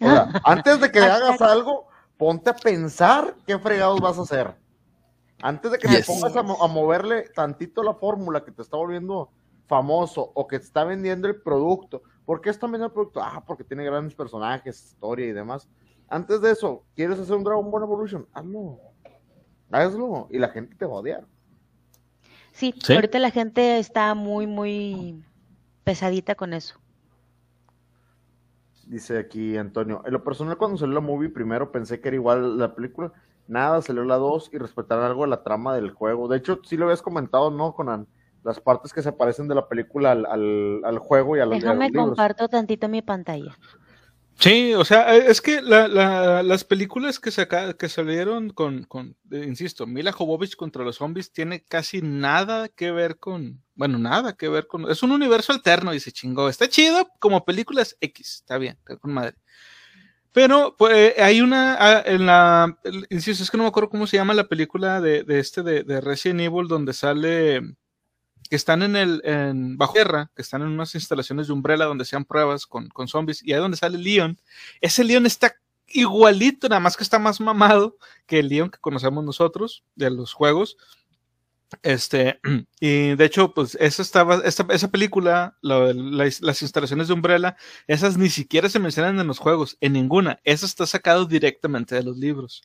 O 0.00 0.10
sea, 0.10 0.28
antes 0.44 0.80
de 0.80 0.90
que 0.90 0.98
hagas 1.00 1.40
algo, 1.42 1.86
ponte 2.16 2.50
a 2.50 2.54
pensar 2.56 3.34
qué 3.46 3.58
fregados 3.58 4.00
vas 4.00 4.18
a 4.18 4.22
hacer. 4.22 4.54
Antes 5.42 5.72
de 5.72 5.78
que 5.78 5.88
Yes. 5.88 6.06
te 6.06 6.12
pongas 6.12 6.36
a, 6.36 6.42
mo- 6.42 6.62
a 6.62 6.68
moverle 6.68 7.28
tantito 7.34 7.82
la 7.82 7.94
fórmula 7.94 8.44
que 8.44 8.52
te 8.52 8.62
está 8.62 8.76
volviendo 8.76 9.30
famoso 9.66 10.30
o 10.34 10.46
que 10.46 10.58
te 10.58 10.64
está 10.64 10.84
vendiendo 10.84 11.28
el 11.28 11.40
producto. 11.40 12.02
¿Por 12.24 12.40
qué 12.40 12.50
está 12.50 12.66
vendiendo 12.66 12.86
el 12.86 12.92
producto? 12.92 13.20
Ah, 13.22 13.42
porque 13.46 13.64
tiene 13.64 13.84
grandes 13.84 14.14
personajes, 14.14 14.80
historia 14.84 15.26
y 15.26 15.32
demás. 15.32 15.68
Antes 16.12 16.42
de 16.42 16.50
eso, 16.50 16.84
¿quieres 16.94 17.18
hacer 17.18 17.34
un 17.34 17.42
Dragon 17.42 17.70
Ball 17.70 17.84
Evolution? 17.84 18.26
Hazlo. 18.34 18.78
Hazlo. 19.70 20.28
Y 20.30 20.38
la 20.38 20.50
gente 20.50 20.76
te 20.76 20.84
va 20.84 20.92
a 20.92 21.00
odiar. 21.00 21.24
Sí, 22.52 22.74
Sí. 22.82 22.92
ahorita 22.92 23.18
la 23.18 23.30
gente 23.30 23.78
está 23.78 24.14
muy, 24.14 24.46
muy 24.46 25.24
pesadita 25.84 26.34
con 26.34 26.52
eso. 26.52 26.78
Dice 28.86 29.18
aquí 29.18 29.56
Antonio. 29.56 30.02
En 30.04 30.12
lo 30.12 30.22
personal, 30.22 30.58
cuando 30.58 30.76
salió 30.76 30.92
la 30.92 31.00
movie, 31.00 31.30
primero 31.30 31.72
pensé 31.72 31.98
que 31.98 32.08
era 32.08 32.16
igual 32.16 32.58
la 32.58 32.74
película. 32.74 33.10
Nada, 33.48 33.80
salió 33.80 34.04
la 34.04 34.16
2 34.16 34.50
y 34.52 34.58
respetaron 34.58 35.06
algo 35.06 35.22
de 35.22 35.30
la 35.30 35.42
trama 35.42 35.74
del 35.74 35.92
juego. 35.92 36.28
De 36.28 36.36
hecho, 36.36 36.60
sí 36.62 36.76
lo 36.76 36.84
habías 36.84 37.00
comentado, 37.00 37.50
¿no, 37.50 37.74
Conan? 37.74 38.06
Las 38.44 38.60
partes 38.60 38.92
que 38.92 39.00
se 39.00 39.12
parecen 39.12 39.48
de 39.48 39.54
la 39.54 39.66
película 39.66 40.12
al, 40.12 40.26
al, 40.84 40.98
juego 40.98 41.38
y 41.38 41.40
a 41.40 41.46
los 41.46 41.58
Déjame 41.58 41.90
comparto 41.90 42.48
tantito 42.48 42.86
mi 42.90 43.00
pantalla. 43.00 43.56
Sí, 44.42 44.74
o 44.74 44.84
sea, 44.84 45.16
eh, 45.16 45.26
es 45.28 45.40
que 45.40 45.62
las 45.62 46.64
películas 46.64 47.20
que, 47.20 47.30
que 47.78 47.88
salieron 47.88 48.50
con, 48.50 48.82
con 48.82 49.16
eh, 49.30 49.44
insisto, 49.46 49.86
Mila 49.86 50.10
Jovovich 50.10 50.56
contra 50.56 50.82
los 50.82 50.96
zombies 50.96 51.32
tiene 51.32 51.62
casi 51.62 52.02
nada 52.02 52.68
que 52.68 52.90
ver 52.90 53.20
con, 53.20 53.62
bueno, 53.76 53.98
nada 53.98 54.32
que 54.36 54.48
ver 54.48 54.66
con, 54.66 54.90
es 54.90 55.04
un 55.04 55.12
universo 55.12 55.52
alterno 55.52 55.94
y 55.94 56.00
se 56.00 56.10
chingó. 56.10 56.48
Está 56.48 56.68
chido 56.68 57.08
como 57.20 57.44
películas 57.44 57.96
X, 58.00 58.38
está 58.40 58.58
bien, 58.58 58.76
está 58.80 58.96
con 58.96 59.12
madre. 59.12 59.36
Pero 60.32 60.74
pues, 60.76 61.16
hay 61.20 61.40
una, 61.40 61.76
ah, 61.78 62.02
en 62.04 62.26
la, 62.26 62.76
insisto, 63.10 63.44
es 63.44 63.50
que 63.50 63.56
no 63.58 63.62
me 63.62 63.68
acuerdo 63.68 63.90
cómo 63.90 64.08
se 64.08 64.16
llama 64.16 64.34
la 64.34 64.48
película 64.48 65.00
de, 65.00 65.22
de 65.22 65.38
este 65.38 65.62
de, 65.62 65.84
de 65.84 66.00
Resident 66.00 66.40
Evil 66.40 66.66
donde 66.66 66.94
sale 66.94 67.60
que 68.52 68.56
están 68.56 68.82
en 68.82 68.96
el 68.96 69.22
en 69.24 69.78
bajo 69.78 69.94
tierra, 69.94 70.30
que 70.36 70.42
están 70.42 70.60
en 70.60 70.68
unas 70.68 70.94
instalaciones 70.94 71.46
de 71.46 71.54
Umbrella 71.54 71.86
donde 71.86 72.04
se 72.04 72.22
pruebas 72.22 72.66
con, 72.66 72.90
con 72.90 73.08
zombies, 73.08 73.42
y 73.42 73.54
ahí 73.54 73.58
donde 73.58 73.78
sale 73.78 73.96
Leon, 73.96 74.38
ese 74.82 75.04
Leon 75.04 75.24
está 75.24 75.54
igualito, 75.86 76.68
nada 76.68 76.78
más 76.78 76.94
que 76.94 77.02
está 77.02 77.18
más 77.18 77.40
mamado 77.40 77.96
que 78.26 78.40
el 78.40 78.48
Leon 78.50 78.68
que 78.68 78.78
conocemos 78.78 79.24
nosotros 79.24 79.84
de 79.94 80.10
los 80.10 80.34
juegos. 80.34 80.76
Este, 81.82 82.40
y 82.78 83.14
de 83.14 83.24
hecho, 83.24 83.54
pues 83.54 83.74
esa 83.80 84.02
estaba, 84.02 84.42
esa, 84.44 84.66
esa 84.68 84.90
película, 84.90 85.56
las 85.62 86.60
instalaciones 86.60 87.08
de 87.08 87.14
Umbrella, 87.14 87.56
esas 87.86 88.18
ni 88.18 88.28
siquiera 88.28 88.68
se 88.68 88.80
mencionan 88.80 89.18
en 89.18 89.26
los 89.28 89.38
juegos, 89.38 89.78
en 89.80 89.94
ninguna. 89.94 90.40
Eso 90.44 90.66
está 90.66 90.84
sacado 90.84 91.24
directamente 91.24 91.94
de 91.94 92.02
los 92.02 92.18
libros. 92.18 92.60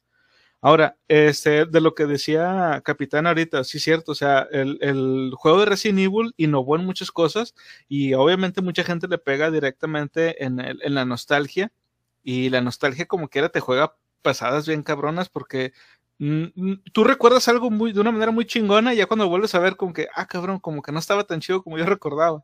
Ahora, 0.62 0.98
este, 1.08 1.66
de 1.66 1.82
lo 1.82 1.94
que 1.94 2.06
decía 2.08 2.82
Capitán 2.84 3.28
ahorita, 3.28 3.64
sí 3.64 3.78
es 3.78 3.84
cierto, 3.84 4.12
o 4.14 4.16
sea, 4.16 4.48
el, 4.52 5.32
juego 5.36 5.60
de 5.60 5.68
Resident 5.68 6.00
Evil 6.00 6.34
innovó 6.38 6.76
en 6.76 6.86
muchas 6.86 7.12
cosas 7.12 7.54
y 7.88 8.14
obviamente 8.16 8.62
mucha 8.62 8.84
gente 8.84 9.08
le 9.08 9.20
pega 9.20 9.52
directamente 9.52 10.44
en, 10.44 10.60
en 10.60 10.96
la 10.96 11.06
nostalgia 11.06 11.72
y 12.24 12.50
la 12.50 12.62
nostalgia 12.62 13.06
como 13.06 13.30
quiera 13.30 13.50
te 13.50 13.62
juega 13.62 13.96
pasadas 14.22 14.68
bien 14.68 14.84
cabronas 14.84 15.30
porque 15.30 15.72
mm, 16.20 16.46
mm, 16.56 16.84
tú 16.92 17.04
recuerdas 17.06 17.48
algo 17.48 17.70
muy, 17.72 17.94
de 17.94 18.02
una 18.02 18.12
manera 18.12 18.32
muy 18.32 18.46
chingona 18.46 18.94
y 18.94 18.98
ya 18.98 19.06
cuando 19.06 19.30
vuelves 19.30 19.56
a 19.56 19.60
ver 19.60 19.78
como 19.78 19.94
que, 19.94 20.08
ah, 20.16 20.28
cabrón, 20.28 20.60
como 20.60 20.82
que 20.82 20.92
no 20.92 21.00
estaba 21.00 21.24
tan 21.24 21.40
chido 21.40 21.64
como 21.64 21.78
yo 21.78 21.86
recordaba. 21.86 22.44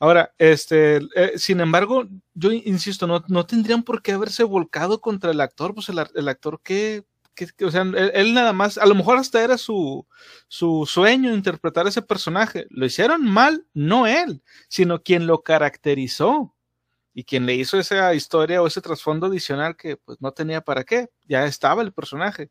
Ahora, 0.00 0.34
este, 0.38 0.96
eh, 1.14 1.34
sin 1.36 1.60
embargo, 1.60 2.06
yo 2.34 2.52
insisto, 2.52 3.06
no, 3.06 3.24
no 3.28 3.46
tendrían 3.46 3.82
por 3.82 4.02
qué 4.02 4.12
haberse 4.12 4.44
volcado 4.44 5.00
contra 5.00 5.30
el 5.30 5.40
actor, 5.40 5.74
pues 5.74 5.88
el, 5.88 6.00
el 6.14 6.28
actor 6.28 6.60
que 6.62 7.04
o 7.64 7.70
sea, 7.70 7.82
él, 7.82 8.34
nada 8.34 8.52
más, 8.52 8.78
a 8.78 8.86
lo 8.86 8.94
mejor 8.94 9.18
hasta 9.18 9.42
era 9.42 9.58
su, 9.58 10.06
su 10.48 10.86
sueño 10.86 11.34
interpretar 11.34 11.86
ese 11.86 12.02
personaje. 12.02 12.66
Lo 12.70 12.86
hicieron 12.86 13.24
mal, 13.24 13.66
no 13.74 14.06
él, 14.06 14.42
sino 14.68 15.02
quien 15.02 15.26
lo 15.26 15.42
caracterizó 15.42 16.54
y 17.12 17.24
quien 17.24 17.46
le 17.46 17.54
hizo 17.54 17.78
esa 17.78 18.14
historia 18.14 18.62
o 18.62 18.66
ese 18.66 18.80
trasfondo 18.80 19.26
adicional 19.26 19.76
que 19.76 19.96
pues 19.96 20.20
no 20.20 20.32
tenía 20.32 20.60
para 20.60 20.84
qué, 20.84 21.08
ya 21.26 21.46
estaba 21.46 21.82
el 21.82 21.92
personaje. 21.92 22.50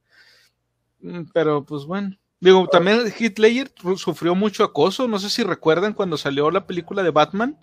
Mm, 1.00 1.24
pero 1.34 1.64
pues 1.66 1.86
bueno, 1.86 2.18
digo, 2.40 2.68
también 2.68 3.14
Hitler 3.18 3.72
sufrió 3.98 4.36
mucho 4.36 4.64
acoso, 4.64 5.08
no 5.08 5.20
sé 5.20 5.30
si 5.30 5.44
recuerdan 5.44 5.94
cuando 5.94 6.18
salió 6.18 6.50
la 6.52 6.66
película 6.66 7.04
de 7.04 7.12
Batman, 7.12 7.60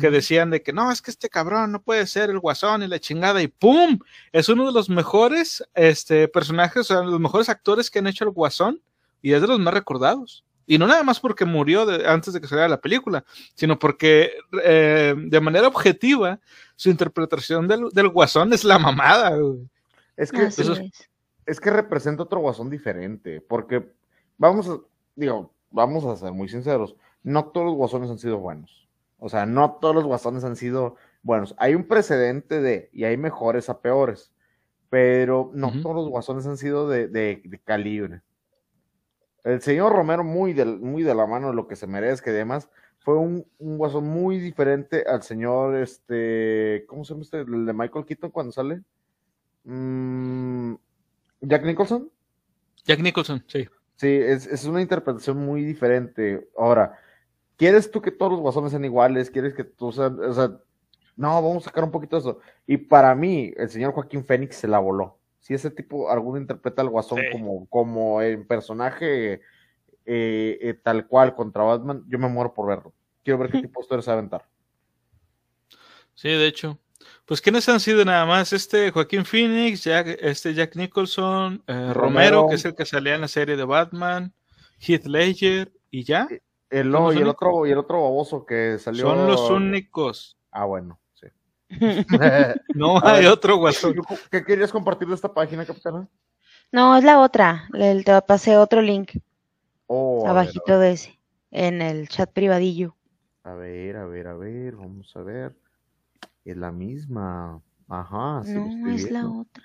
que 0.00 0.10
decían 0.10 0.50
de 0.50 0.62
que 0.62 0.72
no, 0.72 0.90
es 0.92 1.02
que 1.02 1.10
este 1.10 1.28
cabrón 1.28 1.72
no 1.72 1.82
puede 1.82 2.06
ser 2.06 2.30
el 2.30 2.38
guasón 2.38 2.82
y 2.82 2.86
la 2.86 3.00
chingada 3.00 3.42
y 3.42 3.48
¡pum! 3.48 3.98
Es 4.32 4.48
uno 4.48 4.66
de 4.66 4.72
los 4.72 4.88
mejores 4.88 5.64
este, 5.74 6.28
personajes, 6.28 6.82
o 6.82 6.84
sea, 6.84 7.02
los 7.02 7.20
mejores 7.20 7.48
actores 7.48 7.90
que 7.90 7.98
han 7.98 8.06
hecho 8.06 8.24
el 8.24 8.30
guasón 8.30 8.80
y 9.20 9.32
es 9.32 9.40
de 9.40 9.48
los 9.48 9.58
más 9.58 9.74
recordados. 9.74 10.44
Y 10.66 10.78
no 10.78 10.86
nada 10.86 11.02
más 11.02 11.20
porque 11.20 11.44
murió 11.44 11.86
antes 12.06 12.32
de 12.32 12.40
que 12.40 12.46
saliera 12.46 12.68
la 12.68 12.80
película, 12.80 13.24
sino 13.54 13.78
porque 13.78 14.32
eh, 14.62 15.14
de 15.16 15.40
manera 15.40 15.68
objetiva 15.68 16.38
su 16.76 16.88
interpretación 16.88 17.66
del, 17.66 17.90
del 17.92 18.08
guasón 18.08 18.52
es 18.52 18.64
la 18.64 18.78
mamada. 18.78 19.36
Es 20.16 20.30
que, 20.30 20.44
es. 21.46 21.60
que 21.60 21.70
representa 21.70 22.22
otro 22.22 22.40
guasón 22.40 22.70
diferente, 22.70 23.40
porque 23.40 23.90
vamos 24.38 24.68
a, 24.68 24.78
digo, 25.16 25.52
vamos 25.70 26.04
a 26.04 26.16
ser 26.16 26.32
muy 26.32 26.48
sinceros, 26.48 26.94
no 27.22 27.46
todos 27.46 27.66
los 27.66 27.74
guasones 27.74 28.10
han 28.10 28.18
sido 28.18 28.38
buenos. 28.38 28.88
O 29.24 29.28
sea, 29.28 29.46
no 29.46 29.78
todos 29.80 29.94
los 29.94 30.02
guasones 30.02 30.42
han 30.42 30.56
sido 30.56 30.96
buenos. 31.22 31.54
Hay 31.56 31.76
un 31.76 31.84
precedente 31.84 32.60
de, 32.60 32.90
y 32.92 33.04
hay 33.04 33.16
mejores 33.16 33.70
a 33.70 33.80
peores, 33.80 34.32
pero 34.90 35.52
no 35.54 35.70
todos 35.80 35.94
los 35.94 36.08
guasones 36.08 36.44
han 36.44 36.56
sido 36.56 36.88
de, 36.88 37.60
calibre. 37.64 38.20
El 39.44 39.62
señor 39.62 39.92
Romero, 39.92 40.24
muy 40.24 40.54
de, 40.54 40.64
muy 40.64 41.04
de 41.04 41.14
la 41.14 41.24
mano 41.28 41.50
de 41.50 41.54
lo 41.54 41.68
que 41.68 41.76
se 41.76 41.86
merece, 41.86 42.24
que 42.24 42.30
además 42.30 42.68
fue 42.98 43.16
un, 43.16 43.46
un, 43.58 43.78
guasón 43.78 44.08
muy 44.08 44.40
diferente 44.40 45.04
al 45.06 45.22
señor, 45.22 45.76
este, 45.76 46.84
¿cómo 46.88 47.04
se 47.04 47.14
llama 47.14 47.22
este? 47.22 47.40
El 47.42 47.64
de 47.64 47.72
Michael 47.72 48.04
Keaton 48.04 48.30
cuando 48.32 48.50
sale. 48.50 48.82
Mm, 49.62 50.74
Jack 51.42 51.64
Nicholson. 51.64 52.10
Jack 52.84 52.98
Nicholson, 52.98 53.44
sí. 53.46 53.68
Sí, 53.94 54.08
es, 54.08 54.48
es 54.48 54.64
una 54.64 54.82
interpretación 54.82 55.36
muy 55.36 55.62
diferente. 55.62 56.48
Ahora, 56.58 56.98
¿Quieres 57.62 57.92
tú 57.92 58.02
que 58.02 58.10
todos 58.10 58.32
los 58.32 58.40
guasones 58.40 58.72
sean 58.72 58.84
iguales? 58.84 59.30
¿Quieres 59.30 59.54
que 59.54 59.62
tú 59.62 59.92
seas, 59.92 60.10
o 60.10 60.34
sea, 60.34 60.50
no, 61.14 61.40
vamos 61.40 61.62
a 61.62 61.70
sacar 61.70 61.84
un 61.84 61.92
poquito 61.92 62.16
de 62.16 62.20
eso. 62.20 62.40
Y 62.66 62.76
para 62.76 63.14
mí, 63.14 63.52
el 63.56 63.70
señor 63.70 63.92
Joaquín 63.92 64.24
Fénix 64.24 64.56
se 64.56 64.66
la 64.66 64.80
voló. 64.80 65.20
Si 65.38 65.54
ese 65.54 65.70
tipo, 65.70 66.10
alguno 66.10 66.38
interpreta 66.38 66.82
al 66.82 66.88
guasón 66.88 67.20
como, 67.30 67.68
como 67.68 68.20
el 68.20 68.44
personaje 68.48 69.34
eh, 69.34 70.58
eh, 70.60 70.74
tal 70.82 71.06
cual 71.06 71.36
contra 71.36 71.62
Batman, 71.62 72.02
yo 72.08 72.18
me 72.18 72.26
muero 72.26 72.52
por 72.52 72.66
verlo. 72.66 72.92
Quiero 73.22 73.38
ver 73.38 73.52
qué 73.52 73.60
tipo 73.60 73.78
de 73.78 73.84
historia 73.84 74.02
se 74.02 74.10
va 74.10 74.16
a 74.16 74.18
aventar. 74.18 74.48
Sí, 76.14 76.30
de 76.30 76.48
hecho. 76.48 76.80
Pues 77.26 77.40
quiénes 77.40 77.68
han 77.68 77.78
sido 77.78 78.04
nada 78.04 78.26
más 78.26 78.52
este 78.52 78.90
Joaquín 78.90 79.24
Phoenix, 79.24 79.84
Jack, 79.84 80.18
este 80.20 80.52
Jack 80.52 80.74
Nicholson, 80.74 81.62
eh, 81.68 81.92
Romero, 81.92 81.94
Romero, 81.94 82.48
que 82.48 82.56
es 82.56 82.64
el 82.64 82.74
que 82.74 82.86
salía 82.86 83.14
en 83.14 83.20
la 83.20 83.28
serie 83.28 83.56
de 83.56 83.62
Batman, 83.62 84.34
Heath 84.80 85.06
Ledger 85.06 85.70
y 85.92 86.02
ya. 86.02 86.26
El, 86.72 86.86
y 86.88 87.18
el 87.18 87.28
otro, 87.28 87.66
y 87.66 87.70
el 87.70 87.76
otro 87.76 88.02
baboso 88.02 88.46
que 88.46 88.78
salió. 88.78 89.02
Son 89.02 89.26
los 89.26 89.50
únicos. 89.50 90.38
Ah, 90.50 90.64
bueno, 90.64 90.98
sí. 91.12 91.26
no 92.74 92.98
hay 93.04 93.26
otro 93.26 93.58
guasón. 93.58 93.96
¿Qué 94.30 94.42
querías 94.42 94.72
compartir 94.72 95.06
de 95.06 95.14
esta 95.14 95.34
página, 95.34 95.66
capitana? 95.66 96.08
No, 96.72 96.96
es 96.96 97.04
la 97.04 97.20
otra. 97.20 97.68
Le, 97.72 98.02
te 98.02 98.22
pasé 98.22 98.56
otro 98.56 98.80
link. 98.80 99.10
Oh, 99.86 100.26
abajito 100.26 100.78
de 100.78 100.92
ese. 100.92 101.20
En 101.50 101.82
el 101.82 102.08
chat 102.08 102.32
privadillo. 102.32 102.96
A 103.44 103.52
ver, 103.52 103.98
a 103.98 104.06
ver, 104.06 104.28
a 104.28 104.34
ver. 104.34 104.76
Vamos 104.76 105.14
a 105.14 105.20
ver. 105.20 105.54
Es 106.46 106.56
la 106.56 106.72
misma. 106.72 107.60
Ajá. 107.86 108.40
no, 108.46 108.90
es 108.90 109.10
la 109.10 109.28
otra. 109.28 109.62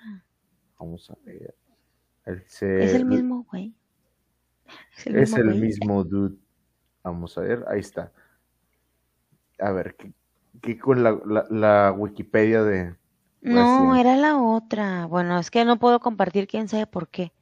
Vamos 0.78 1.10
a 1.10 1.16
ver. 1.24 1.54
es 2.26 2.62
el 2.62 3.06
mismo 3.06 3.46
güey. 3.50 3.72
Es 5.06 5.32
el 5.32 5.54
mismo 5.54 6.04
dude. 6.04 6.36
Vamos 7.08 7.36
a 7.38 7.40
ver, 7.42 7.64
ahí 7.68 7.80
está. 7.80 8.12
A 9.58 9.70
ver, 9.72 9.96
¿qué, 10.62 10.78
con 10.78 11.02
la, 11.02 11.92
Wikipedia 11.92 12.62
de... 12.62 12.94
No, 13.40 13.96
era 13.96 14.16
la 14.16 14.36
otra. 14.36 15.06
Bueno, 15.06 15.38
es 15.38 15.50
que 15.50 15.64
no 15.64 15.78
puedo 15.78 16.00
compartir 16.00 16.46
quién 16.46 16.68
sabe 16.68 16.86
por 16.86 17.08
qué. 17.08 17.32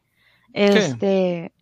Este... 0.53 1.53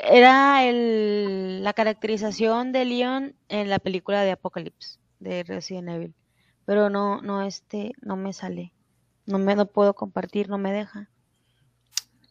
Era 0.00 0.64
el, 0.64 1.64
la 1.64 1.72
caracterización 1.72 2.70
de 2.70 2.84
Leon 2.84 3.34
en 3.48 3.68
la 3.68 3.80
película 3.80 4.22
de 4.22 4.30
Apocalypse 4.30 5.00
de 5.18 5.42
Resident 5.42 5.88
Evil. 5.88 6.14
Pero 6.64 6.88
no, 6.88 7.20
no, 7.20 7.42
este, 7.42 7.92
no 8.00 8.16
me 8.16 8.32
sale. 8.32 8.72
No 9.26 9.38
me 9.38 9.56
lo 9.56 9.66
puedo 9.66 9.94
compartir, 9.94 10.48
no 10.48 10.56
me 10.56 10.72
deja. 10.72 11.10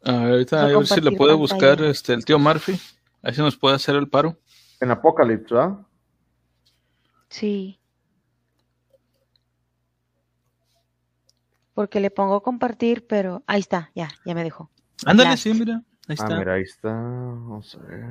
A 0.04 0.12
ver, 0.12 0.32
ahorita 0.32 0.64
a 0.64 0.68
ver 0.68 0.88
si 0.88 1.02
le 1.02 1.12
puede 1.12 1.34
buscar 1.34 1.82
este, 1.82 2.14
el 2.14 2.24
tío 2.24 2.40
Murphy. 2.40 2.80
Ahí 3.22 3.34
se 3.34 3.42
nos 3.42 3.58
puede 3.58 3.76
hacer 3.76 3.96
el 3.96 4.08
paro. 4.08 4.38
En 4.80 4.92
Apocalipsis, 4.92 5.52
¿verdad? 5.52 5.78
Sí. 7.30 7.80
Porque 11.74 12.00
le 12.00 12.10
pongo 12.10 12.42
compartir, 12.42 13.06
pero 13.06 13.44
ahí 13.46 13.60
está, 13.60 13.92
ya, 13.94 14.10
ya 14.26 14.34
me 14.34 14.44
dejó. 14.44 14.70
Ándale, 15.06 15.38
sí, 15.38 15.54
mira, 15.54 15.76
ahí 15.76 15.82
ah, 16.10 16.14
está. 16.14 16.36
Ah, 16.36 16.40
mira, 16.40 16.54
ahí 16.54 16.64
está. 16.64 16.90
Vamos 16.90 17.76
a 17.76 17.78
ver. 17.86 18.06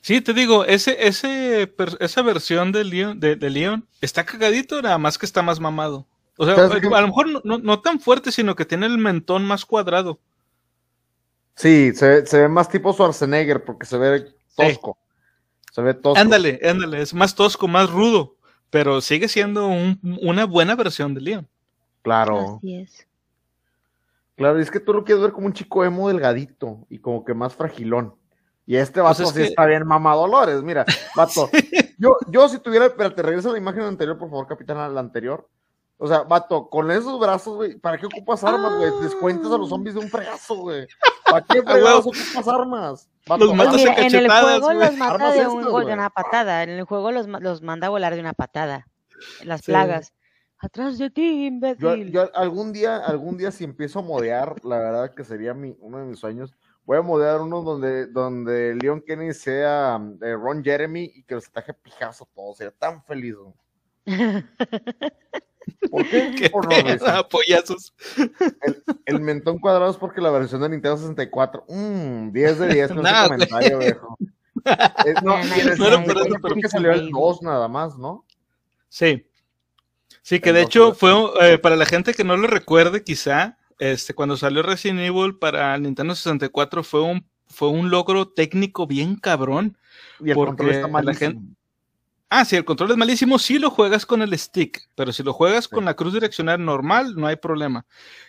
Sí, 0.00 0.20
te 0.20 0.32
digo, 0.32 0.64
ese, 0.64 1.06
ese, 1.06 1.72
esa 2.00 2.22
versión 2.22 2.72
de 2.72 2.84
Leon, 2.84 3.20
de, 3.20 3.36
Leon 3.36 3.86
está 4.00 4.24
cagadito, 4.24 4.80
nada 4.82 4.98
más 4.98 5.18
que 5.18 5.26
está 5.26 5.42
más 5.42 5.60
mamado. 5.60 6.06
O 6.38 6.46
sea, 6.46 6.54
a 6.54 7.00
lo 7.00 7.06
mejor 7.06 7.44
no, 7.44 7.58
no, 7.58 7.80
tan 7.80 8.00
fuerte, 8.00 8.32
sino 8.32 8.56
que 8.56 8.64
tiene 8.64 8.86
el 8.86 8.98
mentón 8.98 9.44
más 9.44 9.64
cuadrado. 9.64 10.18
Sí, 11.54 11.92
se, 11.94 12.26
se 12.26 12.40
ve 12.40 12.48
más 12.48 12.68
tipo 12.68 12.92
Schwarzenegger 12.92 13.64
porque 13.64 13.86
se 13.86 13.98
ve 13.98 14.34
tosco. 14.56 14.96
Se 15.72 15.82
ve 15.82 15.94
tosco. 15.94 16.20
Ándale, 16.20 16.60
ándale, 16.62 17.02
es 17.02 17.12
más 17.12 17.34
tosco, 17.34 17.66
más 17.66 17.90
rudo. 17.90 18.36
pero 18.70 19.00
sigue 19.00 19.28
siendo 19.28 19.68
una 20.22 20.46
buena 20.46 20.74
versión 20.74 21.12
de 21.14 21.20
Leon. 21.20 21.48
Claro. 22.02 22.56
Así 22.58 22.76
es. 22.76 23.06
Claro, 24.36 24.58
y 24.58 24.62
es 24.62 24.70
que 24.70 24.80
tú 24.80 24.94
lo 24.94 25.04
quieres 25.04 25.22
ver 25.22 25.32
como 25.32 25.46
un 25.46 25.52
chico 25.52 25.84
emo 25.84 26.08
delgadito 26.08 26.86
y 26.88 26.98
como 26.98 27.24
que 27.24 27.34
más 27.34 27.54
fragilón. 27.54 28.14
Y 28.66 28.76
este 28.76 29.00
pues 29.02 29.18
vato 29.18 29.30
sí 29.30 29.42
está 29.42 29.66
bien 29.66 29.86
mamá 29.86 30.14
Dolores, 30.14 30.62
mira, 30.62 30.86
vato. 31.16 31.50
yo, 31.98 32.16
yo 32.28 32.48
si 32.48 32.58
tuviera, 32.58 32.86
espérate, 32.86 33.22
regresa 33.22 33.50
a 33.50 33.52
la 33.52 33.58
imagen 33.58 33.82
anterior, 33.82 34.16
por 34.16 34.30
favor, 34.30 34.46
capitán, 34.46 34.78
a 34.78 34.88
la 34.88 35.00
anterior. 35.00 35.48
O 36.02 36.08
sea, 36.08 36.24
vato, 36.24 36.68
con 36.68 36.90
esos 36.90 37.16
brazos, 37.20 37.54
güey, 37.54 37.76
¿para 37.78 37.96
qué 37.96 38.06
ocupas 38.06 38.42
armas, 38.42 38.74
güey? 38.76 38.90
Descuentas 39.02 39.52
a 39.52 39.56
los 39.56 39.68
zombies 39.68 39.94
de 39.94 40.00
un 40.00 40.08
fregazo, 40.08 40.56
güey. 40.56 40.88
¿Para 41.24 41.44
qué 41.44 41.62
fregados 41.62 42.06
ocupas 42.06 42.48
armas? 42.48 43.08
los 43.38 43.54
matas 43.54 43.80
en 43.80 44.14
el 44.16 44.28
juego 44.28 44.72
los 44.72 44.96
mata 44.96 45.30
de, 45.30 45.46
un, 45.46 45.62
de 45.62 45.92
una 45.92 46.10
patada. 46.10 46.64
En 46.64 46.70
el 46.70 46.82
juego 46.82 47.12
los, 47.12 47.28
los 47.28 47.62
manda 47.62 47.86
a 47.86 47.90
volar 47.90 48.14
de 48.14 48.20
una 48.20 48.32
patada. 48.32 48.88
Las 49.44 49.62
plagas. 49.62 50.12
Atrás 50.58 50.98
de 50.98 51.08
ti, 51.10 51.46
imbécil. 51.46 52.10
Yo, 52.10 52.28
algún 52.34 52.72
día, 52.72 52.96
algún 52.96 53.38
día 53.38 53.52
si 53.52 53.62
empiezo 53.62 54.00
a 54.00 54.02
modear, 54.02 54.56
la 54.64 54.78
verdad 54.78 55.14
que 55.14 55.22
sería 55.22 55.54
mi, 55.54 55.76
uno 55.78 55.98
de 55.98 56.06
mis 56.06 56.18
sueños, 56.18 56.52
voy 56.84 56.98
a 56.98 57.02
modear 57.02 57.40
uno 57.42 57.62
donde, 57.62 58.08
donde 58.08 58.74
Leon 58.74 59.02
Kenny 59.02 59.32
sea 59.34 60.00
eh, 60.20 60.34
Ron 60.34 60.64
Jeremy 60.64 61.12
y 61.14 61.22
que 61.22 61.36
los 61.36 61.46
ataje 61.46 61.72
pijazo 61.74 62.28
todo, 62.34 62.54
sería 62.54 62.72
tan 62.72 63.04
feliz. 63.04 63.36
¿Por 65.90 66.08
qué? 66.08 66.50
Por 66.52 66.68
Apoyazos. 67.08 67.94
El, 68.16 68.82
el, 69.06 69.20
mentón 69.20 69.58
cuadrado 69.58 69.90
es 69.90 69.96
porque 69.96 70.20
la 70.20 70.30
versión 70.30 70.60
de 70.62 70.68
Nintendo 70.68 70.96
64, 70.96 71.64
mmm, 71.68 72.30
10 72.30 72.58
de 72.58 72.68
10 72.68 72.88
con 72.92 73.06
ese 73.06 73.28
comentario, 73.28 73.78
viejo. 73.78 74.18
no, 75.22 75.36
creo 76.40 76.56
que 76.60 76.68
salió 76.68 76.92
el 76.92 77.10
2 77.10 77.42
nada 77.42 77.68
más, 77.68 77.98
¿no? 77.98 78.24
Sí. 78.88 79.26
Sí, 80.22 80.40
que 80.40 80.52
de 80.52 80.62
hecho 80.62 80.94
fue, 80.94 81.12
eh, 81.40 81.58
para 81.58 81.74
la 81.74 81.86
gente 81.86 82.14
que 82.14 82.22
no 82.22 82.36
lo 82.36 82.46
recuerde 82.46 83.02
quizá, 83.02 83.58
este, 83.78 84.14
cuando 84.14 84.36
salió 84.36 84.62
Resident 84.62 85.00
Evil 85.00 85.36
para 85.36 85.76
Nintendo 85.78 86.14
64 86.14 86.84
fue 86.84 87.02
un, 87.02 87.26
fue 87.48 87.70
un 87.70 87.90
logro 87.90 88.28
técnico 88.28 88.86
bien 88.86 89.16
cabrón. 89.16 89.76
Y 90.20 90.30
el 90.30 90.36
porque 90.36 90.70
está 90.70 91.02
la 91.02 91.14
gente 91.14 91.40
Ah, 92.34 92.46
si 92.46 92.56
el 92.56 92.64
control 92.64 92.92
es 92.92 92.96
malísimo, 92.96 93.38
sí 93.38 93.58
lo 93.58 93.68
juegas 93.68 94.06
con 94.06 94.22
el 94.22 94.38
stick, 94.38 94.88
pero 94.94 95.12
si 95.12 95.22
lo 95.22 95.34
juegas 95.34 95.68
con 95.68 95.84
la 95.84 95.92
cruz 95.92 96.14
direccional 96.14 96.64
normal, 96.64 97.14
no 97.14 97.26
hay 97.26 97.36
problema. 97.36 97.84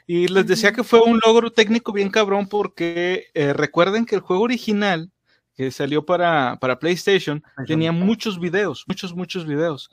Y 0.05 0.27
les 0.27 0.45
decía 0.45 0.73
que 0.73 0.83
fue 0.83 0.99
un 0.99 1.21
logro 1.25 1.53
técnico 1.53 1.93
bien 1.93 2.09
cabrón 2.09 2.49
porque 2.49 3.27
eh, 3.33 3.53
recuerden 3.53 4.05
que 4.05 4.15
el 4.15 4.21
juego 4.21 4.43
original 4.43 5.09
que 5.55 5.71
salió 5.71 6.05
para, 6.05 6.57
para 6.59 6.79
PlayStation 6.79 7.41
tenía 7.65 7.93
muchos 7.93 8.41
videos, 8.41 8.83
muchos, 8.87 9.15
muchos 9.15 9.45
videos. 9.47 9.89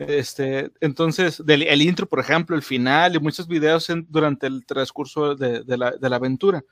Este, 0.00 0.72
entonces, 0.80 1.40
del, 1.46 1.62
el 1.62 1.82
intro, 1.82 2.08
por 2.08 2.18
ejemplo, 2.18 2.56
el 2.56 2.62
final 2.62 3.14
y 3.14 3.20
muchos 3.20 3.46
videos 3.46 3.86
durante 4.08 4.48
el 4.48 4.66
transcurso 4.66 5.36
de, 5.36 5.62
de, 5.62 5.76
la, 5.78 5.92
de 5.92 6.10
la 6.10 6.16
aventura. 6.16 6.64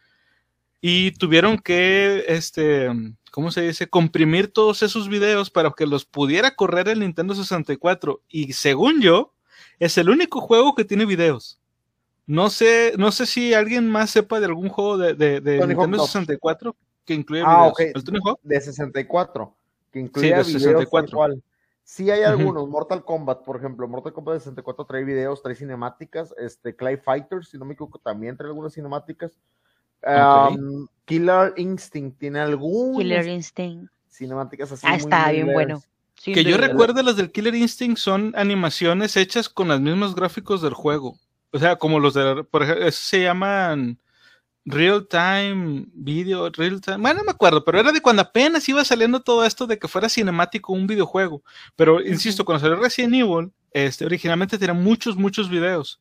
Y 0.81 1.12
tuvieron 1.12 1.59
que, 1.59 2.24
este, 2.28 2.89
¿cómo 3.31 3.51
se 3.51 3.62
dice? 3.62 3.89
Comprimir 3.89 4.53
todos 4.53 4.83
esos 4.83 5.09
videos 5.09 5.51
para 5.51 5.70
que 5.76 5.87
los 5.87 6.05
pudiera 6.05 6.55
correr 6.55 6.89
el 6.89 7.01
Nintendo 7.01 7.35
64. 7.35 8.22
Y 8.28 8.55
según 8.55 9.01
yo, 9.03 9.35
es 9.78 9.99
el 9.99 10.09
único 10.09 10.41
juego 10.41 10.74
que 10.74 10.85
tiene 10.85 11.05
videos. 11.05 11.59
No 12.26 12.49
sé, 12.49 12.95
no 12.97 13.11
sé 13.12 13.26
si 13.26 13.55
alguien 13.55 13.91
más 13.91 14.11
sepa 14.11 14.39
de 14.39 14.47
algún 14.47 14.68
juego 14.68 14.97
de, 14.97 15.14
de, 15.14 15.66
Nintendo 15.66 16.07
64 16.07 16.76
que 17.05 17.14
incluye 17.14 17.43
ah, 17.45 17.72
videos. 17.76 17.95
¿El 18.09 18.22
De 18.43 18.61
64, 18.61 19.55
que 19.91 19.99
incluye 19.99 20.45
sí, 20.45 20.53
de 20.53 20.59
64. 20.61 21.35
Sí 21.83 22.09
hay 22.09 22.22
algunos, 22.22 22.68
Mortal 22.68 23.05
Kombat, 23.05 23.43
por 23.43 23.57
ejemplo, 23.57 23.89
Mortal 23.89 24.12
Kombat 24.12 24.35
de 24.35 24.41
64 24.41 24.85
trae 24.85 25.03
videos, 25.03 25.43
trae 25.43 25.57
cinemáticas, 25.57 26.33
este, 26.39 26.76
Clay 26.76 26.99
Fighters, 26.99 27.49
si 27.49 27.59
no 27.59 27.64
me 27.64 27.74
equivoco, 27.74 27.99
también 27.99 28.37
trae 28.37 28.49
algunas 28.49 28.74
cinemáticas. 28.74 29.33
Killer 31.05 31.53
Instinct 31.57 32.18
tiene 32.18 32.40
algunas 32.40 32.98
Killer 32.98 33.26
Instinct. 33.26 33.90
cinemáticas 34.09 34.72
así. 34.72 34.86
Ah, 34.88 34.94
está 34.94 35.30
bien 35.30 35.53
bueno. 35.53 35.82
que 36.22 36.44
yo 36.44 36.57
recuerde 36.57 37.03
las 37.03 37.16
del 37.16 37.32
Killer 37.32 37.55
Instinct 37.55 37.98
son 37.98 38.32
animaciones 38.36 39.16
hechas 39.16 39.48
con 39.48 39.68
los 39.68 39.80
mismos 39.80 40.14
gráficos 40.14 40.62
del 40.62 40.74
juego. 40.74 41.16
O 41.53 41.59
sea, 41.59 41.76
como 41.76 41.98
los 41.98 42.14
de, 42.14 42.44
por 42.44 42.62
ejemplo, 42.62 42.86
eso 42.86 43.01
se 43.03 43.22
llaman 43.22 43.98
real 44.64 45.07
time 45.09 45.86
video, 45.92 46.48
real 46.51 46.80
time, 46.80 46.98
bueno, 46.98 47.20
no 47.20 47.24
me 47.24 47.32
acuerdo, 47.32 47.64
pero 47.64 47.80
era 47.80 47.92
de 47.92 48.01
cuando 48.01 48.22
apenas 48.22 48.68
iba 48.68 48.84
saliendo 48.84 49.20
todo 49.20 49.44
esto 49.44 49.66
de 49.66 49.78
que 49.78 49.88
fuera 49.88 50.09
cinemático 50.09 50.72
un 50.72 50.86
videojuego. 50.86 51.42
Pero 51.76 52.01
insisto, 52.01 52.44
cuando 52.44 52.61
salió 52.61 52.76
Resident 52.76 53.14
Evil, 53.14 53.53
este, 53.72 54.05
originalmente 54.05 54.59
tenía 54.59 54.74
muchos, 54.74 55.16
muchos 55.16 55.48
videos 55.48 56.01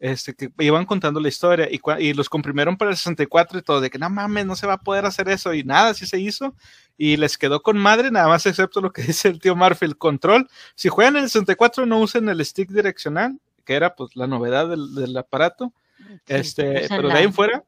este, 0.00 0.34
que 0.34 0.50
iban 0.60 0.86
contando 0.86 1.20
la 1.20 1.28
historia 1.28 1.68
y, 1.70 1.80
y, 1.98 2.14
los 2.14 2.28
comprimieron 2.28 2.76
para 2.76 2.90
el 2.90 2.96
64 2.96 3.58
y 3.58 3.62
todo, 3.62 3.80
de 3.80 3.90
que 3.90 3.98
no 3.98 4.08
mames, 4.08 4.46
no 4.46 4.54
se 4.54 4.66
va 4.66 4.74
a 4.74 4.80
poder 4.80 5.04
hacer 5.06 5.28
eso 5.28 5.52
y 5.54 5.64
nada, 5.64 5.94
sí 5.94 6.06
se 6.06 6.20
hizo 6.20 6.54
y 6.96 7.16
les 7.16 7.38
quedó 7.38 7.62
con 7.62 7.78
madre, 7.78 8.10
nada 8.10 8.28
más 8.28 8.46
excepto 8.46 8.80
lo 8.80 8.92
que 8.92 9.02
dice 9.08 9.28
el 9.28 9.40
tío 9.40 9.56
Murphy, 9.56 9.86
el 9.86 9.98
control. 9.98 10.48
Si 10.74 10.88
juegan 10.88 11.16
en 11.16 11.24
el 11.24 11.30
64 11.30 11.86
no 11.86 12.00
usen 12.00 12.28
el 12.28 12.44
stick 12.44 12.70
direccional, 12.70 13.40
que 13.64 13.74
era 13.74 13.94
pues 13.94 14.14
la 14.16 14.26
novedad 14.26 14.68
del, 14.68 15.16
aparato, 15.16 15.72
este, 16.26 16.86
pero 16.88 17.08
de 17.08 17.14
ahí 17.14 17.24
en 17.24 17.32
fuera 17.32 17.64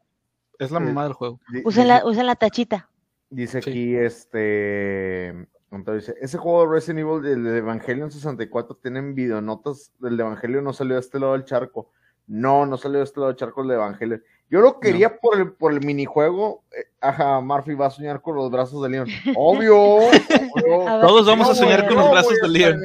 es 0.59 0.71
la 0.71 0.81
mamá 0.81 1.05
del 1.05 1.15
juego. 1.15 1.41
Usen 1.65 1.89
la, 1.89 2.03
la 2.05 2.37
tachita. 2.37 2.89
Dice 3.29 3.59
aquí, 3.59 3.95
este, 3.97 5.29
entonces, 5.71 6.15
ese 6.21 6.37
juego 6.37 6.63
de 6.63 6.75
Resident 6.75 7.01
Evil 7.01 7.23
del 7.23 7.47
Evangelion 7.57 8.11
64 8.11 8.77
tienen 8.83 9.15
videonotas 9.15 9.93
del 10.01 10.19
Evangelio 10.19 10.63
no 10.63 10.73
salió 10.73 10.97
a 10.97 11.01
este 11.01 11.21
lado 11.21 11.33
del 11.33 11.45
charco. 11.45 11.91
No, 12.31 12.65
no 12.65 12.77
salió 12.77 13.03
este 13.03 13.19
lado 13.19 13.33
de 13.33 13.39
charcos 13.39 13.67
de 13.67 13.75
Evangelio. 13.75 14.21
Yo 14.49 14.61
lo 14.61 14.79
quería 14.79 15.19
por, 15.19 15.37
el, 15.37 15.53
por 15.53 15.73
el 15.73 15.85
minijuego. 15.85 16.63
Eh, 16.71 16.85
ajá, 17.01 17.41
Murphy 17.41 17.75
va 17.75 17.87
a 17.87 17.91
soñar 17.91 18.23
con 18.23 18.37
los 18.37 18.49
brazos 18.53 18.81
de 18.85 18.89
León. 18.89 19.09
Obvio. 19.37 19.99
Todos 21.01 21.27
vamos 21.27 21.51
a 21.51 21.57
soñar 21.57 21.89
con 21.89 21.97
los 21.97 22.09
brazos 22.13 22.35
de 22.41 22.49
León. 22.49 22.81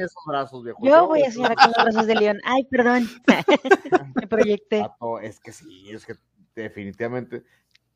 Yo 0.82 1.06
voy 1.06 1.22
a 1.22 1.30
soñar 1.30 1.54
con 1.54 1.64
los 1.64 1.84
brazos 1.84 2.06
de 2.08 2.14
León. 2.16 2.40
Ay, 2.42 2.64
perdón. 2.64 3.08
Me 4.16 4.26
proyecté. 4.26 4.84
es 5.22 5.38
que 5.38 5.52
sí, 5.52 5.90
es 5.92 6.04
que 6.04 6.16
definitivamente, 6.56 7.44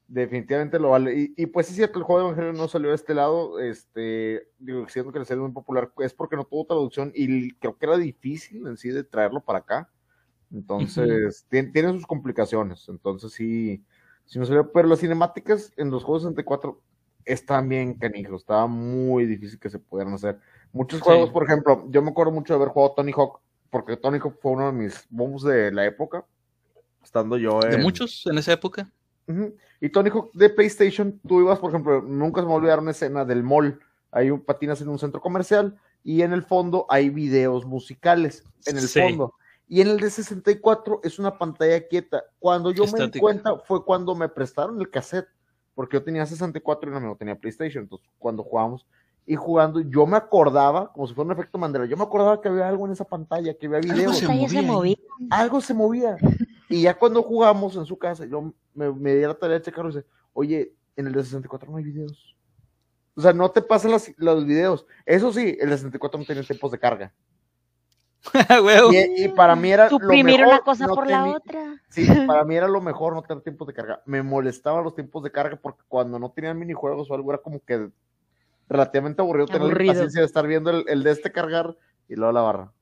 definitivamente 0.07 0.78
lo 0.78 0.90
vale. 0.90 1.18
Y, 1.18 1.34
y 1.36 1.46
pues 1.46 1.68
es 1.68 1.74
cierto, 1.74 1.98
el 1.98 2.05
juego 2.05 2.20
de 2.20 2.26
Evangelio 2.28 2.53
no 2.53 2.68
salió 2.68 2.90
de 2.90 2.94
este 2.94 3.12
lado. 3.12 3.59
Este, 3.59 4.46
digo, 4.61 4.88
siento 4.88 5.11
que 5.11 5.18
le 5.18 5.24
salió 5.24 5.42
muy 5.42 5.53
popular. 5.53 5.90
Es 5.98 6.14
porque 6.14 6.36
no 6.36 6.44
tuvo 6.44 6.64
traducción 6.64 7.11
y 7.12 7.51
creo 7.55 7.76
que 7.76 7.86
era 7.86 7.96
difícil 7.96 8.64
en 8.68 8.76
sí 8.76 8.90
de 8.90 9.03
traerlo 9.03 9.40
para 9.40 9.59
acá 9.59 9.90
entonces, 10.53 11.46
tiene, 11.48 11.92
sus 11.92 12.07
complicaciones. 12.07 12.88
Entonces, 12.88 13.32
sí, 13.32 13.82
si 14.26 14.38
no 14.38 14.46
salió, 14.46 14.70
pero 14.72 14.88
las 14.88 15.01
cinemáticas 15.01 15.72
en 15.76 15.90
los 15.90 16.05
juegos 16.05 16.22
64 16.22 16.80
están 17.24 17.68
bien 17.68 17.94
canijos. 17.94 18.42
Estaba 18.42 18.66
muy 18.66 19.26
difícil 19.26 19.59
que 19.59 19.70
se 19.70 19.78
pudieran 19.78 20.14
hacer. 20.14 20.38
Muchos 20.72 21.01
juegos, 21.01 21.30
por 21.30 21.44
ejemplo, 21.44 21.86
yo 21.90 22.03
me 22.03 22.11
acuerdo 22.11 22.32
mucho 22.32 22.55
de 22.55 22.59
haber 22.59 22.68
jugado 22.68 22.94
Tony 22.94 23.12
Hawk, 23.12 23.40
porque 23.70 23.96
Tony 23.96 24.18
Hawk 24.18 24.38
fue 24.40 24.53
uno 24.53 24.66
de 24.66 24.72
mis 24.72 25.05
bombs 25.11 25.42
de 25.42 25.72
la 25.72 25.84
época, 25.86 26.24
estando 27.03 27.36
yo 27.36 27.62
en... 27.62 27.70
¿De 27.70 27.78
muchos 27.78 28.26
en 28.26 28.38
esa 28.38 28.53
época? 28.53 28.90
Y 29.80 29.88
Tony 29.90 30.11
Hawk 30.11 30.32
de 30.32 30.51
PlayStation, 30.51 31.20
tú 31.26 31.40
ibas, 31.40 31.59
por 31.59 31.70
ejemplo, 31.70 32.03
nunca 32.03 32.40
se 32.40 32.46
me 32.46 32.55
olvidaron 32.55 32.84
una 32.84 32.90
escena 32.90 33.24
del 33.24 33.42
mall. 33.42 33.78
Hay 34.11 34.30
un 34.30 34.40
patinas 34.40 34.80
en 34.80 34.88
un 34.88 34.98
centro 34.98 35.20
comercial 35.20 35.78
y 36.03 36.22
en 36.22 36.32
el 36.32 36.42
fondo 36.42 36.86
hay 36.88 37.11
videos 37.11 37.64
musicales. 37.64 38.44
En 38.66 38.76
el 38.76 38.88
fondo. 38.88 39.34
Y 39.72 39.80
en 39.80 39.86
el 39.86 40.00
de 40.00 40.10
64 40.10 41.00
es 41.04 41.20
una 41.20 41.38
pantalla 41.38 41.86
quieta. 41.86 42.24
Cuando 42.40 42.72
yo 42.72 42.86
me 42.88 43.06
di 43.06 43.20
cuenta 43.20 43.56
fue 43.56 43.84
cuando 43.84 44.16
me 44.16 44.28
prestaron 44.28 44.80
el 44.80 44.90
cassette, 44.90 45.28
porque 45.76 45.96
yo 45.96 46.02
tenía 46.02 46.26
64 46.26 46.90
y 46.90 46.92
no 46.92 47.00
me 47.00 47.14
tenía 47.14 47.38
PlayStation. 47.38 47.84
Entonces, 47.84 48.08
cuando 48.18 48.42
jugamos 48.42 48.84
y 49.24 49.36
jugando, 49.36 49.78
yo 49.78 50.06
me 50.06 50.16
acordaba, 50.16 50.92
como 50.92 51.06
si 51.06 51.14
fuera 51.14 51.26
un 51.26 51.32
efecto 51.34 51.56
Mandela, 51.56 51.86
yo 51.86 51.96
me 51.96 52.02
acordaba 52.02 52.40
que 52.40 52.48
había 52.48 52.68
algo 52.68 52.84
en 52.84 52.94
esa 52.94 53.04
pantalla, 53.04 53.54
que 53.54 53.66
había 53.66 53.78
videos. 53.78 54.20
Algo 54.20 54.48
se 54.48 54.62
movía. 54.62 54.96
Algo 55.30 55.60
se 55.60 55.72
movía. 55.72 56.16
Y 56.68 56.82
ya 56.82 56.98
cuando 56.98 57.22
jugamos 57.22 57.76
en 57.76 57.86
su 57.86 57.96
casa, 57.96 58.26
yo 58.26 58.52
me, 58.74 58.92
me 58.92 59.14
di 59.14 59.22
la 59.22 59.34
tarea 59.34 59.60
de 59.60 59.64
checarlo 59.64 59.92
y 59.92 59.94
dice, 59.94 60.06
oye, 60.32 60.74
en 60.96 61.06
el 61.06 61.12
de 61.12 61.22
64 61.22 61.70
no 61.70 61.76
hay 61.76 61.84
videos. 61.84 62.36
O 63.14 63.20
sea, 63.20 63.32
no 63.32 63.48
te 63.52 63.62
pasan 63.62 63.92
los 64.16 64.44
videos. 64.44 64.84
Eso 65.06 65.32
sí, 65.32 65.56
el 65.60 65.70
de 65.70 65.76
64 65.76 66.18
no 66.18 66.26
tiene 66.26 66.42
tiempos 66.42 66.72
de 66.72 66.78
carga. 66.80 67.14
y, 69.16 69.28
para 69.28 69.56
mí 69.56 69.72
era 69.72 69.88
Suprimir 69.88 70.44
una 70.44 70.60
cosa 70.60 70.86
por 70.86 71.08
la 71.08 71.26
otra. 71.26 71.80
Sí, 71.88 72.06
para 72.26 72.44
mí 72.44 72.54
era 72.54 72.68
lo 72.68 72.80
mejor 72.80 73.14
no 73.14 73.22
tener 73.22 73.42
tiempos 73.42 73.66
de 73.66 73.74
carga. 73.74 74.02
Me 74.04 74.22
molestaban 74.22 74.84
los 74.84 74.94
tiempos 74.94 75.22
de 75.22 75.32
carga 75.32 75.56
porque 75.56 75.82
cuando 75.88 76.18
no 76.18 76.30
tenían 76.30 76.58
minijuegos 76.58 77.10
o 77.10 77.14
algo 77.14 77.32
era 77.32 77.42
como 77.42 77.60
que 77.60 77.88
relativamente 78.68 79.22
aburrido, 79.22 79.46
tener 79.46 79.68
la 79.68 79.92
paciencia 79.92 80.20
de 80.20 80.26
estar 80.26 80.46
viendo 80.46 80.70
el, 80.70 81.02
de 81.02 81.10
este 81.10 81.32
cargar 81.32 81.76
y 82.08 82.14
luego 82.14 82.32
la 82.32 82.40
barra. 82.42 82.72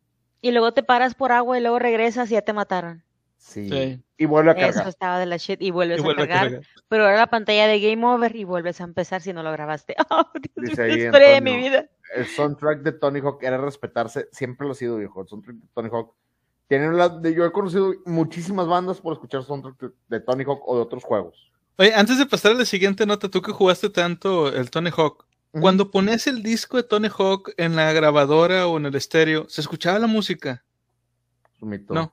Y 0.40 0.52
luego 0.52 0.72
te 0.72 0.82
paras 0.82 1.14
por 1.14 1.32
agua 1.32 1.58
y 1.58 1.62
luego 1.62 1.78
regresas 1.78 2.30
y 2.30 2.34
ya 2.34 2.42
te 2.42 2.52
mataron. 2.52 3.04
Sí. 3.36 4.02
Y 4.16 4.26
vuelve 4.26 4.50
a 4.50 4.54
cargar. 4.54 4.70
Eso 4.70 4.88
estaba 4.88 5.18
de 5.18 5.26
la 5.26 5.36
shit 5.36 5.62
y 5.62 5.70
vuelves 5.70 6.02
a, 6.02 6.14
cargar, 6.14 6.60
Pero 6.88 7.04
ahora 7.04 7.16
la 7.16 7.26
pantalla 7.28 7.68
de 7.68 7.80
Game 7.80 8.04
Over 8.04 8.34
y 8.34 8.44
vuelves 8.44 8.80
a 8.80 8.84
empezar 8.84 9.22
si 9.22 9.32
no 9.32 9.42
lo 9.42 9.52
grabaste. 9.52 9.94
Oh, 10.10 10.28
Dios 10.56 10.78
historia 10.78 11.30
de 11.30 11.40
mi 11.40 11.56
vida. 11.56 11.88
El 12.14 12.26
soundtrack 12.26 12.82
de 12.82 12.92
Tony 12.92 13.20
Hawk 13.20 13.42
era 13.42 13.58
respetarse, 13.58 14.28
siempre 14.32 14.66
lo 14.66 14.72
ha 14.72 14.76
sido, 14.76 14.96
viejo. 14.96 15.22
El 15.22 15.28
soundtrack 15.28 15.56
de 15.56 15.66
Tony 15.74 15.88
Hawk. 15.90 16.14
Tienen 16.68 16.96
la, 16.96 17.20
yo 17.22 17.46
he 17.46 17.52
conocido 17.52 17.94
muchísimas 18.04 18.66
bandas 18.66 19.00
por 19.00 19.14
escuchar 19.14 19.42
soundtrack 19.42 19.92
de, 20.08 20.20
Tony 20.20 20.44
Hawk 20.44 20.62
o 20.66 20.76
de 20.76 20.82
otros 20.82 21.04
juegos. 21.04 21.50
Oye, 21.76 21.94
antes 21.94 22.18
de 22.18 22.26
pasar 22.26 22.52
a 22.52 22.56
la 22.56 22.64
siguiente 22.64 23.06
nota, 23.06 23.28
tú 23.28 23.40
que 23.40 23.52
jugaste 23.52 23.88
tanto 23.88 24.48
el 24.52 24.70
Tony 24.70 24.90
Hawk, 24.94 25.24
cuando 25.52 25.90
pones 25.90 26.26
el 26.26 26.42
disco 26.42 26.76
de 26.76 26.82
Tony 26.82 27.08
Hawk 27.08 27.52
en 27.56 27.74
la 27.74 27.92
grabadora 27.92 28.66
o 28.66 28.76
en 28.76 28.86
el 28.86 28.94
estéreo, 28.94 29.48
¿se 29.48 29.60
escuchaba 29.60 29.98
la 29.98 30.06
música? 30.06 30.62
No. 31.60 32.12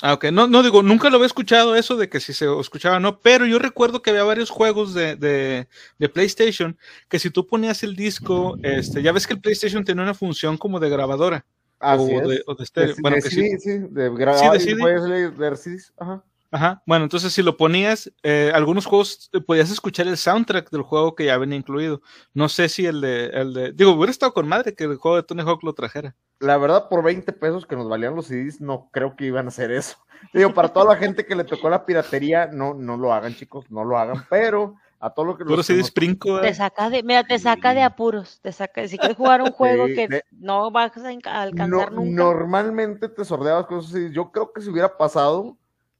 Ah, 0.00 0.14
ok. 0.14 0.26
No, 0.26 0.46
no 0.46 0.62
digo, 0.62 0.82
nunca 0.82 1.10
lo 1.10 1.16
había 1.16 1.26
escuchado 1.26 1.74
eso 1.74 1.96
de 1.96 2.08
que 2.08 2.20
si 2.20 2.32
se 2.32 2.46
escuchaba 2.60 3.00
no, 3.00 3.20
pero 3.20 3.46
yo 3.46 3.58
recuerdo 3.58 4.00
que 4.00 4.10
había 4.10 4.22
varios 4.22 4.48
juegos 4.48 4.94
de, 4.94 5.16
de, 5.16 6.08
PlayStation 6.08 6.78
que 7.08 7.18
si 7.18 7.30
tú 7.30 7.46
ponías 7.46 7.82
el 7.82 7.96
disco, 7.96 8.56
este, 8.62 9.02
ya 9.02 9.10
ves 9.10 9.26
que 9.26 9.34
el 9.34 9.40
PlayStation 9.40 9.84
tenía 9.84 10.04
una 10.04 10.14
función 10.14 10.56
como 10.56 10.78
de 10.78 10.88
grabadora. 10.88 11.44
o, 11.80 12.28
De, 12.28 12.42
o 12.46 12.54
de 12.54 12.64
estéreo. 12.64 12.94
bueno, 13.00 13.16
que 13.16 13.30
sí, 13.30 13.58
sí, 13.58 13.78
de 13.90 14.10
grabadora. 14.10 14.60
Sí, 14.60 14.74
de 14.74 15.82
Ajá. 15.98 16.24
Ajá. 16.50 16.82
Bueno, 16.86 17.04
entonces 17.04 17.32
si 17.32 17.42
lo 17.42 17.56
ponías, 17.56 18.10
eh, 18.22 18.50
algunos 18.54 18.86
juegos 18.86 19.28
eh, 19.32 19.40
podías 19.40 19.70
escuchar 19.70 20.06
el 20.06 20.16
soundtrack 20.16 20.70
del 20.70 20.82
juego 20.82 21.14
que 21.14 21.26
ya 21.26 21.36
venía 21.36 21.58
incluido. 21.58 22.00
No 22.32 22.48
sé 22.48 22.68
si 22.68 22.86
el 22.86 23.00
de, 23.00 23.26
el 23.26 23.52
de. 23.52 23.72
Digo, 23.72 23.92
hubiera 23.92 24.10
estado 24.10 24.32
con 24.32 24.48
madre 24.48 24.74
que 24.74 24.84
el 24.84 24.96
juego 24.96 25.16
de 25.16 25.22
Tony 25.24 25.42
Hawk 25.42 25.62
lo 25.62 25.74
trajera. 25.74 26.14
La 26.40 26.56
verdad, 26.56 26.88
por 26.88 27.02
20 27.02 27.32
pesos 27.34 27.66
que 27.66 27.76
nos 27.76 27.88
valían 27.88 28.14
los 28.14 28.26
CDs, 28.26 28.60
no 28.60 28.88
creo 28.92 29.14
que 29.16 29.26
iban 29.26 29.46
a 29.46 29.48
hacer 29.48 29.70
eso. 29.70 29.96
Digo, 30.32 30.54
para 30.54 30.68
toda 30.68 30.94
la 30.94 30.96
gente 30.96 31.26
que 31.26 31.36
le 31.36 31.44
tocó 31.44 31.68
la 31.68 31.84
piratería, 31.84 32.46
no, 32.46 32.74
no 32.74 32.96
lo 32.96 33.12
hagan, 33.12 33.34
chicos, 33.34 33.70
no 33.70 33.84
lo 33.84 33.98
hagan, 33.98 34.24
pero 34.30 34.76
a 35.00 35.10
todo 35.10 35.26
lo 35.26 35.36
que. 35.36 35.44
Puro 35.44 35.62
CDs 35.62 35.92
nos... 36.24 36.40
Te 36.40 36.54
saca 36.54 36.90
de, 36.90 37.02
mira, 37.02 37.24
te 37.24 37.38
saca 37.38 37.74
de 37.74 37.82
apuros, 37.82 38.40
te 38.40 38.52
saca, 38.52 38.86
si 38.88 38.96
quieres 38.98 39.16
jugar 39.16 39.42
un 39.42 39.52
juego 39.52 39.86
que 39.86 40.22
no 40.30 40.70
vas 40.70 40.92
a 40.96 41.42
alcanzar 41.42 41.92
nunca. 41.92 42.10
Normalmente 42.10 43.08
te 43.08 43.24
sordeabas 43.24 43.66
con 43.66 43.80
esos 43.80 43.92
CDs. 43.92 44.12
Yo 44.12 44.32
creo 44.32 44.52
que 44.52 44.60
si 44.60 44.70
hubiera 44.70 44.96
pasado 44.96 45.58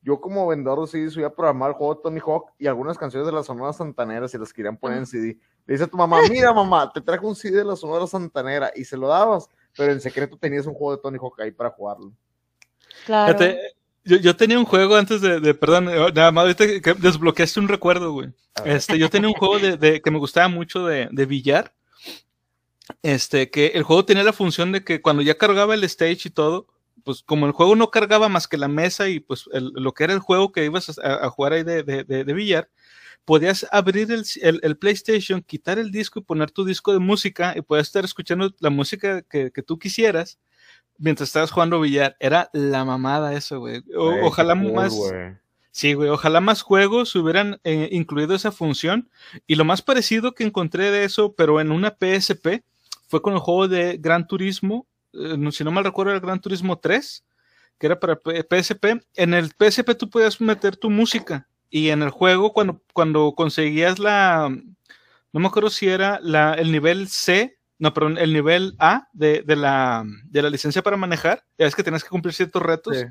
yo 0.09 0.19
como 0.23 0.47
vendedor 0.47 0.81
de 0.81 0.87
CDs 0.87 1.15
voy 1.17 1.25
a 1.25 1.31
programar 1.31 1.69
el 1.69 1.77
juego 1.77 1.95
de 1.95 2.01
Tony 2.03 2.19
Hawk 2.19 2.53
y 2.59 2.67
algunas 2.67 2.97
canciones 2.97 3.27
de 3.27 3.33
la 3.33 3.43
Sonora 3.43 3.75
Santanera 3.75 4.27
si 4.27 4.39
las 4.39 4.55
querían 4.55 4.79
poner 4.79 4.99
en 4.99 5.07
CD. 5.07 5.37
Le 5.67 5.75
dice 5.75 5.85
a 5.85 5.87
tu 5.87 5.99
mamá, 5.99 6.21
mira 6.31 6.51
mamá, 6.51 6.91
te 6.91 7.03
trajo 7.03 7.29
un 7.29 7.37
CD 7.37 7.59
de 7.59 7.65
la 7.67 7.77
Sonora 7.77 8.07
Santanera 8.07 8.73
y 8.75 8.87
se 8.87 8.97
lo 8.97 9.09
dabas, 9.09 9.51
pero 9.77 9.93
en 9.93 10.01
secreto 10.01 10.39
tenías 10.39 10.65
un 10.65 10.73
juego 10.73 10.97
de 10.97 11.03
Tony 11.03 11.19
Hawk 11.19 11.39
ahí 11.43 11.51
para 11.51 11.69
jugarlo. 11.69 12.11
Claro. 13.05 13.39
yo, 14.03 14.17
yo, 14.17 14.35
tenía 14.35 14.59
un 14.59 14.65
juego 14.65 14.97
antes 14.97 15.21
de, 15.21 15.53
perdón, 15.53 15.91
eh, 15.91 16.11
nada 16.15 16.33
más 16.33 16.43
ahorita 16.43 16.81
que 16.81 16.95
desbloqueaste 16.95 17.61
un 17.61 17.69
recuerdo, 17.69 18.13
güey. 18.13 18.33
Este, 18.65 18.99
yo 18.99 19.11
tenía 19.11 19.29
un 19.29 19.35
juego 19.35 19.59
de, 19.59 19.77
de, 19.77 20.01
que 20.01 20.11
me 20.11 20.19
gustaba 20.19 20.49
mucho 20.49 20.87
de, 20.87 21.11
de 21.13 21.27
billar. 21.27 21.75
Este, 23.03 23.51
que 23.51 23.67
el 23.75 23.83
juego 23.83 24.07
tenía 24.07 24.25
la 24.25 24.33
función 24.33 24.73
de 24.73 24.83
que 24.83 25.03
cuando 25.03 25.21
ya 25.21 25.37
cargaba 25.37 25.75
el 25.75 25.85
stage 25.85 26.29
y 26.29 26.31
todo, 26.31 26.67
pues 27.09 27.23
como 27.23 27.47
el 27.47 27.53
juego 27.53 27.75
no 27.75 27.91
cargaba 27.91 28.29
más 28.29 28.47
que 28.47 28.59
la 28.59 28.69
mesa 28.69 29.09
y 29.09 29.19
pues 29.19 29.49
lo 29.51 29.95
que 29.95 30.05
era 30.05 30.13
el 30.13 30.19
juego 30.19 30.53
que 30.53 30.67
ibas 30.67 30.99
a, 31.03 31.31
jugar 31.31 31.55
ahí 31.55 31.63
de, 31.63 31.83
de, 31.83 32.33
billar, 32.35 32.69
podías 33.25 33.67
abrir 33.73 34.13
el, 34.13 34.77
PlayStation, 34.77 35.41
quitar 35.41 35.79
el 35.79 35.91
disco 35.91 36.19
y 36.19 36.23
poner 36.23 36.51
tu 36.51 36.67
disco 36.67 36.93
de 36.93 36.99
música 36.99 37.55
y 37.57 37.63
podías 37.63 37.87
estar 37.87 38.05
escuchando 38.05 38.55
la 38.59 38.69
música 38.69 39.23
que, 39.23 39.51
tú 39.67 39.79
quisieras 39.79 40.39
mientras 40.99 41.31
estabas 41.31 41.51
jugando 41.51 41.81
billar. 41.81 42.15
Era 42.21 42.51
la 42.53 42.85
mamada 42.85 43.33
eso, 43.33 43.59
güey. 43.61 43.83
ojalá 43.97 44.55
más... 44.55 44.95
Sí, 45.71 45.95
güey, 45.95 46.11
ojalá 46.11 46.43
más 46.43 46.61
juegos 46.61 47.17
hubieran 47.17 47.59
eh, 47.65 47.89
incluido 47.91 48.35
esa 48.35 48.53
función. 48.53 49.09
Y 49.47 49.55
lo 49.55 49.65
más 49.65 49.81
parecido 49.81 50.35
que 50.35 50.45
encontré 50.45 50.91
de 50.91 51.05
eso, 51.05 51.33
pero 51.35 51.59
en 51.59 51.73
una 51.73 51.97
PSP, 51.99 52.65
fue 53.07 53.23
con 53.23 53.33
el 53.33 53.39
juego 53.39 53.67
de 53.67 53.97
Gran 53.97 54.27
Turismo 54.27 54.87
si 55.13 55.65
no 55.65 55.71
mal 55.71 55.85
recuerdo, 55.85 56.13
el 56.13 56.21
Gran 56.21 56.41
Turismo 56.41 56.79
3, 56.79 57.25
que 57.79 57.87
era 57.87 57.99
para 57.99 58.19
PSP. 58.19 59.01
En 59.15 59.35
el 59.35 59.51
PSP 59.51 59.95
tú 59.97 60.11
podías 60.11 60.41
meter 60.41 60.77
tu 60.77 60.91
música 60.91 61.49
y 61.71 61.91
en 61.91 62.03
el 62.03 62.11
juego 62.11 62.53
cuando, 62.53 62.83
cuando 62.93 63.33
conseguías 63.35 63.99
la, 63.99 64.51
no 65.33 65.41
me 65.41 65.47
acuerdo 65.47 65.71
si 65.71 65.89
era 65.89 66.19
la, 66.23 66.55
el 66.55 66.73
nivel 66.73 67.09
C, 67.09 67.59
no, 67.79 67.95
perdón, 67.95 68.19
el 68.19 68.33
nivel 68.33 68.75
A 68.79 69.09
de, 69.13 69.43
de, 69.43 69.57
la, 69.57 70.05
de 70.25 70.43
la 70.43 70.51
licencia 70.51 70.83
para 70.83 70.97
manejar, 70.97 71.45
ya 71.59 71.67
es 71.67 71.75
que 71.75 71.85
tenías 71.85 72.03
que 72.03 72.11
cumplir 72.11 72.35
ciertos 72.35 72.63
retos. 72.63 73.05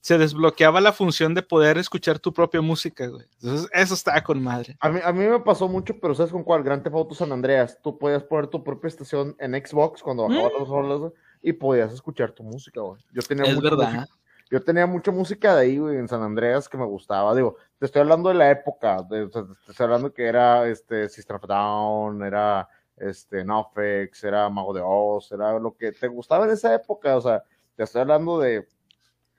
Se 0.00 0.16
desbloqueaba 0.16 0.80
la 0.80 0.92
función 0.92 1.34
de 1.34 1.42
poder 1.42 1.76
escuchar 1.76 2.20
tu 2.20 2.32
propia 2.32 2.60
música, 2.60 3.08
güey. 3.08 3.26
Entonces, 3.40 3.68
eso 3.72 3.94
estaba 3.94 4.20
con 4.22 4.40
madre. 4.40 4.76
A 4.78 4.88
mí, 4.90 5.00
a 5.02 5.12
mí 5.12 5.26
me 5.26 5.40
pasó 5.40 5.66
mucho, 5.66 5.98
pero 6.00 6.14
¿sabes 6.14 6.30
con 6.30 6.44
cuál? 6.44 6.62
Grand 6.62 6.84
Theft 6.84 6.94
Auto 6.94 7.16
San 7.16 7.32
Andreas. 7.32 7.78
Tú 7.82 7.98
podías 7.98 8.22
poner 8.22 8.46
tu 8.46 8.62
propia 8.62 8.86
estación 8.86 9.34
en 9.40 9.54
Xbox 9.54 10.00
cuando 10.00 10.28
bajabas 10.28 10.52
mm. 10.54 10.58
los 10.60 10.68
roles, 10.68 11.12
y 11.42 11.52
podías 11.52 11.92
escuchar 11.92 12.32
tu 12.32 12.42
música, 12.42 12.80
güey. 12.80 13.00
Yo 13.12 13.22
tenía 13.22 13.44
es 13.44 13.54
mucha 13.54 13.70
verdad. 13.70 13.92
Música, 13.92 14.18
yo 14.50 14.62
tenía 14.62 14.86
mucha 14.86 15.10
música 15.10 15.54
de 15.54 15.62
ahí, 15.62 15.78
güey, 15.78 15.98
en 15.98 16.08
San 16.08 16.22
Andreas 16.22 16.68
que 16.68 16.78
me 16.78 16.86
gustaba. 16.86 17.34
Digo, 17.34 17.56
te 17.78 17.86
estoy 17.86 18.00
hablando 18.00 18.30
de 18.30 18.34
la 18.34 18.50
época, 18.50 19.06
te 19.08 19.24
estoy 19.24 19.84
hablando 19.84 20.12
que 20.12 20.24
era 20.24 20.66
este 20.68 21.08
System 21.08 21.36
of 21.36 21.46
Down, 21.46 22.22
era 22.22 22.68
este 22.96 23.44
Nofex, 23.44 24.24
era 24.24 24.48
Mago 24.48 24.72
de 24.72 24.82
Oz, 24.84 25.30
era 25.32 25.58
lo 25.58 25.76
que 25.76 25.92
te 25.92 26.08
gustaba 26.08 26.46
en 26.46 26.52
esa 26.52 26.74
época, 26.74 27.16
o 27.16 27.20
sea, 27.20 27.42
te 27.76 27.84
estoy 27.84 28.00
hablando 28.00 28.40
de 28.40 28.66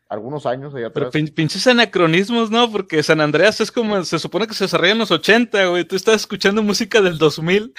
algunos 0.08 0.45
años 0.45 0.74
allá 0.76 0.88
atrás. 0.88 1.10
Pero 1.12 1.34
pinches 1.34 1.66
anacronismos, 1.68 2.52
¿no? 2.52 2.72
Porque 2.72 3.02
San 3.04 3.20
Andreas 3.20 3.60
es 3.62 3.72
como, 3.72 4.04
se 4.04 4.20
supone 4.20 4.47
que 4.47 4.54
se 4.54 4.66
desarrolla 4.66 4.93
en 4.93 5.00
los 5.00 5.12
80, 5.12 5.66
güey, 5.68 5.86
tú 5.86 5.95
estás 5.95 6.18
escuchando 6.18 6.62
música 6.62 7.02
del 7.02 7.18
2000. 7.18 7.74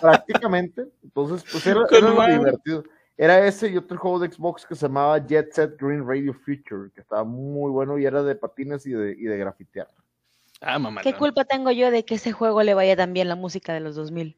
Prácticamente, 0.00 0.86
entonces, 1.02 1.44
pues 1.50 1.66
era, 1.66 1.80
era 1.90 2.38
divertido. 2.38 2.84
Era 3.20 3.44
ese 3.44 3.68
y 3.68 3.76
otro 3.76 3.98
juego 3.98 4.20
de 4.20 4.30
Xbox 4.30 4.64
que 4.64 4.76
se 4.76 4.86
llamaba 4.86 5.18
Jet 5.18 5.52
Set 5.52 5.76
Green 5.76 6.06
Radio 6.06 6.32
Future, 6.32 6.90
que 6.94 7.00
estaba 7.00 7.24
muy 7.24 7.68
bueno 7.68 7.98
y 7.98 8.06
era 8.06 8.22
de 8.22 8.36
patines 8.36 8.86
y 8.86 8.92
de, 8.92 9.10
y 9.10 9.24
de 9.24 9.36
grafitear. 9.36 9.88
Ah, 10.60 10.78
mamá. 10.78 11.00
¿Qué 11.02 11.14
culpa 11.14 11.44
tengo 11.44 11.72
yo 11.72 11.90
de 11.90 12.04
que 12.04 12.14
ese 12.14 12.30
juego 12.30 12.62
le 12.62 12.74
vaya 12.74 12.96
tan 12.96 13.12
bien 13.12 13.28
la 13.28 13.34
música 13.34 13.74
de 13.74 13.80
los 13.80 13.96
2000? 13.96 14.36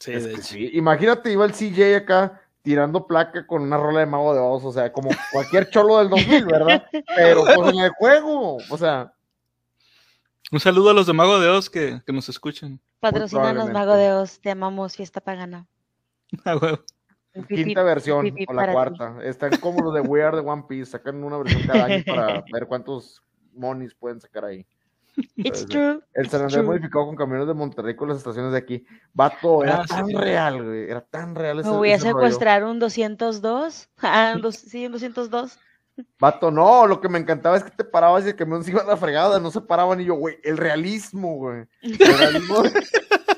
Sí, 0.00 0.12
de 0.12 0.42
sí. 0.42 0.70
Imagínate, 0.74 1.30
iba 1.30 1.44
el 1.44 1.52
CJ 1.52 1.94
acá 1.94 2.42
tirando 2.62 3.06
placa 3.06 3.46
con 3.46 3.62
una 3.62 3.76
rola 3.76 4.00
de 4.00 4.06
Mago 4.06 4.34
de 4.34 4.40
Oz, 4.40 4.64
o 4.64 4.72
sea, 4.72 4.92
como 4.92 5.10
cualquier 5.32 5.70
cholo 5.70 5.98
del 5.98 6.10
2000, 6.10 6.44
¿verdad? 6.44 6.86
Pero 7.16 7.44
pues 7.44 7.72
en 7.72 7.78
el 7.78 7.90
juego, 7.90 8.58
o 8.68 8.78
sea. 8.78 9.12
Un 10.50 10.58
saludo 10.58 10.90
a 10.90 10.94
los 10.94 11.06
de 11.06 11.12
Mago 11.12 11.38
de 11.38 11.48
Oz 11.48 11.70
que, 11.70 12.02
que 12.04 12.12
nos 12.12 12.28
escuchan. 12.28 12.80
Patrocinanos, 12.98 13.70
Mago 13.70 13.94
de 13.94 14.12
Oz, 14.12 14.40
te 14.40 14.50
amamos, 14.50 14.96
fiesta 14.96 15.20
pagana. 15.20 15.68
Ah, 16.44 16.56
huevo. 16.56 16.84
Quinta 17.46 17.82
versión 17.82 18.34
o 18.46 18.52
la 18.52 18.72
cuarta. 18.72 19.16
Están 19.22 19.56
como 19.58 19.82
los 19.82 19.94
de 19.94 20.00
We 20.00 20.22
Are 20.22 20.40
the 20.40 20.46
One 20.46 20.64
Piece. 20.68 20.92
Sacan 20.92 21.22
una 21.22 21.38
versión 21.38 21.62
cada 21.66 21.84
año 21.84 22.02
para 22.06 22.44
ver 22.52 22.66
cuántos 22.66 23.22
monies 23.52 23.94
pueden 23.94 24.20
sacar 24.20 24.44
ahí. 24.44 24.66
It's 25.36 25.66
true. 25.66 26.00
El 26.14 26.28
San 26.28 26.42
Andrés 26.42 26.64
modificado 26.64 27.06
con 27.06 27.16
camiones 27.16 27.46
de 27.48 27.54
Monterrey 27.54 27.96
con 27.96 28.08
las 28.08 28.18
estaciones 28.18 28.52
de 28.52 28.58
aquí. 28.58 28.86
Vato, 29.12 29.64
era 29.64 29.80
ah, 29.80 29.84
tan 29.86 30.08
real, 30.10 30.64
güey. 30.64 30.90
Era 30.90 31.00
tan 31.00 31.34
real 31.34 31.58
ese 31.58 31.68
Me 31.68 31.76
voy 31.76 31.92
a 31.92 31.98
secuestrar 31.98 32.64
un 32.64 32.78
202. 32.78 33.88
Ah, 34.02 34.36
sí, 34.52 34.86
un 34.86 34.92
202. 34.92 35.58
Vato, 36.20 36.50
no, 36.50 36.86
lo 36.86 37.00
que 37.00 37.08
me 37.08 37.18
encantaba 37.18 37.56
es 37.56 37.64
que 37.64 37.70
te 37.70 37.84
parabas 37.84 38.24
y 38.24 38.28
el 38.28 38.36
camión 38.36 38.62
se 38.62 38.70
iba 38.70 38.82
a 38.82 38.86
la 38.86 38.96
fregada, 38.96 39.40
no 39.40 39.50
se 39.50 39.60
paraban 39.60 40.00
y 40.00 40.04
yo, 40.04 40.14
güey, 40.14 40.38
el 40.44 40.56
realismo, 40.56 41.34
güey. 41.36 41.66
El 41.82 41.98
realismo. 41.98 42.62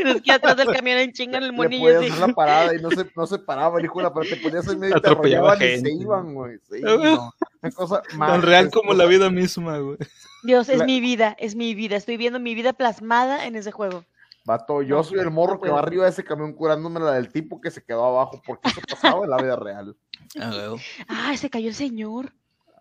Es 0.09 0.23
que 0.23 0.33
atrás 0.33 0.57
del 0.57 0.67
camión 0.77 0.99
en 0.99 1.13
chinga 1.13 1.39
en 1.39 1.45
el 1.45 1.53
monillo. 1.53 1.89
Le 1.89 1.95
podías 1.95 2.13
hacer 2.13 2.29
la 2.29 2.35
parada 2.35 2.75
y 2.75 2.81
no 2.81 2.91
se, 2.91 3.07
no 3.17 3.27
se 3.27 3.39
paraba, 3.39 3.83
hijo, 3.83 3.95
pero 3.95 4.29
te 4.29 4.37
ponías 4.37 4.69
en 4.69 4.79
medio 4.79 4.97
y 4.97 5.01
te 5.01 5.09
arrollaban 5.09 5.59
y 5.63 5.81
se 5.81 5.93
iban, 5.93 6.35
güey. 6.35 6.59
Sí, 6.71 6.81
no. 6.83 7.33
Una 7.63 7.73
cosa 7.73 8.03
más. 8.17 8.31
Tan 8.31 8.43
real 8.43 8.71
como 8.71 8.95
la 8.95 9.07
vida 9.07 9.31
misma, 9.31 9.79
güey. 9.79 9.99
Dios, 10.43 10.69
es 10.69 10.85
mi 10.85 11.01
vida, 11.01 11.37
es 11.39 11.55
mi 11.55 11.75
vida. 11.75 11.97
Estoy 11.97 12.17
viendo 12.17 12.41
mi 12.41 12.55
vida 12.55 12.73
plasmada 12.73 13.47
en 13.47 13.57
ese 13.57 13.73
juego. 13.73 14.05
Vato, 14.45 14.83
yo 14.83 15.03
soy 15.03 15.19
el 15.19 15.31
morro 15.31 15.61
que 15.61 15.69
va 15.69 15.81
arriba 15.81 16.05
de 16.05 16.11
ese 16.11 16.25
camión 16.25 16.55
curándome 16.55 16.99
la 16.99 17.13
del 17.13 17.31
tipo 17.31 17.61
que 17.61 17.71
se 17.71 17.85
quedó 17.85 18.07
abajo, 18.07 18.41
porque 18.47 18.69
eso 18.69 18.81
pasaba 18.89 19.25
en 19.25 19.31
la 19.31 19.37
vida 19.37 19.57
real. 19.57 19.97
Ah, 20.41 20.75
ah 21.09 21.37
se 21.37 21.51
cayó 21.51 21.69
el 21.69 21.75
señor. 21.75 22.33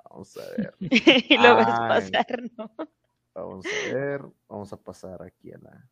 Vamos 0.09 0.37
a 0.37 0.41
ver. 0.57 0.73
y 0.79 1.37
lo 1.37 1.55
ves 1.55 1.65
pasar, 1.65 2.41
¿no? 2.57 2.71
Vamos 3.35 3.65
a 3.65 3.93
ver, 3.93 4.21
vamos 4.47 4.73
a 4.73 4.77
pasar 4.77 5.21
aquí 5.21 5.51
a 5.51 5.57
la. 5.59 5.85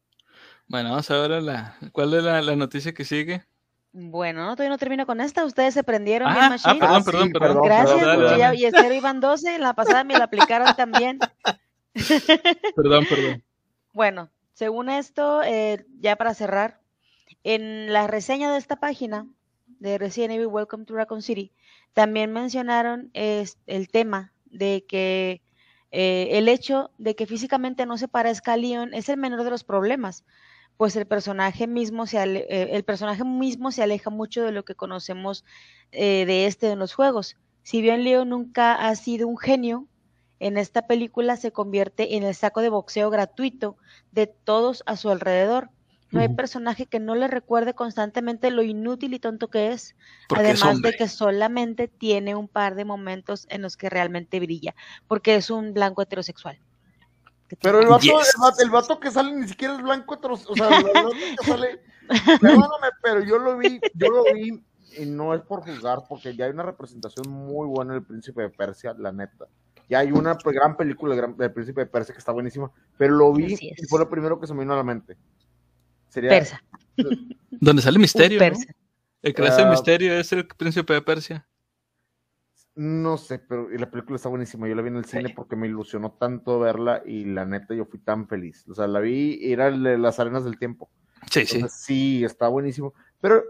Bueno, 0.67 0.89
vamos 0.89 1.09
a 1.09 1.27
ver 1.27 1.41
la, 1.41 1.77
cuál 1.91 2.13
es 2.13 2.23
la, 2.23 2.55
noticia 2.55 2.93
que 2.93 3.05
sigue. 3.05 3.43
Bueno, 3.93 4.55
todavía 4.55 4.69
no 4.69 4.77
termino 4.77 5.05
con 5.05 5.21
esta. 5.21 5.45
Ustedes 5.45 5.73
se 5.73 5.83
prendieron 5.83 6.29
ah, 6.29 6.33
bien, 6.33 6.59
Ah, 6.63 7.01
perdón, 7.03 7.03
perdón, 7.03 7.31
perdón, 7.31 7.63
Gracias, 7.63 8.03
perdón, 8.03 8.55
y 8.55 8.65
Estero 8.65 8.93
iban 8.93 9.19
12, 9.19 9.59
la 9.59 9.73
pasada 9.73 10.03
me 10.03 10.17
la 10.17 10.25
aplicaron 10.25 10.75
también. 10.75 11.19
perdón, 12.75 13.05
perdón. 13.09 13.43
Bueno, 13.93 14.29
según 14.53 14.89
esto, 14.89 15.41
eh, 15.43 15.85
ya 15.99 16.15
para 16.17 16.33
cerrar, 16.33 16.81
en 17.43 17.93
la 17.93 18.07
reseña 18.07 18.51
de 18.51 18.57
esta 18.57 18.75
página 18.75 19.25
de 19.79 19.97
Resident 19.97 20.33
Evil 20.33 20.47
Welcome 20.47 20.85
to 20.85 20.95
Raccoon 20.95 21.21
City, 21.21 21.53
también 21.93 22.33
mencionaron 22.33 23.09
el 23.13 23.89
tema 23.89 24.33
de 24.45 24.85
que 24.87 25.41
eh, 25.91 26.37
el 26.37 26.49
hecho 26.49 26.91
de 26.97 27.15
que 27.15 27.25
físicamente 27.25 27.85
no 27.85 27.97
se 27.97 28.07
parezca 28.07 28.53
a 28.53 28.57
Leon 28.57 28.93
es 28.93 29.09
el 29.09 29.17
menor 29.17 29.43
de 29.43 29.49
los 29.49 29.63
problemas, 29.63 30.25
pues 30.77 30.95
el 30.95 31.07
personaje 31.07 31.67
mismo 31.67 32.05
se, 32.05 32.17
eh, 32.23 32.69
el 32.75 32.83
personaje 32.83 33.23
mismo 33.23 33.71
se 33.71 33.83
aleja 33.83 34.09
mucho 34.09 34.43
de 34.43 34.51
lo 34.51 34.63
que 34.63 34.75
conocemos 34.75 35.43
eh, 35.91 36.25
de 36.25 36.45
este 36.45 36.69
en 36.71 36.79
los 36.79 36.93
juegos. 36.93 37.35
Si 37.63 37.81
bien 37.81 38.03
Leo 38.03 38.23
nunca 38.23 38.75
ha 38.75 38.95
sido 38.95 39.27
un 39.27 39.37
genio, 39.37 39.87
en 40.39 40.57
esta 40.57 40.85
película 40.85 41.35
se 41.35 41.51
convierte 41.51 42.15
en 42.15 42.23
el 42.23 42.35
saco 42.35 42.61
de 42.61 42.69
boxeo 42.69 43.09
gratuito 43.09 43.75
de 44.11 44.27
todos 44.27 44.83
a 44.85 44.95
su 44.95 45.09
alrededor. 45.09 45.71
No 46.09 46.21
hay 46.21 46.29
personaje 46.29 46.85
que 46.85 47.01
no 47.01 47.15
le 47.15 47.27
recuerde 47.27 47.73
constantemente 47.73 48.49
lo 48.49 48.63
inútil 48.63 49.13
y 49.13 49.19
tonto 49.19 49.49
que 49.49 49.73
es, 49.73 49.93
además 50.29 50.81
de 50.81 50.93
que 50.93 51.09
solamente 51.09 51.89
tiene 51.89 52.33
un 52.33 52.47
par 52.47 52.75
de 52.75 52.85
momentos 52.85 53.45
en 53.49 53.61
los 53.61 53.75
que 53.75 53.89
realmente 53.89 54.39
brilla, 54.39 54.73
porque 55.09 55.35
es 55.35 55.49
un 55.49 55.73
blanco 55.73 56.01
heterosexual. 56.01 56.59
Pero 57.61 57.79
el 57.79 57.87
vato, 57.87 58.05
el, 58.59 58.69
vato, 58.69 58.99
que 58.99 59.11
sale 59.11 59.33
ni 59.33 59.47
siquiera 59.47 59.75
es 59.75 59.81
blanco 59.81 60.19
o 60.21 60.55
sea, 60.55 60.79
el 60.79 60.83
vato 60.83 61.11
que 61.11 61.45
sale, 61.45 61.81
perdóname, 62.41 62.87
pero 63.01 63.23
yo 63.23 63.37
lo 63.37 63.57
vi, 63.57 63.79
yo 63.93 64.09
lo 64.09 64.23
vi, 64.33 64.63
y 64.97 65.05
no 65.05 65.33
es 65.33 65.41
por 65.41 65.61
juzgar, 65.61 65.99
porque 66.09 66.35
ya 66.35 66.45
hay 66.45 66.51
una 66.51 66.63
representación 66.63 67.29
muy 67.29 67.67
buena 67.67 67.93
del 67.93 68.03
Príncipe 68.03 68.41
de 68.41 68.49
Persia, 68.49 68.93
la 68.97 69.11
neta. 69.11 69.45
Ya 69.89 69.99
hay 69.99 70.11
una 70.11 70.37
gran 70.43 70.75
película 70.75 71.15
del 71.15 71.53
Príncipe 71.53 71.81
de 71.81 71.87
Persia 71.87 72.13
que 72.13 72.19
está 72.19 72.33
buenísima, 72.33 72.69
pero 72.97 73.15
lo 73.15 73.31
vi 73.31 73.57
y 73.59 73.85
fue 73.87 73.99
lo 73.99 74.09
primero 74.09 74.39
que 74.39 74.47
se 74.47 74.53
me 74.53 74.61
vino 74.61 74.73
a 74.73 74.77
la 74.77 74.83
mente. 74.83 75.15
Sería, 76.09 76.29
Persa. 76.29 76.61
Donde 77.51 77.81
sale 77.81 77.97
misterio. 77.99 78.41
El 79.21 79.33
que 79.33 79.41
hace 79.47 79.61
el 79.61 79.67
ah, 79.67 79.71
misterio 79.71 80.13
es 80.13 80.31
el 80.31 80.47
príncipe 80.47 80.93
de 80.93 81.01
Persia. 81.01 81.47
No 82.77 83.17
sé, 83.17 83.39
pero 83.39 83.67
la 83.71 83.89
película 83.89 84.17
está 84.17 84.29
buenísima. 84.29 84.67
Yo 84.67 84.75
la 84.75 84.83
vi 84.83 84.89
en 84.89 84.97
el 84.97 85.05
cine 85.05 85.33
porque 85.35 85.55
me 85.55 85.65
ilusionó 85.65 86.11
tanto 86.11 86.59
verla 86.59 87.01
y 87.03 87.25
la 87.25 87.43
neta 87.43 87.73
yo 87.73 87.85
fui 87.85 87.97
tan 87.97 88.27
feliz. 88.27 88.67
O 88.69 88.75
sea, 88.75 88.85
la 88.85 88.99
vi 88.99 89.39
y 89.41 89.51
era 89.51 89.71
las 89.71 90.19
arenas 90.19 90.45
del 90.45 90.59
tiempo. 90.59 90.87
Sí, 91.31 91.47
sí. 91.47 91.65
Sí, 91.69 92.23
está 92.23 92.47
buenísimo. 92.49 92.93
Pero 93.19 93.43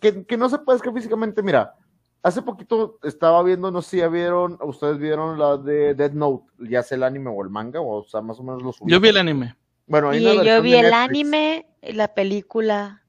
que, 0.00 0.36
no 0.36 0.48
se 0.48 0.58
puede, 0.58 0.78
es 0.78 0.82
que 0.82 0.90
físicamente, 0.90 1.40
mira, 1.40 1.76
hace 2.20 2.42
poquito 2.42 2.98
estaba 3.04 3.44
viendo, 3.44 3.70
no 3.70 3.80
sé 3.80 3.90
si 3.90 3.96
ya 3.98 4.08
vieron, 4.08 4.58
ustedes 4.60 4.98
vieron 4.98 5.38
la 5.38 5.56
de 5.56 5.94
Dead 5.94 6.12
Note, 6.12 6.44
ya 6.58 6.82
sea 6.82 6.96
el 6.96 7.04
anime 7.04 7.30
o 7.30 7.44
el 7.44 7.50
manga, 7.50 7.80
o, 7.80 8.02
sea, 8.02 8.22
más 8.22 8.40
o 8.40 8.42
menos 8.42 8.60
los 8.60 8.80
Yo 8.86 8.98
vi 8.98 9.10
el 9.10 9.18
anime. 9.18 9.54
Bueno, 9.86 10.12
y 10.12 10.20
yo 10.20 10.62
vi 10.62 10.74
el 10.74 10.92
anime, 10.92 11.66
la 11.80 12.12
película 12.12 13.04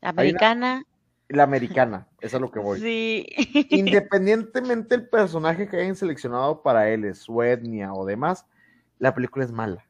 americana. 0.00 0.84
La 1.30 1.44
americana, 1.44 2.08
eso 2.20 2.36
es 2.36 2.40
lo 2.40 2.50
que 2.50 2.58
voy. 2.58 2.80
Sí. 2.80 3.26
Independientemente 3.70 4.96
del 4.96 5.08
personaje 5.08 5.68
que 5.68 5.76
hayan 5.76 5.94
seleccionado 5.94 6.62
para 6.62 6.90
él, 6.90 7.14
su 7.14 7.40
etnia 7.42 7.92
o 7.92 8.04
demás, 8.04 8.46
la 8.98 9.14
película 9.14 9.44
es 9.44 9.52
mala. 9.52 9.86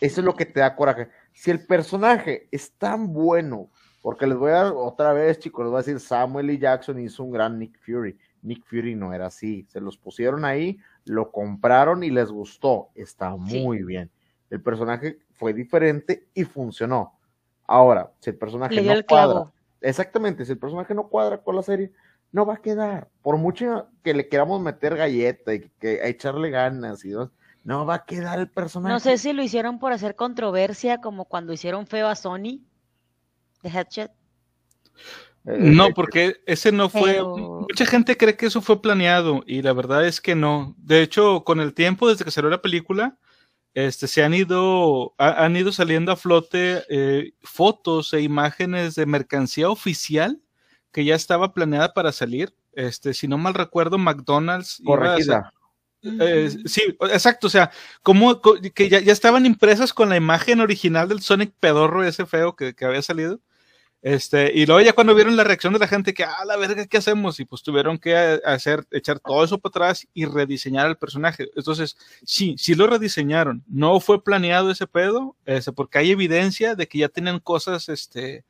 Eso 0.00 0.20
es 0.20 0.24
lo 0.24 0.36
que 0.36 0.44
te 0.44 0.60
da 0.60 0.76
coraje. 0.76 1.08
Si 1.32 1.50
el 1.50 1.64
personaje 1.64 2.48
es 2.50 2.72
tan 2.72 3.12
bueno, 3.12 3.70
porque 4.02 4.26
les 4.26 4.36
voy 4.36 4.52
a 4.52 4.70
otra 4.70 5.14
vez, 5.14 5.38
chicos, 5.38 5.64
les 5.64 5.70
voy 5.70 5.78
a 5.78 5.82
decir, 5.82 5.98
Samuel 5.98 6.50
L. 6.50 6.58
Jackson 6.58 7.00
hizo 7.00 7.24
un 7.24 7.30
gran 7.30 7.58
Nick 7.58 7.78
Fury. 7.80 8.18
Nick 8.42 8.62
Fury 8.66 8.94
no 8.94 9.14
era 9.14 9.28
así. 9.28 9.66
Se 9.70 9.80
los 9.80 9.96
pusieron 9.96 10.44
ahí, 10.44 10.78
lo 11.06 11.32
compraron 11.32 12.04
y 12.04 12.10
les 12.10 12.30
gustó. 12.30 12.90
Está 12.94 13.34
muy 13.36 13.82
bien. 13.82 14.10
El 14.50 14.60
personaje 14.60 15.20
fue 15.32 15.54
diferente 15.54 16.28
y 16.34 16.44
funcionó. 16.44 17.18
Ahora, 17.66 18.12
si 18.20 18.28
el 18.28 18.36
personaje 18.36 18.82
no 18.82 18.92
cuadra, 19.08 19.50
exactamente, 19.80 20.44
si 20.44 20.52
el 20.52 20.58
personaje 20.58 20.94
no 20.94 21.08
cuadra 21.08 21.38
con 21.38 21.56
la 21.56 21.62
serie, 21.62 21.92
no 22.32 22.44
va 22.44 22.54
a 22.54 22.62
quedar. 22.62 23.08
Por 23.22 23.36
mucho 23.36 23.88
que 24.02 24.14
le 24.14 24.28
queramos 24.28 24.60
meter 24.60 24.96
galleta 24.96 25.54
y 25.54 25.70
que, 25.80 26.00
echarle 26.08 26.50
ganas 26.50 27.04
y 27.04 27.12
no 27.62 27.86
va 27.86 27.94
a 27.94 28.04
quedar 28.04 28.40
el 28.40 28.48
personaje. 28.48 28.92
No 28.92 29.00
sé 29.00 29.18
si 29.18 29.32
lo 29.32 29.42
hicieron 29.42 29.78
por 29.78 29.92
hacer 29.92 30.16
controversia, 30.16 31.00
como 31.00 31.26
cuando 31.26 31.52
hicieron 31.52 31.86
feo 31.86 32.08
a 32.08 32.16
Sony 32.16 32.60
de 33.62 33.70
Headshot. 33.70 34.10
Eh, 35.46 35.58
no, 35.58 35.90
porque 35.94 36.36
ese 36.46 36.72
no 36.72 36.88
fue. 36.88 37.22
Mucha 37.22 37.86
gente 37.86 38.16
cree 38.16 38.36
que 38.36 38.46
eso 38.46 38.60
fue 38.60 38.80
planeado 38.80 39.42
y 39.46 39.62
la 39.62 39.72
verdad 39.72 40.06
es 40.06 40.20
que 40.20 40.34
no. 40.34 40.74
De 40.78 41.02
hecho, 41.02 41.44
con 41.44 41.60
el 41.60 41.74
tiempo, 41.74 42.08
desde 42.08 42.24
que 42.24 42.30
salió 42.30 42.50
la 42.50 42.62
película, 42.62 43.16
este, 43.74 44.06
se 44.06 44.22
han 44.22 44.34
ido, 44.34 45.14
han 45.18 45.56
ido 45.56 45.72
saliendo 45.72 46.12
a 46.12 46.16
flote 46.16 46.84
eh, 46.88 47.32
fotos 47.42 48.12
e 48.14 48.22
imágenes 48.22 48.94
de 48.94 49.04
mercancía 49.04 49.68
oficial 49.68 50.40
que 50.92 51.04
ya 51.04 51.16
estaba 51.16 51.52
planeada 51.52 51.92
para 51.92 52.12
salir. 52.12 52.54
Este, 52.72 53.14
si 53.14 53.26
no 53.26 53.36
mal 53.36 53.54
recuerdo, 53.54 53.98
McDonald's. 53.98 54.80
Corregida. 54.84 55.52
Eh, 56.02 56.50
sí, 56.66 56.82
exacto, 57.10 57.46
o 57.46 57.50
sea, 57.50 57.70
como 58.02 58.40
que 58.74 58.88
ya, 58.90 58.98
estaban 58.98 59.46
impresas 59.46 59.92
con 59.92 60.10
la 60.10 60.16
imagen 60.16 60.60
original 60.60 61.08
del 61.08 61.22
Sonic 61.22 61.54
pedorro 61.58 62.04
ese 62.04 62.26
feo 62.26 62.54
que, 62.54 62.74
que 62.74 62.84
había 62.84 63.02
salido. 63.02 63.40
Este, 64.04 64.52
y 64.54 64.66
luego 64.66 64.82
ya 64.82 64.92
cuando 64.92 65.14
vieron 65.14 65.34
la 65.34 65.44
reacción 65.44 65.72
de 65.72 65.78
la 65.78 65.88
gente 65.88 66.12
que, 66.12 66.24
ah, 66.24 66.44
la 66.46 66.58
verga, 66.58 66.84
¿qué 66.84 66.98
hacemos? 66.98 67.40
Y 67.40 67.46
pues 67.46 67.62
tuvieron 67.62 67.96
que 67.96 68.14
hacer, 68.44 68.86
echar 68.90 69.18
todo 69.18 69.42
eso 69.42 69.56
para 69.56 69.70
atrás 69.70 70.06
y 70.12 70.26
rediseñar 70.26 70.88
el 70.88 70.98
personaje. 70.98 71.48
Entonces, 71.56 71.96
sí, 72.22 72.54
sí 72.58 72.74
lo 72.74 72.86
rediseñaron. 72.86 73.64
No 73.66 73.98
fue 74.00 74.22
planeado 74.22 74.70
ese 74.70 74.86
pedo, 74.86 75.36
ese, 75.46 75.72
porque 75.72 75.96
hay 75.96 76.10
evidencia 76.10 76.74
de 76.74 76.86
que 76.86 76.98
ya 76.98 77.08
tienen 77.08 77.38
cosas, 77.38 77.88
este, 77.88 78.44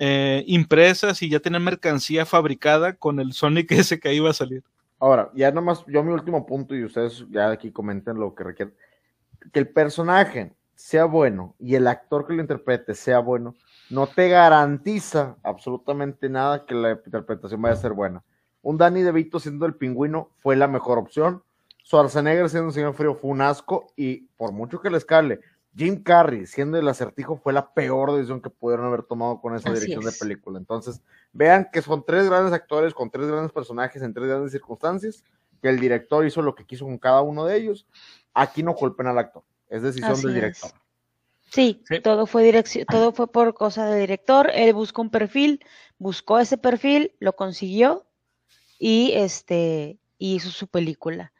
eh, 0.00 0.42
impresas 0.48 1.22
y 1.22 1.30
ya 1.30 1.38
tienen 1.38 1.62
mercancía 1.62 2.26
fabricada 2.26 2.94
con 2.94 3.20
el 3.20 3.34
Sonic 3.34 3.70
ese 3.70 4.00
que 4.00 4.12
iba 4.12 4.30
a 4.30 4.34
salir. 4.34 4.64
Ahora, 4.98 5.30
ya 5.32 5.52
nomás, 5.52 5.84
yo 5.86 6.02
mi 6.02 6.12
último 6.12 6.44
punto 6.44 6.74
y 6.74 6.82
ustedes 6.82 7.24
ya 7.30 7.52
aquí 7.52 7.70
comenten 7.70 8.18
lo 8.18 8.34
que 8.34 8.42
requieren. 8.42 8.74
Que 9.52 9.60
el 9.60 9.68
personaje 9.68 10.56
sea 10.78 11.06
bueno 11.06 11.56
y 11.58 11.74
el 11.74 11.88
actor 11.88 12.24
que 12.24 12.34
lo 12.34 12.40
interprete 12.40 12.94
sea 12.94 13.18
bueno 13.18 13.56
no 13.90 14.06
te 14.06 14.28
garantiza 14.28 15.36
absolutamente 15.42 16.28
nada 16.28 16.66
que 16.66 16.74
la 16.76 16.92
interpretación 16.92 17.60
vaya 17.60 17.74
a 17.74 17.78
ser 17.78 17.94
buena. 17.94 18.22
Un 18.62 18.78
Danny 18.78 19.02
DeVito 19.02 19.40
siendo 19.40 19.66
el 19.66 19.74
pingüino 19.74 20.30
fue 20.36 20.54
la 20.54 20.68
mejor 20.68 20.98
opción. 20.98 21.42
Schwarzenegger 21.84 22.48
siendo 22.48 22.68
un 22.68 22.72
señor 22.72 22.94
frío 22.94 23.16
fue 23.16 23.30
un 23.30 23.40
asco 23.40 23.88
y 23.96 24.28
por 24.36 24.52
mucho 24.52 24.80
que 24.80 24.88
le 24.88 24.98
escale, 24.98 25.40
Jim 25.74 26.00
Carrey 26.00 26.46
siendo 26.46 26.78
el 26.78 26.86
acertijo 26.86 27.36
fue 27.36 27.52
la 27.52 27.74
peor 27.74 28.12
decisión 28.12 28.40
que 28.40 28.50
pudieron 28.50 28.86
haber 28.86 29.02
tomado 29.02 29.40
con 29.40 29.56
esa 29.56 29.72
dirección 29.72 30.04
de 30.04 30.12
película. 30.12 30.58
Entonces, 30.58 31.02
vean 31.32 31.68
que 31.72 31.82
son 31.82 32.04
tres 32.06 32.28
grandes 32.28 32.52
actores 32.52 32.94
con 32.94 33.10
tres 33.10 33.26
grandes 33.26 33.50
personajes 33.50 34.00
en 34.02 34.14
tres 34.14 34.28
grandes 34.28 34.52
circunstancias, 34.52 35.24
que 35.60 35.70
el 35.70 35.80
director 35.80 36.24
hizo 36.24 36.40
lo 36.40 36.54
que 36.54 36.64
quiso 36.64 36.84
con 36.84 36.98
cada 36.98 37.22
uno 37.22 37.46
de 37.46 37.56
ellos. 37.56 37.88
Aquí 38.32 38.62
no 38.62 38.74
culpen 38.74 39.08
al 39.08 39.18
actor, 39.18 39.42
es 39.68 39.82
decisión 39.82 40.20
del 40.20 40.34
director. 40.34 40.70
Sí, 41.50 41.82
todo 42.02 42.26
fue 42.26 42.42
dirección, 42.42 42.84
todo 42.86 43.12
fue 43.12 43.32
por 43.32 43.54
cosa 43.54 43.86
del 43.86 44.00
director. 44.00 44.50
Él 44.52 44.74
buscó 44.74 45.02
un 45.02 45.10
perfil, 45.10 45.64
buscó 45.98 46.38
ese 46.38 46.58
perfil, 46.58 47.12
lo 47.20 47.34
consiguió 47.34 48.06
y 48.78 49.12
este 49.14 49.98
hizo 50.18 50.50
su 50.50 50.68
película. 50.68 51.32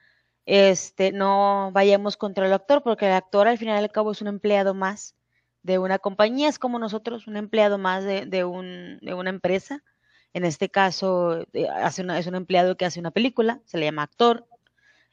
Este, 0.46 1.12
no 1.12 1.70
vayamos 1.72 2.16
contra 2.16 2.46
el 2.46 2.54
actor, 2.54 2.82
porque 2.82 3.06
el 3.06 3.12
actor 3.12 3.48
al 3.48 3.58
final 3.58 3.76
y 3.76 3.84
al 3.84 3.92
cabo 3.92 4.12
es 4.12 4.22
un 4.22 4.28
empleado 4.28 4.72
más 4.72 5.14
de 5.62 5.78
una 5.78 5.98
compañía, 5.98 6.48
es 6.48 6.58
como 6.58 6.78
nosotros, 6.78 7.26
un 7.26 7.36
empleado 7.36 7.76
más 7.76 8.04
de, 8.04 8.24
de, 8.24 8.44
un, 8.44 8.98
de 9.02 9.12
una 9.12 9.28
empresa. 9.28 9.84
En 10.32 10.46
este 10.46 10.70
caso, 10.70 11.46
eh, 11.52 11.68
hace 11.68 12.02
una, 12.02 12.18
es 12.18 12.26
un 12.26 12.34
empleado 12.34 12.78
que 12.78 12.86
hace 12.86 13.00
una 13.00 13.10
película, 13.10 13.60
se 13.66 13.76
le 13.76 13.84
llama 13.84 14.04
actor. 14.04 14.46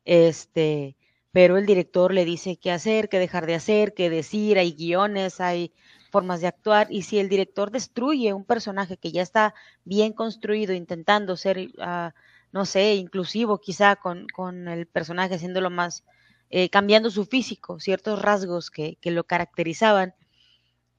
Este, 0.05 0.95
pero 1.35 1.57
el 1.57 1.65
director 1.65 2.13
le 2.13 2.23
dice 2.23 2.55
qué 2.55 2.71
hacer, 2.71 3.09
qué 3.09 3.19
dejar 3.19 3.45
de 3.45 3.55
hacer, 3.55 3.93
qué 3.93 4.09
decir, 4.09 4.57
hay 4.57 4.71
guiones, 4.71 5.41
hay 5.41 5.73
formas 6.09 6.39
de 6.39 6.47
actuar, 6.47 6.87
y 6.89 7.01
si 7.01 7.19
el 7.19 7.27
director 7.27 7.71
destruye 7.71 8.31
un 8.31 8.45
personaje 8.45 8.95
que 8.95 9.11
ya 9.11 9.21
está 9.21 9.53
bien 9.83 10.13
construido, 10.13 10.73
intentando 10.73 11.35
ser, 11.35 11.71
uh, 11.77 12.11
no 12.53 12.63
sé, 12.63 12.95
inclusivo 12.95 13.59
quizá 13.59 13.97
con, 13.97 14.27
con 14.29 14.69
el 14.69 14.87
personaje, 14.87 15.35
haciéndolo 15.35 15.69
más, 15.69 16.05
eh, 16.51 16.69
cambiando 16.69 17.11
su 17.11 17.25
físico, 17.25 17.81
ciertos 17.81 18.21
rasgos 18.21 18.71
que, 18.71 18.97
que 19.01 19.11
lo 19.11 19.25
caracterizaban, 19.25 20.13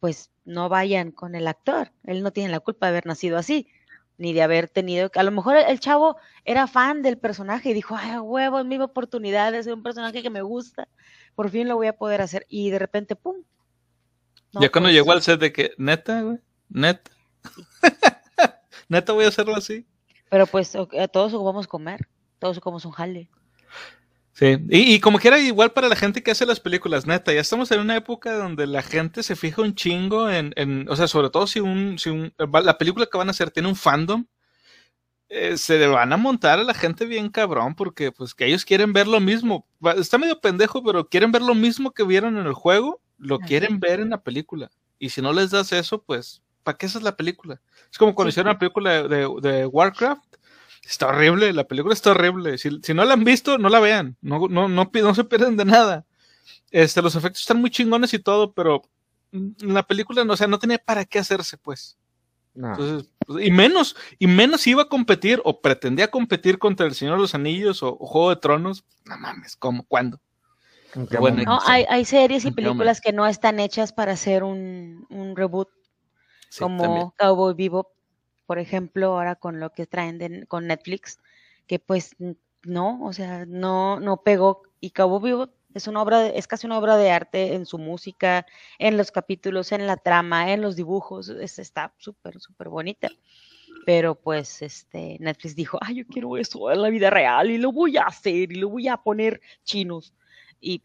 pues 0.00 0.30
no 0.44 0.68
vayan 0.68 1.12
con 1.12 1.34
el 1.34 1.48
actor, 1.48 1.92
él 2.04 2.22
no 2.22 2.30
tiene 2.30 2.50
la 2.50 2.60
culpa 2.60 2.84
de 2.84 2.90
haber 2.90 3.06
nacido 3.06 3.38
así 3.38 3.68
ni 4.18 4.32
de 4.32 4.42
haber 4.42 4.68
tenido, 4.68 5.10
a 5.14 5.22
lo 5.22 5.30
mejor 5.30 5.56
el 5.56 5.80
chavo 5.80 6.16
era 6.44 6.66
fan 6.66 7.02
del 7.02 7.18
personaje 7.18 7.70
y 7.70 7.74
dijo, 7.74 7.96
ay, 7.96 8.18
huevo, 8.18 8.60
es 8.60 8.64
mi 8.64 8.78
oportunidad 8.78 9.52
de 9.52 9.62
ser 9.62 9.74
un 9.74 9.82
personaje 9.82 10.22
que 10.22 10.30
me 10.30 10.42
gusta, 10.42 10.88
por 11.34 11.50
fin 11.50 11.68
lo 11.68 11.76
voy 11.76 11.86
a 11.88 11.96
poder 11.96 12.22
hacer, 12.22 12.46
y 12.48 12.70
de 12.70 12.78
repente, 12.78 13.16
¡pum! 13.16 13.36
ya 14.52 14.70
cuando 14.70 14.88
pues 14.88 14.94
llegó 14.94 15.12
al 15.12 15.22
set 15.22 15.40
de 15.40 15.52
que, 15.52 15.72
neta, 15.76 16.22
güey, 16.22 16.38
neta, 16.68 17.10
neta 18.88 19.12
voy 19.12 19.26
a 19.26 19.28
hacerlo 19.28 19.54
así. 19.54 19.86
Pero 20.30 20.46
pues 20.46 20.72
todos 21.12 21.34
ocupamos 21.34 21.66
comer, 21.66 22.08
todos 22.38 22.56
ocupamos 22.56 22.84
un 22.84 22.92
jale. 22.92 23.30
Sí, 24.36 24.58
y, 24.68 25.00
como 25.00 25.18
quiera, 25.18 25.38
igual 25.38 25.72
para 25.72 25.88
la 25.88 25.96
gente 25.96 26.22
que 26.22 26.30
hace 26.30 26.44
las 26.44 26.60
películas, 26.60 27.06
neta, 27.06 27.32
ya 27.32 27.40
estamos 27.40 27.70
en 27.70 27.80
una 27.80 27.96
época 27.96 28.36
donde 28.36 28.66
la 28.66 28.82
gente 28.82 29.22
se 29.22 29.34
fija 29.34 29.62
un 29.62 29.74
chingo 29.74 30.28
en, 30.28 30.52
en 30.56 30.86
o 30.90 30.94
sea, 30.94 31.08
sobre 31.08 31.30
todo 31.30 31.46
si 31.46 31.60
un, 31.60 31.98
si 31.98 32.10
un, 32.10 32.34
la 32.36 32.76
película 32.76 33.06
que 33.06 33.16
van 33.16 33.28
a 33.28 33.30
hacer 33.30 33.50
tiene 33.50 33.70
un 33.70 33.76
fandom, 33.76 34.26
eh, 35.30 35.56
se 35.56 35.78
le 35.78 35.86
van 35.86 36.12
a 36.12 36.18
montar 36.18 36.58
a 36.58 36.64
la 36.64 36.74
gente 36.74 37.06
bien 37.06 37.30
cabrón, 37.30 37.74
porque 37.74 38.12
pues 38.12 38.34
que 38.34 38.44
ellos 38.44 38.66
quieren 38.66 38.92
ver 38.92 39.06
lo 39.06 39.20
mismo, 39.20 39.66
está 39.96 40.18
medio 40.18 40.38
pendejo, 40.38 40.84
pero 40.84 41.08
quieren 41.08 41.32
ver 41.32 41.40
lo 41.40 41.54
mismo 41.54 41.92
que 41.92 42.04
vieron 42.04 42.36
en 42.36 42.44
el 42.46 42.52
juego, 42.52 43.00
lo 43.16 43.38
quieren 43.38 43.80
ver 43.80 44.00
en 44.00 44.10
la 44.10 44.22
película. 44.22 44.70
Y 44.98 45.08
si 45.08 45.22
no 45.22 45.32
les 45.32 45.50
das 45.50 45.72
eso, 45.72 46.02
pues, 46.02 46.42
¿para 46.62 46.76
qué 46.76 46.84
esa 46.84 46.98
es 46.98 47.04
la 47.04 47.16
película? 47.16 47.58
Es 47.90 47.96
como 47.96 48.14
cuando 48.14 48.28
hicieron 48.28 48.52
la 48.52 48.58
película 48.58 49.02
de, 49.08 49.66
Warcraft. 49.66 50.35
Está 50.86 51.08
horrible, 51.08 51.52
la 51.52 51.64
película 51.64 51.94
está 51.94 52.12
horrible. 52.12 52.58
Si, 52.58 52.70
no 52.94 53.04
la 53.04 53.14
han 53.14 53.24
visto, 53.24 53.58
no 53.58 53.68
la 53.68 53.80
vean. 53.80 54.16
No, 54.20 54.46
no, 54.48 54.68
no, 54.68 54.90
no 54.92 55.14
se 55.14 55.24
pierden 55.24 55.56
de 55.56 55.64
nada. 55.64 56.06
Este, 56.70 57.02
los 57.02 57.16
efectos 57.16 57.40
están 57.40 57.60
muy 57.60 57.70
chingones 57.70 58.14
y 58.14 58.20
todo, 58.20 58.52
pero 58.52 58.82
la 59.32 59.82
película, 59.82 60.24
no, 60.24 60.34
o 60.34 60.36
sea, 60.36 60.46
no 60.46 60.60
tenía 60.60 60.78
para 60.78 61.04
qué 61.04 61.18
hacerse, 61.18 61.58
pues. 61.58 61.98
Entonces, 62.54 63.10
pues, 63.26 63.44
y 63.44 63.50
menos, 63.50 63.96
y 64.18 64.28
menos 64.28 64.66
iba 64.66 64.82
a 64.82 64.88
competir 64.88 65.42
o 65.44 65.60
pretendía 65.60 66.10
competir 66.10 66.58
contra 66.58 66.86
el 66.86 66.94
Señor 66.94 67.16
de 67.16 67.22
los 67.22 67.34
Anillos 67.34 67.82
o, 67.82 67.96
Juego 67.96 68.30
de 68.30 68.36
Tronos. 68.36 68.84
No 69.04 69.18
mames, 69.18 69.56
¿cómo? 69.56 69.84
¿Cuándo? 69.88 70.20
Bueno, 71.18 71.42
no, 71.42 71.58
hay, 71.66 71.84
hay, 71.90 72.04
series 72.06 72.46
y 72.46 72.52
películas 72.52 73.02
que 73.02 73.12
no 73.12 73.26
están 73.26 73.60
hechas 73.60 73.92
para 73.92 74.12
hacer 74.12 74.42
un, 74.44 75.04
un 75.10 75.36
reboot, 75.36 75.68
como 76.58 77.12
Cowboy 77.18 77.54
Vivo, 77.54 77.92
por 78.46 78.58
ejemplo, 78.58 79.08
ahora 79.08 79.34
con 79.34 79.60
lo 79.60 79.72
que 79.72 79.86
traen 79.86 80.46
con 80.46 80.66
Netflix, 80.66 81.18
que 81.66 81.78
pues 81.78 82.16
no, 82.62 83.04
o 83.04 83.12
sea, 83.12 83.44
no, 83.46 84.00
no 84.00 84.22
pegó. 84.22 84.62
Y 84.80 84.90
Cowboy 84.90 85.30
Vivo 85.30 85.48
es 85.74 85.86
una 85.88 86.02
obra, 86.02 86.26
es 86.26 86.46
casi 86.46 86.66
una 86.66 86.78
obra 86.78 86.96
de 86.96 87.10
arte 87.10 87.54
en 87.54 87.66
su 87.66 87.78
música, 87.78 88.46
en 88.78 88.96
los 88.96 89.10
capítulos, 89.10 89.72
en 89.72 89.86
la 89.86 89.96
trama, 89.96 90.52
en 90.52 90.62
los 90.62 90.76
dibujos. 90.76 91.28
está 91.28 91.92
súper, 91.98 92.40
súper 92.40 92.68
bonita. 92.68 93.08
Pero 93.84 94.14
pues 94.14 94.62
este 94.62 95.16
Netflix 95.20 95.54
dijo, 95.54 95.78
ay, 95.80 95.96
yo 95.96 96.06
quiero 96.06 96.36
eso 96.36 96.70
en 96.72 96.82
la 96.82 96.88
vida 96.88 97.10
real 97.10 97.50
y 97.50 97.58
lo 97.58 97.72
voy 97.72 97.96
a 97.96 98.04
hacer 98.04 98.52
y 98.52 98.56
lo 98.56 98.68
voy 98.68 98.88
a 98.88 98.96
poner 98.96 99.40
chinos. 99.64 100.14
Y, 100.60 100.82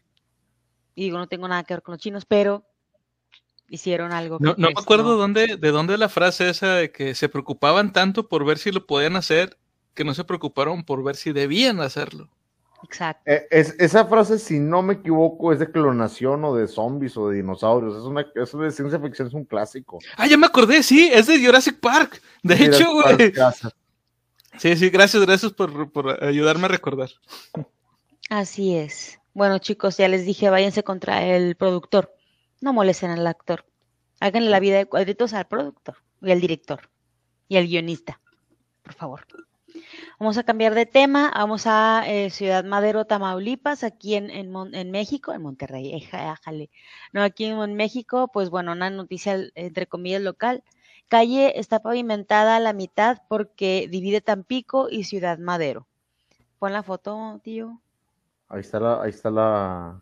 digo, 0.94 1.18
no 1.18 1.26
tengo 1.26 1.48
nada 1.48 1.64
que 1.64 1.74
ver 1.74 1.82
con 1.82 1.92
los 1.92 2.02
chinos, 2.02 2.24
pero 2.26 2.64
hicieron 3.72 4.12
algo. 4.12 4.36
no, 4.38 4.54
no 4.58 4.68
me 4.68 4.74
pues, 4.74 4.84
acuerdo 4.84 5.16
Dónde, 5.16 5.56
de 5.56 5.70
dónde 5.70 5.96
la 5.96 6.10
frase 6.10 6.50
esa 6.50 6.74
de 6.74 6.92
que 6.92 7.14
se 7.14 7.30
preocupaban 7.30 7.92
tanto 7.92 8.28
por 8.28 8.44
ver 8.44 8.58
si 8.58 8.70
lo 8.70 8.86
podían 8.86 9.16
hacer 9.16 9.56
que 9.94 10.04
no 10.04 10.14
se 10.14 10.24
preocuparon 10.24 10.84
por 10.84 11.02
ver 11.02 11.16
si 11.16 11.32
debían 11.32 11.80
hacerlo. 11.80 12.28
Exacto. 12.84 13.22
Eh, 13.30 13.46
es, 13.50 13.74
esa 13.78 14.04
frase, 14.06 14.38
si 14.38 14.58
no 14.58 14.82
me 14.82 14.94
equivoco, 14.94 15.52
es 15.52 15.58
de 15.58 15.70
clonación 15.70 16.44
o 16.44 16.54
de 16.54 16.66
zombies 16.68 17.16
o 17.16 17.28
de 17.28 17.36
dinosaurios. 17.36 17.96
Es 17.96 18.02
una, 18.02 18.26
eso 18.34 18.58
de 18.58 18.70
ciencia 18.70 18.98
ficción, 18.98 19.28
es 19.28 19.34
un 19.34 19.44
clásico. 19.44 19.98
Ah, 20.16 20.26
ya 20.26 20.36
me 20.36 20.46
acordé, 20.46 20.82
sí, 20.82 21.10
es 21.12 21.26
de 21.26 21.44
Jurassic 21.44 21.80
Park. 21.80 22.20
De 22.42 22.54
hecho, 22.56 22.92
güey. 22.92 23.32
Sí, 24.58 24.76
sí, 24.76 24.90
gracias, 24.90 25.24
gracias 25.24 25.52
por, 25.52 25.90
por, 25.90 26.22
ayudarme 26.22 26.66
a 26.66 26.68
recordar. 26.68 27.08
Así 28.28 28.76
es. 28.76 29.18
Bueno, 29.32 29.58
chicos, 29.58 29.96
ya 29.96 30.08
les 30.08 30.26
dije, 30.26 30.50
váyanse 30.50 30.82
contra 30.82 31.24
el 31.24 31.56
productor. 31.56 32.14
No 32.62 32.72
molesten 32.72 33.10
al 33.10 33.26
actor. 33.26 33.66
Háganle 34.20 34.48
la 34.48 34.60
vida 34.60 34.78
de 34.78 34.86
cuadritos 34.86 35.34
al 35.34 35.46
productor 35.46 35.96
y 36.22 36.30
al 36.30 36.40
director 36.40 36.88
y 37.48 37.56
al 37.56 37.66
guionista. 37.66 38.20
Por 38.82 38.94
favor. 38.94 39.26
Vamos 40.20 40.38
a 40.38 40.44
cambiar 40.44 40.74
de 40.74 40.86
tema, 40.86 41.32
vamos 41.34 41.66
a 41.66 42.04
eh, 42.06 42.30
Ciudad 42.30 42.64
Madero, 42.64 43.04
Tamaulipas, 43.04 43.82
aquí 43.82 44.14
en, 44.14 44.30
en, 44.30 44.90
México, 44.90 45.32
en 45.32 45.42
Monterrey, 45.42 45.92
éjale. 45.92 46.70
No, 47.12 47.22
aquí 47.22 47.46
en 47.46 47.74
México, 47.74 48.30
pues 48.32 48.48
bueno, 48.48 48.72
una 48.72 48.90
noticia 48.90 49.36
entre 49.54 49.88
comillas 49.88 50.22
local. 50.22 50.62
Calle 51.08 51.58
está 51.58 51.80
pavimentada 51.80 52.56
a 52.56 52.60
la 52.60 52.72
mitad 52.72 53.22
porque 53.28 53.88
divide 53.90 54.20
Tampico 54.20 54.88
y 54.88 55.04
Ciudad 55.04 55.38
Madero. 55.38 55.88
Pon 56.60 56.72
la 56.72 56.84
foto, 56.84 57.40
tío. 57.42 57.82
Ahí 58.48 58.60
está 58.60 58.78
la, 58.78 59.02
ahí 59.02 59.10
está 59.10 59.30
la. 59.30 60.00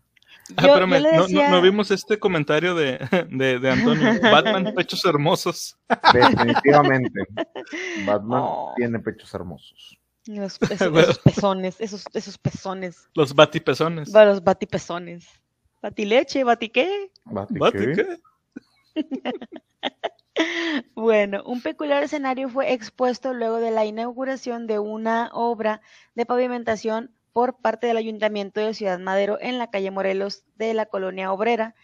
Ah, 0.56 0.86
no, 1.50 1.62
vimos 1.62 1.90
este 1.90 2.18
comentario 2.18 2.74
de, 2.74 2.98
de, 3.30 3.70
Antonio. 3.70 4.20
Batman, 4.22 4.72
pechos 4.74 5.04
hermosos. 5.04 5.76
Definitivamente. 6.12 7.20
Batman 8.06 8.42
oh. 8.42 8.72
tiene 8.76 8.98
pechos 8.98 9.32
hermosos. 9.34 9.98
esos, 10.26 11.18
pezones, 11.18 11.80
esos, 11.80 12.04
esos 12.12 12.38
pezones. 12.38 13.08
Los 13.14 13.34
batipezones. 13.34 14.12
Los 14.12 14.44
batipezones. 14.44 15.26
Batileche, 15.82 16.44
batiqué. 16.44 17.10
¿Batiqué? 17.24 18.18
bueno, 20.94 21.42
un 21.46 21.62
peculiar 21.62 22.02
escenario 22.02 22.48
fue 22.48 22.72
expuesto 22.72 23.32
luego 23.32 23.56
de 23.56 23.70
la 23.70 23.84
inauguración 23.84 24.66
de 24.66 24.78
una 24.78 25.30
obra 25.32 25.80
de 26.14 26.26
pavimentación 26.26 27.10
por 27.32 27.56
parte 27.58 27.86
del 27.86 27.96
Ayuntamiento 27.96 28.60
de 28.60 28.74
Ciudad 28.74 28.98
Madero 28.98 29.38
en 29.40 29.58
la 29.58 29.70
calle 29.70 29.90
Morelos 29.90 30.44
de 30.56 30.74
la 30.74 30.86
colonia 30.86 31.32
obrera, 31.32 31.74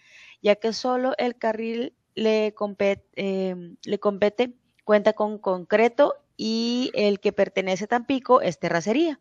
ya 0.43 0.57
que 0.57 0.73
solo 0.73 1.15
el 1.19 1.37
carril 1.37 1.95
le 2.15 2.55
compete, 2.55 3.05
em, 3.17 3.77
le 3.85 3.99
compete 3.99 4.55
cuenta 4.85 5.13
con 5.13 5.39
concreto 5.39 6.15
y 6.37 6.91
el 6.95 7.21
que 7.21 7.33
pertenece 7.33 7.85
a 7.85 7.89
Tampico 7.89 8.41
es 8.41 8.59
terracería. 8.59 9.21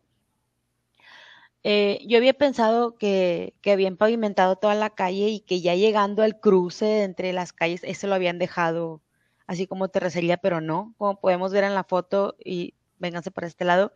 Eh, 1.62 1.98
yo 2.06 2.18
había 2.18 2.34
pensado 2.34 2.96
que, 2.96 3.54
que, 3.60 3.72
habían 3.72 3.96
pavimentado 3.96 4.56
toda 4.56 4.74
la 4.74 4.90
calle 4.90 5.28
y 5.30 5.40
que 5.40 5.60
ya 5.60 5.74
llegando 5.74 6.22
al 6.22 6.38
cruce 6.38 7.02
entre 7.02 7.32
las 7.32 7.52
calles, 7.52 7.80
eso 7.82 8.06
lo 8.06 8.14
habían 8.14 8.38
dejado 8.38 9.02
así 9.46 9.66
como 9.66 9.88
terracería, 9.88 10.36
pero 10.36 10.60
no, 10.60 10.94
como 10.98 11.20
podemos 11.20 11.52
ver 11.52 11.64
en 11.64 11.74
la 11.74 11.84
foto 11.84 12.36
y 12.44 12.74
vénganse 12.98 13.30
para 13.30 13.46
este 13.46 13.64
lado, 13.64 13.92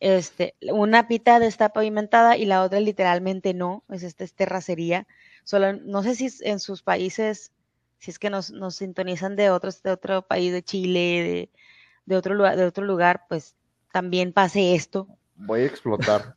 este, 0.00 0.54
una 0.72 1.08
pita 1.08 1.44
está 1.44 1.70
pavimentada 1.70 2.36
y 2.36 2.44
la 2.44 2.62
otra 2.62 2.80
literalmente 2.80 3.54
no, 3.54 3.84
es 3.88 4.02
esta 4.02 4.24
es 4.24 4.34
terracería. 4.34 5.06
Solo, 5.44 5.74
no 5.74 6.02
sé 6.02 6.14
si 6.14 6.28
en 6.42 6.60
sus 6.60 6.82
países, 6.82 7.52
si 7.98 8.10
es 8.10 8.18
que 8.18 8.30
nos, 8.30 8.50
nos 8.50 8.76
sintonizan 8.76 9.36
de 9.36 9.50
otros, 9.50 9.82
de 9.82 9.92
otro 9.92 10.22
país, 10.22 10.52
de 10.52 10.62
Chile, 10.62 11.00
de, 11.00 11.50
de, 12.04 12.16
otro 12.16 12.34
lugar, 12.34 12.56
de 12.56 12.64
otro 12.64 12.84
lugar, 12.84 13.24
pues 13.28 13.54
también 13.92 14.32
pase 14.32 14.74
esto. 14.74 15.08
Voy 15.36 15.60
a 15.62 15.66
explotar. 15.66 16.36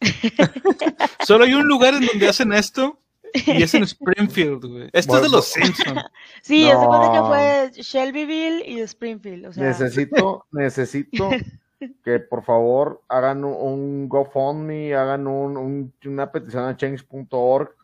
Solo 1.26 1.44
hay 1.44 1.54
un 1.54 1.66
lugar 1.66 1.94
en 1.94 2.06
donde 2.06 2.28
hacen 2.28 2.52
esto 2.52 3.00
y 3.34 3.62
es 3.62 3.74
en 3.74 3.82
Springfield, 3.84 4.64
güey. 4.64 4.90
Esto 4.92 5.16
es 5.16 5.22
de 5.22 5.28
los 5.28 5.46
Simpsons. 5.46 6.02
Sí, 6.42 6.64
no. 6.64 7.02
es 7.02 7.10
que 7.10 7.26
fue 7.26 7.82
Shelbyville 7.82 8.64
y 8.66 8.80
Springfield. 8.80 9.56
Necesito, 9.56 10.46
necesito 10.52 11.30
que 12.04 12.20
por 12.20 12.44
favor 12.44 13.02
hagan 13.08 13.44
un, 13.44 14.08
GoFundMe, 14.08 14.94
hagan 14.94 15.26
un, 15.26 15.92
una 16.04 16.32
petición 16.32 16.64
a 16.64 16.76
change.org. 16.76 17.74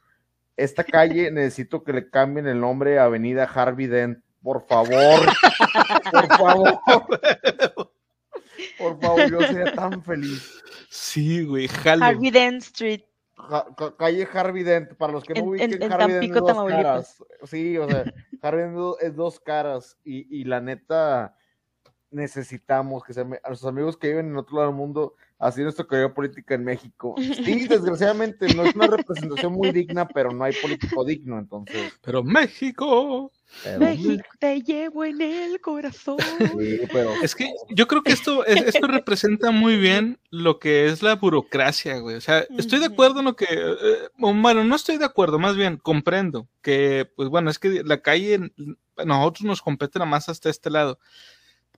Esta 0.57 0.85
calle 0.85 1.31
necesito 1.33 1.83
que 1.83 1.93
le 1.93 2.11
cambien 2.11 2.47
el 2.47 2.61
nombre 2.61 2.99
a 2.99 3.05
Avenida 3.05 3.45
Harvey 3.45 3.87
Dent, 3.87 4.19
por 4.43 4.67
favor. 4.67 5.21
por 6.11 6.27
favor. 6.37 6.81
por 8.79 9.01
favor, 9.01 9.31
yo 9.31 9.41
sería 9.43 9.73
tan 9.73 10.03
feliz. 10.03 10.63
Sí, 10.91 11.45
güey, 11.45 11.69
Harvey 11.85 12.31
Dent 12.31 12.63
Street. 12.63 13.03
calle 13.99 14.29
Harvey 14.33 14.63
Dent, 14.63 14.95
para 14.95 15.13
los 15.13 15.25
que 15.25 15.35
no 15.35 15.45
ubiquen, 15.45 15.93
Harvey 15.93 16.21
Dent 16.21 16.37
es 16.37 16.43
dos 16.43 16.69
caras. 16.69 17.25
Sí, 17.45 17.79
o 17.79 17.89
sea, 17.89 18.05
Harvey 18.43 18.65
Dent 18.65 18.97
es 19.01 19.17
dos 19.17 19.41
caras 19.41 19.99
y, 20.05 20.41
y 20.41 20.45
la 20.45 20.61
neta 20.61 21.35
necesitamos 22.11 23.05
que 23.05 23.13
sean 23.13 23.35
a 23.43 23.49
nuestros 23.49 23.69
amigos 23.69 23.97
que 23.97 24.09
viven 24.09 24.27
en 24.27 24.37
otro 24.37 24.57
lado 24.57 24.69
del 24.69 24.77
mundo 24.77 25.15
haciendo 25.39 25.69
esta 25.69 25.87
carrera 25.87 26.15
política 26.15 26.55
en 26.55 26.65
México. 26.65 27.15
Sí, 27.19 27.67
desgraciadamente 27.69 28.53
no 28.55 28.65
es 28.65 28.75
una 28.75 28.87
representación 28.87 29.53
muy 29.53 29.71
digna, 29.71 30.07
pero 30.09 30.31
no 30.31 30.45
hay 30.45 30.55
político 30.55 31.05
digno, 31.05 31.39
entonces. 31.39 31.93
Pero 32.03 32.23
México. 32.23 33.33
México 33.79 34.25
te 34.41 34.61
llevo 34.63 35.05
en 35.05 35.21
el 35.21 35.61
corazón. 35.61 36.17
Es 37.23 37.35
que 37.35 37.49
yo 37.71 37.87
creo 37.87 38.03
que 38.03 38.13
esto, 38.13 38.45
esto 38.45 38.87
representa 38.87 39.51
muy 39.51 39.77
bien 39.77 40.19
lo 40.31 40.59
que 40.59 40.87
es 40.87 41.03
la 41.03 41.15
burocracia, 41.15 41.99
güey. 41.99 42.17
O 42.17 42.21
sea, 42.21 42.45
estoy 42.57 42.81
de 42.81 42.87
acuerdo 42.87 43.21
en 43.21 43.27
lo 43.27 43.37
que, 43.37 43.47
eh, 43.49 44.09
bueno, 44.17 44.65
no 44.65 44.75
estoy 44.75 44.97
de 44.99 45.05
acuerdo, 45.05 45.39
más 45.39 45.57
bien 45.57 45.77
comprendo 45.77 46.49
que, 46.61 47.11
pues 47.15 47.29
bueno, 47.29 47.51
es 47.51 47.59
que 47.59 47.83
la 47.85 48.03
calle, 48.03 48.53
nosotros 49.05 49.45
nos 49.45 49.63
compete 49.63 49.99
nada 49.99 50.11
más 50.11 50.29
hasta 50.29 50.51
este 50.51 50.71
lado 50.71 50.99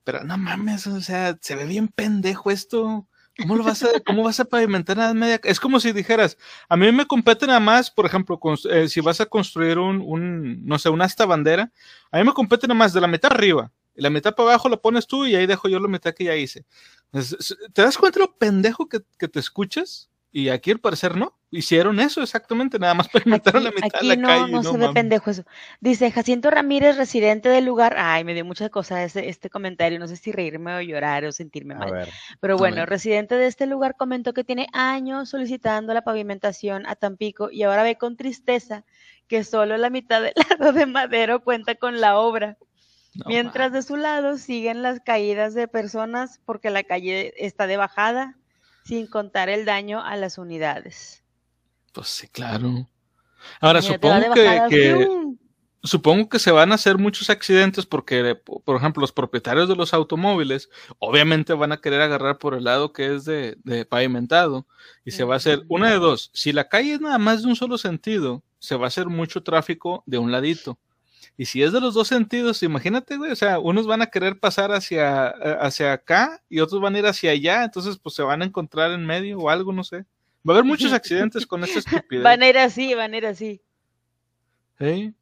pero 0.03 0.23
no 0.23 0.37
mames, 0.37 0.87
o 0.87 1.01
sea, 1.01 1.37
se 1.41 1.55
ve 1.55 1.65
bien 1.65 1.87
pendejo 1.87 2.51
esto. 2.51 3.07
¿Cómo 3.37 3.55
lo 3.55 3.63
vas 3.63 3.83
a, 3.83 3.87
cómo 4.05 4.23
vas 4.23 4.39
a 4.39 4.45
pavimentar 4.45 4.97
nada 4.97 5.13
media? 5.13 5.39
Es 5.43 5.59
como 5.59 5.79
si 5.79 5.91
dijeras, 5.91 6.37
a 6.67 6.75
mí 6.75 6.91
me 6.91 7.05
compete 7.05 7.47
nada 7.47 7.59
más, 7.59 7.89
por 7.89 8.05
ejemplo, 8.05 8.39
eh, 8.69 8.89
si 8.89 8.99
vas 9.01 9.21
a 9.21 9.25
construir 9.25 9.79
un, 9.79 10.65
no 10.65 10.77
sé, 10.77 10.89
una 10.89 11.05
asta 11.05 11.25
bandera, 11.25 11.71
a 12.11 12.17
mí 12.17 12.23
me 12.23 12.33
compete 12.33 12.67
nada 12.67 12.77
más 12.77 12.93
de 12.93 13.01
la 13.01 13.07
mitad 13.07 13.31
arriba. 13.31 13.71
Y 13.95 14.01
la 14.01 14.09
mitad 14.09 14.35
para 14.35 14.49
abajo 14.49 14.69
la 14.69 14.77
pones 14.77 15.07
tú 15.07 15.25
y 15.25 15.35
ahí 15.35 15.45
dejo 15.45 15.67
yo 15.67 15.79
la 15.79 15.87
mitad 15.87 16.13
que 16.13 16.25
ya 16.25 16.35
hice. 16.35 16.65
¿Te 17.73 17.81
das 17.81 17.97
cuenta 17.97 18.19
lo 18.19 18.35
pendejo 18.35 18.87
que, 18.87 18.99
que 19.17 19.27
te 19.27 19.39
escuchas? 19.39 20.08
Y 20.31 20.49
aquí 20.49 20.71
al 20.71 20.79
parecer 20.79 21.15
no. 21.15 21.35
Hicieron 21.51 21.99
eso 21.99 22.21
exactamente, 22.21 22.77
nada 22.77 22.93
más 22.93 23.07
permitieron 23.09 23.63
la 23.63 23.71
mitad 23.71 23.99
de 24.01 24.07
la 24.07 24.15
no, 24.15 24.27
calle. 24.27 24.51
No, 24.51 24.61
no 24.61 24.71
se 24.71 24.77
ve 24.77 24.89
pendejo 24.93 25.31
eso. 25.31 25.43
Dice 25.79 26.11
Jacinto 26.11 26.51
Ramírez, 26.51 26.97
residente 26.97 27.49
del 27.49 27.65
lugar. 27.65 27.95
Ay, 27.97 28.23
me 28.23 28.35
dio 28.35 28.45
muchas 28.45 28.69
cosas 28.69 28.99
este, 28.99 29.29
este 29.29 29.49
comentario. 29.49 29.97
No 29.97 30.07
sé 30.07 30.15
si 30.15 30.31
reírme 30.31 30.75
o 30.75 30.81
llorar 30.81 31.25
o 31.25 31.31
sentirme 31.31 31.73
mal. 31.73 32.07
Pero 32.39 32.57
bueno, 32.57 32.85
residente 32.85 33.35
de 33.35 33.47
este 33.47 33.65
lugar 33.65 33.95
comentó 33.97 34.33
que 34.33 34.43
tiene 34.43 34.67
años 34.73 35.29
solicitando 35.29 35.93
la 35.93 36.03
pavimentación 36.03 36.85
a 36.85 36.95
Tampico 36.95 37.49
y 37.49 37.63
ahora 37.63 37.81
ve 37.81 37.97
con 37.97 38.15
tristeza 38.15 38.85
que 39.27 39.43
solo 39.43 39.77
la 39.77 39.89
mitad 39.89 40.21
del 40.21 40.33
lado 40.59 40.73
de 40.73 40.85
Madero 40.85 41.43
cuenta 41.43 41.75
con 41.75 41.99
la 41.99 42.19
obra. 42.19 42.57
mientras 43.25 43.71
de 43.71 43.81
su 43.81 43.95
lado 43.97 44.37
siguen 44.37 44.83
las 44.83 44.99
caídas 44.99 45.55
de 45.55 45.67
personas 45.67 46.39
porque 46.45 46.69
la 46.69 46.83
calle 46.83 47.33
está 47.37 47.65
de 47.65 47.77
bajada, 47.77 48.37
sin 48.83 49.07
contar 49.07 49.49
el 49.49 49.65
daño 49.65 50.03
a 50.03 50.15
las 50.15 50.37
unidades. 50.37 51.23
Pues 51.93 52.07
sí, 52.07 52.27
claro. 52.27 52.87
Ahora, 53.59 53.81
supongo 53.81 54.33
que, 54.33 55.07
supongo 55.83 56.29
que 56.29 56.39
se 56.39 56.51
van 56.51 56.71
a 56.71 56.75
hacer 56.75 56.97
muchos 56.97 57.29
accidentes 57.29 57.85
porque, 57.85 58.35
por 58.35 58.75
ejemplo, 58.75 59.01
los 59.01 59.11
propietarios 59.11 59.67
de 59.67 59.75
los 59.75 59.93
automóviles 59.93 60.69
obviamente 60.97 61.53
van 61.53 61.71
a 61.71 61.77
querer 61.81 62.01
agarrar 62.01 62.37
por 62.37 62.53
el 62.53 62.65
lado 62.65 62.93
que 62.93 63.15
es 63.15 63.25
de, 63.25 63.57
pavimentado 63.89 64.67
y 65.05 65.11
se 65.11 65.23
va 65.23 65.35
a 65.35 65.37
hacer 65.37 65.63
una 65.67 65.89
de 65.89 65.99
dos. 65.99 66.31
Si 66.33 66.51
la 66.51 66.67
calle 66.67 66.93
es 66.93 67.01
nada 67.01 67.17
más 67.17 67.43
de 67.43 67.49
un 67.49 67.55
solo 67.55 67.77
sentido, 67.77 68.43
se 68.59 68.75
va 68.75 68.85
a 68.85 68.87
hacer 68.87 69.07
mucho 69.07 69.43
tráfico 69.43 70.03
de 70.05 70.17
un 70.17 70.31
ladito. 70.31 70.77
Y 71.37 71.45
si 71.45 71.63
es 71.63 71.71
de 71.71 71.81
los 71.81 71.93
dos 71.93 72.07
sentidos, 72.07 72.61
imagínate, 72.63 73.17
güey, 73.17 73.31
o 73.31 73.35
sea, 73.35 73.59
unos 73.59 73.87
van 73.87 74.01
a 74.01 74.07
querer 74.07 74.39
pasar 74.39 74.71
hacia, 74.71 75.29
eh, 75.29 75.57
hacia 75.61 75.93
acá 75.93 76.41
y 76.49 76.59
otros 76.59 76.81
van 76.81 76.95
a 76.95 76.99
ir 76.99 77.05
hacia 77.05 77.31
allá, 77.31 77.63
entonces 77.63 77.97
pues 77.97 78.15
se 78.15 78.23
van 78.23 78.41
a 78.41 78.45
encontrar 78.45 78.91
en 78.91 79.05
medio 79.05 79.39
o 79.39 79.49
algo, 79.49 79.71
no 79.71 79.83
sé. 79.83 80.05
Va 80.47 80.53
a 80.53 80.57
haber 80.57 80.63
muchos 80.63 80.93
accidentes 80.93 81.45
con 81.45 81.63
esta 81.63 81.79
estupidez. 81.79 82.23
Van 82.23 82.41
a 82.41 82.47
ir 82.47 82.57
así, 82.57 82.93
van 82.93 83.13
a 83.13 83.17
ir 83.17 83.25
así. 83.25 83.61
¿Sí? 84.79 85.13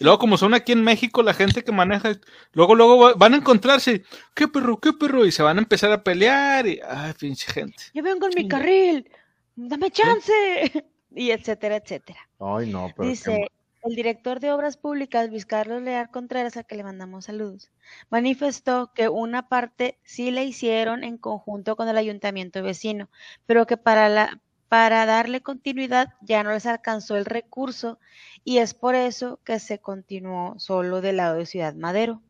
luego, 0.00 0.18
como 0.18 0.38
son 0.38 0.54
aquí 0.54 0.72
en 0.72 0.82
México, 0.82 1.22
la 1.22 1.34
gente 1.34 1.62
que 1.62 1.72
maneja, 1.72 2.12
luego, 2.52 2.74
luego 2.74 3.14
van 3.16 3.34
a 3.34 3.36
encontrarse, 3.36 4.02
¿qué 4.34 4.48
perro, 4.48 4.78
qué 4.78 4.92
perro? 4.92 5.26
Y 5.26 5.32
se 5.32 5.42
van 5.42 5.58
a 5.58 5.60
empezar 5.60 5.92
a 5.92 6.02
pelear 6.02 6.66
y, 6.66 6.80
ay, 6.88 7.12
pinche 7.18 7.52
gente. 7.52 7.82
Yo 7.92 8.02
vengo 8.02 8.26
en 8.26 8.32
mi 8.34 8.48
carril, 8.48 9.08
dame 9.56 9.90
chance. 9.90 10.32
Y 11.16 11.30
etcétera, 11.30 11.76
etcétera. 11.76 12.18
Ay, 12.40 12.70
no, 12.72 12.90
pero. 12.96 13.08
Dice, 13.08 13.46
el 13.84 13.94
director 13.94 14.40
de 14.40 14.50
Obras 14.50 14.76
Públicas, 14.76 15.28
Luis 15.28 15.44
Carlos 15.44 15.82
Leal 15.82 16.10
Contreras, 16.10 16.56
a 16.56 16.64
que 16.64 16.76
le 16.76 16.84
mandamos 16.84 17.26
saludos, 17.26 17.70
manifestó 18.08 18.92
que 18.94 19.08
una 19.08 19.48
parte 19.48 19.98
sí 20.04 20.30
la 20.30 20.42
hicieron 20.42 21.04
en 21.04 21.18
conjunto 21.18 21.76
con 21.76 21.88
el 21.88 21.98
ayuntamiento 21.98 22.62
vecino, 22.62 23.10
pero 23.46 23.66
que 23.66 23.76
para, 23.76 24.40
darle 24.70 25.42
continuidad 25.42 26.14
ya 26.22 26.42
no 26.42 26.52
les 26.52 26.66
alcanzó 26.66 27.16
el 27.16 27.26
recurso 27.26 27.98
y 28.42 28.58
es 28.58 28.74
por 28.74 28.94
eso 28.94 29.38
que 29.44 29.60
se 29.60 29.78
continuó 29.78 30.58
solo 30.58 31.00
del 31.00 31.18
lado 31.18 31.36
de 31.36 31.46
Ciudad 31.46 31.74
Madero. 31.74 32.22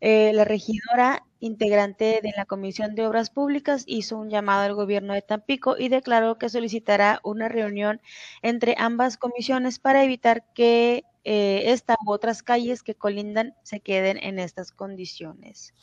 Eh, 0.00 0.32
la 0.34 0.44
regidora 0.44 1.24
integrante 1.42 2.20
de 2.22 2.32
la 2.36 2.46
Comisión 2.46 2.94
de 2.94 3.04
Obras 3.04 3.28
Públicas 3.28 3.82
hizo 3.86 4.16
un 4.16 4.30
llamado 4.30 4.62
al 4.62 4.74
gobierno 4.74 5.12
de 5.12 5.22
Tampico 5.22 5.76
y 5.76 5.88
declaró 5.88 6.38
que 6.38 6.48
solicitará 6.48 7.20
una 7.24 7.48
reunión 7.48 8.00
entre 8.42 8.76
ambas 8.78 9.16
comisiones 9.18 9.80
para 9.80 10.04
evitar 10.04 10.44
que 10.54 11.02
eh, 11.24 11.64
esta 11.72 11.96
u 12.06 12.12
otras 12.12 12.44
calles 12.44 12.84
que 12.84 12.94
colindan 12.94 13.54
se 13.64 13.80
queden 13.80 14.18
en 14.18 14.38
estas 14.38 14.70
condiciones. 14.70 15.74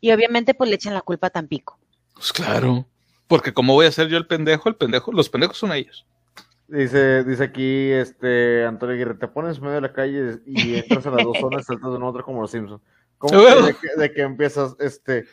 Y 0.00 0.12
obviamente 0.12 0.54
pues 0.54 0.70
le 0.70 0.76
echan 0.76 0.94
la 0.94 1.02
culpa 1.02 1.26
a 1.26 1.30
Tampico. 1.30 1.78
Pues 2.14 2.32
claro, 2.32 2.86
porque 3.28 3.52
como 3.52 3.74
voy 3.74 3.84
a 3.84 3.92
ser 3.92 4.08
yo 4.08 4.16
el 4.16 4.26
pendejo, 4.26 4.70
el 4.70 4.76
pendejo, 4.76 5.12
los 5.12 5.28
pendejos 5.28 5.58
son 5.58 5.72
ellos. 5.72 6.06
Dice, 6.68 7.22
dice 7.22 7.44
aquí, 7.44 7.92
este, 7.92 8.64
Antonio 8.64 8.94
Aguirre, 8.94 9.14
te 9.14 9.28
pones 9.28 9.58
en 9.58 9.62
medio 9.62 9.74
de 9.76 9.80
la 9.82 9.92
calle 9.92 10.40
y 10.46 10.76
entras 10.76 11.06
a 11.06 11.10
las 11.10 11.22
dos 11.22 11.36
zonas, 11.40 11.66
saltas 11.66 11.90
de 11.90 11.96
una 11.96 12.08
otra 12.08 12.22
como 12.22 12.40
los 12.40 12.50
Simpsons. 12.50 12.80
¿Cómo 13.18 13.40
de, 13.40 14.12
que, 14.12 14.22
empiezas, 14.22 14.76
este, 14.78 15.24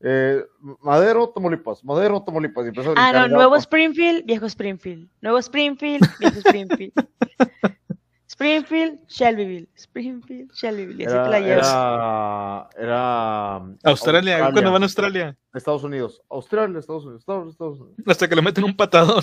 eh, 0.00 0.44
Madero, 0.82 1.28
Tamaulipas, 1.30 1.84
Madero, 1.84 2.22
Tamaulipas. 2.22 2.66
Y 2.66 2.70
ah, 2.96 3.12
no, 3.12 3.28
Nuevo 3.28 3.56
Springfield, 3.56 4.24
Viejo 4.24 4.46
Springfield. 4.46 5.08
Nuevo 5.20 5.38
Springfield, 5.38 6.06
Viejo 6.18 6.38
Springfield. 6.38 6.92
Springfield, 8.26 8.98
Shelbyville. 9.06 9.68
Springfield, 9.76 10.50
Shelbyville. 10.54 11.02
Era, 11.02 11.24
te 11.24 11.30
la 11.30 11.38
era, 11.38 12.68
era, 12.78 13.56
Australia. 13.56 13.78
Australia. 13.84 14.38
¿Cuándo 14.52 14.72
van 14.72 14.82
a 14.82 14.86
Australia? 14.86 15.36
Estados 15.52 15.84
Unidos. 15.84 16.22
Australia, 16.30 16.78
Estados 16.78 17.04
Unidos. 17.04 17.20
Estados 17.20 17.80
Unidos. 17.80 17.96
Hasta 18.06 18.26
que 18.28 18.36
le 18.36 18.40
meten 18.40 18.64
un 18.64 18.74
patadón. 18.74 19.22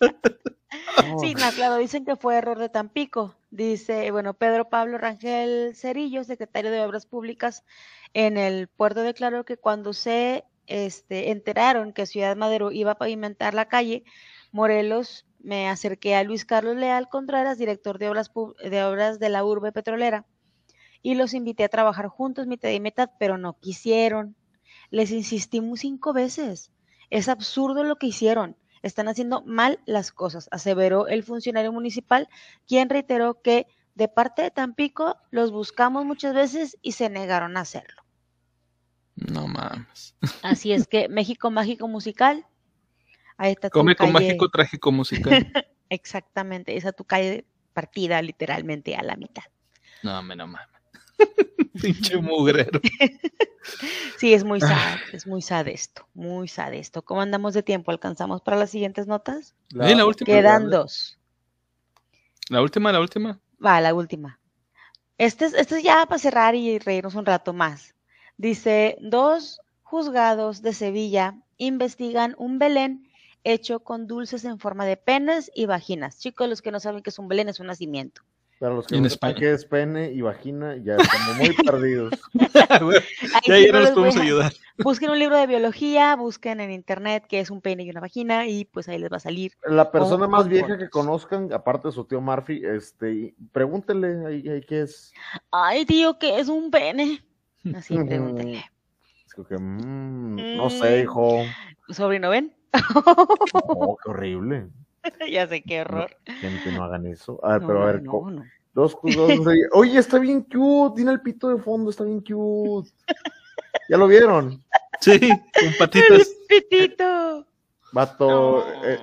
Sí, 1.20 1.34
no, 1.34 1.50
claro, 1.52 1.76
dicen 1.76 2.04
que 2.04 2.16
fue 2.16 2.36
error 2.36 2.58
de 2.58 2.68
Tampico. 2.68 3.34
Dice, 3.50 4.10
bueno, 4.10 4.34
Pedro 4.34 4.68
Pablo 4.68 4.98
Rangel 4.98 5.74
Cerillo, 5.74 6.24
secretario 6.24 6.70
de 6.70 6.82
Obras 6.82 7.06
Públicas 7.06 7.64
en 8.14 8.36
el 8.36 8.68
puerto, 8.68 9.02
declaró 9.02 9.44
que 9.44 9.56
cuando 9.56 9.92
se 9.92 10.44
este, 10.66 11.30
enteraron 11.30 11.92
que 11.92 12.06
Ciudad 12.06 12.36
Madero 12.36 12.72
iba 12.72 12.92
a 12.92 12.98
pavimentar 12.98 13.54
la 13.54 13.68
calle, 13.68 14.04
Morelos, 14.52 15.26
me 15.40 15.68
acerqué 15.68 16.14
a 16.14 16.24
Luis 16.24 16.44
Carlos 16.44 16.76
Leal 16.76 17.08
Contreras, 17.08 17.58
director 17.58 17.98
de 17.98 18.08
obras, 18.08 18.30
de 18.62 18.84
obras 18.84 19.18
de 19.18 19.28
la 19.28 19.44
urbe 19.44 19.72
petrolera, 19.72 20.26
y 21.02 21.14
los 21.14 21.34
invité 21.34 21.64
a 21.64 21.68
trabajar 21.68 22.06
juntos 22.08 22.46
mitad 22.46 22.68
y 22.70 22.80
mitad, 22.80 23.10
pero 23.18 23.38
no 23.38 23.58
quisieron. 23.58 24.36
Les 24.90 25.10
insistimos 25.10 25.80
cinco 25.80 26.12
veces. 26.12 26.70
Es 27.10 27.28
absurdo 27.28 27.82
lo 27.82 27.96
que 27.96 28.06
hicieron 28.06 28.56
están 28.82 29.08
haciendo 29.08 29.42
mal 29.42 29.80
las 29.86 30.12
cosas, 30.12 30.48
aseveró 30.50 31.06
el 31.06 31.22
funcionario 31.22 31.72
municipal, 31.72 32.28
quien 32.66 32.90
reiteró 32.90 33.40
que 33.40 33.66
de 33.94 34.08
parte 34.08 34.42
de 34.42 34.50
Tampico 34.50 35.16
los 35.30 35.50
buscamos 35.50 36.04
muchas 36.04 36.34
veces 36.34 36.78
y 36.82 36.92
se 36.92 37.08
negaron 37.10 37.56
a 37.56 37.60
hacerlo. 37.60 38.02
No 39.14 39.46
mames. 39.46 40.14
Así 40.42 40.72
es 40.72 40.86
que 40.86 41.08
México 41.08 41.50
Mágico 41.50 41.86
Musical. 41.86 42.46
Ahí 43.36 43.52
está 43.52 43.68
tu 43.68 43.78
Come 43.78 43.94
con 43.94 44.12
Mágico 44.12 44.48
Trágico 44.48 44.92
Musical. 44.92 45.52
Exactamente, 45.88 46.76
esa 46.76 46.92
tu 46.92 47.04
calle 47.04 47.44
partida 47.74 48.22
literalmente 48.22 48.96
a 48.96 49.02
la 49.02 49.16
mitad. 49.16 49.44
No, 50.02 50.22
no 50.22 50.46
mames. 50.46 50.71
Pinche 51.80 52.16
mugrero. 52.18 52.80
sí, 54.18 54.34
es 54.34 54.44
muy 54.44 54.60
sad, 54.60 54.98
es 55.12 55.26
muy 55.26 55.42
sad 55.42 55.68
esto, 55.68 56.06
muy 56.14 56.48
sad 56.48 56.74
esto. 56.74 57.02
¿Cómo 57.02 57.20
andamos 57.22 57.54
de 57.54 57.62
tiempo? 57.62 57.90
¿Alcanzamos 57.90 58.40
para 58.42 58.56
las 58.56 58.70
siguientes 58.70 59.06
notas? 59.06 59.54
La, 59.70 60.06
última. 60.06 60.26
Quedan 60.26 60.70
dos. 60.70 61.18
La 62.48 62.62
última, 62.62 62.92
la 62.92 63.00
última. 63.00 63.40
Va, 63.64 63.80
la 63.80 63.94
última. 63.94 64.38
Este 65.18 65.46
es, 65.46 65.54
este 65.54 65.78
es 65.78 65.82
ya 65.82 66.04
para 66.06 66.18
cerrar 66.18 66.54
y 66.54 66.78
reírnos 66.78 67.14
un 67.14 67.26
rato 67.26 67.52
más. 67.52 67.94
Dice, 68.36 68.96
dos 69.00 69.60
juzgados 69.82 70.62
de 70.62 70.72
Sevilla 70.72 71.36
investigan 71.58 72.34
un 72.38 72.58
Belén 72.58 73.08
hecho 73.44 73.80
con 73.80 74.06
dulces 74.06 74.44
en 74.44 74.58
forma 74.58 74.84
de 74.86 74.96
penes 74.96 75.50
y 75.54 75.66
vaginas. 75.66 76.18
Chicos, 76.18 76.48
los 76.48 76.62
que 76.62 76.70
no 76.70 76.80
saben 76.80 77.02
que 77.02 77.10
es 77.10 77.18
un 77.18 77.28
Belén, 77.28 77.48
es 77.48 77.60
un 77.60 77.66
nacimiento. 77.66 78.22
Para 78.62 78.76
los 78.76 78.86
que 78.86 79.00
no 79.00 79.08
qué 79.34 79.50
es 79.50 79.64
pene 79.64 80.12
y 80.12 80.20
vagina, 80.20 80.76
ya 80.76 80.94
estamos 80.94 81.36
muy 81.36 81.52
perdidos. 81.66 82.12
ya, 83.44 83.58
ya 83.58 83.72
nos 83.72 83.90
podemos 83.90 84.16
ayudar. 84.16 84.52
Busquen 84.78 85.10
un 85.10 85.18
libro 85.18 85.36
de 85.36 85.48
biología, 85.48 86.14
busquen 86.14 86.60
en 86.60 86.70
internet 86.70 87.24
qué 87.28 87.40
es 87.40 87.50
un 87.50 87.60
pene 87.60 87.82
y 87.82 87.90
una 87.90 87.98
vagina 87.98 88.46
y 88.46 88.64
pues 88.64 88.88
ahí 88.88 89.00
les 89.00 89.10
va 89.10 89.16
a 89.16 89.18
salir. 89.18 89.50
La 89.66 89.90
persona 89.90 90.28
más 90.28 90.46
vieja 90.46 90.78
que 90.78 90.88
conozcan, 90.90 91.52
aparte 91.52 91.88
de 91.88 91.92
su 91.92 92.04
tío 92.04 92.20
Murphy, 92.20 92.62
este, 92.64 93.34
pregúntenle 93.50 94.26
ahí, 94.28 94.48
ahí 94.48 94.60
qué 94.60 94.82
es. 94.82 95.12
Ay, 95.50 95.84
tío, 95.84 96.16
¿qué 96.20 96.38
es 96.38 96.46
un 96.48 96.70
pene? 96.70 97.20
Así, 97.74 97.98
pregúntenle. 97.98 98.64
Es 99.26 99.34
que, 99.34 99.58
mm, 99.58 100.56
no 100.56 100.70
sé, 100.70 101.00
hijo. 101.00 101.42
¿Sobrino 101.88 102.30
ven? 102.30 102.54
oh, 102.94 103.96
qué 104.04 104.08
horrible. 104.08 104.68
ya 105.30 105.46
sé 105.48 105.62
qué 105.62 105.80
horror. 105.80 106.16
Gente, 106.24 106.72
no 106.72 106.84
hagan 106.84 107.06
eso. 107.06 107.40
A 107.44 107.58
ver, 107.58 107.66
pero 107.66 107.82
a 107.82 107.86
ver. 107.86 108.02
Dos, 108.74 108.96
Oye, 109.72 109.98
está 109.98 110.18
bien 110.18 110.42
cute. 110.42 110.96
Tiene 110.96 111.12
el 111.12 111.20
pito 111.20 111.48
de 111.48 111.62
fondo, 111.62 111.90
está 111.90 112.04
bien 112.04 112.20
cute. 112.20 112.90
¿Ya 113.88 113.96
lo 113.96 114.06
vieron? 114.06 114.62
Sí, 115.00 115.18
con 115.18 115.74
patitas. 115.78 116.20
El 116.20 116.26
pitito. 116.48 117.46
Vato. 117.92 118.66
Eh, 118.84 118.98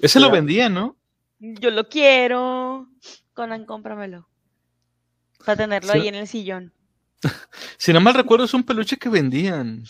Ese 0.00 0.20
lo 0.20 0.30
vendía, 0.30 0.68
¿no? 0.68 0.96
Yo 1.38 1.70
lo 1.70 1.88
quiero. 1.88 2.88
Conan, 3.34 3.66
cómpramelo. 3.66 4.28
Para 5.44 5.56
tenerlo 5.56 5.92
ahí 5.92 6.08
en 6.08 6.14
el 6.14 6.26
sillón. 6.26 6.72
si 7.76 7.92
no 7.92 8.00
mal 8.00 8.14
recuerdo, 8.14 8.46
es 8.46 8.54
un 8.54 8.62
peluche 8.62 8.96
que 8.96 9.08
vendían. 9.08 9.84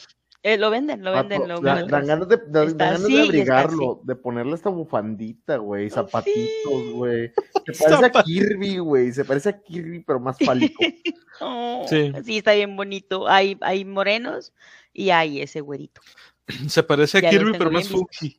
Eh, 0.46 0.58
lo 0.58 0.68
venden, 0.68 1.02
lo 1.02 1.10
venden. 1.10 1.48
lo 1.48 1.58
dan, 1.58 1.88
ganas 1.88 2.28
de, 2.28 2.36
de 2.36 3.24
abrigarlo, 3.24 4.02
de 4.04 4.14
ponerle 4.14 4.54
esta 4.54 4.68
bufandita, 4.68 5.56
güey, 5.56 5.88
zapatitos, 5.88 6.92
güey. 6.92 7.32
Se 7.72 7.84
parece 7.88 8.04
a 8.04 8.22
Kirby, 8.22 8.76
güey, 8.76 9.10
se 9.10 9.24
parece 9.24 9.48
a 9.48 9.58
Kirby, 9.58 10.00
pero 10.00 10.20
más 10.20 10.36
fálico. 10.38 10.84
sí. 11.88 12.12
sí, 12.22 12.36
está 12.36 12.52
bien 12.52 12.76
bonito. 12.76 13.26
Hay, 13.26 13.56
hay 13.62 13.86
morenos 13.86 14.52
y 14.92 15.08
hay 15.08 15.40
ese 15.40 15.62
güerito. 15.62 16.02
Se 16.68 16.82
parece 16.82 17.26
a 17.26 17.30
Kirby, 17.30 17.52
pero 17.56 17.70
más 17.70 17.88
funky. 17.88 18.38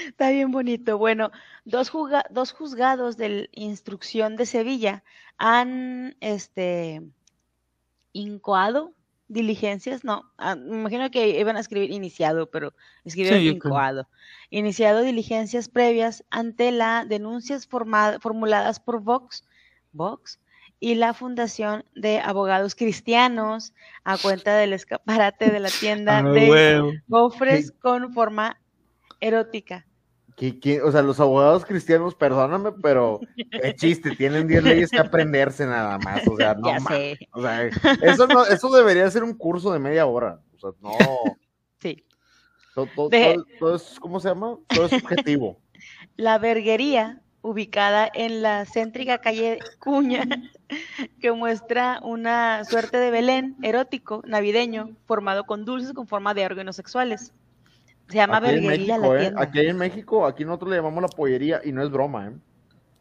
Está 0.07 0.31
bien 0.31 0.51
bonito. 0.51 0.97
Bueno, 0.97 1.31
dos, 1.63 1.93
dos 2.29 2.51
juzgados 2.51 3.15
de 3.15 3.47
instrucción 3.53 4.35
de 4.35 4.45
Sevilla 4.45 5.05
han 5.37 6.17
este, 6.19 7.01
incoado 8.11 8.93
diligencias, 9.29 10.03
no, 10.03 10.29
ah, 10.37 10.55
me 10.55 10.75
imagino 10.75 11.09
que 11.11 11.39
iban 11.39 11.55
a 11.55 11.59
escribir 11.61 11.91
iniciado, 11.91 12.49
pero 12.49 12.73
escribieron 13.05 13.41
incoado. 13.41 14.09
Iniciado 14.49 15.01
diligencias 15.01 15.69
previas 15.69 16.25
ante 16.31 16.71
las 16.71 17.07
denuncias 17.07 17.67
formuladas 17.67 18.79
por 18.79 19.01
Vox, 19.01 19.45
Vox 19.93 20.39
y 20.79 20.95
la 20.95 21.13
Fundación 21.13 21.85
de 21.95 22.19
Abogados 22.19 22.73
Cristianos 22.73 23.73
a 24.03 24.17
cuenta 24.17 24.55
del 24.57 24.73
escaparate 24.73 25.51
de 25.51 25.59
la 25.59 25.69
tienda 25.69 26.17
ah, 26.25 26.29
de 26.29 27.01
cofres 27.07 27.71
con 27.71 28.11
forma 28.13 28.59
erótica. 29.21 29.85
O 30.83 30.91
sea, 30.91 31.01
los 31.01 31.19
abogados 31.19 31.65
cristianos, 31.65 32.15
perdóname, 32.15 32.71
pero 32.81 33.19
qué 33.35 33.75
chiste, 33.75 34.15
tienen 34.15 34.47
10 34.47 34.63
leyes 34.63 34.89
que 34.89 34.99
aprenderse 34.99 35.65
nada 35.65 35.97
más. 35.99 36.25
O 36.27 36.37
sea, 36.37 36.53
no 36.55 36.69
O 37.33 37.41
sea, 37.41 37.65
eso, 38.01 38.27
no, 38.27 38.45
eso 38.45 38.69
debería 38.69 39.09
ser 39.11 39.23
un 39.23 39.33
curso 39.33 39.71
de 39.73 39.79
media 39.79 40.05
hora. 40.05 40.39
O 40.55 40.59
sea, 40.59 40.69
no. 40.81 40.91
Sí. 41.79 42.05
Todo, 42.73 43.09
todo 43.59 43.75
es, 43.75 43.99
¿cómo 43.99 44.19
se 44.19 44.29
llama? 44.29 44.57
Todo 44.67 44.85
es 44.85 44.91
subjetivo. 44.91 45.59
La 46.15 46.37
verguería 46.37 47.21
ubicada 47.41 48.09
en 48.13 48.41
la 48.41 48.65
céntrica 48.65 49.19
calle 49.19 49.59
Cuña, 49.79 50.25
que 51.19 51.31
muestra 51.31 51.99
una 52.03 52.63
suerte 52.65 52.97
de 52.97 53.11
Belén 53.11 53.55
erótico 53.61 54.21
navideño 54.25 54.95
formado 55.05 55.45
con 55.45 55.65
dulces 55.65 55.93
con 55.93 56.07
forma 56.07 56.33
de 56.33 56.45
órganos 56.45 56.75
sexuales. 56.75 57.33
Se 58.09 58.15
llama 58.15 58.39
Verguería 58.39 58.97
la 58.97 59.15
¿eh? 59.15 59.19
tienda. 59.19 59.41
Aquí 59.41 59.59
en 59.59 59.77
México, 59.77 60.25
aquí 60.25 60.43
nosotros 60.43 60.71
le 60.71 60.77
llamamos 60.77 61.01
la 61.01 61.09
pollería 61.09 61.61
y 61.63 61.71
no 61.71 61.83
es 61.83 61.91
broma, 61.91 62.27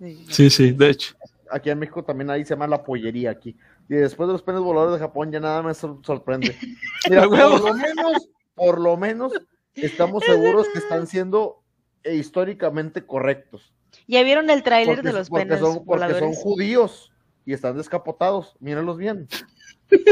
¿eh? 0.01 0.17
Sí, 0.29 0.51
sí, 0.51 0.73
de 0.73 0.91
hecho. 0.91 1.15
Aquí 1.51 1.71
en 1.71 1.79
México 1.79 2.05
también 2.05 2.31
ahí 2.31 2.45
se 2.45 2.51
llama 2.51 2.67
la 2.67 2.83
pollería 2.83 3.31
aquí. 3.31 3.57
Y 3.89 3.95
después 3.95 4.27
de 4.27 4.35
los 4.35 4.43
penes 4.43 4.61
voladores 4.61 5.01
de 5.01 5.07
Japón 5.07 5.33
ya 5.33 5.41
nada 5.41 5.63
me 5.63 5.75
sorprende. 5.75 6.55
Mira, 7.11 7.27
por 7.27 7.61
lo 7.61 7.75
menos, 7.75 8.29
por 8.55 8.81
lo 8.81 8.97
menos 8.97 9.33
estamos 9.75 10.25
seguros 10.25 10.67
que 10.73 10.79
están 10.79 11.07
siendo 11.07 11.63
eh, 12.05 12.15
históricamente 12.15 13.07
correctos. 13.07 13.73
Ya 14.07 14.23
vieron 14.23 14.51
el 14.51 14.63
tráiler 14.63 15.03
de 15.03 15.13
los 15.13 15.31
porque 15.31 15.57
son, 15.57 15.85
porque 15.87 16.19
son 16.19 16.35
judíos 16.35 17.11
y 17.47 17.55
están 17.55 17.79
descapotados, 17.79 18.57
mírenlos 18.61 18.99
bien. 18.99 19.27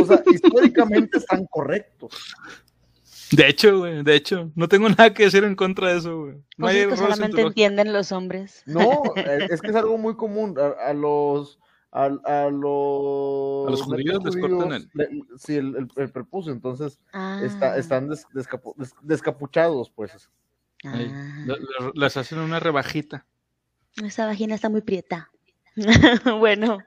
O 0.00 0.06
sea, 0.06 0.22
históricamente 0.32 1.18
están 1.18 1.44
correctos. 1.46 2.34
De 3.32 3.48
hecho, 3.48 3.78
güey, 3.78 4.02
de 4.02 4.14
hecho, 4.14 4.50
no 4.54 4.68
tengo 4.68 4.88
nada 4.88 5.12
que 5.12 5.24
decir 5.24 5.44
en 5.44 5.56
contra 5.56 5.92
de 5.92 5.98
eso, 5.98 6.20
güey. 6.20 6.34
No 6.56 6.66
pues 6.66 6.86
que 6.86 6.96
solamente 6.96 7.40
entienden 7.40 7.92
los 7.92 8.12
hombres. 8.12 8.62
No, 8.66 9.02
eh, 9.16 9.48
es 9.50 9.60
que 9.60 9.70
es 9.70 9.76
algo 9.76 9.98
muy 9.98 10.16
común. 10.16 10.56
A, 10.58 10.92
los 10.92 11.58
a, 11.90 12.04
a, 12.04 12.50
los, 12.50 13.68
a 13.68 13.70
los 13.70 13.82
judíos 13.82 14.24
les 14.24 14.36
cortan 14.36 14.72
el... 14.72 14.88
sí, 15.38 15.56
el, 15.56 15.88
el, 15.96 16.10
prepucio, 16.10 16.52
entonces 16.52 16.98
está, 17.42 17.72
ah. 17.72 17.76
están 17.78 18.10
descapuchados, 19.02 19.90
pues. 19.90 20.30
Ah. 20.84 20.98
les 21.94 22.16
hacen 22.16 22.38
una 22.38 22.60
rebajita. 22.60 23.26
Esa 24.04 24.26
vagina 24.26 24.54
está 24.54 24.68
muy 24.68 24.82
prieta. 24.82 25.30
bueno, 26.38 26.78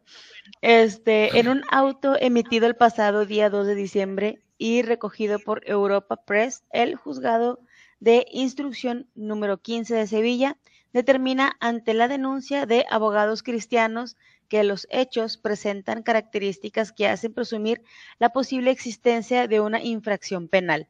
este, 0.62 1.40
en 1.40 1.48
un 1.48 1.64
auto 1.72 2.16
emitido 2.20 2.68
el 2.68 2.76
pasado 2.76 3.26
día 3.26 3.50
2 3.50 3.68
de 3.68 3.76
diciembre 3.76 4.42
y 4.60 4.84
recogido 4.84 5.40
por 5.40 5.68
Europa 5.68 6.18
Press, 6.18 6.64
el 6.72 6.96
juzgado 6.96 7.60
de 8.00 8.28
instrucción 8.32 9.08
número 9.16 9.58
15 9.58 9.96
de 9.96 10.06
Sevilla 10.06 10.58
determina 10.94 11.56
ante 11.60 11.94
la 11.94 12.08
denuncia 12.08 12.66
de 12.66 12.86
abogados 12.90 13.42
cristianos 13.42 14.18
que 14.48 14.64
los 14.64 14.86
hechos 14.90 15.38
presentan 15.38 16.04
características 16.04 16.92
que 16.92 17.08
hacen 17.08 17.34
presumir 17.34 17.82
la 18.20 18.30
posible 18.30 18.72
existencia 18.72 19.48
de 19.48 19.62
una 19.62 19.82
infracción 19.82 20.48
penal. 20.48 20.88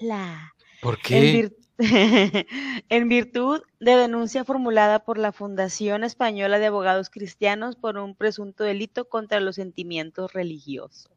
¡Hala! 0.00 0.54
¿Por 0.82 1.00
qué? 1.00 1.50
en 1.78 3.08
virtud 3.08 3.62
de 3.80 3.96
denuncia 3.96 4.44
formulada 4.44 5.00
por 5.04 5.18
la 5.18 5.32
Fundación 5.32 6.04
Española 6.04 6.58
de 6.58 6.66
Abogados 6.66 7.10
Cristianos 7.10 7.76
por 7.76 7.98
un 7.98 8.14
presunto 8.14 8.64
delito 8.64 9.08
contra 9.08 9.40
los 9.40 9.56
sentimientos 9.56 10.32
religiosos. 10.32 11.10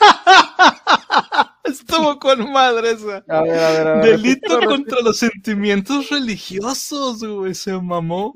Estuvo 1.64 2.18
con 2.18 2.52
madre 2.52 2.92
esa. 2.92 3.24
A 3.28 3.42
ver, 3.42 3.58
a 3.58 3.70
ver, 3.70 3.86
a 3.86 3.94
ver, 4.00 4.20
Delito 4.20 4.60
contra 4.60 5.00
los 5.00 5.18
sentimientos 5.18 6.10
religiosos, 6.10 7.22
güey. 7.24 7.54
Se 7.54 7.72
mamó. 7.72 8.32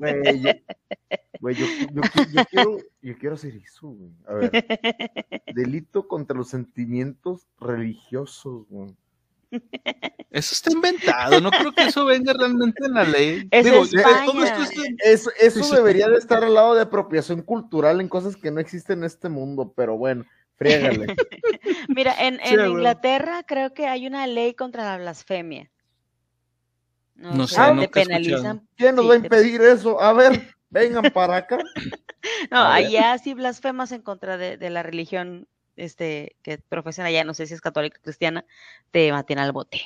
Güey, 1.39 1.55
yo, 1.55 1.65
yo, 1.93 2.01
quiero, 2.49 2.77
yo 3.01 3.17
quiero 3.17 3.35
hacer 3.35 3.55
eso, 3.55 3.89
güey. 3.89 4.11
A 4.27 4.33
ver. 4.35 5.43
Delito 5.53 6.07
contra 6.07 6.37
los 6.37 6.49
sentimientos 6.49 7.47
religiosos, 7.59 8.65
güey. 8.69 8.95
Eso 10.31 10.55
está 10.55 10.71
inventado, 10.71 11.39
no 11.39 11.51
creo 11.51 11.71
que 11.73 11.83
eso 11.83 12.05
venga 12.05 12.33
realmente 12.33 12.85
en 12.85 12.93
la 12.93 13.03
ley. 13.03 13.47
eso, 13.51 15.29
eso 15.39 15.75
debería 15.75 16.07
de 16.07 16.17
estar 16.17 16.43
al 16.43 16.55
lado 16.55 16.73
de 16.73 16.81
apropiación 16.81 17.43
cultural 17.43 18.01
en 18.01 18.09
cosas 18.09 18.35
que 18.35 18.49
no 18.49 18.59
existen 18.59 18.99
en 18.99 19.05
este 19.05 19.29
mundo, 19.29 19.71
pero 19.75 19.95
bueno, 19.95 20.25
frígale. 20.55 21.15
Mira, 21.87 22.15
en, 22.19 22.39
en 22.41 22.69
Inglaterra 22.69 23.43
creo 23.43 23.73
que 23.73 23.87
hay 23.87 24.07
una 24.07 24.27
ley 24.27 24.53
contra 24.53 24.83
la 24.83 24.97
blasfemia. 24.97 25.69
No, 27.15 27.47
sé, 27.47 27.73
no 27.73 27.87
penalizan. 27.89 28.67
¿Quién 28.75 28.95
nos 28.95 29.09
va 29.09 29.13
a 29.13 29.17
impedir 29.17 29.61
eso? 29.61 30.01
A 30.01 30.13
ver, 30.13 30.55
vengan 30.69 31.11
para 31.11 31.37
acá. 31.37 31.57
No, 32.49 32.59
allá 32.59 33.17
sí 33.17 33.33
blasfemas 33.33 33.91
en 33.91 34.01
contra 34.01 34.37
de, 34.37 34.57
de 34.57 34.69
la 34.69 34.83
religión 34.83 35.47
este, 35.75 36.35
que 36.41 36.57
profesiona 36.57 37.11
ya, 37.11 37.23
no 37.23 37.33
sé 37.33 37.47
si 37.47 37.53
es 37.53 37.61
católica 37.61 37.97
o 37.99 38.03
cristiana, 38.03 38.45
te 38.91 39.11
maten 39.11 39.39
al 39.39 39.51
bote. 39.51 39.81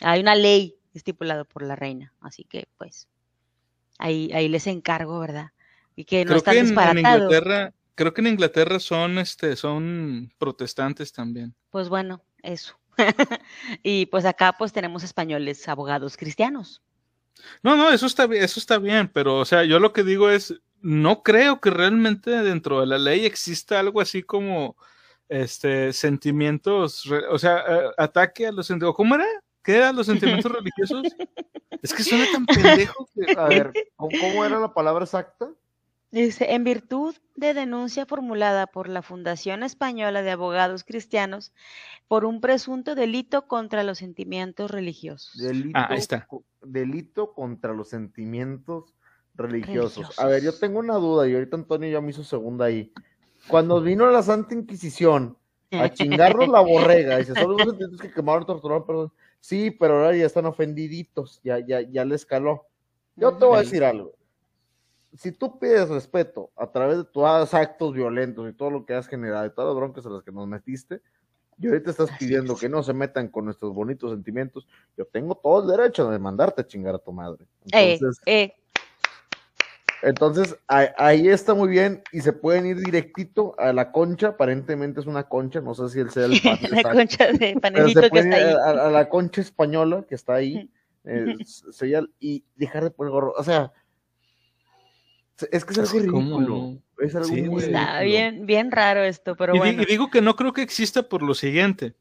Hay 0.00 0.20
una 0.20 0.34
ley 0.34 0.76
estipulada 0.94 1.44
por 1.44 1.62
la 1.62 1.76
reina, 1.76 2.12
así 2.20 2.44
que 2.44 2.68
pues 2.78 3.08
ahí, 3.98 4.30
ahí 4.32 4.48
les 4.48 4.66
encargo, 4.66 5.18
¿verdad? 5.20 5.50
Y 5.96 6.04
que 6.04 6.24
no 6.24 6.40
creo 6.40 6.42
que 6.42 6.58
en, 6.58 6.68
Inglaterra, 6.68 7.72
creo 7.94 8.14
que 8.14 8.20
en 8.20 8.28
Inglaterra 8.28 8.78
son, 8.80 9.18
este, 9.18 9.56
son 9.56 10.32
protestantes 10.38 11.12
también. 11.12 11.54
Pues 11.70 11.88
bueno, 11.88 12.22
eso. 12.42 12.78
y 13.82 14.06
pues 14.06 14.24
acá 14.24 14.54
pues 14.58 14.72
tenemos 14.72 15.02
españoles, 15.02 15.66
abogados 15.68 16.16
cristianos. 16.16 16.82
No, 17.62 17.76
no, 17.76 17.90
eso 17.90 18.06
está 18.06 18.26
bien, 18.26 18.44
eso 18.44 18.60
está 18.60 18.78
bien, 18.78 19.08
pero 19.08 19.38
o 19.38 19.44
sea, 19.44 19.64
yo 19.64 19.78
lo 19.78 19.92
que 19.92 20.04
digo 20.04 20.30
es, 20.30 20.60
no 20.80 21.22
creo 21.22 21.60
que 21.60 21.70
realmente 21.70 22.30
dentro 22.30 22.80
de 22.80 22.86
la 22.86 22.98
ley 22.98 23.24
exista 23.24 23.80
algo 23.80 24.00
así 24.00 24.22
como 24.22 24.76
este, 25.28 25.92
sentimientos, 25.92 27.10
o 27.30 27.38
sea, 27.38 27.64
eh, 27.66 27.90
ataque 27.96 28.46
a 28.46 28.52
los 28.52 28.66
sentimientos. 28.66 28.96
¿Cómo 28.96 29.14
era? 29.14 29.26
¿Qué 29.62 29.76
eran 29.76 29.96
los 29.96 30.06
sentimientos 30.06 30.52
religiosos? 30.52 31.02
Es 31.82 31.92
que 31.92 32.04
suena 32.04 32.26
tan 32.30 32.46
pendejo 32.46 33.08
que... 33.12 33.36
A 33.36 33.46
ver, 33.46 33.72
¿cómo 33.96 34.44
era 34.44 34.60
la 34.60 34.72
palabra 34.72 35.04
exacta? 35.04 35.50
Dice, 36.12 36.52
en 36.52 36.62
virtud 36.62 37.16
de 37.34 37.54
denuncia 37.54 38.06
formulada 38.06 38.66
por 38.68 38.88
la 38.88 39.02
Fundación 39.02 39.62
Española 39.62 40.22
de 40.22 40.30
Abogados 40.30 40.84
Cristianos 40.84 41.52
por 42.06 42.24
un 42.24 42.40
presunto 42.40 42.94
delito 42.94 43.48
contra 43.48 43.82
los 43.82 43.98
sentimientos 43.98 44.70
religiosos. 44.70 45.36
Delito, 45.40 45.78
ah, 45.78 45.88
ahí 45.90 45.98
está. 45.98 46.28
Delito 46.60 47.32
contra 47.32 47.72
los 47.72 47.88
sentimientos 47.88 48.94
religiosos. 49.34 49.96
religiosos. 49.96 50.18
A 50.18 50.26
ver, 50.26 50.42
yo 50.42 50.56
tengo 50.56 50.78
una 50.78 50.94
duda 50.94 51.26
y 51.26 51.34
ahorita 51.34 51.56
Antonio 51.56 51.90
ya 51.90 52.00
me 52.00 52.10
hizo 52.10 52.22
segunda 52.22 52.66
ahí 52.66 52.92
cuando 53.48 53.80
vino 53.80 54.10
la 54.10 54.22
Santa 54.22 54.54
Inquisición 54.54 55.36
a 55.70 55.88
chingarnos 55.88 56.48
la 56.48 56.60
borrega, 56.60 57.16
dice, 57.16 57.34
son 57.34 57.52
los 57.52 57.62
sentimientos 57.62 58.00
que 58.00 58.12
quemaron, 58.12 58.44
torturaron, 58.44 58.86
perdón. 58.86 59.12
Sí, 59.40 59.70
pero 59.70 59.94
ahora 59.94 60.16
ya 60.16 60.26
están 60.26 60.44
ofendiditos, 60.44 61.40
ya, 61.42 61.58
ya, 61.58 61.80
ya 61.80 62.04
le 62.04 62.14
escaló. 62.14 62.66
Yo 63.16 63.34
te 63.36 63.44
voy 63.44 63.56
a 63.56 63.60
decir 63.60 63.82
algo. 63.82 64.12
Si 65.16 65.32
tú 65.32 65.58
pides 65.58 65.88
respeto 65.88 66.50
a 66.56 66.70
través 66.70 66.98
de 66.98 67.04
tus 67.04 67.24
actos 67.24 67.92
violentos 67.92 68.48
y 68.48 68.54
todo 68.54 68.70
lo 68.70 68.86
que 68.86 68.94
has 68.94 69.06
generado 69.06 69.44
y 69.46 69.50
todas 69.50 69.68
las 69.68 69.76
broncas 69.76 70.06
a 70.06 70.10
las 70.10 70.22
que 70.22 70.32
nos 70.32 70.46
metiste, 70.46 71.00
y 71.58 71.68
ahorita 71.68 71.90
estás 71.90 72.10
pidiendo 72.18 72.56
que 72.56 72.68
no 72.68 72.82
se 72.82 72.92
metan 72.92 73.28
con 73.28 73.44
nuestros 73.44 73.74
bonitos 73.74 74.10
sentimientos, 74.10 74.66
yo 74.96 75.04
tengo 75.04 75.34
todo 75.34 75.62
el 75.62 75.78
derecho 75.78 76.10
de 76.10 76.18
mandarte 76.18 76.62
a 76.62 76.66
chingar 76.66 76.94
a 76.94 76.98
tu 76.98 77.12
madre. 77.12 77.44
Eh, 77.72 77.92
Entonces, 77.92 78.22
eh, 78.26 78.54
entonces, 80.02 80.56
ahí 80.66 81.28
está 81.28 81.54
muy 81.54 81.68
bien 81.68 82.02
y 82.10 82.20
se 82.22 82.32
pueden 82.32 82.66
ir 82.66 82.78
directito 82.78 83.54
a 83.56 83.72
la 83.72 83.92
concha, 83.92 84.28
aparentemente 84.28 84.98
es 84.98 85.06
una 85.06 85.28
concha, 85.28 85.60
no 85.60 85.74
sé 85.74 85.88
si 85.90 86.00
él 86.00 86.10
sea 86.10 86.24
el 86.24 86.32
la 86.82 86.92
concha 86.92 87.32
de 87.32 87.56
panelito 87.60 88.00
que 88.10 88.18
está 88.18 88.36
ahí. 88.36 88.54
A, 88.80 88.90
la 88.90 89.08
concha 89.08 89.40
española 89.40 90.04
que 90.08 90.16
está 90.16 90.34
ahí, 90.34 90.68
eh, 91.04 91.36
y 92.18 92.44
dejar 92.56 92.82
de 92.82 92.90
poner 92.90 93.12
gorro, 93.12 93.32
o 93.36 93.44
sea, 93.44 93.72
es 95.50 95.64
que 95.64 95.72
es 95.72 95.78
algo 95.78 95.98
ridículo. 95.98 96.82
Es 96.98 97.14
algo 97.14 97.28
muy 97.28 97.64
Está 97.64 98.00
bien, 98.02 98.46
bien 98.46 98.70
raro 98.70 99.02
esto, 99.02 99.36
pero 99.36 99.54
bueno. 99.54 99.82
Y 99.82 99.86
digo 99.86 100.10
que 100.10 100.20
no 100.20 100.36
creo 100.36 100.52
que 100.52 100.62
exista 100.62 101.02
por 101.02 101.22
lo 101.22 101.34
siguiente. 101.34 101.94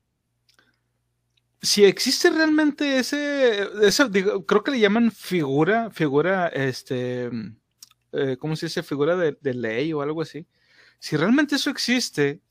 Si 1.62 1.86
existe 1.86 2.30
realmente 2.30 2.98
ese, 2.98 3.68
ese 3.84 4.10
digo, 4.10 4.46
creo 4.46 4.64
que 4.64 4.72
le 4.72 4.80
llaman 4.80 5.12
figura, 5.12 5.92
figura, 5.92 6.48
este, 6.48 7.30
eh, 8.12 8.38
¿cómo 8.40 8.56
se 8.56 8.66
dice? 8.68 8.84
Figura 8.84 9.16
de, 9.16 9.54
ley 9.54 9.94
o 9.94 10.02
algo 10.02 10.22
así. 10.22 10.46
Si 11.00 11.18
realmente 11.18 11.56
eso 11.56 11.70
existe, 11.70 12.42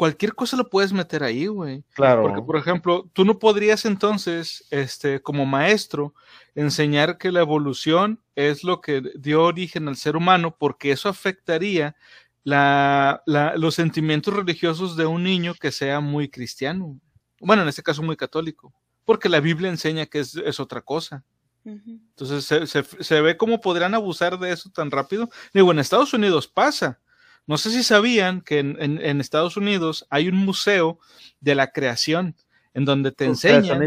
cualquier 0.00 0.34
cosa 0.34 0.56
lo 0.56 0.70
puedes 0.70 0.94
meter 0.94 1.22
ahí, 1.22 1.46
güey. 1.46 1.84
Claro. 1.92 2.22
Porque, 2.22 2.40
por 2.40 2.56
ejemplo, 2.56 3.10
tú 3.12 3.26
no 3.26 3.38
podrías 3.38 3.84
entonces, 3.84 4.66
este, 4.70 5.20
como 5.20 5.44
maestro, 5.44 6.14
enseñar 6.54 7.18
que 7.18 7.30
la 7.30 7.40
evolución 7.40 8.18
es 8.34 8.64
lo 8.64 8.80
que 8.80 9.02
dio 9.16 9.42
origen 9.42 9.88
al 9.88 9.96
ser 9.96 10.16
humano, 10.16 10.56
porque 10.58 10.90
eso 10.90 11.10
afectaría 11.10 11.96
la, 12.44 13.22
los 13.26 13.74
sentimientos 13.74 14.32
religiosos 14.32 14.96
de 14.96 15.04
un 15.04 15.22
niño 15.22 15.52
que 15.52 15.70
sea 15.70 16.00
muy 16.00 16.30
cristiano. 16.30 16.98
Bueno, 17.38 17.60
en 17.60 17.68
este 17.68 17.82
caso 17.82 18.02
muy 18.02 18.16
católico, 18.16 18.72
porque 19.04 19.28
la 19.28 19.40
Biblia 19.40 19.68
enseña 19.68 20.06
que 20.06 20.20
es, 20.20 20.60
otra 20.60 20.80
cosa. 20.80 21.24
Entonces 21.62 22.70
se, 22.70 22.84
se, 22.84 23.20
ve 23.20 23.36
cómo 23.36 23.60
podrán 23.60 23.94
abusar 23.94 24.38
de 24.38 24.50
eso 24.50 24.70
tan 24.70 24.90
rápido. 24.90 25.28
Digo, 25.52 25.70
en 25.72 25.78
Estados 25.78 26.14
Unidos 26.14 26.48
pasa. 26.48 27.00
No 27.46 27.58
sé 27.58 27.70
si 27.70 27.82
sabían 27.82 28.40
que 28.40 28.58
en, 28.60 28.76
en, 28.80 29.20
Estados 29.20 29.56
Unidos 29.56 30.06
hay 30.10 30.28
un 30.28 30.36
museo 30.36 30.98
de 31.40 31.54
la 31.54 31.72
creación 31.72 32.36
en 32.74 32.84
donde 32.84 33.12
te 33.12 33.24
enseñan. 33.24 33.80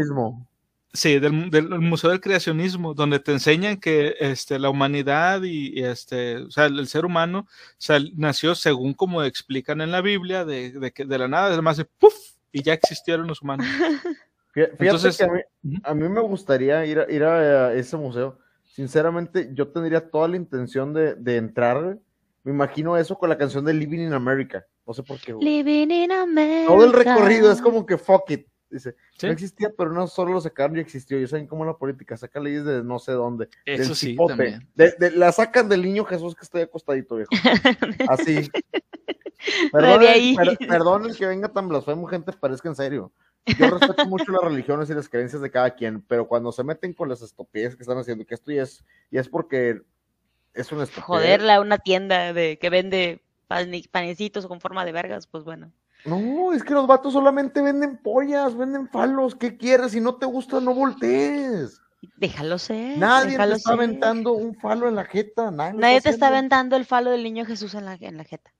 Sí, 0.92 1.18
del, 1.18 1.50
del, 1.50 1.68
Museo 1.80 2.10
del 2.10 2.20
Creacionismo, 2.20 2.94
donde 2.94 3.18
te 3.18 3.32
enseñan 3.32 3.78
que 3.78 4.14
este, 4.20 4.60
la 4.60 4.70
humanidad 4.70 5.42
y, 5.42 5.82
este, 5.82 6.36
o 6.36 6.50
sea, 6.52 6.66
el, 6.66 6.86
ser 6.86 7.04
humano 7.04 7.48
nació 8.14 8.54
según 8.54 8.94
como 8.94 9.24
explican 9.24 9.80
en 9.80 9.90
la 9.90 10.02
Biblia, 10.02 10.44
de, 10.44 10.70
de 10.70 10.92
que 10.92 11.04
de 11.04 11.18
la 11.18 11.26
nada, 11.26 11.46
además 11.46 11.78
de 11.78 11.84
¡puf! 11.84 12.14
y 12.52 12.62
ya 12.62 12.74
existieron 12.74 13.26
los 13.26 13.42
humanos. 13.42 13.66
Fíjate 14.54 14.84
Entonces, 14.84 15.18
que 15.18 15.24
a 15.82 15.94
mí, 15.94 16.08
me 16.08 16.20
gustaría 16.20 16.86
ir 16.86 17.00
a, 17.00 17.10
ir 17.10 17.24
a, 17.24 17.74
ese 17.74 17.96
museo. 17.96 18.38
Sinceramente, 18.62 19.50
yo 19.52 19.68
tendría 19.68 20.08
toda 20.08 20.28
la 20.28 20.36
intención 20.36 20.94
de, 20.94 21.16
de 21.16 21.36
entrar. 21.38 21.98
Me 22.44 22.52
imagino 22.52 22.96
eso 22.96 23.18
con 23.18 23.30
la 23.30 23.38
canción 23.38 23.64
de 23.64 23.72
Living 23.72 24.00
in 24.00 24.12
America. 24.12 24.66
No 24.86 24.92
sé 24.92 25.02
por 25.02 25.18
qué. 25.18 25.34
Living 25.40 25.90
in 25.90 26.12
America. 26.12 26.68
Todo 26.68 26.84
el 26.84 26.92
recorrido 26.92 27.50
es 27.50 27.60
como 27.60 27.86
que 27.86 27.96
fuck 27.96 28.30
it. 28.30 28.46
Dice, 28.68 28.96
no 29.22 29.30
existía, 29.30 29.72
pero 29.76 29.92
no 29.92 30.06
solo 30.06 30.32
lo 30.32 30.40
sacaron 30.40 30.76
y 30.76 30.80
existió. 30.80 31.18
Y 31.18 31.26
saben 31.26 31.46
cómo 31.46 31.64
la 31.64 31.76
política 31.78 32.16
saca 32.16 32.40
leyes 32.40 32.64
de 32.64 32.82
no 32.84 32.98
sé 32.98 33.12
dónde. 33.12 33.48
Eso 33.64 33.94
sí, 33.94 34.16
la 35.14 35.32
sacan 35.32 35.68
del 35.68 35.82
niño 35.82 36.04
Jesús 36.04 36.34
que 36.34 36.42
está 36.42 36.58
ahí 36.58 36.64
acostadito, 36.64 37.16
viejo. 37.16 37.30
Así. 38.08 38.50
Perdón, 39.72 41.06
el 41.06 41.16
que 41.16 41.26
venga 41.26 41.48
tan 41.48 41.68
blasfemo, 41.68 42.06
gente, 42.06 42.32
parezca 42.32 42.68
en 42.68 42.74
serio. 42.74 43.12
Yo 43.58 43.70
respeto 43.70 44.06
mucho 44.06 44.32
las 44.32 44.42
religiones 44.42 44.90
y 44.90 44.94
las 44.94 45.08
creencias 45.08 45.40
de 45.40 45.50
cada 45.50 45.74
quien, 45.74 46.02
pero 46.02 46.26
cuando 46.26 46.50
se 46.50 46.64
meten 46.64 46.94
con 46.94 47.08
las 47.08 47.22
estupideces 47.22 47.76
que 47.76 47.82
están 47.82 47.98
haciendo, 47.98 48.24
que 48.24 48.34
esto 48.34 48.50
ya 48.52 48.62
es, 48.62 48.84
y 49.10 49.18
es 49.18 49.28
porque 49.28 49.82
es 50.54 50.72
una 50.72 50.84
estupidez. 50.84 51.04
Joderla 51.04 51.60
una 51.60 51.78
tienda 51.78 52.32
de 52.32 52.58
que 52.58 52.70
vende 52.70 53.20
panecitos 53.90 54.46
con 54.46 54.60
forma 54.60 54.84
de 54.84 54.92
vergas, 54.92 55.26
pues 55.26 55.44
bueno. 55.44 55.72
No, 56.04 56.52
es 56.52 56.62
que 56.62 56.74
los 56.74 56.86
vatos 56.86 57.14
solamente 57.14 57.62
venden 57.62 57.96
pollas, 57.96 58.56
venden 58.56 58.88
falos. 58.88 59.34
¿Qué 59.34 59.56
quieres? 59.56 59.92
Si 59.92 60.00
no 60.00 60.16
te 60.16 60.26
gusta, 60.26 60.60
no 60.60 60.74
voltees. 60.74 61.80
Déjalo 62.16 62.58
ser. 62.58 62.98
Nadie 62.98 63.38
te 63.38 63.52
está 63.52 63.72
aventando 63.72 64.32
un 64.32 64.54
falo 64.54 64.88
en 64.88 64.96
la 64.96 65.04
jeta. 65.04 65.50
Nadie, 65.50 66.00
te 66.02 66.10
está 66.10 66.28
aventando 66.28 66.76
el 66.76 66.84
falo 66.84 67.10
del 67.10 67.22
niño 67.22 67.46
Jesús 67.46 67.74
en 67.74 67.86
la, 67.86 67.94
en 67.94 68.18
la 68.18 68.24
jeta. 68.24 68.52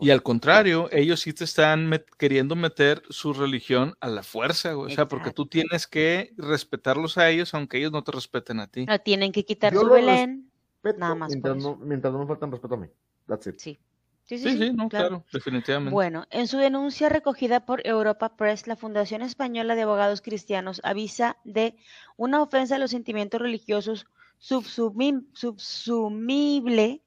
Y 0.00 0.10
al 0.10 0.22
contrario, 0.22 0.88
ellos 0.92 1.20
sí 1.20 1.34
te 1.34 1.44
están 1.44 1.90
queriendo 2.16 2.56
meter 2.56 3.02
su 3.10 3.34
religión 3.34 3.96
a 4.00 4.08
la 4.08 4.22
fuerza, 4.22 4.76
O 4.76 4.88
sea, 4.88 5.06
porque 5.08 5.30
tú 5.30 5.46
tienes 5.46 5.86
que 5.86 6.32
respetarlos 6.38 7.18
a 7.18 7.28
ellos, 7.28 7.52
aunque 7.52 7.78
ellos 7.78 7.92
no 7.92 8.02
te 8.02 8.12
respeten 8.12 8.60
a 8.60 8.66
ti. 8.66 8.86
No, 8.86 8.98
tienen 9.00 9.30
que 9.30 9.44
quitar 9.44 9.74
su 9.74 9.86
Belén. 9.90 10.49
Nada 10.82 11.14
más. 11.14 11.30
Mientras, 11.30 11.56
no, 11.56 11.76
mientras 11.76 12.12
no 12.12 12.20
me 12.20 12.26
faltan 12.26 12.50
respeto 12.50 12.74
a 12.74 12.78
mí. 12.78 12.86
That's 13.26 13.46
it. 13.46 13.58
Sí. 13.58 13.78
Sí, 14.24 14.38
sí, 14.38 14.72
no, 14.72 14.88
claro. 14.88 15.24
definitivamente. 15.32 15.92
Bueno, 15.92 16.24
en 16.30 16.46
su 16.46 16.58
denuncia 16.58 17.08
recogida 17.08 17.66
por 17.66 17.84
Europa 17.84 18.36
Press, 18.36 18.68
la 18.68 18.76
Fundación 18.76 19.22
Española 19.22 19.74
de 19.74 19.82
Abogados 19.82 20.22
Cristianos 20.22 20.80
avisa 20.84 21.36
de 21.42 21.74
una 22.16 22.40
ofensa 22.40 22.76
a 22.76 22.78
los 22.78 22.92
sentimientos 22.92 23.40
religiosos 23.40 24.06
subsumible 24.38 25.42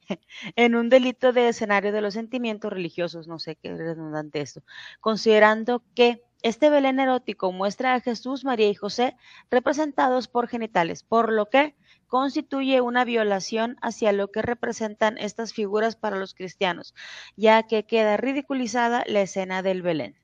en 0.57 0.75
un 0.75 0.89
delito 0.89 1.31
de 1.31 1.47
escenario 1.47 1.93
de 1.93 2.01
los 2.01 2.13
sentimientos 2.13 2.73
religiosos, 2.73 3.27
no 3.29 3.39
sé 3.39 3.55
qué 3.55 3.73
redundante 3.73 4.41
esto, 4.41 4.61
considerando 4.99 5.81
que 5.95 6.23
este 6.43 6.69
Belén 6.69 6.99
erótico 6.99 7.53
muestra 7.53 7.95
a 7.95 8.01
Jesús, 8.01 8.43
María 8.43 8.69
y 8.69 8.75
José 8.75 9.15
representados 9.49 10.27
por 10.27 10.49
genitales, 10.49 11.01
por 11.03 11.31
lo 11.31 11.49
que 11.49 11.73
constituye 12.13 12.79
una 12.79 13.05
violación 13.05 13.75
hacia 13.81 14.13
lo 14.13 14.27
que 14.27 14.43
representan 14.43 15.17
estas 15.17 15.51
figuras 15.51 15.95
para 15.95 16.15
los 16.15 16.35
cristianos, 16.35 16.93
ya 17.37 17.63
que 17.63 17.87
queda 17.87 18.17
ridiculizada 18.17 19.03
la 19.07 19.21
escena 19.21 19.63
del 19.63 19.81
Belén. 19.81 20.15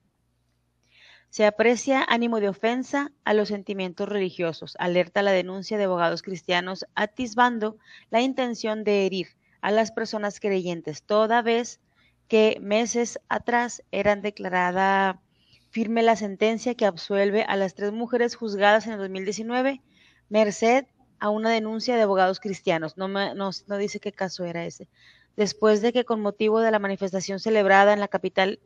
Se 1.32 1.48
aprecia 1.48 2.06
ánimo 2.08 2.42
de 2.42 2.50
ofensa 2.50 3.12
a 3.24 3.34
los 3.34 3.48
sentimientos 3.48 4.08
religiosos, 4.08 4.76
alerta 4.78 5.24
la 5.24 5.32
denuncia 5.32 5.80
de 5.80 5.86
abogados 5.86 6.22
cristianos 6.22 6.86
atisbando 6.94 7.80
la 8.12 8.22
intención 8.22 8.84
de 8.84 9.08
herir 9.08 9.30
a 9.60 9.72
las 9.72 9.92
personas 9.92 10.40
creyentes, 10.40 11.02
toda 11.02 11.42
vez 11.42 11.80
que 12.28 12.60
meses 12.62 13.20
atrás 13.30 13.82
eran 13.90 14.22
declarada 14.22 15.24
firme 15.72 16.04
la 16.04 16.16
sentencia 16.16 16.76
que 16.76 16.86
absuelve 16.86 17.46
a 17.48 17.56
las 17.56 17.74
tres 17.74 17.94
mujeres 17.94 18.36
juzgadas 18.36 18.86
en 18.86 18.94
el 18.94 19.00
2019, 19.00 19.82
Merced 20.30 20.86
a 21.20 21.30
una 21.30 21.50
denuncia 21.50 21.96
de 21.96 22.04
abogados 22.04 22.40
cristianos. 22.40 22.98
No, 22.98 23.08
me, 23.08 23.34
no, 23.36 23.52
dice 23.78 24.00
qué 24.00 24.12
caso 24.12 24.46
era 24.46 24.66
ese. 24.66 24.88
Después 25.36 25.82
de 25.82 25.94
que 25.94 26.06
con 26.06 26.22
motivo 26.22 26.60
de 26.60 26.72
la 26.72 26.80
manifestación 26.80 27.40
celebrada 27.40 27.94
en 27.94 28.00
la 28.00 28.08
capital 28.08 28.60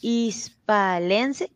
hispalense, 0.00 1.52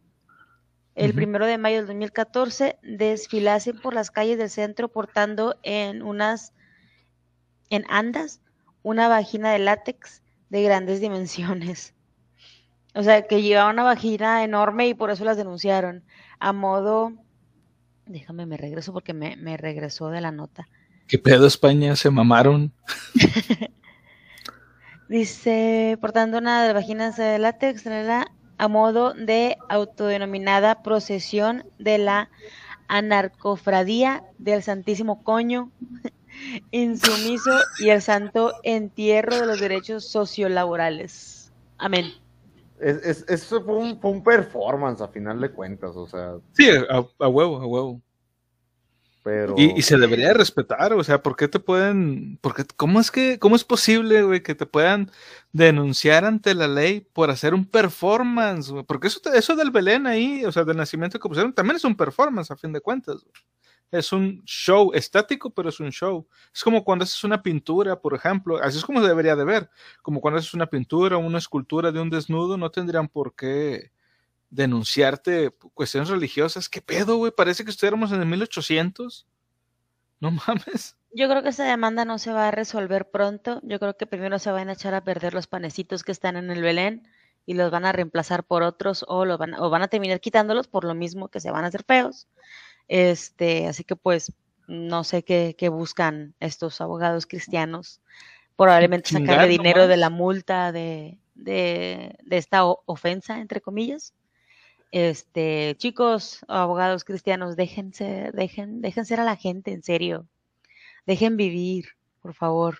el 0.94 1.12
primero 1.12 1.44
de 1.46 1.58
mayo 1.58 1.76
del 1.76 1.86
2014, 1.86 2.78
desfilasen 2.82 3.78
por 3.80 3.92
las 3.92 4.10
calles 4.10 4.38
del 4.38 4.48
centro 4.48 4.88
portando 4.88 5.58
en 5.62 6.02
unas, 6.02 6.54
en 7.68 7.84
andas, 7.90 8.40
una 8.82 9.08
vagina 9.08 9.52
de 9.52 9.58
látex 9.58 10.22
de 10.48 10.62
grandes 10.62 11.00
dimensiones. 11.00 11.94
O 12.94 13.02
sea, 13.02 13.26
que 13.26 13.42
llevaba 13.42 13.70
una 13.70 13.82
vagina 13.82 14.42
enorme 14.42 14.88
y 14.88 14.94
por 14.94 15.10
eso 15.10 15.24
las 15.24 15.36
denunciaron. 15.36 16.02
A 16.38 16.54
modo 16.54 17.12
Déjame, 18.07 18.47
me 18.47 18.57
regreso 18.57 18.93
porque 18.93 19.12
me, 19.12 19.37
me 19.37 19.57
regresó 19.57 20.09
de 20.11 20.20
la 20.20 20.31
nota. 20.33 20.69
¿Qué 21.09 21.19
pedo 21.19 21.47
España? 21.47 21.95
¿Se 21.97 22.11
mamaron? 22.11 22.73
Dice, 25.09 25.99
portando 26.01 26.39
una 26.39 26.65
de 26.65 26.73
vaginas 26.73 27.16
de 27.16 27.39
látex 27.39 27.85
a 28.59 28.69
modo 28.69 29.15
de 29.15 29.57
autodenominada 29.69 30.83
procesión 30.83 31.65
de 31.78 31.99
la 31.99 32.28
anarcofradía 32.89 34.24
del 34.39 34.62
Santísimo 34.62 35.23
Coño, 35.23 35.70
insumiso 36.73 37.53
y 37.78 37.91
el 37.91 38.03
santo 38.03 38.53
entierro 38.65 39.39
de 39.39 39.47
los 39.47 39.61
derechos 39.61 40.09
sociolaborales. 40.09 41.53
Amén. 41.78 42.26
Es, 42.81 43.24
eso 43.28 43.62
fue 43.65 43.77
un, 43.77 44.01
fue 44.01 44.11
un, 44.11 44.23
performance 44.23 45.01
a 45.01 45.09
final 45.09 45.40
de 45.40 45.51
cuentas, 45.51 45.97
o 45.97 46.07
sea. 46.07 46.35
Sí, 46.53 46.69
a, 46.69 47.28
huevo, 47.28 47.57
a 47.57 47.66
huevo. 47.66 48.03
Pero... 49.23 49.55
Y, 49.57 49.82
se 49.82 49.97
debería 49.97 50.32
respetar, 50.35 50.93
o 50.93 51.03
sea, 51.03 51.20
¿por 51.20 51.35
qué 51.35 51.48
te 51.48 51.59
pueden, 51.59 52.39
porque, 52.40 52.65
cómo 52.77 53.01
es 53.01 53.11
que, 53.11 53.40
cómo 53.40 53.57
es 53.57 53.65
posible, 53.65 54.23
güey, 54.23 54.40
que 54.40 54.55
te 54.55 54.66
puedan 54.66 55.11
denunciar 55.53 56.24
ante 56.24 56.55
la 56.55 56.69
ley 56.69 57.01
por 57.12 57.31
hacer 57.31 57.53
un 57.53 57.65
performance, 57.65 58.73
Porque 58.86 59.09
eso, 59.09 59.20
eso 59.35 59.57
del 59.57 59.73
Belén 59.73 60.07
ahí, 60.07 60.44
o 60.44 60.53
sea, 60.53 60.62
del 60.62 60.77
nacimiento 60.77 61.19
que 61.19 61.28
pusieron, 61.28 61.53
también 61.53 61.77
es 61.77 61.85
un 61.85 61.97
performance 61.97 62.53
a 62.53 62.57
fin 62.57 62.73
de 62.73 62.81
cuentas, 62.81 63.27
es 63.90 64.12
un 64.12 64.42
show 64.44 64.92
estático, 64.94 65.50
pero 65.50 65.68
es 65.68 65.80
un 65.80 65.90
show. 65.90 66.26
Es 66.54 66.62
como 66.62 66.84
cuando 66.84 67.04
haces 67.04 67.22
una 67.24 67.42
pintura, 67.42 68.00
por 68.00 68.14
ejemplo, 68.14 68.58
así 68.62 68.78
es 68.78 68.84
como 68.84 69.00
se 69.00 69.08
debería 69.08 69.36
de 69.36 69.44
ver, 69.44 69.70
como 70.02 70.20
cuando 70.20 70.38
haces 70.38 70.54
una 70.54 70.66
pintura 70.66 71.16
o 71.16 71.20
una 71.20 71.38
escultura 71.38 71.92
de 71.92 72.00
un 72.00 72.10
desnudo, 72.10 72.56
no 72.56 72.70
tendrían 72.70 73.08
por 73.08 73.34
qué 73.34 73.92
denunciarte 74.50 75.50
cuestiones 75.74 76.08
religiosas. 76.08 76.68
¿Qué 76.68 76.80
pedo, 76.80 77.16
güey? 77.16 77.32
Parece 77.32 77.64
que 77.64 77.70
estuviéramos 77.70 78.12
en 78.12 78.20
el 78.20 78.26
1800. 78.26 79.26
No 80.20 80.30
mames. 80.30 80.96
Yo 81.12 81.28
creo 81.28 81.42
que 81.42 81.50
esa 81.50 81.64
demanda 81.64 82.04
no 82.04 82.18
se 82.18 82.32
va 82.32 82.48
a 82.48 82.50
resolver 82.50 83.10
pronto. 83.10 83.60
Yo 83.62 83.78
creo 83.78 83.96
que 83.96 84.06
primero 84.06 84.38
se 84.38 84.50
van 84.50 84.68
a 84.68 84.72
echar 84.72 84.94
a 84.94 85.04
perder 85.04 85.34
los 85.34 85.46
panecitos 85.46 86.04
que 86.04 86.12
están 86.12 86.36
en 86.36 86.50
el 86.50 86.62
Belén 86.62 87.08
y 87.46 87.54
los 87.54 87.70
van 87.70 87.84
a 87.84 87.92
reemplazar 87.92 88.44
por 88.44 88.62
otros 88.62 89.04
o, 89.08 89.24
los 89.24 89.38
van, 89.38 89.54
o 89.54 89.70
van 89.70 89.82
a 89.82 89.88
terminar 89.88 90.20
quitándolos 90.20 90.68
por 90.68 90.84
lo 90.84 90.94
mismo 90.94 91.28
que 91.28 91.40
se 91.40 91.50
van 91.50 91.64
a 91.64 91.68
hacer 91.68 91.84
feos. 91.84 92.28
Este, 92.88 93.66
así 93.66 93.84
que 93.84 93.96
pues 93.96 94.32
no 94.68 95.04
sé 95.04 95.22
qué, 95.22 95.68
buscan 95.68 96.34
estos 96.40 96.80
abogados 96.80 97.26
cristianos. 97.26 98.00
Probablemente 98.56 99.10
sacarle 99.10 99.48
dinero 99.48 99.86
de 99.86 99.96
la 99.96 100.10
multa 100.10 100.72
de, 100.72 101.18
de, 101.34 102.16
esta 102.30 102.64
ofensa, 102.64 103.40
entre 103.40 103.60
comillas. 103.60 104.14
Este, 104.92 105.74
chicos, 105.78 106.44
abogados 106.48 107.04
cristianos, 107.04 107.56
déjense, 107.56 108.30
dejen, 108.32 108.80
dejen 108.80 109.04
ser 109.04 109.20
a 109.20 109.24
la 109.24 109.36
gente, 109.36 109.72
en 109.72 109.82
serio. 109.82 110.26
Dejen 111.06 111.36
vivir, 111.36 111.90
por 112.22 112.34
favor. 112.34 112.78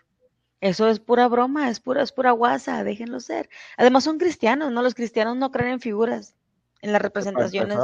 Eso 0.61 0.89
es 0.89 0.99
pura 0.99 1.29
broma, 1.29 1.69
es 1.69 1.81
pura, 1.81 2.03
es 2.03 2.13
pura 2.13 2.31
guasa, 2.31 2.83
déjenlo 2.83 3.21
ser. 3.21 3.51
Además 3.77 4.05
son 4.05 4.19
cristianos, 4.19 4.73
¿no? 4.73 4.83
Los 4.83 4.95
cristianos 4.95 5.37
no 5.37 5.51
creen 5.53 5.75
en 5.75 5.81
figuras, 5.81 6.35
en 6.81 6.93
las 6.93 7.03
representaciones. 7.03 7.79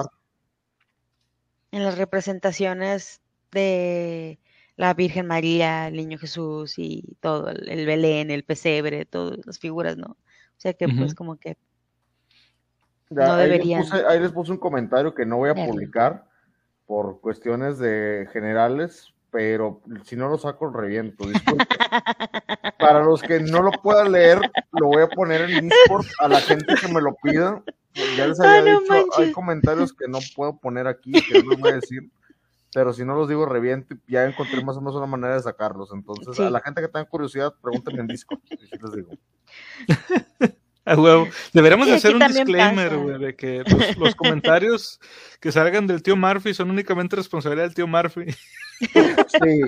En 1.72 1.82
las 1.82 1.98
representaciones 1.98 3.20
de 3.50 4.38
la 4.76 4.94
Virgen 4.94 5.26
María, 5.26 5.88
el 5.88 5.96
Niño 5.96 6.18
Jesús 6.18 6.78
y 6.78 7.16
todo, 7.20 7.48
el, 7.48 7.86
Belén, 7.86 8.30
el 8.30 8.44
pesebre, 8.44 9.04
todas 9.04 9.44
las 9.44 9.58
figuras, 9.58 9.96
¿no? 9.96 10.12
O 10.12 10.60
sea 10.62 10.74
que 10.74 10.86
pues 10.88 11.14
como 11.14 11.36
que 11.36 11.56
no 13.10 13.36
deberían. 13.36 13.84
Ahí 14.08 14.20
les, 14.20 14.32
puse, 14.32 14.52
un 14.52 14.58
comentario 14.58 15.14
que 15.14 15.26
no 15.26 15.38
voy 15.38 15.50
a 15.50 15.54
publicar 15.54 16.24
por 16.86 17.20
cuestiones 17.20 17.78
de 17.78 18.28
generales, 18.32 19.12
pero 19.30 19.80
si 20.04 20.16
no 20.16 20.28
lo 20.28 20.38
saco, 20.38 20.70
reviento. 20.70 21.24
Para 22.78 23.02
los 23.02 23.22
que 23.22 23.40
no 23.40 23.62
lo 23.62 23.70
puedan 23.72 24.12
leer, 24.12 24.40
lo 24.72 24.86
voy 24.86 25.02
a 25.02 25.08
poner 25.08 25.42
en 25.42 25.68
Discord 25.68 26.06
a 26.18 26.28
la 26.28 26.40
gente 26.40 26.74
que 26.80 26.88
me 26.88 27.00
lo 27.00 27.14
pida. 27.22 27.62
Ya 28.16 28.26
les 28.26 28.40
había 28.40 28.78
dicho, 28.78 28.92
hay 29.18 29.32
comentarios 29.32 29.92
que 29.92 30.08
no 30.08 30.18
puedo 30.34 30.56
poner 30.56 30.86
aquí, 30.86 31.12
que 31.12 31.42
no 31.42 31.56
voy 31.56 31.70
a 31.70 31.74
decir, 31.74 32.10
pero 32.72 32.92
si 32.92 33.04
no 33.04 33.14
los 33.14 33.28
digo, 33.28 33.44
reviento 33.44 33.94
y 33.94 34.12
ya 34.12 34.24
encontré 34.24 34.64
más 34.64 34.76
o 34.76 34.80
menos 34.80 34.94
una 34.94 35.06
manera 35.06 35.34
de 35.34 35.42
sacarlos. 35.42 35.90
Entonces, 35.92 36.40
a 36.40 36.50
la 36.50 36.60
gente 36.60 36.80
que 36.80 36.88
tenga 36.88 37.04
curiosidad, 37.04 37.54
pregúntenme 37.60 38.00
en 38.00 38.06
Discord, 38.06 38.40
y 38.50 38.56
les 38.56 38.92
digo. 38.92 39.10
A 40.84 40.96
huevo. 40.96 41.28
Deberíamos 41.52 41.88
hacer 41.88 42.14
un 42.14 42.26
disclaimer, 42.26 42.96
güey, 42.96 43.18
de 43.18 43.36
que 43.36 43.62
los, 43.96 44.16
comentarios 44.16 45.00
que 45.40 45.52
salgan 45.52 45.86
del 45.86 46.02
tío 46.02 46.16
Murphy 46.16 46.54
son 46.54 46.70
únicamente 46.70 47.14
responsabilidad 47.14 47.66
del 47.66 47.74
tío 47.74 47.86
Murphy. 47.86 48.34
Sí. 48.80 49.60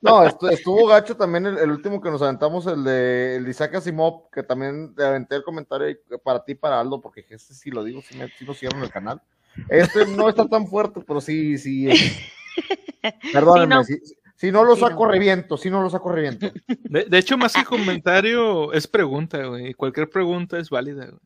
No, 0.00 0.24
estuvo 0.26 0.86
gacho 0.86 1.16
también 1.16 1.46
el, 1.46 1.70
último 1.70 2.00
que 2.00 2.10
nos 2.10 2.22
aventamos, 2.22 2.66
el 2.66 2.84
de, 2.84 3.36
el 3.36 3.48
Isaac 3.48 3.76
Asimov, 3.76 4.30
que 4.30 4.42
también 4.42 4.94
te 4.94 5.04
aventé 5.04 5.36
el 5.36 5.42
comentario 5.42 5.96
para 6.22 6.44
ti, 6.44 6.54
para 6.54 6.80
Aldo, 6.80 7.00
porque 7.00 7.24
este 7.28 7.54
sí 7.54 7.70
lo 7.70 7.82
digo, 7.82 8.02
sí, 8.02 8.16
me, 8.16 8.28
sí 8.28 8.44
lo 8.44 8.54
cierro 8.54 8.78
en 8.78 8.84
el 8.84 8.90
canal. 8.90 9.22
Este 9.68 10.06
no 10.06 10.28
está 10.28 10.46
tan 10.48 10.66
fuerte, 10.66 11.00
pero 11.06 11.20
sí, 11.20 11.58
sí. 11.58 11.88
Perdónenme, 13.32 13.84
sí, 13.84 14.00
si 14.42 14.50
no 14.50 14.64
lo 14.64 14.74
saco, 14.74 15.06
reviento. 15.06 15.56
Si 15.56 15.70
no 15.70 15.80
lo 15.82 15.88
saco, 15.88 16.10
reviento. 16.10 16.50
De, 16.66 17.16
hecho, 17.16 17.38
más 17.38 17.52
que 17.52 17.64
comentario, 17.64 18.72
es 18.72 18.88
pregunta, 18.88 19.46
güey. 19.46 19.72
Cualquier 19.72 20.10
pregunta 20.10 20.58
es 20.58 20.68
válida, 20.68 21.06
güey. 21.06 21.20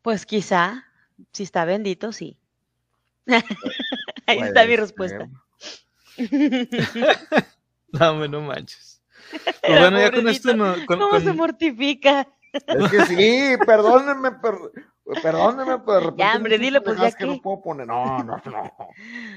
Pues 0.00 0.24
quizá, 0.24 0.86
si 1.30 1.42
está 1.42 1.66
bendito, 1.66 2.10
sí. 2.12 2.38
Ahí 4.26 4.38
está 4.38 4.66
mi 4.66 4.76
respuesta. 4.76 5.28
no, 7.92 8.28
no 8.28 8.40
manches. 8.40 9.02
Pues 9.62 9.80
bueno, 9.80 9.98
ya 9.98 10.12
con 10.12 10.28
esto 10.28 10.54
no. 10.54 10.74
¿Cómo 10.86 11.18
se 11.18 11.32
mortifica? 11.32 12.28
Es 12.52 12.90
que 12.90 13.04
sí, 13.06 13.56
perdónenme, 13.66 14.32
pero 14.40 14.70
Perdóneme, 15.22 15.78
pero 15.80 15.92
de 15.92 16.00
repente. 16.00 16.22
Ya, 16.22 16.36
hombre, 16.36 16.58
dilo, 16.58 16.82
pues 16.82 16.98
ya 16.98 17.12
que. 17.12 17.26
No 17.26 17.40
puedo 17.40 17.60
poner. 17.60 17.86
No, 17.86 18.22
no, 18.24 18.40
no. 18.44 18.72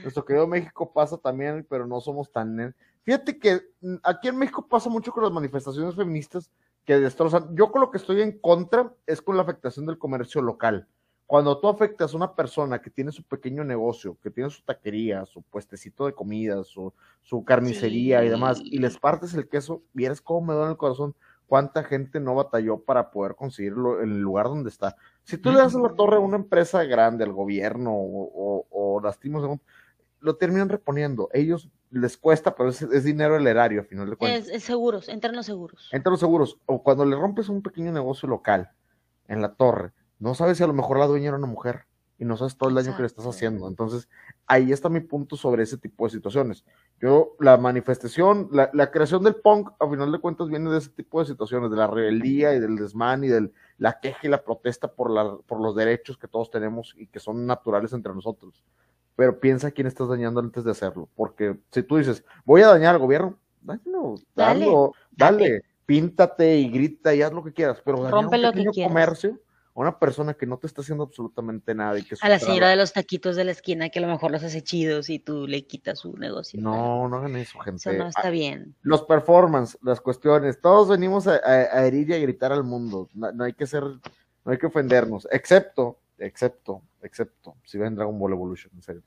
Nuestro 0.01 0.23
querido 0.23 0.47
México 0.47 0.93
pasa 0.93 1.17
también, 1.17 1.65
pero 1.69 1.85
no 1.85 1.99
somos 1.99 2.31
tan. 2.31 2.73
Fíjate 3.03 3.37
que 3.37 3.61
mm, 3.81 3.95
aquí 4.03 4.29
en 4.29 4.37
México 4.37 4.65
pasa 4.67 4.89
mucho 4.89 5.11
con 5.11 5.23
las 5.23 5.31
manifestaciones 5.31 5.95
feministas 5.95 6.51
que 6.85 6.99
destrozan. 6.99 7.53
Yo 7.55 7.71
con 7.71 7.81
lo 7.81 7.91
que 7.91 7.97
estoy 7.97 8.21
en 8.21 8.39
contra 8.39 8.93
es 9.05 9.21
con 9.21 9.35
la 9.35 9.43
afectación 9.43 9.85
del 9.85 9.97
comercio 9.97 10.41
local. 10.41 10.87
Cuando 11.27 11.59
tú 11.59 11.67
afectas 11.67 12.13
a 12.13 12.17
una 12.17 12.33
persona 12.33 12.81
que 12.81 12.89
tiene 12.89 13.11
su 13.11 13.21
pequeño 13.21 13.63
negocio, 13.65 14.17
que 14.23 14.31
tiene 14.31 14.49
su 14.49 14.63
taquería, 14.63 15.25
su 15.25 15.41
puestecito 15.41 16.05
de 16.05 16.13
comida, 16.13 16.63
su, 16.63 16.93
su 17.21 17.43
carnicería 17.43 18.23
y 18.23 18.29
demás, 18.29 18.61
y 18.63 18.79
les 18.79 18.97
partes 18.97 19.33
el 19.33 19.49
queso, 19.49 19.83
vieras 19.91 20.21
cómo 20.21 20.47
me 20.47 20.53
duele 20.53 20.71
el 20.71 20.77
corazón 20.77 21.15
cuánta 21.47 21.83
gente 21.83 22.19
no 22.19 22.35
batalló 22.35 22.79
para 22.79 23.09
poder 23.09 23.35
conseguirlo 23.35 24.01
en 24.01 24.11
el 24.11 24.21
lugar 24.21 24.45
donde 24.45 24.69
está. 24.69 24.95
Si 25.23 25.37
tú 25.37 25.51
le 25.51 25.57
das 25.57 25.73
la 25.73 25.93
torre 25.95 26.17
a 26.17 26.19
una 26.19 26.37
empresa 26.37 26.83
grande, 26.83 27.23
al 27.23 27.33
gobierno 27.33 27.93
o, 27.93 28.65
o, 28.69 29.01
lastimos, 29.01 29.59
lo 30.19 30.35
terminan 30.35 30.69
reponiendo. 30.69 31.29
Ellos 31.33 31.69
les 31.89 32.17
cuesta, 32.17 32.55
pero 32.55 32.69
es, 32.69 33.03
dinero 33.03 33.37
el 33.37 33.47
erario, 33.47 33.81
a 33.81 33.83
final 33.83 34.09
de 34.09 34.15
cuentas. 34.15 34.49
Es, 34.49 34.63
seguros, 34.63 35.07
entran 35.09 35.35
los 35.35 35.45
seguros. 35.45 35.89
Entran 35.91 36.11
los 36.11 36.19
seguros. 36.19 36.59
O 36.65 36.83
cuando 36.83 37.05
le 37.05 37.15
rompes 37.15 37.49
un 37.49 37.61
pequeño 37.61 37.91
negocio 37.91 38.27
local 38.27 38.71
en 39.27 39.41
la 39.41 39.53
torre, 39.53 39.93
no 40.19 40.33
sabes 40.35 40.57
si 40.57 40.63
a 40.63 40.67
lo 40.67 40.73
mejor 40.73 40.99
la 40.99 41.07
dueña 41.07 41.29
era 41.29 41.37
una 41.37 41.47
mujer 41.47 41.85
y 42.19 42.25
no 42.25 42.35
sabes 42.35 42.57
todo 42.57 42.69
el 42.69 42.75
daño 42.75 42.95
que 42.95 43.03
le 43.03 43.07
estás 43.07 43.25
haciendo. 43.25 43.67
Entonces, 43.67 44.09
ahí 44.47 44.71
está 44.71 44.89
mi 44.89 45.01
punto 45.01 45.35
sobre 45.35 45.63
ese 45.63 45.77
tipo 45.77 46.05
de 46.05 46.11
situaciones. 46.11 46.65
Yo, 46.99 47.35
la 47.39 47.57
manifestación, 47.57 48.49
la, 48.51 48.71
la, 48.73 48.89
creación 48.89 49.23
del 49.23 49.35
punk, 49.35 49.69
a 49.79 49.87
final 49.87 50.11
de 50.11 50.19
cuentas, 50.19 50.47
viene 50.47 50.71
de 50.71 50.79
ese 50.79 50.89
tipo 50.89 51.19
de 51.19 51.27
situaciones, 51.27 51.69
de 51.69 51.77
la 51.77 51.87
rebeldía 51.87 52.55
y 52.55 52.59
del 52.59 52.75
desmán 52.75 53.23
y 53.23 53.27
de 53.27 53.51
la 53.77 53.99
queja 53.99 54.19
y 54.23 54.29
la 54.29 54.43
protesta 54.43 54.87
por, 54.87 55.11
la, 55.11 55.37
por 55.45 55.61
los 55.61 55.75
derechos 55.75 56.17
que 56.17 56.27
todos 56.27 56.49
tenemos 56.49 56.95
y 56.97 57.07
que 57.07 57.19
son 57.19 57.45
naturales 57.45 57.93
entre 57.93 58.13
nosotros. 58.13 58.63
Pero 59.15 59.39
piensa 59.39 59.71
quién 59.71 59.87
estás 59.87 60.09
dañando 60.09 60.39
antes 60.39 60.63
de 60.63 60.71
hacerlo, 60.71 61.09
porque 61.15 61.57
si 61.71 61.83
tú 61.83 61.97
dices, 61.97 62.23
voy 62.45 62.61
a 62.61 62.67
dañar 62.67 62.95
al 62.95 63.01
gobierno, 63.01 63.37
dale, 64.35 64.67
dale, 65.11 65.63
píntate 65.85 66.57
y 66.57 66.69
grita 66.69 67.13
y 67.13 67.21
haz 67.21 67.33
lo 67.33 67.43
que 67.43 67.53
quieras, 67.53 67.81
pero 67.83 68.09
rompe 68.09 68.37
lo 68.37 68.51
que 68.51 68.65
quieras. 68.65 69.27
Comercio 69.77 69.87
una 69.87 69.99
persona 69.99 70.33
que 70.33 70.47
no 70.47 70.57
te 70.57 70.65
está 70.65 70.81
haciendo 70.81 71.03
absolutamente 71.03 71.75
nada. 71.75 71.99
Y 71.99 72.03
que 72.03 72.15
a 72.19 72.29
la 72.29 72.39
señora 72.39 72.69
de 72.69 72.75
los 72.75 72.93
taquitos 72.93 73.35
de 73.35 73.43
la 73.43 73.51
esquina 73.51 73.89
que 73.89 73.99
a 73.99 74.01
lo 74.01 74.07
mejor 74.07 74.31
los 74.31 74.43
hace 74.43 74.63
chidos 74.63 75.09
y 75.09 75.19
tú 75.19 75.45
le 75.45 75.67
quitas 75.67 75.99
su 75.99 76.17
negocio. 76.17 76.59
No, 76.59 77.07
no 77.07 77.17
hagan 77.17 77.35
eso, 77.35 77.59
gente. 77.59 77.77
Eso 77.77 77.93
no 77.93 78.07
está 78.07 78.29
bien. 78.31 78.75
Los 78.81 79.03
performance, 79.03 79.77
las 79.83 80.01
cuestiones, 80.01 80.59
todos 80.59 80.89
venimos 80.89 81.27
a, 81.27 81.85
herir 81.85 82.09
y 82.09 82.13
a 82.13 82.17
gritar 82.17 82.51
al 82.51 82.63
mundo. 82.63 83.07
No, 83.13 83.43
hay 83.43 83.53
que 83.53 83.67
ser, 83.67 83.83
no 83.83 84.51
hay 84.51 84.57
que 84.57 84.65
ofendernos, 84.65 85.27
excepto, 85.31 85.99
excepto, 86.17 86.81
excepto, 87.03 87.55
si 87.63 87.77
ven 87.77 87.95
Dragon 87.95 88.17
Ball 88.17 88.33
Evolution, 88.33 88.71
en 88.75 88.81
serio. 88.81 89.03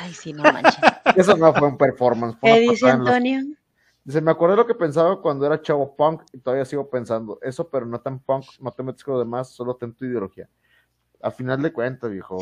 ay, 0.00 0.12
sí, 0.12 0.34
no 0.34 0.42
manches. 0.42 0.76
eso 1.16 1.36
no 1.36 1.54
fue 1.54 1.68
un 1.68 1.78
performance. 1.78 2.36
¿Qué 2.42 2.60
dice 2.60 2.90
Antonio? 2.90 3.40
Dice, 4.04 4.20
me 4.20 4.30
acordé 4.32 4.56
lo 4.56 4.66
que 4.66 4.74
pensaba 4.74 5.20
cuando 5.20 5.46
era 5.46 5.62
chavo 5.62 5.94
punk 5.94 6.22
y 6.32 6.38
todavía 6.38 6.64
sigo 6.64 6.90
pensando. 6.90 7.38
Eso, 7.40 7.68
pero 7.68 7.86
no 7.86 8.00
tan 8.00 8.18
punk, 8.18 8.44
matemático 8.58 9.18
demás, 9.18 9.50
solo 9.50 9.76
ten 9.76 9.94
tu 9.94 10.04
ideología. 10.04 10.48
A 11.20 11.30
final 11.30 11.62
de 11.62 11.72
cuentas, 11.72 12.10
viejo. 12.10 12.38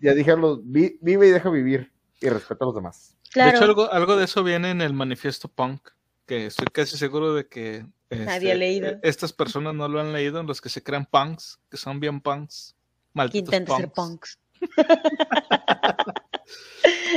ya 0.00 0.12
dije, 0.12 0.34
vive 0.64 1.28
y 1.28 1.30
deja 1.30 1.48
vivir 1.48 1.90
y 2.20 2.28
respeta 2.28 2.64
a 2.64 2.66
los 2.66 2.74
demás. 2.74 3.16
De 3.34 3.48
hecho, 3.48 3.64
algo, 3.64 3.90
algo 3.90 4.16
de 4.16 4.24
eso 4.24 4.42
viene 4.42 4.70
en 4.70 4.82
el 4.82 4.92
manifiesto 4.92 5.48
punk, 5.48 5.88
que 6.26 6.46
estoy 6.46 6.66
casi 6.72 6.98
seguro 6.98 7.32
de 7.32 7.46
que 7.46 7.86
Nadie 8.10 8.30
ha 8.30 8.36
este, 8.36 8.54
leído. 8.56 8.88
E, 8.88 9.00
estas 9.02 9.32
personas 9.32 9.74
no 9.74 9.88
lo 9.88 10.00
han 10.00 10.12
leído, 10.12 10.42
los 10.42 10.60
que 10.60 10.68
se 10.68 10.82
crean 10.82 11.06
punks, 11.06 11.58
que 11.70 11.76
son 11.76 12.00
bien 12.00 12.20
punks. 12.20 12.74
Malditos 13.12 13.50
que 13.50 13.56
intentan 13.56 13.76
ser 13.78 13.92
punks. 13.92 14.38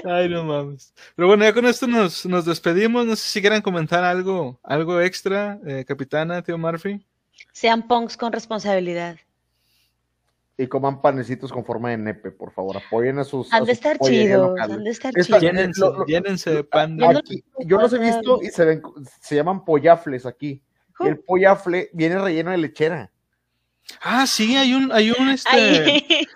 Ay, 0.06 0.30
no 0.30 0.44
mames. 0.44 0.94
Pero 1.16 1.28
bueno, 1.28 1.44
ya 1.44 1.54
con 1.54 1.66
esto 1.66 1.88
nos, 1.88 2.26
nos 2.26 2.46
despedimos. 2.46 3.06
No 3.06 3.16
sé 3.16 3.30
si 3.30 3.42
quieran 3.42 3.62
comentar 3.62 4.04
algo, 4.04 4.60
algo 4.64 5.00
extra, 5.02 5.60
eh, 5.66 5.86
capitana, 5.86 6.42
tío 6.42 6.58
Murphy. 6.58 7.06
Sean 7.52 7.88
punks 7.88 8.18
con 8.18 8.32
responsabilidad. 8.32 9.18
Y 10.58 10.68
coman 10.68 11.02
panecitos 11.02 11.52
con 11.52 11.66
forma 11.66 11.90
de 11.90 11.98
nepe, 11.98 12.32
por 12.32 12.52
favor. 12.52 12.78
Apoyen 12.78 13.18
a 13.20 13.24
sus. 13.24 13.52
Han 13.52 13.66
de 13.66 13.72
estar 13.72 13.98
chidos. 14.00 14.60
Han 14.60 14.84
de 14.84 14.92
estar 14.92 15.14
chidos. 15.14 16.06
Llénense, 16.08 16.52
de 16.52 16.64
pan. 16.64 17.00
yo 17.66 17.78
los 17.80 17.94
he 17.94 18.00
visto 18.00 18.40
y 18.44 18.48
se 18.48 18.66
ven, 18.66 18.82
se 19.22 19.36
llaman 19.36 19.66
pollafles 19.66 20.26
aquí. 20.26 20.62
Y 21.00 21.08
el 21.08 21.20
pollafle 21.20 21.90
viene 21.94 22.20
relleno 22.20 22.52
de 22.52 22.58
lechera. 22.58 23.12
Ah, 24.02 24.26
sí, 24.28 24.56
hay 24.56 24.74
un, 24.74 24.92
hay 24.92 25.12
un, 25.12 25.30
este... 25.30 26.28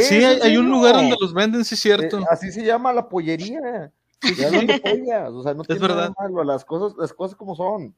Sí, 0.00 0.24
hay, 0.24 0.56
un 0.56 0.70
lugar 0.70 0.94
donde 0.94 1.16
los 1.20 1.34
venden, 1.34 1.64
sí, 1.64 1.76
cierto. 1.76 2.20
Eh, 2.20 2.24
así 2.30 2.50
se 2.52 2.64
llama 2.64 2.92
la 2.92 3.08
pollería. 3.08 3.92
Sí, 4.20 4.32
o 4.44 5.42
sea, 5.42 5.54
no 5.54 5.64
tiene 5.64 5.88
nada 5.88 6.12
malo, 6.18 6.44
las 6.44 6.64
cosas, 6.64 6.96
las 6.98 7.12
cosas 7.12 7.36
como 7.36 7.56
son. 7.56 7.94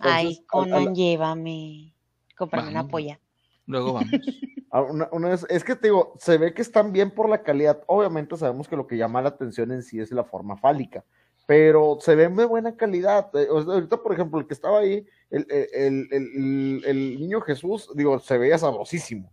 Ay, 0.00 0.44
Conan, 0.46 0.94
llévame. 0.94 1.94
Comprame 2.36 2.70
una 2.70 2.88
polla. 2.88 3.20
Luego 3.66 3.94
vamos. 3.94 4.10
Ah, 4.72 4.82
una, 4.82 5.34
es 5.34 5.64
que 5.64 5.74
te 5.74 5.88
digo, 5.88 6.14
se 6.16 6.38
ve 6.38 6.54
que 6.54 6.62
están 6.62 6.92
bien 6.92 7.10
por 7.10 7.28
la 7.28 7.42
calidad. 7.42 7.82
Obviamente 7.88 8.36
sabemos 8.36 8.68
que 8.68 8.76
lo 8.76 8.86
que 8.86 8.96
llama 8.96 9.20
la 9.20 9.30
atención 9.30 9.72
en 9.72 9.82
sí 9.82 9.98
es 9.98 10.12
la 10.12 10.22
forma 10.22 10.56
fálica, 10.56 11.04
pero 11.44 11.98
se 12.00 12.14
ven 12.14 12.36
de 12.36 12.44
buena 12.44 12.76
calidad. 12.76 13.36
Eh, 13.36 13.48
ahorita, 13.50 14.00
por 14.00 14.12
ejemplo, 14.12 14.38
el 14.38 14.46
que 14.46 14.54
estaba 14.54 14.78
ahí, 14.78 15.04
el, 15.28 15.44
el, 15.50 16.08
el, 16.12 16.82
el 16.86 17.18
niño 17.18 17.40
Jesús, 17.40 17.90
digo, 17.96 18.20
se 18.20 18.38
veía 18.38 18.58
sabrosísimo 18.58 19.28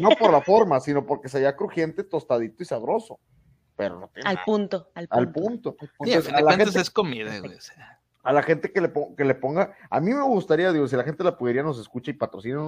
no 0.00 0.10
por 0.10 0.32
la 0.32 0.40
forma, 0.40 0.80
sino 0.80 1.04
porque 1.06 1.28
se 1.28 1.38
veía 1.38 1.56
crujiente, 1.56 2.04
tostadito 2.04 2.62
y 2.62 2.66
sabroso. 2.66 3.18
Pero 3.76 4.00
no 4.00 4.10
al, 4.24 4.42
punto, 4.44 4.88
al 4.94 5.06
punto, 5.08 5.76
al 5.78 5.90
punto. 5.98 6.34
a 6.34 6.40
la 6.40 6.52
gente 6.54 6.80
es 6.80 6.90
comida, 6.90 7.30
A 8.22 8.32
la 8.32 8.42
gente 8.42 8.72
que 8.72 8.80
le, 8.80 8.90
que 9.16 9.24
le 9.24 9.34
ponga, 9.34 9.74
a 9.90 10.00
mí 10.00 10.14
me 10.14 10.22
gustaría, 10.22 10.72
digo, 10.72 10.88
si 10.88 10.96
la 10.96 11.04
gente 11.04 11.22
de 11.22 11.30
la 11.30 11.36
pudiería 11.36 11.62
nos 11.62 11.78
escucha 11.78 12.10
y 12.10 12.14
patrocina, 12.14 12.58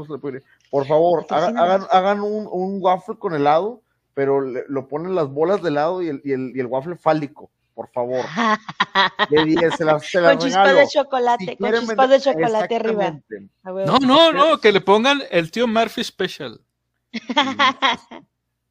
por 0.70 0.86
favor, 0.86 1.24
hagan, 1.30 1.86
hagan, 1.90 2.20
un, 2.20 2.46
un, 2.50 2.78
waffle 2.82 3.16
con 3.16 3.34
helado, 3.34 3.80
pero 4.12 4.40
lo 4.40 4.86
ponen 4.86 5.14
las 5.14 5.28
bolas 5.28 5.62
de 5.62 5.70
helado 5.70 6.02
y 6.02 6.08
el, 6.08 6.20
y 6.24 6.32
el, 6.32 6.52
y 6.54 6.60
el 6.60 6.66
waffle 6.66 6.96
fálico 6.96 7.50
por 7.78 7.88
favor. 7.92 8.24
De 9.30 9.44
10, 9.44 9.76
se 9.76 9.84
las, 9.84 10.04
se 10.04 10.20
Con 10.20 10.38
chispas 10.38 10.74
de 10.74 10.88
chocolate, 10.88 11.56
con 11.56 11.72
chispas 11.74 12.10
de 12.10 12.20
chocolate 12.20 12.74
arriba. 12.74 13.20
No, 13.62 13.98
no, 14.00 14.32
no, 14.32 14.58
que 14.58 14.72
le 14.72 14.80
pongan 14.80 15.22
el 15.30 15.52
tío 15.52 15.68
Murphy 15.68 16.02
Special. 16.02 16.60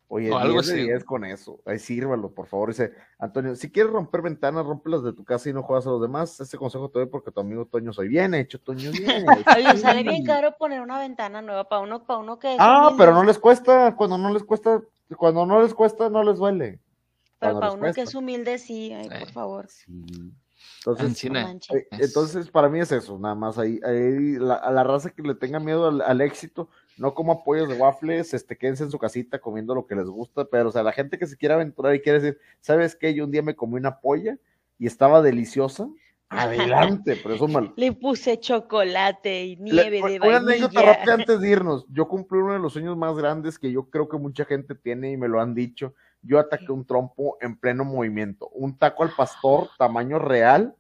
Oye, 0.10 0.32
o 0.32 0.38
algo 0.38 0.62
10 0.62 0.68
de 0.68 0.84
10 0.84 1.04
con 1.04 1.26
eso. 1.26 1.60
Ahí 1.66 1.80
sírvalo, 1.80 2.34
por 2.34 2.48
favor. 2.48 2.70
Dice 2.70 2.94
Antonio, 3.20 3.56
si 3.58 3.70
quieres 3.70 3.92
romper 3.92 4.22
ventanas, 4.22 4.66
las 4.86 5.04
de 5.04 5.12
tu 5.12 5.26
casa 5.26 5.50
y 5.50 5.54
no 5.54 5.64
juegas 5.64 5.86
a 5.86 5.90
los 5.90 6.02
demás. 6.02 6.40
Ese 6.40 6.58
consejo 6.58 6.90
te 6.90 7.00
doy 7.00 7.08
porque 7.10 7.32
tu 7.32 7.42
amigo 7.42 7.66
Toño 7.66 7.92
soy 7.92 8.08
bien 8.08 8.34
hecho, 8.34 8.58
Toño 8.60 8.92
bien. 8.92 9.26
Oye, 9.58 9.78
sale 9.78 10.04
bien 10.04 10.24
caro 10.24 10.56
poner 10.58 10.80
una 10.80 10.98
ventana 10.98 11.42
nueva 11.42 11.68
para 11.68 11.82
uno, 11.82 12.06
para 12.06 12.20
uno 12.20 12.40
que. 12.40 12.56
Ah, 12.58 12.96
pero 12.98 13.14
no 13.14 13.24
les 13.26 13.38
cuesta. 13.38 13.96
Cuando 13.98 14.18
no 14.18 14.32
les 14.32 14.44
cuesta, 14.44 14.82
cuando 15.18 15.46
no 15.46 15.62
les 15.62 15.74
cuesta, 15.74 16.10
no 16.10 16.24
les 16.24 16.38
duele. 16.38 16.80
Pero 17.40 17.60
para 17.60 17.74
uno 17.74 17.94
que 17.94 18.02
es 18.02 18.16
humilde, 18.16 18.58
sí, 18.60 18.94
ay, 18.94 19.10
por 19.10 19.32
favor. 19.32 19.68
Sí. 19.68 20.34
Entonces, 20.86 21.24
eh, 21.26 21.88
entonces, 21.92 22.50
para 22.50 22.70
mí 22.70 22.80
es 22.80 22.92
eso, 22.92 23.20
nada 23.20 23.36
más 23.36 23.58
ahí, 23.58 23.80
ahí 23.84 24.38
la, 24.38 24.56
a 24.56 24.72
la 24.72 24.84
raza 24.84 25.10
que 25.10 25.22
le 25.22 25.36
tenga 25.36 25.60
miedo 25.60 25.88
al, 25.88 26.22
éxito, 26.22 26.70
no 26.98 27.14
como 27.14 27.32
apoyos 27.32 27.70
de 27.70 27.76
waffles, 27.76 28.34
este, 28.34 28.58
quédense 28.58 28.84
en 28.84 28.92
su 28.92 28.98
casita 28.98 29.40
comiendo 29.40 29.76
lo 29.76 29.86
que 29.86 29.96
les 29.96 30.08
gusta, 30.08 30.46
pero 30.46 30.70
o 30.70 30.72
sea, 30.72 30.84
la 30.84 30.92
gente 30.92 31.18
que 31.18 31.28
se 31.28 31.38
quiere 31.38 31.56
aventurar 31.56 31.94
y 31.96 32.02
quiere 32.02 32.20
decir, 32.20 32.40
¿sabes 32.60 32.96
qué? 32.96 33.14
Yo 33.14 33.26
un 33.26 33.32
día 33.32 33.42
me 33.42 33.56
comí 33.56 33.76
una 33.76 34.00
polla 34.00 34.38
y 34.80 34.88
estaba 34.88 35.22
deliciosa, 35.22 35.88
adelante, 36.30 37.18
pero 37.22 37.36
eso 37.36 37.48
mal. 37.48 37.74
Le 37.76 37.94
puse 37.94 38.40
chocolate 38.40 39.46
y 39.46 39.56
nieve 39.58 40.02
de 40.02 40.02
vainilla. 40.02 40.28
Una 40.28 40.38
anécdota 40.38 40.82
rápida 40.82 41.14
antes 41.14 41.40
de 41.40 41.50
irnos, 41.50 41.86
yo 41.90 42.08
cumplí 42.08 42.40
uno 42.40 42.54
de 42.54 42.60
los 42.60 42.74
sueños 42.74 42.98
más 42.98 43.16
grandes 43.16 43.58
que 43.58 43.72
yo 43.72 43.90
creo 43.90 44.10
que 44.10 44.18
mucha 44.18 44.46
gente 44.46 44.76
tiene 44.76 45.12
y 45.12 45.18
me 45.18 45.28
lo 45.28 45.40
han 45.40 45.54
dicho, 45.54 45.94
yo 46.22 46.40
ataqué 46.40 46.72
un 46.72 46.86
trompo 46.86 47.38
en 47.42 47.56
pleno 47.58 47.86
movimiento, 47.86 48.50
un 48.50 48.78
taco 48.78 49.04
al 49.04 49.12
pastor 49.16 49.70
tamaño 49.78 50.20
real, 50.20 50.76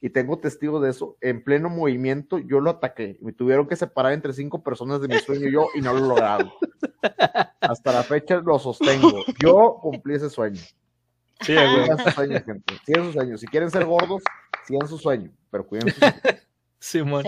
y 0.00 0.10
tengo 0.10 0.38
testigo 0.38 0.80
de 0.80 0.90
eso, 0.90 1.16
en 1.20 1.42
pleno 1.42 1.68
movimiento 1.68 2.38
yo 2.38 2.60
lo 2.60 2.70
ataqué, 2.70 3.18
me 3.20 3.32
tuvieron 3.32 3.66
que 3.66 3.76
separar 3.76 4.12
entre 4.12 4.32
cinco 4.32 4.62
personas 4.62 5.00
de 5.00 5.08
mi 5.08 5.18
sueño 5.18 5.48
yo 5.48 5.68
y 5.74 5.80
no 5.80 5.92
lo 5.92 5.98
he 5.98 6.08
logrado. 6.08 6.52
Hasta 7.60 7.92
la 7.92 8.02
fecha 8.02 8.36
lo 8.36 8.58
sostengo, 8.58 9.24
yo 9.42 9.78
cumplí 9.82 10.14
ese 10.14 10.30
sueño. 10.30 10.60
Sí, 11.40 11.54
güey. 11.54 11.86
Su 12.04 12.10
sueño, 12.10 12.42
gente. 12.44 12.74
Sigan 12.84 13.04
su 13.06 13.12
sueño. 13.12 13.38
Si 13.38 13.46
quieren 13.46 13.70
ser 13.70 13.84
gordos, 13.84 14.22
sigan 14.66 14.88
su 14.88 14.98
sueño, 14.98 15.30
pero 15.50 15.66
cuiden 15.66 15.92
su 15.92 16.00
sueño. 16.00 16.14
Simón. 16.80 17.24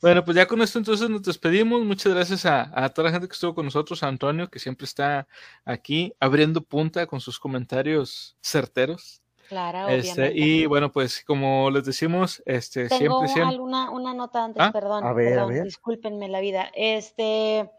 Bueno, 0.00 0.24
pues 0.24 0.36
ya 0.36 0.46
con 0.46 0.62
esto 0.62 0.78
entonces 0.78 1.10
nos 1.10 1.22
despedimos. 1.22 1.84
Muchas 1.84 2.14
gracias 2.14 2.46
a, 2.46 2.88
toda 2.90 3.08
la 3.08 3.12
gente 3.12 3.26
que 3.26 3.32
estuvo 3.32 3.54
con 3.54 3.64
nosotros, 3.64 4.02
a 4.02 4.08
Antonio, 4.08 4.48
que 4.48 4.60
siempre 4.60 4.84
está 4.84 5.26
aquí 5.64 6.14
abriendo 6.20 6.62
punta 6.62 7.06
con 7.06 7.20
sus 7.20 7.38
comentarios 7.38 8.36
certeros. 8.40 9.22
Claro, 9.48 9.88
este, 9.88 10.32
Y 10.34 10.66
bueno, 10.66 10.92
pues 10.92 11.24
como 11.24 11.70
les 11.70 11.84
decimos, 11.84 12.42
este, 12.44 12.88
siempre, 12.88 13.28
siempre. 13.28 13.58
Una, 13.58 13.90
una 13.90 14.12
nota 14.12 14.44
antes, 14.44 14.62
ah, 14.62 14.70
perdón, 14.72 15.02
perdón 15.14 15.64
discúlpenme 15.64 16.28
la 16.28 16.40
vida. 16.40 16.70
Este, 16.74 17.70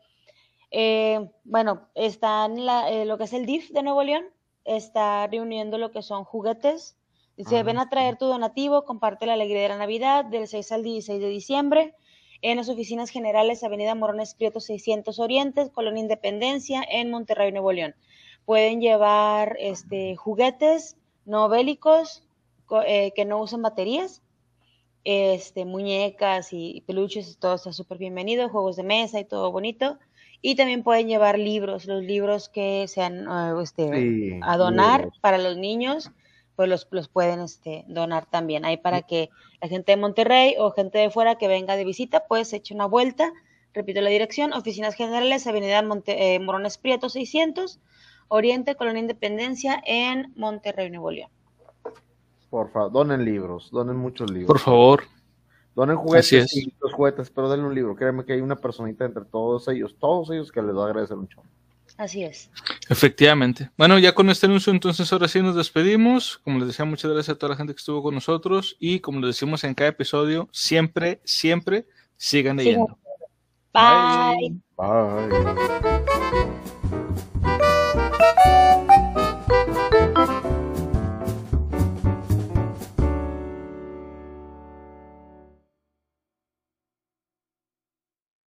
eh, 0.71 1.29
bueno, 1.43 1.89
está 1.93 2.45
en 2.45 2.65
la, 2.65 2.89
eh, 2.89 3.05
lo 3.05 3.17
que 3.17 3.25
es 3.25 3.33
el 3.33 3.45
DIF 3.45 3.69
de 3.69 3.83
Nuevo 3.83 4.03
León, 4.03 4.25
está 4.65 5.27
reuniendo 5.27 5.77
lo 5.77 5.91
que 5.91 6.01
son 6.01 6.23
juguetes 6.23 6.97
Dice, 7.39 7.63
ven 7.63 7.79
a 7.79 7.87
traer 7.87 8.17
tu 8.17 8.25
donativo, 8.25 8.83
comparte 8.83 9.25
la 9.25 9.31
alegría 9.31 9.61
de 9.61 9.69
la 9.69 9.77
Navidad 9.77 10.25
del 10.25 10.45
6 10.45 10.73
al 10.73 10.83
16 10.83 11.21
de 11.21 11.29
diciembre 11.29 11.95
en 12.41 12.57
las 12.57 12.67
oficinas 12.67 13.09
generales 13.11 13.63
Avenida 13.63 13.95
Morones 13.95 14.35
Prieto 14.35 14.59
600 14.59 15.17
Orientes, 15.19 15.69
Colonia 15.69 16.01
Independencia, 16.01 16.83
en 16.91 17.09
Monterrey, 17.09 17.53
Nuevo 17.53 17.71
León. 17.71 17.95
Pueden 18.43 18.81
llevar 18.81 19.55
este, 19.57 20.17
juguetes 20.17 20.97
no 21.29 21.47
bélicos 21.47 22.23
eh, 22.85 23.11
que 23.15 23.23
no 23.23 23.39
usen 23.39 23.61
baterías, 23.61 24.21
este, 25.03 25.63
muñecas 25.63 26.49
y 26.51 26.83
peluches, 26.85 27.37
todo 27.37 27.55
está 27.55 27.71
súper 27.71 27.97
bienvenido, 27.97 28.49
juegos 28.49 28.75
de 28.75 28.83
mesa 28.83 29.19
y 29.19 29.25
todo 29.25 29.51
bonito. 29.51 29.97
Y 30.41 30.55
también 30.55 30.83
pueden 30.83 31.07
llevar 31.07 31.37
libros, 31.37 31.85
los 31.85 32.03
libros 32.03 32.49
que 32.49 32.87
sean 32.87 33.27
uh, 33.27 33.59
este, 33.61 34.39
a 34.41 34.57
donar 34.57 35.09
para 35.21 35.37
los 35.37 35.57
niños 35.57 36.11
pues 36.55 36.67
los, 36.67 36.87
los 36.91 37.07
pueden 37.07 37.39
este, 37.39 37.85
donar 37.87 38.25
también. 38.25 38.65
Ahí 38.65 38.75
para 38.75 39.01
que 39.01 39.29
la 39.61 39.69
gente 39.69 39.93
de 39.93 39.97
Monterrey 39.97 40.55
o 40.57 40.71
gente 40.71 40.97
de 40.97 41.09
fuera 41.09 41.35
que 41.35 41.47
venga 41.47 41.77
de 41.77 41.85
visita, 41.85 42.25
pues 42.27 42.51
eche 42.51 42.73
una 42.73 42.85
vuelta. 42.85 43.31
Repito 43.73 44.01
la 44.01 44.09
dirección, 44.09 44.51
Oficinas 44.51 44.95
Generales, 44.95 45.47
Avenida 45.47 45.81
Monte, 45.83 46.35
eh, 46.35 46.39
Morones 46.39 46.77
Prieto 46.77 47.07
600, 47.07 47.79
Oriente, 48.29 48.75
Colonia 48.75 49.01
Independencia, 49.01 49.81
en 49.85 50.33
Monterrey, 50.35 50.89
Nuevo 50.89 51.11
León. 51.11 51.29
Por 52.49 52.71
favor, 52.71 52.91
donen 52.91 53.25
libros, 53.25 53.69
donen 53.71 53.97
muchos 53.97 54.31
libros. 54.31 54.47
Por 54.47 54.59
favor. 54.59 55.03
Donen 55.75 55.97
juguetes 55.97 56.55
y 56.55 56.73
los 56.81 56.93
juguetes, 56.93 57.29
pero 57.29 57.49
denle 57.49 57.67
un 57.67 57.75
libro. 57.75 57.95
Créeme 57.95 58.25
que 58.25 58.33
hay 58.33 58.41
una 58.41 58.55
personita 58.55 59.05
entre 59.05 59.23
todos 59.25 59.67
ellos, 59.67 59.95
todos 59.99 60.29
ellos 60.31 60.51
que 60.51 60.61
les 60.61 60.75
va 60.75 60.83
a 60.83 60.87
agradecer 60.87 61.15
un 61.15 61.27
chorro. 61.27 61.47
Así 61.97 62.23
es. 62.23 62.49
Efectivamente. 62.89 63.69
Bueno, 63.77 63.99
ya 63.99 64.15
con 64.15 64.29
este 64.29 64.45
anuncio, 64.45 64.71
entonces 64.71 65.11
ahora 65.11 65.27
sí 65.27 65.41
nos 65.41 65.55
despedimos. 65.55 66.39
Como 66.43 66.59
les 66.59 66.69
decía, 66.69 66.85
muchas 66.85 67.11
gracias 67.11 67.35
a 67.35 67.37
toda 67.37 67.51
la 67.51 67.57
gente 67.57 67.73
que 67.73 67.79
estuvo 67.79 68.01
con 68.01 68.15
nosotros. 68.15 68.77
Y 68.79 68.99
como 68.99 69.19
les 69.19 69.35
decimos 69.35 69.63
en 69.63 69.73
cada 69.73 69.89
episodio, 69.89 70.47
siempre, 70.51 71.19
siempre 71.23 71.85
sigan 72.15 72.57
leyendo. 72.57 72.97
Bye. 73.73 74.59
Bye. 74.77 76.45